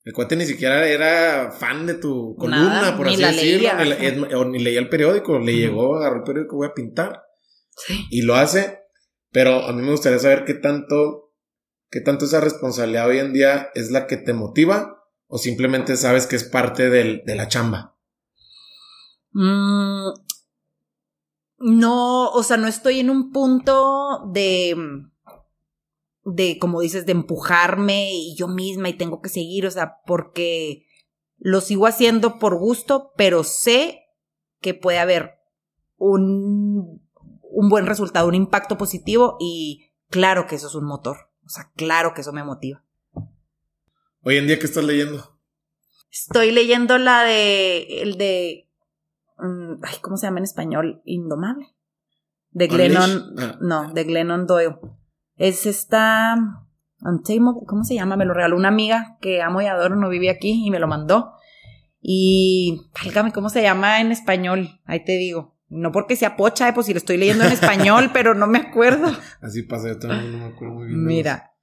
el 0.04 0.14
cuate 0.14 0.36
ni 0.36 0.46
siquiera 0.46 0.88
era 0.88 1.52
fan 1.52 1.86
de 1.86 1.96
tu 1.96 2.36
columna, 2.38 2.96
por 2.98 3.08
así 3.08 3.22
decirlo, 3.22 3.70
ni, 3.76 4.34
o 4.34 4.46
ni 4.46 4.60
leía 4.60 4.80
el 4.80 4.90
periódico, 4.90 5.38
le 5.38 5.56
llegó, 5.56 5.98
agarró 5.98 6.18
el 6.18 6.24
periódico, 6.24 6.56
voy 6.56 6.68
a 6.68 6.74
pintar. 6.74 7.24
Y 8.10 8.24
lo 8.24 8.36
hace, 8.36 8.80
pero 9.32 9.66
a 9.66 9.74
mí 9.74 9.82
me 9.82 9.92
gustaría 9.92 10.20
saber 10.20 10.46
qué 10.46 10.56
tanto, 10.56 11.34
qué 11.90 12.02
tanto 12.02 12.26
esa 12.26 12.42
responsabilidad 12.42 13.08
hoy 13.08 13.20
en 13.20 13.34
día 13.34 13.70
es 13.76 13.92
la 13.92 14.08
que 14.08 14.18
te 14.18 14.34
motiva 14.34 14.98
o 15.28 15.38
simplemente 15.38 15.98
sabes 15.98 16.26
que 16.26 16.36
es 16.36 16.44
parte 16.44 16.90
de 16.90 17.36
la 17.36 17.48
chamba. 17.48 17.98
Mm, 19.34 20.10
no, 21.62 22.30
o 22.30 22.44
sea, 22.44 22.58
no 22.58 22.68
estoy 22.68 23.00
en 23.00 23.10
un 23.10 23.32
punto 23.32 24.26
de, 24.32 24.76
de, 26.26 26.60
como 26.60 26.82
dices, 26.82 27.06
de 27.06 27.14
empujarme 27.14 28.12
y 28.14 28.36
yo 28.36 28.48
misma 28.48 28.90
y 28.90 28.94
tengo 28.94 29.22
que 29.22 29.30
seguir, 29.30 29.66
o 29.66 29.72
sea, 29.72 29.98
porque 30.06 30.86
lo 31.38 31.62
sigo 31.62 31.88
haciendo 31.88 32.40
por 32.40 32.58
gusto, 32.58 33.12
pero 33.16 33.44
sé 33.44 34.08
que 34.60 34.74
puede 34.74 35.00
haber 35.00 35.40
un 35.98 37.02
un 37.52 37.70
buen 37.70 37.86
resultado, 37.86 38.28
un 38.28 38.36
impacto 38.36 38.78
positivo 38.78 39.38
y 39.40 39.92
claro 40.10 40.48
que 40.48 40.56
eso 40.56 40.68
es 40.68 40.76
un 40.76 40.86
motor. 40.86 41.30
O 41.46 41.50
sea, 41.50 41.72
claro 41.76 42.14
que 42.14 42.22
eso 42.22 42.34
me 42.34 42.44
motiva. 42.44 42.84
Hoy 44.24 44.38
en 44.38 44.48
día, 44.48 44.58
¿qué 44.58 44.66
estás 44.66 44.84
leyendo? 44.84 45.40
Estoy 46.10 46.52
leyendo 46.52 46.98
la 46.98 47.24
de. 47.24 48.02
el 48.02 48.18
de. 48.18 48.70
Mm, 49.38 49.84
ay, 49.84 49.96
¿cómo 50.02 50.18
se 50.18 50.28
llama 50.28 50.40
en 50.40 50.44
español? 50.44 51.02
Indomable. 51.06 51.68
De 52.52 52.68
Glennon. 52.68 53.36
Ah. 53.38 53.58
No, 53.62 53.94
de 53.94 54.04
Glennon 54.04 54.46
Doyle. 54.46 54.76
Es 55.36 55.66
esta. 55.66 56.36
Untamable, 57.04 57.62
¿cómo 57.66 57.84
se 57.84 57.96
llama? 57.96 58.16
Me 58.16 58.26
lo 58.26 58.34
regaló 58.34 58.56
una 58.56 58.68
amiga 58.68 59.18
que 59.22 59.42
amo 59.42 59.62
y 59.62 59.66
adoro, 59.66 59.96
no 59.96 60.10
vive 60.10 60.30
aquí 60.30 60.66
y 60.66 60.70
me 60.70 60.80
lo 60.80 60.88
mandó. 60.88 61.34
Y, 62.00 62.82
válgame, 62.94 63.32
¿cómo 63.32 63.50
se 63.50 63.62
llama 63.62 64.02
en 64.02 64.12
español? 64.12 64.82
Ahí 64.86 65.04
te 65.04 65.14
digo. 65.14 65.58
No 65.68 65.92
porque 65.92 66.16
sea 66.16 66.36
pocha, 66.36 66.68
eh, 66.68 66.74
pues 66.74 66.88
si 66.88 66.94
lo 66.94 66.98
estoy 66.98 67.18
leyendo 67.18 67.46
en 67.46 67.54
español, 67.54 68.10
pero 68.14 68.34
no 68.34 68.46
me 68.46 68.60
acuerdo. 68.60 69.08
Así 69.40 69.64
pasa, 69.64 69.88
yo 69.88 70.00
también 70.00 70.32
no 70.32 70.38
me 70.40 70.54
acuerdo 70.54 70.76
muy 70.76 70.88
bien. 70.88 71.06
Mira, 71.06 71.54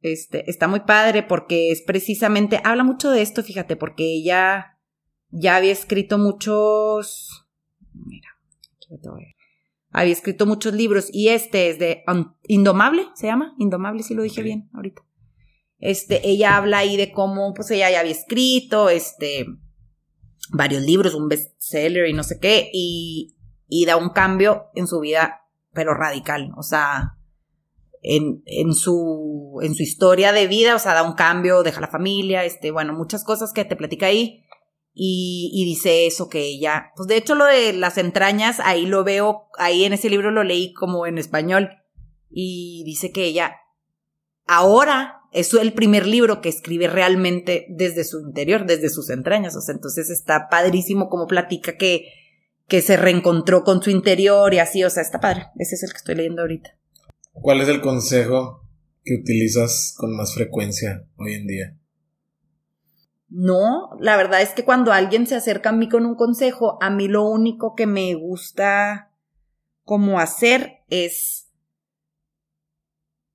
este, 0.00 0.48
está 0.48 0.68
muy 0.68 0.80
padre 0.80 1.22
porque 1.24 1.72
es 1.72 1.82
precisamente, 1.82 2.60
habla 2.62 2.84
mucho 2.84 3.10
de 3.10 3.22
esto, 3.22 3.42
fíjate, 3.42 3.74
porque 3.74 4.04
ella 4.04 4.73
ya 5.34 5.56
había 5.56 5.72
escrito 5.72 6.16
muchos, 6.16 7.44
mira, 7.92 8.28
había 9.90 10.12
escrito 10.12 10.46
muchos 10.46 10.74
libros 10.74 11.08
y 11.12 11.28
este 11.28 11.70
es 11.70 11.78
de 11.78 12.04
Indomable, 12.44 13.08
¿se 13.14 13.26
llama? 13.26 13.54
Indomable, 13.58 14.02
si 14.02 14.14
lo 14.14 14.22
dije 14.22 14.42
bien 14.42 14.70
ahorita. 14.72 15.02
Este, 15.80 16.26
ella 16.28 16.56
habla 16.56 16.78
ahí 16.78 16.96
de 16.96 17.10
cómo, 17.10 17.52
pues 17.52 17.70
ella 17.72 17.90
ya 17.90 18.00
había 18.00 18.12
escrito, 18.12 18.88
este, 18.88 19.46
varios 20.50 20.82
libros, 20.82 21.14
un 21.14 21.28
bestseller 21.28 22.08
y 22.08 22.12
no 22.12 22.22
sé 22.22 22.38
qué, 22.38 22.70
y, 22.72 23.34
y 23.68 23.86
da 23.86 23.96
un 23.96 24.10
cambio 24.10 24.66
en 24.74 24.86
su 24.86 25.00
vida, 25.00 25.42
pero 25.72 25.94
radical, 25.94 26.52
o 26.56 26.62
sea, 26.62 27.18
en, 28.02 28.42
en, 28.46 28.74
su, 28.74 29.58
en 29.62 29.74
su 29.74 29.82
historia 29.82 30.32
de 30.32 30.46
vida, 30.46 30.76
o 30.76 30.78
sea, 30.78 30.94
da 30.94 31.02
un 31.02 31.14
cambio, 31.14 31.62
deja 31.62 31.80
la 31.80 31.88
familia, 31.88 32.44
este, 32.44 32.70
bueno, 32.70 32.92
muchas 32.92 33.24
cosas 33.24 33.52
que 33.52 33.64
te 33.64 33.76
platica 33.76 34.06
ahí. 34.06 34.43
Y, 34.96 35.64
dice 35.66 36.06
eso 36.06 36.28
que 36.28 36.42
ella, 36.42 36.92
pues 36.94 37.08
de 37.08 37.16
hecho 37.16 37.34
lo 37.34 37.46
de 37.46 37.72
las 37.72 37.98
entrañas, 37.98 38.60
ahí 38.60 38.86
lo 38.86 39.02
veo, 39.02 39.48
ahí 39.58 39.84
en 39.84 39.92
ese 39.92 40.08
libro 40.08 40.30
lo 40.30 40.44
leí 40.44 40.72
como 40.72 41.06
en 41.06 41.18
español. 41.18 41.70
Y 42.30 42.84
dice 42.84 43.10
que 43.10 43.24
ella 43.24 43.56
ahora 44.46 45.20
es 45.32 45.52
el 45.52 45.72
primer 45.72 46.06
libro 46.06 46.40
que 46.40 46.48
escribe 46.48 46.86
realmente 46.86 47.66
desde 47.68 48.04
su 48.04 48.20
interior, 48.20 48.66
desde 48.66 48.88
sus 48.88 49.10
entrañas. 49.10 49.56
O 49.56 49.60
sea, 49.60 49.74
entonces 49.74 50.10
está 50.10 50.48
padrísimo 50.48 51.08
como 51.08 51.26
platica 51.26 51.76
que, 51.76 52.06
que 52.68 52.80
se 52.80 52.96
reencontró 52.96 53.64
con 53.64 53.82
su 53.82 53.90
interior 53.90 54.54
y 54.54 54.60
así. 54.60 54.84
O 54.84 54.90
sea, 54.90 55.02
está 55.02 55.20
padre. 55.20 55.46
Ese 55.58 55.74
es 55.74 55.82
el 55.82 55.90
que 55.90 55.96
estoy 55.96 56.14
leyendo 56.14 56.42
ahorita. 56.42 56.70
¿Cuál 57.32 57.60
es 57.60 57.68
el 57.68 57.80
consejo 57.80 58.68
que 59.02 59.14
utilizas 59.14 59.94
con 59.96 60.16
más 60.16 60.34
frecuencia 60.34 61.04
hoy 61.16 61.34
en 61.34 61.46
día? 61.48 61.78
No, 63.36 63.90
la 63.98 64.16
verdad 64.16 64.42
es 64.42 64.50
que 64.50 64.64
cuando 64.64 64.92
alguien 64.92 65.26
se 65.26 65.34
acerca 65.34 65.70
a 65.70 65.72
mí 65.72 65.88
con 65.88 66.06
un 66.06 66.14
consejo, 66.14 66.78
a 66.80 66.88
mí 66.88 67.08
lo 67.08 67.24
único 67.24 67.74
que 67.74 67.84
me 67.84 68.14
gusta 68.14 69.10
como 69.82 70.20
hacer 70.20 70.84
es 70.88 71.50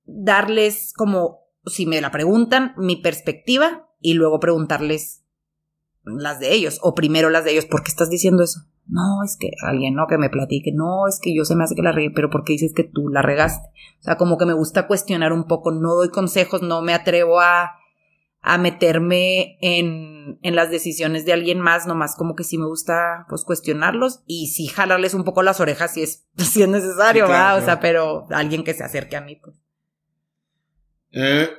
darles 0.06 0.94
como 0.96 1.40
si 1.66 1.84
me 1.84 2.00
la 2.00 2.10
preguntan, 2.10 2.72
mi 2.78 2.96
perspectiva 2.96 3.90
y 4.00 4.14
luego 4.14 4.40
preguntarles 4.40 5.22
las 6.04 6.40
de 6.40 6.54
ellos, 6.54 6.78
o 6.82 6.94
primero 6.94 7.28
las 7.28 7.44
de 7.44 7.50
ellos, 7.50 7.66
¿por 7.66 7.82
qué 7.82 7.90
estás 7.90 8.08
diciendo 8.08 8.42
eso? 8.42 8.60
No, 8.86 9.22
es 9.22 9.36
que 9.38 9.50
alguien, 9.62 9.94
no, 9.94 10.06
que 10.06 10.16
me 10.16 10.30
platique, 10.30 10.72
no, 10.74 11.08
es 11.08 11.20
que 11.20 11.36
yo 11.36 11.44
se 11.44 11.54
me 11.54 11.64
hace 11.64 11.74
que 11.74 11.82
la 11.82 11.92
regué, 11.92 12.10
pero 12.10 12.30
¿por 12.30 12.44
qué 12.44 12.54
dices 12.54 12.72
que 12.74 12.84
tú 12.84 13.10
la 13.10 13.20
regaste? 13.20 13.68
O 14.00 14.02
sea, 14.02 14.16
como 14.16 14.38
que 14.38 14.46
me 14.46 14.54
gusta 14.54 14.86
cuestionar 14.86 15.34
un 15.34 15.44
poco, 15.44 15.72
no 15.72 15.94
doy 15.94 16.08
consejos, 16.08 16.62
no 16.62 16.80
me 16.80 16.94
atrevo 16.94 17.38
a, 17.38 17.72
a 18.42 18.56
meterme 18.58 19.58
en, 19.60 20.38
en 20.42 20.54
las 20.54 20.70
decisiones 20.70 21.24
de 21.26 21.32
alguien 21.32 21.60
más, 21.60 21.86
nomás 21.86 22.16
como 22.16 22.34
que 22.34 22.44
sí 22.44 22.56
me 22.56 22.66
gusta, 22.66 23.26
pues, 23.28 23.44
cuestionarlos 23.44 24.22
y 24.26 24.48
sí 24.48 24.66
jalarles 24.66 25.14
un 25.14 25.24
poco 25.24 25.42
las 25.42 25.60
orejas 25.60 25.94
si 25.94 26.02
es, 26.02 26.26
si 26.36 26.62
es 26.62 26.68
necesario, 26.68 27.26
O 27.26 27.60
sea, 27.60 27.80
pero 27.80 28.26
alguien 28.30 28.64
que 28.64 28.74
se 28.74 28.84
acerque 28.84 29.16
a 29.16 29.20
mí, 29.20 29.36
pues. 29.36 29.56
Eh, 31.12 31.50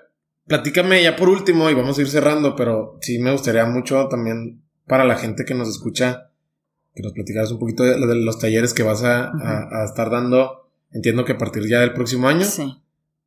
platícame 0.47 1.03
ya 1.03 1.15
por 1.15 1.29
último 1.29 1.69
y 1.69 1.73
vamos 1.73 1.97
a 1.97 2.01
ir 2.01 2.07
cerrando, 2.07 2.55
pero 2.55 2.97
sí 3.01 3.19
me 3.19 3.31
gustaría 3.31 3.65
mucho 3.65 4.07
también 4.07 4.63
para 4.87 5.03
la 5.03 5.15
gente 5.15 5.45
que 5.45 5.53
nos 5.53 5.69
escucha 5.69 6.31
que 6.95 7.03
nos 7.03 7.13
platicaras 7.13 7.51
un 7.51 7.59
poquito 7.59 7.83
de, 7.83 7.97
los 8.15 8.39
talleres 8.39 8.73
que 8.73 8.83
vas 8.83 9.03
a, 9.03 9.31
estar 9.85 10.09
dando. 10.09 10.69
Entiendo 10.91 11.23
que 11.23 11.33
a 11.33 11.37
partir 11.37 11.67
ya 11.69 11.79
del 11.79 11.93
próximo 11.93 12.27
año. 12.27 12.45
Sí. 12.45 12.63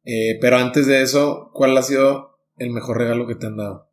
Eh, 0.04 0.38
pero 0.40 0.58
antes 0.58 0.86
de 0.86 1.00
eso, 1.00 1.50
¿cuál 1.54 1.76
ha 1.78 1.82
sido 1.82 2.33
el 2.56 2.70
mejor 2.70 2.98
regalo 2.98 3.26
que 3.26 3.34
te 3.34 3.46
han 3.46 3.56
dado? 3.56 3.90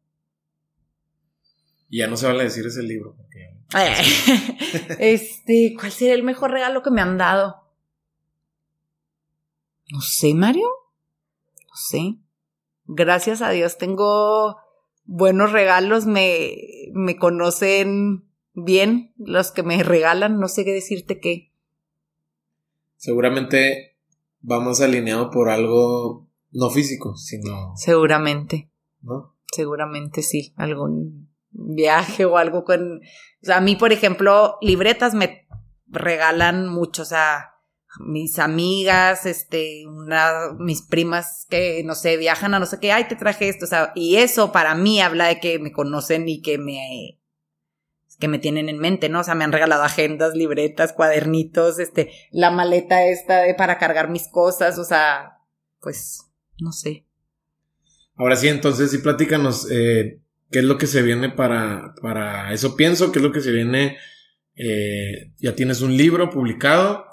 Y 1.89 1.99
ya 1.99 2.07
no 2.07 2.18
se 2.18 2.28
vale 2.28 2.43
decir 2.43 2.66
ese 2.66 2.84
libro. 2.84 3.16
este, 4.99 5.76
¿cuál 5.80 5.91
sería 5.91 6.14
el 6.14 6.24
mejor 6.24 6.51
regalo 6.51 6.82
que 6.84 6.91
me 6.91 7.01
han 7.01 7.18
dado? 7.18 7.64
No 9.91 10.01
sé, 10.01 10.34
Mario. 10.34 10.68
No 10.68 11.76
sé 11.76 12.18
gracias 12.93 13.41
a 13.41 13.49
Dios 13.49 13.78
tengo 13.78 14.57
buenos 15.05 15.51
regalos, 15.51 16.05
me, 16.05 16.55
me 16.93 17.16
conocen 17.16 18.26
bien 18.53 19.14
los 19.18 19.51
que 19.51 19.64
me 19.64 19.82
regalan, 19.84 20.39
no 20.39 20.47
sé 20.47 20.66
qué 20.66 20.72
decirte 20.72 21.20
qué. 21.20 21.51
Seguramente 22.97 23.97
vamos 24.41 24.82
alineado 24.82 25.32
por 25.32 25.49
algo 25.49 26.28
no 26.52 26.70
físico, 26.70 27.16
sino... 27.16 27.74
Seguramente. 27.76 28.72
¿No? 29.02 29.36
Seguramente 29.54 30.22
sí, 30.22 30.54
algún 30.58 31.30
viaje 31.49 32.26
o 32.26 32.38
algo 32.38 32.64
con... 32.64 32.97
O 32.97 33.45
sea, 33.45 33.58
a 33.58 33.62
mí, 33.62 33.76
por 33.76 33.91
ejemplo, 33.91 34.58
libretas 34.62 35.14
me 35.14 35.47
regalan 35.88 36.70
mucho, 36.70 37.02
o 37.02 37.06
sea, 37.06 37.52
mis 37.99 38.39
amigas, 38.39 39.26
este, 39.26 39.86
una, 39.86 40.54
mis 40.58 40.82
primas 40.82 41.45
que, 41.49 41.84
no 41.84 41.95
sé, 41.95 42.18
viajan 42.18 42.54
a 42.54 42.60
no 42.60 42.66
sé 42.66 42.80
qué, 42.80 42.91
ay, 42.91 43.08
te 43.08 43.16
traje 43.16 43.49
esto, 43.49 43.66
o 43.66 43.68
sea, 43.68 43.91
y 43.95 44.16
eso 44.18 44.52
para 44.52 44.76
mí 44.76 45.02
habla 45.02 45.28
de 45.28 45.39
que 45.39 45.60
me 45.60 45.72
conocen 45.72 46.30
y 46.30 46.41
que 46.41 46.58
me, 46.58 47.20
que 48.20 48.28
me 48.28 48.39
tienen 48.39 48.70
en 48.70 48.80
mente, 48.80 49.10
¿no? 49.10 49.20
O 49.20 49.24
sea, 49.24 49.36
me 49.36 49.43
han 49.43 49.52
regalado 49.52 49.84
agendas, 49.84 50.36
libretas, 50.36 50.93
cuadernitos, 50.93 51.80
este, 51.80 52.12
la 52.32 52.52
maleta 52.52 53.06
esta 53.06 53.39
de 53.41 53.56
para 53.56 53.78
cargar 53.78 54.10
mis 54.10 54.30
cosas, 54.30 54.78
o 54.78 54.86
sea, 54.86 55.39
pues, 55.82 56.31
no 56.62 56.72
sé. 56.72 57.05
Ahora 58.16 58.36
sí, 58.36 58.47
entonces 58.47 58.91
sí 58.91 58.99
platícanos, 58.99 59.70
eh, 59.72 60.22
¿qué 60.51 60.59
es 60.59 60.66
lo 60.66 60.78
que 60.78 60.88
se 60.88 61.01
viene 61.01 61.30
para, 61.30 61.95
para 62.01 62.53
eso 62.53 62.76
pienso? 62.76 63.12
¿Qué 63.12 63.20
es 63.20 63.24
lo 63.24 63.32
que 63.32 63.41
se 63.41 63.51
viene? 63.51 63.97
Eh, 64.55 65.34
ya 65.38 65.55
tienes 65.55 65.82
un 65.82 65.97
libro 65.97 66.30
publicado, 66.30 67.05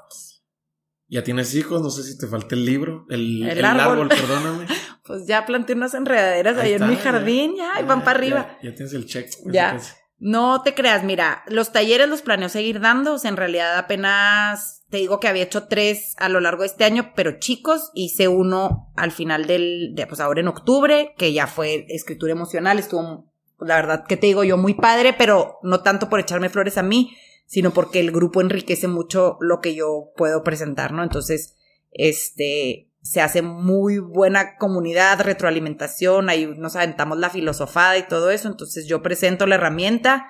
ya 1.09 1.25
tienes 1.25 1.55
hijos, 1.55 1.81
no 1.81 1.91
sé 1.91 2.03
si 2.03 2.19
te 2.19 2.27
falta 2.27 2.55
el 2.55 2.67
libro, 2.67 3.07
el, 3.09 3.49
el, 3.49 3.65
árbol. 3.65 4.09
perdóname. 4.09 4.67
pues 5.05 5.27
ya 5.27 5.47
planté 5.47 5.73
unas 5.73 5.95
enredaderas 5.95 6.59
ahí, 6.59 6.75
en 6.75 6.89
mi 6.89 6.97
jardín, 6.97 7.57
ya, 7.57 7.81
y 7.81 7.85
van 7.85 8.05
para 8.05 8.19
arriba. 8.19 8.59
Ya, 8.63 8.75
tienes 8.75 8.93
el 8.93 9.07
check. 9.07 9.31
Ya. 9.47 9.81
No 10.19 10.63
te 10.63 10.75
creas, 10.75 11.05
mira, 11.05 11.45
los 11.47 11.73
talleres 11.73 12.09
los 12.09 12.23
planeo 12.23 12.49
seguir 12.49 12.81
dando, 12.81 13.15
o 13.15 13.19
sea, 13.19 13.31
en 13.31 13.37
realidad 13.37 13.79
apenas 13.79 14.78
te 14.91 14.97
digo 14.97 15.21
que 15.21 15.29
había 15.29 15.43
hecho 15.43 15.65
tres 15.69 16.15
a 16.19 16.29
lo 16.29 16.41
largo 16.41 16.63
de 16.63 16.69
este 16.69 16.85
año, 16.85 17.13
pero 17.15 17.39
chicos, 17.39 17.91
hice 17.95 18.29
uno 18.29 18.91
al 18.97 19.13
final 19.13 19.47
del, 19.47 19.95
de, 19.95 20.07
pues 20.07 20.21
ahora 20.21 20.41
en 20.41 20.49
octubre, 20.49 21.15
que 21.19 21.33
ya 21.33 21.47
fue 21.47 21.87
escritura 21.89 22.33
emocional, 22.33 22.79
estuvo, 22.79 23.27
la 23.61 23.77
verdad 23.77 24.05
que 24.07 24.17
te 24.17 24.29
digo 24.29 24.45
yo, 24.45 24.57
muy 24.57 24.75
padre, 24.75 25.15
pero 25.17 25.59
no 25.63 25.83
tanto 25.83 26.09
por 26.09 26.21
echarme 26.21 26.49
flores 26.49 26.79
a 26.79 26.83
mí, 26.83 27.15
sino 27.47 27.73
porque 27.73 28.01
el 28.01 28.13
grupo 28.13 28.41
enriquece 28.41 28.89
mucho 28.89 29.37
lo 29.41 29.61
que 29.61 29.75
yo 29.75 30.13
puedo 30.17 30.43
presentar, 30.43 30.93
¿no? 30.93 31.03
Entonces, 31.03 31.55
este, 31.93 32.89
se 33.03 33.21
hace 33.21 33.43
muy 33.43 33.99
buena 33.99 34.57
comunidad, 34.57 35.21
retroalimentación, 35.21 36.31
ahí 36.31 36.47
nos 36.47 36.77
aventamos 36.77 37.19
la 37.19 37.31
filosofada 37.31 37.99
y 37.99 38.09
todo 38.09 38.31
eso, 38.31 38.49
entonces 38.49 38.87
yo 38.87 39.03
presento 39.03 39.47
la 39.47 39.57
herramienta 39.57 40.29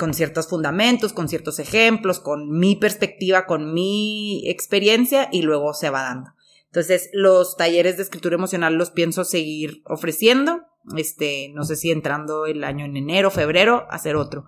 con 0.00 0.14
ciertos 0.14 0.48
fundamentos, 0.48 1.12
con 1.12 1.28
ciertos 1.28 1.58
ejemplos, 1.58 2.20
con 2.20 2.50
mi 2.58 2.74
perspectiva, 2.74 3.44
con 3.44 3.74
mi 3.74 4.48
experiencia 4.48 5.28
y 5.30 5.42
luego 5.42 5.74
se 5.74 5.90
va 5.90 6.00
dando. 6.02 6.30
Entonces, 6.68 7.10
los 7.12 7.58
talleres 7.58 7.98
de 7.98 8.04
escritura 8.04 8.34
emocional 8.34 8.74
los 8.74 8.90
pienso 8.90 9.24
seguir 9.24 9.82
ofreciendo, 9.84 10.62
este, 10.96 11.50
no 11.54 11.64
sé 11.64 11.76
si 11.76 11.90
entrando 11.90 12.46
el 12.46 12.64
año 12.64 12.86
en 12.86 12.96
enero, 12.96 13.30
febrero, 13.30 13.86
hacer 13.90 14.16
otro. 14.16 14.46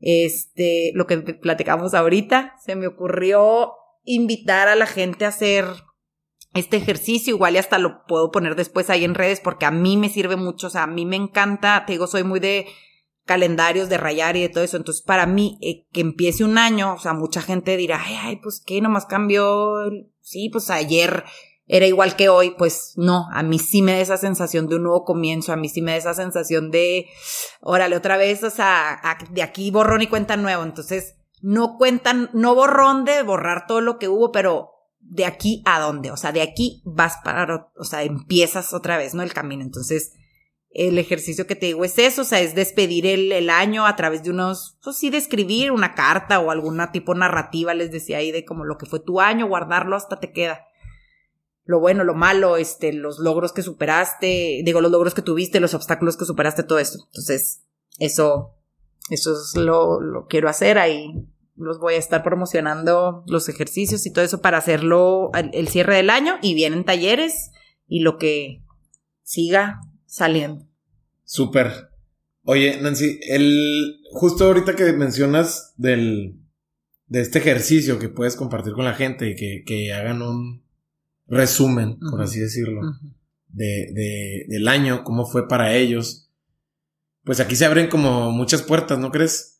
Este, 0.00 0.92
lo 0.94 1.06
que 1.06 1.18
platicamos 1.18 1.92
ahorita, 1.92 2.54
se 2.64 2.74
me 2.74 2.86
ocurrió 2.86 3.72
invitar 4.04 4.68
a 4.68 4.74
la 4.76 4.86
gente 4.86 5.26
a 5.26 5.28
hacer 5.28 5.66
este 6.54 6.78
ejercicio, 6.78 7.34
igual 7.34 7.56
y 7.56 7.58
hasta 7.58 7.78
lo 7.78 8.06
puedo 8.06 8.30
poner 8.30 8.56
después 8.56 8.88
ahí 8.88 9.04
en 9.04 9.14
redes 9.14 9.40
porque 9.40 9.66
a 9.66 9.70
mí 9.70 9.98
me 9.98 10.08
sirve 10.08 10.36
mucho, 10.36 10.68
o 10.68 10.70
sea, 10.70 10.84
a 10.84 10.86
mí 10.86 11.04
me 11.04 11.16
encanta, 11.16 11.84
te 11.84 11.92
digo, 11.92 12.06
soy 12.06 12.24
muy 12.24 12.40
de 12.40 12.66
calendarios, 13.28 13.88
de 13.88 13.98
rayar 13.98 14.36
y 14.36 14.40
de 14.40 14.48
todo 14.48 14.64
eso, 14.64 14.78
entonces 14.78 15.02
para 15.02 15.26
mí 15.26 15.58
eh, 15.60 15.86
que 15.92 16.00
empiece 16.00 16.42
un 16.42 16.58
año, 16.58 16.94
o 16.94 16.98
sea, 16.98 17.12
mucha 17.12 17.42
gente 17.42 17.76
dirá, 17.76 18.02
ay, 18.02 18.16
ay, 18.20 18.36
pues 18.36 18.60
qué, 18.64 18.80
nomás 18.80 19.06
cambió, 19.06 19.76
sí, 20.20 20.48
pues 20.48 20.70
ayer 20.70 21.24
era 21.66 21.86
igual 21.86 22.16
que 22.16 22.30
hoy, 22.30 22.54
pues 22.56 22.94
no, 22.96 23.26
a 23.30 23.42
mí 23.42 23.58
sí 23.58 23.82
me 23.82 23.92
da 23.92 23.98
esa 24.00 24.16
sensación 24.16 24.66
de 24.68 24.76
un 24.76 24.84
nuevo 24.84 25.04
comienzo, 25.04 25.52
a 25.52 25.56
mí 25.56 25.68
sí 25.68 25.82
me 25.82 25.92
da 25.92 25.98
esa 25.98 26.14
sensación 26.14 26.70
de, 26.70 27.06
órale, 27.60 27.94
otra 27.94 28.16
vez, 28.16 28.42
o 28.42 28.50
sea, 28.50 29.00
de 29.30 29.42
aquí 29.42 29.70
borrón 29.70 30.00
y 30.00 30.06
cuenta 30.06 30.36
nuevo, 30.38 30.62
entonces 30.62 31.16
no 31.42 31.76
cuentan, 31.76 32.30
no 32.32 32.54
borrón 32.54 33.04
de 33.04 33.22
borrar 33.22 33.66
todo 33.66 33.82
lo 33.82 33.98
que 33.98 34.08
hubo, 34.08 34.32
pero 34.32 34.70
de 35.00 35.26
aquí 35.26 35.62
a 35.66 35.78
dónde, 35.80 36.10
o 36.10 36.16
sea, 36.16 36.32
de 36.32 36.42
aquí 36.42 36.82
vas 36.84 37.18
para, 37.22 37.70
o 37.76 37.84
sea, 37.84 38.02
empiezas 38.02 38.72
otra 38.72 38.96
vez, 38.96 39.14
¿no? 39.14 39.22
El 39.22 39.32
camino. 39.32 39.62
Entonces, 39.62 40.14
el 40.70 40.98
ejercicio 40.98 41.46
que 41.46 41.56
te 41.56 41.66
digo 41.66 41.84
es 41.84 41.98
eso, 41.98 42.22
o 42.22 42.24
sea, 42.24 42.40
es 42.40 42.54
despedir 42.54 43.06
el, 43.06 43.32
el 43.32 43.50
año 43.50 43.86
a 43.86 43.96
través 43.96 44.22
de 44.22 44.30
unos, 44.30 44.78
pues 44.82 44.96
sí, 44.96 45.10
de 45.10 45.16
escribir 45.16 45.72
una 45.72 45.94
carta 45.94 46.40
o 46.40 46.50
alguna 46.50 46.92
tipo 46.92 47.14
narrativa, 47.14 47.74
les 47.74 47.90
decía 47.90 48.18
ahí, 48.18 48.32
de 48.32 48.44
como 48.44 48.64
lo 48.64 48.76
que 48.78 48.86
fue 48.86 49.00
tu 49.00 49.20
año, 49.20 49.48
guardarlo 49.48 49.96
hasta 49.96 50.20
te 50.20 50.32
queda. 50.32 50.66
Lo 51.64 51.80
bueno, 51.80 52.04
lo 52.04 52.14
malo, 52.14 52.56
este, 52.56 52.92
los 52.92 53.18
logros 53.18 53.52
que 53.52 53.62
superaste, 53.62 54.62
digo, 54.64 54.80
los 54.80 54.90
logros 54.90 55.14
que 55.14 55.22
tuviste, 55.22 55.60
los 55.60 55.74
obstáculos 55.74 56.16
que 56.16 56.24
superaste, 56.24 56.62
todo 56.62 56.78
esto. 56.78 56.98
Entonces, 57.06 57.62
eso, 57.98 58.54
eso 59.10 59.32
es 59.32 59.54
lo, 59.56 60.00
lo 60.00 60.26
quiero 60.26 60.48
hacer 60.48 60.78
ahí 60.78 61.28
los 61.58 61.80
voy 61.80 61.94
a 61.94 61.98
estar 61.98 62.22
promocionando 62.22 63.24
los 63.26 63.48
ejercicios 63.48 64.06
y 64.06 64.12
todo 64.12 64.24
eso 64.24 64.40
para 64.40 64.58
hacerlo 64.58 65.30
el, 65.34 65.68
cierre 65.68 65.96
del 65.96 66.10
año 66.10 66.38
y 66.40 66.54
vienen 66.54 66.84
talleres 66.84 67.50
y 67.88 68.00
lo 68.00 68.16
que 68.16 68.62
siga 69.22 69.80
saliendo. 70.08 70.66
Súper. 71.24 71.90
Oye, 72.42 72.80
Nancy, 72.80 73.20
el 73.28 74.00
justo 74.10 74.46
ahorita 74.46 74.74
que 74.74 74.92
mencionas 74.92 75.74
del 75.76 76.40
de 77.06 77.20
este 77.20 77.38
ejercicio 77.38 77.98
que 77.98 78.08
puedes 78.08 78.34
compartir 78.34 78.72
con 78.72 78.84
la 78.84 78.94
gente 78.94 79.30
y 79.30 79.36
que, 79.36 79.62
que 79.64 79.92
hagan 79.92 80.20
un 80.20 80.62
resumen, 81.26 81.98
por 81.98 82.20
así 82.20 82.40
decirlo, 82.40 82.82
de, 83.48 83.92
de, 83.92 84.44
del 84.48 84.68
año, 84.68 85.04
cómo 85.04 85.24
fue 85.24 85.46
para 85.48 85.74
ellos. 85.74 86.30
Pues 87.24 87.40
aquí 87.40 87.56
se 87.56 87.64
abren 87.64 87.88
como 87.88 88.30
muchas 88.32 88.62
puertas, 88.62 88.98
¿no 88.98 89.10
crees? 89.10 89.58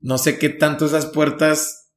no 0.00 0.18
sé 0.18 0.38
qué 0.38 0.48
tanto 0.48 0.86
esas 0.86 1.06
puertas 1.06 1.92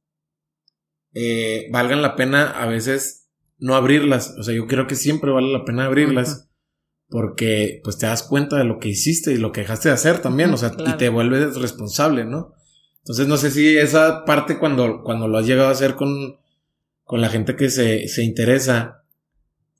eh, 1.14 1.68
valgan 1.72 2.02
la 2.02 2.16
pena 2.16 2.50
a 2.50 2.66
veces 2.66 3.28
no 3.58 3.74
abrirlas. 3.74 4.34
O 4.38 4.42
sea, 4.42 4.54
yo 4.54 4.66
creo 4.66 4.86
que 4.86 4.96
siempre 4.96 5.30
vale 5.30 5.50
la 5.50 5.64
pena 5.64 5.86
abrirlas. 5.86 6.50
Porque 7.14 7.80
pues 7.84 7.96
te 7.96 8.06
das 8.06 8.24
cuenta 8.24 8.56
de 8.56 8.64
lo 8.64 8.80
que 8.80 8.88
hiciste 8.88 9.32
y 9.32 9.36
lo 9.36 9.52
que 9.52 9.60
dejaste 9.60 9.88
de 9.88 9.94
hacer 9.94 10.20
también. 10.20 10.52
O 10.52 10.56
sea, 10.56 10.72
y 10.76 10.96
te 10.96 11.08
vuelves 11.08 11.56
responsable, 11.56 12.24
¿no? 12.24 12.54
Entonces 12.98 13.28
no 13.28 13.36
sé 13.36 13.52
si 13.52 13.76
esa 13.76 14.24
parte 14.24 14.58
cuando, 14.58 15.02
cuando 15.04 15.28
lo 15.28 15.38
has 15.38 15.46
llegado 15.46 15.68
a 15.68 15.72
hacer 15.72 15.94
con, 15.94 16.38
con 17.04 17.20
la 17.20 17.28
gente 17.28 17.54
que 17.54 17.70
se, 17.70 18.08
se 18.08 18.24
interesa, 18.24 19.04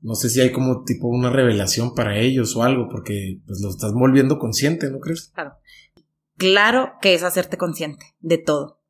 no 0.00 0.14
sé 0.14 0.28
si 0.28 0.40
hay 0.40 0.52
como 0.52 0.84
tipo 0.84 1.08
una 1.08 1.30
revelación 1.30 1.94
para 1.94 2.18
ellos 2.18 2.54
o 2.54 2.62
algo, 2.62 2.88
porque 2.88 3.40
pues 3.46 3.60
lo 3.60 3.70
estás 3.70 3.92
volviendo 3.92 4.38
consciente, 4.38 4.90
¿no 4.90 5.00
crees? 5.00 5.32
Claro 5.34 5.54
claro 6.36 6.94
que 7.00 7.14
es 7.14 7.22
hacerte 7.22 7.56
consciente 7.56 8.14
de 8.20 8.38
todo. 8.38 8.80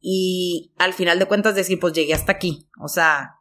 Y 0.00 0.72
al 0.78 0.92
final 0.92 1.18
de 1.18 1.26
cuentas 1.26 1.54
decir, 1.54 1.80
pues 1.80 1.94
llegué 1.94 2.14
hasta 2.14 2.32
aquí. 2.32 2.68
O 2.80 2.88
sea, 2.88 3.36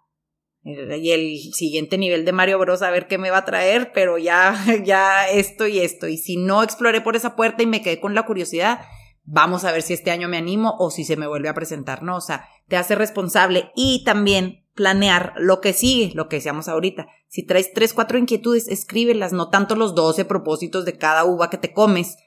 y 0.66 1.11
el 1.11 1.53
siguiente 1.53 1.97
nivel 1.97 2.24
de 2.24 2.32
Mario 2.32 2.57
Bros. 2.57 2.82
a 2.82 2.89
ver 2.89 3.07
qué 3.07 3.18
me 3.18 3.30
va 3.30 3.39
a 3.39 3.45
traer, 3.45 3.91
pero 3.93 4.18
ya, 4.18 4.55
ya 4.86 5.28
esto 5.28 5.68
y 5.68 5.80
esto. 5.80 6.07
Y 6.07 6.18
si 6.18 6.38
no 6.38 6.64
exploré 6.64 7.01
por 7.01 7.16
esa 7.16 7.36
puerta 7.36 7.64
y 7.64 7.68
me 7.68 7.82
quedé 7.82 7.99
con 7.99 8.16
la 8.16 8.26
curiosidad, 8.26 8.80
vamos 9.26 9.66
a 9.66 9.72
ver 9.72 9.82
si 9.82 9.93
este 9.93 10.11
año 10.11 10.30
me 10.30 10.38
animo 10.38 10.76
o 10.80 10.89
si 10.89 11.03
se 11.03 11.18
me 11.18 11.28
vuelve 11.28 11.49
a 11.49 11.53
presentar, 11.53 12.03
¿no? 12.03 12.16
O 12.16 12.22
sea, 12.22 12.47
te 12.68 12.78
hace 12.78 12.95
responsable 12.95 13.72
y 13.76 14.03
también 14.05 14.66
planear 14.74 15.34
lo 15.38 15.61
que 15.61 15.74
sigue, 15.74 16.14
lo 16.16 16.30
que 16.30 16.38
decíamos 16.38 16.68
ahorita. 16.68 17.07
Si 17.28 17.43
traes 17.45 17.74
tres, 17.74 17.93
cuatro 17.93 18.18
inquietudes, 18.18 18.68
escríbelas, 18.68 19.34
no 19.34 19.49
tanto 19.49 19.76
los 19.76 19.95
doce 19.95 20.24
propósitos 20.26 20.86
de 20.86 20.97
cada 20.97 21.26
uva 21.26 21.49
que 21.49 21.57
te 21.57 21.74
comes, 21.74 22.18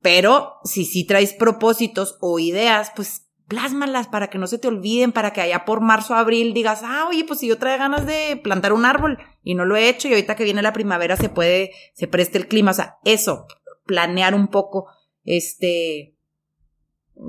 pero 0.00 0.54
si 0.64 0.84
sí 0.84 1.04
traes 1.04 1.32
propósitos 1.32 2.18
o 2.20 2.38
ideas, 2.38 2.92
pues 2.94 3.23
plásmalas 3.48 4.08
para 4.08 4.28
que 4.28 4.38
no 4.38 4.46
se 4.46 4.58
te 4.58 4.68
olviden, 4.68 5.12
para 5.12 5.32
que 5.32 5.40
allá 5.40 5.64
por 5.64 5.80
marzo, 5.80 6.14
abril 6.14 6.54
digas, 6.54 6.80
ah, 6.82 7.06
oye, 7.08 7.24
pues 7.24 7.40
si 7.40 7.48
yo 7.48 7.58
trae 7.58 7.76
ganas 7.78 8.06
de 8.06 8.40
plantar 8.42 8.72
un 8.72 8.84
árbol 8.84 9.18
y 9.42 9.54
no 9.54 9.64
lo 9.64 9.76
he 9.76 9.88
hecho 9.88 10.08
y 10.08 10.12
ahorita 10.12 10.36
que 10.36 10.44
viene 10.44 10.62
la 10.62 10.72
primavera 10.72 11.16
se 11.16 11.28
puede, 11.28 11.72
se 11.92 12.08
preste 12.08 12.38
el 12.38 12.48
clima, 12.48 12.70
o 12.70 12.74
sea, 12.74 12.96
eso, 13.04 13.46
planear 13.86 14.34
un 14.34 14.48
poco, 14.48 14.86
este, 15.24 16.16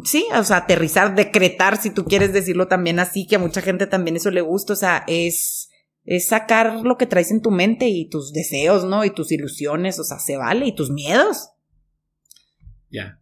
sí, 0.04 0.26
o 0.38 0.44
sea, 0.44 0.58
aterrizar, 0.58 1.16
decretar, 1.16 1.78
si 1.78 1.90
tú 1.90 2.06
quieres 2.06 2.34
decirlo 2.34 2.68
también 2.68 3.00
así, 3.00 3.28
que 3.28 3.36
a 3.36 3.40
mucha 3.40 3.62
gente 3.62 3.88
también 3.88 4.16
eso 4.16 4.32
le 4.32 4.42
gusta, 4.42 4.74
o 4.74 4.78
sea, 4.78 5.04
es, 5.08 5.70
es 6.06 6.28
sacar 6.28 6.82
lo 6.82 6.98
que 6.98 7.08
traes 7.08 7.32
en 7.32 7.42
tu 7.42 7.52
mente 7.52 7.88
y 7.88 8.10
tus 8.10 8.32
deseos, 8.32 8.86
¿no? 8.86 9.04
Y 9.04 9.10
tus 9.10 9.32
ilusiones, 9.32 10.00
o 10.00 10.04
sea, 10.04 10.20
se 10.20 10.38
vale, 10.38 10.68
y 10.68 10.76
tus 10.76 10.92
miedos. 10.92 11.50
Ya. 12.90 13.20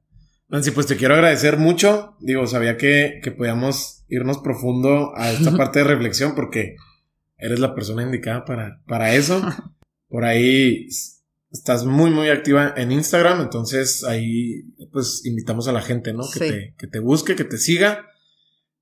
Nancy, 0.49 0.71
pues 0.71 0.87
te 0.87 0.97
quiero 0.97 1.15
agradecer 1.15 1.57
mucho. 1.57 2.15
Digo, 2.19 2.45
sabía 2.47 2.77
que, 2.77 3.19
que 3.23 3.31
podíamos 3.31 4.03
irnos 4.07 4.39
profundo 4.39 5.13
a 5.15 5.31
esta 5.31 5.51
parte 5.57 5.79
de 5.79 5.85
reflexión 5.85 6.35
porque 6.35 6.75
eres 7.37 7.59
la 7.59 7.75
persona 7.75 8.03
indicada 8.03 8.45
para, 8.45 8.81
para 8.85 9.15
eso. 9.15 9.41
Por 10.07 10.25
ahí 10.25 10.87
estás 11.51 11.85
muy, 11.85 12.11
muy 12.11 12.29
activa 12.29 12.73
en 12.77 12.91
Instagram, 12.91 13.41
entonces 13.41 14.03
ahí 14.03 14.63
pues 14.91 15.25
invitamos 15.25 15.67
a 15.67 15.71
la 15.71 15.81
gente, 15.81 16.13
¿no? 16.13 16.23
Que, 16.31 16.39
te, 16.39 16.75
que 16.77 16.87
te 16.87 16.99
busque, 16.99 17.35
que 17.35 17.43
te 17.43 17.57
siga. 17.57 18.07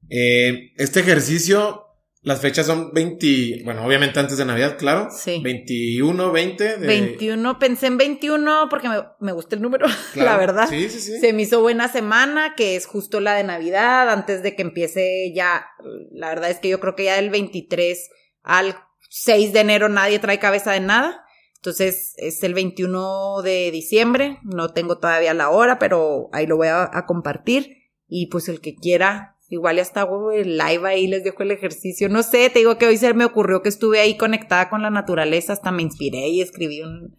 Eh, 0.09 0.73
este 0.75 1.01
ejercicio 1.01 1.85
Las 2.23 2.39
fechas 2.39 2.67
son 2.67 2.91
20, 2.93 3.61
bueno, 3.65 3.83
obviamente 3.83 4.19
antes 4.19 4.37
de 4.37 4.45
Navidad, 4.45 4.77
claro. 4.77 5.07
Sí. 5.09 5.41
21, 5.43 6.31
20. 6.31 6.77
De... 6.77 6.85
21, 6.85 7.57
pensé 7.57 7.87
en 7.87 7.97
21 7.97 8.67
porque 8.69 8.89
me, 8.89 9.03
me 9.19 9.31
gusta 9.31 9.55
el 9.55 9.63
número, 9.63 9.87
la 10.15 10.37
verdad. 10.37 10.69
Sí, 10.69 10.87
sí, 10.89 10.99
sí. 10.99 11.19
Se 11.19 11.33
me 11.33 11.41
hizo 11.41 11.61
buena 11.61 11.87
semana, 11.87 12.53
que 12.55 12.75
es 12.75 12.85
justo 12.85 13.19
la 13.21 13.33
de 13.33 13.43
Navidad, 13.43 14.07
antes 14.11 14.43
de 14.43 14.55
que 14.55 14.61
empiece 14.61 15.33
ya. 15.33 15.65
La 16.11 16.29
verdad 16.29 16.51
es 16.51 16.59
que 16.59 16.69
yo 16.69 16.79
creo 16.79 16.95
que 16.95 17.05
ya 17.05 17.15
del 17.15 17.31
23 17.31 18.09
al 18.43 18.75
6 19.09 19.51
de 19.51 19.59
enero 19.59 19.89
nadie 19.89 20.19
trae 20.19 20.37
cabeza 20.37 20.73
de 20.73 20.81
nada. 20.81 21.25
Entonces 21.55 22.13
es 22.17 22.43
el 22.43 22.53
21 22.53 23.41
de 23.41 23.71
diciembre, 23.71 24.37
no 24.43 24.73
tengo 24.73 24.99
todavía 24.99 25.33
la 25.33 25.49
hora, 25.49 25.79
pero 25.79 26.29
ahí 26.33 26.45
lo 26.45 26.57
voy 26.57 26.67
a, 26.67 26.83
a 26.83 27.05
compartir. 27.07 27.77
Y 28.07 28.27
pues 28.27 28.47
el 28.47 28.61
que 28.61 28.75
quiera 28.75 29.37
Igual 29.51 29.75
ya 29.75 29.81
está 29.81 30.07
el 30.33 30.57
live 30.57 30.87
ahí, 30.87 31.07
les 31.07 31.25
dejo 31.25 31.43
el 31.43 31.51
ejercicio. 31.51 32.07
No 32.07 32.23
sé, 32.23 32.49
te 32.49 32.59
digo 32.59 32.77
que 32.77 32.87
hoy 32.87 32.95
se 32.95 33.13
me 33.13 33.25
ocurrió 33.25 33.61
que 33.61 33.67
estuve 33.67 33.99
ahí 33.99 34.15
conectada 34.15 34.69
con 34.69 34.81
la 34.81 34.89
naturaleza, 34.89 35.51
hasta 35.51 35.73
me 35.73 35.81
inspiré 35.81 36.29
y 36.29 36.39
escribí 36.39 36.81
un, 36.81 37.17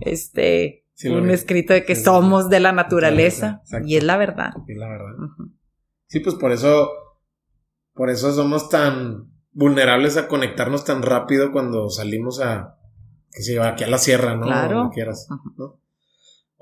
este, 0.00 0.86
un 1.04 1.28
escrito 1.28 1.74
de 1.74 1.84
que 1.84 1.94
somos 1.94 2.48
de 2.48 2.60
la 2.60 2.72
naturaleza. 2.72 3.60
y 3.84 3.96
es 3.96 4.02
la 4.02 4.16
verdad. 4.16 4.52
Es 4.66 4.78
la 4.78 4.88
verdad. 4.88 5.12
Sí, 6.06 6.20
pues 6.20 6.36
por 6.36 6.52
eso, 6.52 6.88
por 7.92 8.08
eso 8.08 8.32
somos 8.32 8.70
tan 8.70 9.30
vulnerables 9.52 10.16
a 10.16 10.26
conectarnos 10.26 10.86
tan 10.86 11.02
rápido 11.02 11.52
cuando 11.52 11.90
salimos 11.90 12.40
a, 12.40 12.78
que 13.30 13.42
se 13.42 13.58
va 13.58 13.68
aquí 13.68 13.84
a 13.84 13.88
la 13.88 13.98
sierra, 13.98 14.36
¿no? 14.36 14.46
Claro. 14.46 14.90
quieras, 14.90 15.28
¿no? 15.58 15.82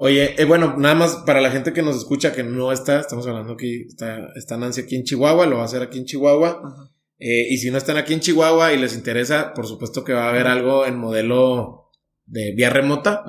Oye, 0.04 0.34
eh, 0.36 0.44
bueno, 0.44 0.74
nada 0.78 0.96
más 0.96 1.14
para 1.24 1.40
la 1.40 1.52
gente 1.52 1.72
que 1.72 1.80
nos 1.80 1.96
escucha 1.96 2.32
que 2.32 2.42
no 2.42 2.72
está, 2.72 2.98
estamos 2.98 3.24
hablando 3.28 3.52
aquí, 3.52 3.82
está, 3.82 4.32
está 4.34 4.56
Nancy 4.56 4.80
aquí 4.80 4.96
en 4.96 5.04
Chihuahua, 5.04 5.46
lo 5.46 5.58
va 5.58 5.62
a 5.62 5.66
hacer 5.66 5.80
aquí 5.80 5.98
en 5.98 6.06
Chihuahua. 6.06 6.90
Eh, 7.20 7.46
y 7.50 7.58
si 7.58 7.70
no 7.70 7.78
están 7.78 7.96
aquí 7.96 8.12
en 8.12 8.18
Chihuahua 8.18 8.72
y 8.72 8.80
les 8.80 8.96
interesa, 8.96 9.54
por 9.54 9.64
supuesto 9.64 10.02
que 10.02 10.12
va 10.12 10.24
a 10.24 10.30
haber 10.30 10.48
algo 10.48 10.86
en 10.86 10.98
modelo 10.98 11.92
de 12.26 12.52
vía 12.52 12.68
remota. 12.68 13.24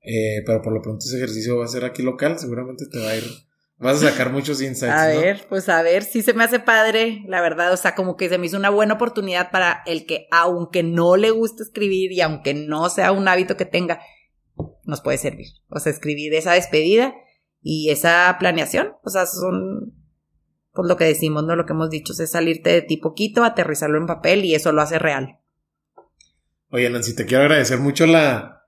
Eh, 0.00 0.42
pero 0.44 0.60
por 0.60 0.72
lo 0.72 0.82
pronto 0.82 1.04
ese 1.06 1.18
ejercicio 1.18 1.58
va 1.58 1.66
a 1.66 1.68
ser 1.68 1.84
aquí 1.84 2.02
local, 2.02 2.36
seguramente 2.36 2.86
te 2.90 2.98
va 2.98 3.10
a 3.10 3.16
ir. 3.16 3.24
Vas 3.78 4.02
a 4.02 4.10
sacar 4.10 4.32
muchos 4.32 4.60
insights. 4.60 4.92
A 4.96 5.06
ver, 5.06 5.46
pues 5.48 5.68
a 5.68 5.82
ver, 5.82 6.02
sí 6.02 6.22
se 6.22 6.34
me 6.34 6.42
hace 6.42 6.58
padre, 6.58 7.22
la 7.28 7.40
verdad, 7.40 7.72
o 7.72 7.76
sea, 7.76 7.94
como 7.94 8.16
que 8.16 8.28
se 8.28 8.38
me 8.38 8.46
hizo 8.46 8.56
una 8.56 8.70
buena 8.70 8.94
oportunidad 8.94 9.52
para 9.52 9.84
el 9.86 10.04
que, 10.06 10.26
aunque 10.32 10.82
no 10.82 11.16
le 11.16 11.30
guste 11.30 11.62
escribir 11.62 12.10
y 12.10 12.20
aunque 12.22 12.54
no 12.54 12.90
sea 12.90 13.12
un 13.12 13.28
hábito 13.28 13.56
que 13.56 13.66
tenga, 13.66 14.00
nos 14.84 15.00
puede 15.00 15.18
servir. 15.18 15.48
O 15.68 15.78
sea, 15.78 15.92
escribir 15.92 16.34
esa 16.34 16.52
despedida 16.52 17.14
y 17.60 17.90
esa 17.90 18.36
planeación, 18.38 18.92
o 19.04 19.10
sea, 19.10 19.26
son 19.26 19.94
pues 20.72 20.88
lo 20.88 20.96
que 20.96 21.04
decimos, 21.04 21.44
¿no? 21.44 21.54
Lo 21.54 21.66
que 21.66 21.74
hemos 21.74 21.90
dicho 21.90 22.12
es 22.18 22.30
salirte 22.30 22.70
de 22.70 22.82
ti 22.82 22.96
poquito, 22.96 23.44
aterrizarlo 23.44 23.98
en 23.98 24.06
papel 24.06 24.44
y 24.44 24.54
eso 24.54 24.72
lo 24.72 24.80
hace 24.80 24.98
real. 24.98 25.38
Oye, 26.70 26.88
Nancy, 26.88 27.14
te 27.14 27.26
quiero 27.26 27.42
agradecer 27.42 27.78
mucho 27.78 28.06
la, 28.06 28.66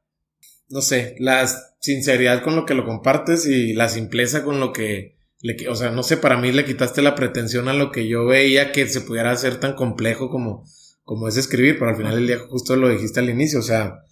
no 0.69 0.83
sé, 0.83 1.17
la 1.19 1.47
sinceridad 1.81 2.43
con 2.43 2.57
lo 2.57 2.67
que 2.67 2.75
lo 2.75 2.85
compartes 2.85 3.47
y 3.47 3.73
la 3.73 3.89
simpleza 3.89 4.45
con 4.45 4.61
lo 4.61 4.73
que, 4.73 5.17
o 5.69 5.75
sea, 5.75 5.91
no 5.91 6.03
sé, 6.03 6.19
para 6.19 6.37
mí 6.37 6.53
le 6.53 6.67
quitaste 6.67 7.01
la 7.01 7.15
pretensión 7.15 7.69
a 7.69 7.73
lo 7.73 7.91
que 7.91 8.07
yo 8.07 8.27
veía 8.27 8.73
que 8.73 8.87
se 8.87 9.01
pudiera 9.01 9.31
hacer 9.31 9.59
tan 9.59 9.75
complejo 9.75 10.29
como, 10.29 10.67
como 11.03 11.29
es 11.29 11.39
escribir, 11.39 11.79
pero 11.79 11.91
al 11.91 11.97
final 11.97 12.17
del 12.17 12.27
día 12.27 12.39
justo 12.51 12.77
lo 12.77 12.91
dijiste 12.91 13.21
al 13.21 13.31
inicio, 13.31 13.61
o 13.61 13.63
sea, 13.63 14.04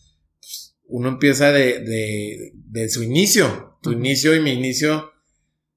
uno 0.93 1.09
empieza 1.09 1.53
de, 1.53 1.81
de, 1.81 2.53
de 2.55 2.89
su 2.91 3.03
inicio. 3.03 3.79
Tu 3.81 3.93
inicio 3.93 4.35
y 4.37 4.41
mi 4.41 4.53
inicio 4.53 5.11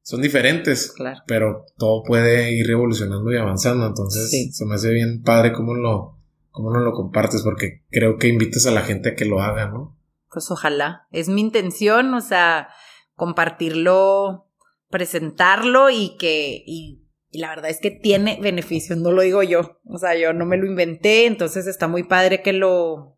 son 0.01 0.21
diferentes. 0.21 0.91
Claro. 0.91 1.21
Pero 1.25 1.65
todo 1.77 2.03
puede 2.03 2.51
ir 2.51 2.69
evolucionando 2.69 3.31
y 3.31 3.37
avanzando. 3.37 3.87
Entonces, 3.87 4.29
se 4.53 4.65
me 4.65 4.75
hace 4.75 4.91
bien 4.91 5.23
padre 5.23 5.53
cómo 5.53 5.73
lo, 5.73 6.19
cómo 6.51 6.69
no 6.69 6.81
lo 6.81 6.91
compartes, 6.91 7.43
porque 7.43 7.85
creo 7.89 8.17
que 8.17 8.27
invitas 8.27 8.65
a 8.67 8.71
la 8.71 8.81
gente 8.81 9.09
a 9.09 9.15
que 9.15 9.23
lo 9.23 9.41
haga, 9.41 9.69
¿no? 9.69 9.97
Pues 10.31 10.51
ojalá. 10.51 11.07
Es 11.11 11.29
mi 11.29 11.39
intención, 11.39 12.13
o 12.13 12.19
sea, 12.19 12.67
compartirlo, 13.13 14.51
presentarlo 14.89 15.89
y 15.89 16.17
que, 16.17 16.61
y, 16.65 17.07
y 17.29 17.39
la 17.39 17.49
verdad 17.51 17.69
es 17.69 17.79
que 17.79 17.89
tiene 17.89 18.37
beneficios, 18.41 18.97
no 18.97 19.13
lo 19.13 19.21
digo 19.21 19.43
yo. 19.43 19.79
O 19.85 19.97
sea, 19.97 20.17
yo 20.17 20.33
no 20.33 20.45
me 20.45 20.57
lo 20.57 20.65
inventé, 20.65 21.25
entonces 21.25 21.67
está 21.67 21.87
muy 21.87 22.03
padre 22.03 22.41
que 22.41 22.51
lo, 22.51 23.14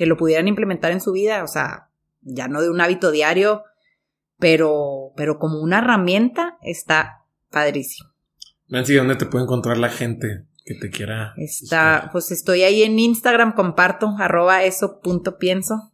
que 0.00 0.06
lo 0.06 0.16
pudieran 0.16 0.48
implementar 0.48 0.92
en 0.92 1.02
su 1.02 1.12
vida, 1.12 1.44
o 1.44 1.46
sea, 1.46 1.90
ya 2.22 2.48
no 2.48 2.62
de 2.62 2.70
un 2.70 2.80
hábito 2.80 3.10
diario, 3.10 3.64
pero, 4.38 5.12
pero 5.14 5.38
como 5.38 5.60
una 5.60 5.80
herramienta 5.80 6.56
está 6.62 7.26
padrísimo. 7.50 8.08
Nancy, 8.68 8.94
¿dónde 8.94 9.16
te 9.16 9.26
puede 9.26 9.44
encontrar 9.44 9.76
la 9.76 9.90
gente 9.90 10.46
que 10.64 10.74
te 10.74 10.88
quiera? 10.88 11.34
Está, 11.36 12.08
pues 12.12 12.30
estoy 12.30 12.62
ahí 12.62 12.82
en 12.82 12.98
Instagram, 12.98 13.52
comparto, 13.52 14.14
arroba 14.18 14.64
eso 14.64 15.00
punto 15.02 15.36
pienso. 15.36 15.92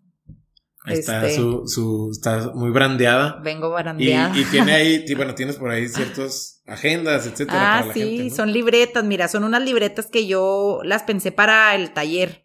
está 0.86 1.26
este, 1.26 1.40
su, 1.40 1.66
su, 1.66 2.10
está 2.12 2.52
muy 2.54 2.70
brandeada. 2.70 3.40
Vengo 3.42 3.72
brandeada. 3.72 4.38
Y, 4.38 4.44
tiene 4.44 4.72
ahí, 4.72 5.14
bueno, 5.16 5.34
tienes 5.34 5.56
por 5.56 5.70
ahí 5.70 5.88
ciertas 5.88 6.62
agendas, 6.64 7.26
etcétera. 7.26 7.78
Ah, 7.78 7.90
sí, 7.92 8.30
son 8.30 8.52
libretas, 8.52 9.02
mira, 9.02 9.26
son 9.26 9.42
unas 9.42 9.64
libretas 9.64 10.06
que 10.06 10.28
yo 10.28 10.78
las 10.84 11.02
pensé 11.02 11.32
para 11.32 11.74
el 11.74 11.90
taller. 11.90 12.44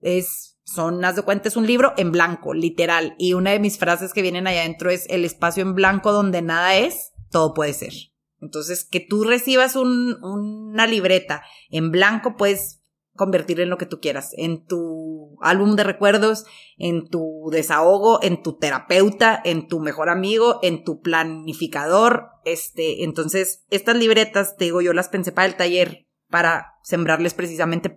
Es 0.00 0.45
son, 0.66 1.04
haz 1.04 1.16
de 1.16 1.22
cuenta, 1.22 1.48
es 1.48 1.56
un 1.56 1.66
libro 1.66 1.94
en 1.96 2.10
blanco, 2.10 2.52
literal. 2.52 3.14
Y 3.18 3.34
una 3.34 3.52
de 3.52 3.60
mis 3.60 3.78
frases 3.78 4.12
que 4.12 4.22
vienen 4.22 4.46
allá 4.46 4.60
adentro 4.60 4.90
es, 4.90 5.06
el 5.08 5.24
espacio 5.24 5.62
en 5.62 5.74
blanco 5.74 6.12
donde 6.12 6.42
nada 6.42 6.76
es, 6.76 7.12
todo 7.30 7.54
puede 7.54 7.72
ser. 7.72 7.92
Entonces, 8.40 8.84
que 8.84 9.00
tú 9.00 9.24
recibas 9.24 9.76
un, 9.76 10.22
una 10.22 10.86
libreta 10.86 11.42
en 11.70 11.92
blanco, 11.92 12.36
puedes 12.36 12.82
convertir 13.14 13.60
en 13.60 13.70
lo 13.70 13.78
que 13.78 13.86
tú 13.86 14.00
quieras, 14.00 14.32
en 14.36 14.66
tu 14.66 15.38
álbum 15.40 15.76
de 15.76 15.84
recuerdos, 15.84 16.44
en 16.76 17.08
tu 17.08 17.48
desahogo, 17.50 18.22
en 18.22 18.42
tu 18.42 18.58
terapeuta, 18.58 19.40
en 19.42 19.68
tu 19.68 19.80
mejor 19.80 20.10
amigo, 20.10 20.58
en 20.62 20.84
tu 20.84 21.00
planificador, 21.00 22.28
este, 22.44 23.04
entonces, 23.04 23.64
estas 23.70 23.96
libretas, 23.96 24.56
te 24.56 24.66
digo, 24.66 24.82
yo 24.82 24.92
las 24.92 25.08
pensé 25.08 25.32
para 25.32 25.46
el 25.46 25.56
taller, 25.56 26.06
para 26.28 26.74
sembrarles 26.82 27.34
precisamente, 27.34 27.94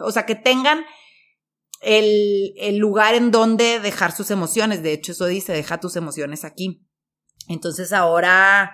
o 0.00 0.10
sea, 0.10 0.26
que 0.26 0.34
tengan 0.34 0.80
el, 1.80 2.54
el 2.56 2.76
lugar 2.78 3.14
en 3.14 3.30
donde 3.30 3.80
dejar 3.80 4.12
sus 4.12 4.30
emociones. 4.30 4.82
De 4.82 4.92
hecho, 4.92 5.12
eso 5.12 5.26
dice, 5.26 5.52
deja 5.52 5.80
tus 5.80 5.96
emociones 5.96 6.44
aquí. 6.44 6.84
Entonces 7.48 7.92
ahora, 7.92 8.72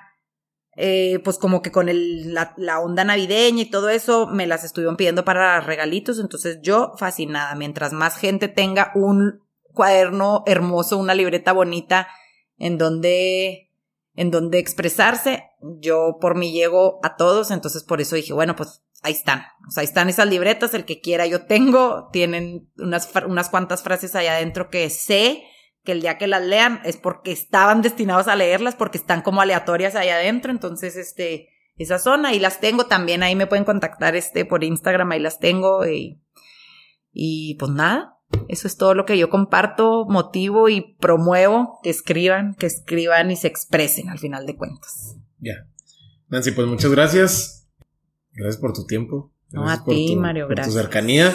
eh, 0.77 1.21
pues 1.25 1.39
como 1.39 1.63
que 1.63 1.71
con 1.71 1.89
el, 1.89 2.35
la, 2.35 2.55
la, 2.57 2.81
onda 2.81 3.05
navideña 3.05 3.63
y 3.63 3.71
todo 3.71 3.89
eso, 3.89 4.27
me 4.27 4.47
las 4.47 4.65
estuvieron 4.65 4.97
pidiendo 4.97 5.25
para 5.25 5.61
regalitos. 5.61 6.19
Entonces 6.19 6.59
yo 6.63 6.93
fascinada. 6.99 7.55
Mientras 7.55 7.93
más 7.93 8.17
gente 8.17 8.49
tenga 8.49 8.93
un 8.95 9.41
cuaderno 9.63 10.43
hermoso, 10.47 10.99
una 10.99 11.15
libreta 11.15 11.53
bonita 11.53 12.09
en 12.57 12.79
donde, 12.79 13.71
en 14.15 14.31
donde 14.31 14.59
expresarse, 14.59 15.51
yo 15.61 16.19
por 16.21 16.37
mí 16.37 16.53
llego 16.53 17.01
a 17.03 17.17
todos. 17.17 17.51
Entonces 17.51 17.85
por 17.85 18.01
eso 18.01 18.17
dije, 18.17 18.33
bueno, 18.33 18.57
pues 18.57 18.84
ahí 19.05 19.13
están. 19.13 19.45
O 19.69 19.71
sea, 19.71 19.83
ahí 19.83 19.87
están 19.87 20.09
esas 20.09 20.29
libretas, 20.29 20.75
el 20.75 20.85
que 20.85 21.01
quiera 21.01 21.27
yo 21.27 21.45
tengo. 21.47 22.09
Tienen 22.13 22.71
unas, 22.79 23.11
unas 23.27 23.51
cuantas 23.51 23.83
frases 23.83 24.15
ahí 24.17 24.27
adentro 24.27 24.71
que 24.71 24.91
sé 24.91 25.45
que 25.85 25.93
el 25.93 26.01
día 26.01 26.17
que 26.17 26.27
las 26.27 26.43
lean 26.43 26.81
es 26.85 26.97
porque 26.97 27.31
estaban 27.31 27.83
destinados 27.83 28.27
a 28.27 28.37
leerlas, 28.37 28.75
porque 28.75 28.99
están 28.99 29.21
como 29.21 29.43
aleatorias 29.43 29.95
ahí 29.95 30.09
adentro. 30.09 30.51
Entonces, 30.51 30.97
este, 30.97 31.51
esa 31.77 31.99
zona, 31.99 32.31
ahí 32.31 32.41
las 32.41 32.61
tengo 32.61 32.87
también. 32.87 33.23
Ahí 33.23 33.37
me 33.37 33.47
pueden 33.47 33.65
contactar 33.65 34.17
este 34.17 34.47
por 34.47 34.65
Instagram, 34.65 35.13
ahí 35.13 35.21
las 35.21 35.39
tengo. 35.39 35.87
Y, 35.87 36.23
y 37.13 37.57
pues 37.59 37.71
nada, 37.71 38.19
eso 38.49 38.67
es 38.67 38.77
todo 38.79 38.95
lo 38.95 39.05
que 39.05 39.19
yo 39.19 39.29
comparto, 39.29 40.07
motivo 40.09 40.71
y 40.71 40.97
promuevo 40.97 41.79
que 41.83 41.91
escriban, 41.91 42.55
que 42.55 42.67
escriban 42.67 43.31
y 43.31 43.37
se 43.37 43.49
expresen 43.49 44.09
al 44.09 44.19
final 44.19 44.47
de 44.47 44.57
cuentas. 44.57 45.17
Ya. 45.39 45.67
Nancy, 46.29 46.53
pues 46.53 46.67
muchas 46.67 46.91
gracias. 46.91 47.64
Gracias 48.35 48.57
por 48.61 48.73
tu 48.73 48.87
tiempo. 48.87 49.33
no, 49.51 49.69
a 49.69 49.85
ti, 49.85 50.17
Mario, 50.17 50.49
gracias. 50.49 50.75
Por 50.75 50.77
tu 50.77 50.83
cercanía. 50.83 51.33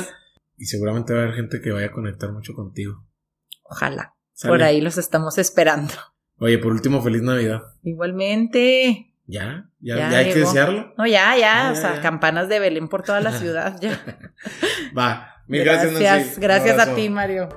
Y 0.57 0.65
seguramente 0.65 1.13
va 1.13 1.19
a 1.19 1.23
haber 1.23 1.35
gente 1.35 1.61
que 1.61 1.71
vaya 1.71 1.87
a 1.87 1.91
conectar 1.91 2.31
mucho 2.31 2.53
contigo. 2.53 3.05
Ojalá. 3.63 4.15
Por 4.41 4.63
ahí 4.63 4.81
los 4.81 4.97
estamos 4.97 5.37
esperando. 5.37 5.93
Oye, 6.37 6.57
por 6.57 6.71
último, 6.71 7.01
feliz 7.01 7.21
Navidad. 7.21 7.61
Igualmente. 7.83 9.13
¿Ya? 9.25 9.69
¿Ya, 9.79 9.95
ya, 9.97 10.17
hay 10.17 10.33
que 10.33 10.39
desearlo? 10.39 10.93
No, 10.97 11.05
ya, 11.05 11.37
ya. 11.37 11.71
o 11.71 11.75
sea, 11.75 12.01
campanas 12.01 12.49
de 12.49 12.59
Belén 12.59 12.87
por 12.87 13.03
toda 13.03 13.21
la 13.21 13.31
ciudad. 13.39 13.79
Ya. 13.79 14.01
Va. 14.97 15.35
Mil 15.47 15.63
gracias, 15.63 15.99
gracias, 15.99 16.39
gracias 16.39 16.79
a 16.79 16.95
ti, 16.95 17.09
Mario. 17.09 17.49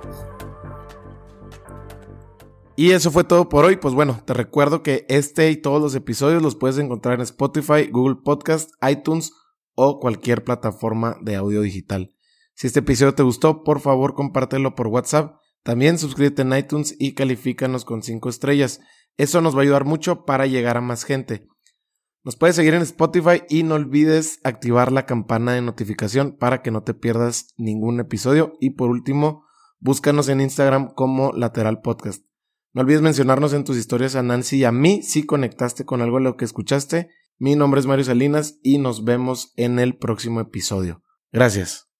Y 2.75 2.91
eso 2.91 3.11
fue 3.11 3.23
todo 3.23 3.49
por 3.49 3.65
hoy. 3.65 3.75
Pues 3.75 3.93
bueno, 3.93 4.21
te 4.25 4.33
recuerdo 4.33 4.81
que 4.81 5.05
este 5.07 5.51
y 5.51 5.57
todos 5.57 5.81
los 5.81 5.93
episodios 5.93 6.41
los 6.41 6.55
puedes 6.55 6.79
encontrar 6.79 7.15
en 7.15 7.21
Spotify, 7.21 7.87
Google 7.91 8.17
Podcast, 8.23 8.71
iTunes 8.87 9.31
o 9.75 9.99
cualquier 9.99 10.43
plataforma 10.43 11.17
de 11.21 11.35
audio 11.35 11.61
digital. 11.61 12.15
Si 12.55 12.67
este 12.67 12.79
episodio 12.79 13.13
te 13.13 13.23
gustó, 13.23 13.63
por 13.63 13.79
favor 13.79 14.15
compártelo 14.15 14.73
por 14.73 14.87
WhatsApp. 14.87 15.35
También 15.63 15.97
suscríbete 15.97 16.41
en 16.41 16.53
iTunes 16.53 16.95
y 16.99 17.13
califícanos 17.13 17.85
con 17.85 18.01
5 18.01 18.27
estrellas. 18.29 18.81
Eso 19.17 19.41
nos 19.41 19.55
va 19.55 19.59
a 19.59 19.63
ayudar 19.63 19.85
mucho 19.85 20.25
para 20.25 20.47
llegar 20.47 20.77
a 20.77 20.81
más 20.81 21.03
gente. 21.03 21.47
Nos 22.23 22.35
puedes 22.35 22.55
seguir 22.55 22.73
en 22.73 22.81
Spotify 22.81 23.43
y 23.49 23.63
no 23.63 23.75
olvides 23.75 24.39
activar 24.43 24.91
la 24.91 25.05
campana 25.05 25.53
de 25.53 25.61
notificación 25.61 26.37
para 26.37 26.61
que 26.61 26.71
no 26.71 26.83
te 26.83 26.93
pierdas 26.93 27.53
ningún 27.57 27.99
episodio. 27.99 28.53
Y 28.59 28.71
por 28.71 28.89
último, 28.89 29.45
búscanos 29.79 30.27
en 30.29 30.41
Instagram 30.41 30.93
como 30.93 31.31
Lateral 31.33 31.81
Podcast. 31.81 32.32
No 32.73 32.81
olvides 32.81 33.01
mencionarnos 33.01 33.53
en 33.53 33.63
tus 33.63 33.77
historias 33.77 34.15
a 34.15 34.23
Nancy 34.23 34.57
y 34.57 34.63
a 34.63 34.71
mí 34.71 35.03
si 35.03 35.25
conectaste 35.25 35.85
con 35.85 36.01
algo 36.01 36.17
de 36.17 36.23
lo 36.23 36.37
que 36.37 36.45
escuchaste. 36.45 37.09
Mi 37.37 37.55
nombre 37.55 37.79
es 37.79 37.85
Mario 37.85 38.05
Salinas 38.05 38.59
y 38.63 38.79
nos 38.79 39.03
vemos 39.03 39.53
en 39.57 39.77
el 39.77 39.95
próximo 39.95 40.39
episodio. 40.41 41.03
Gracias. 41.31 41.92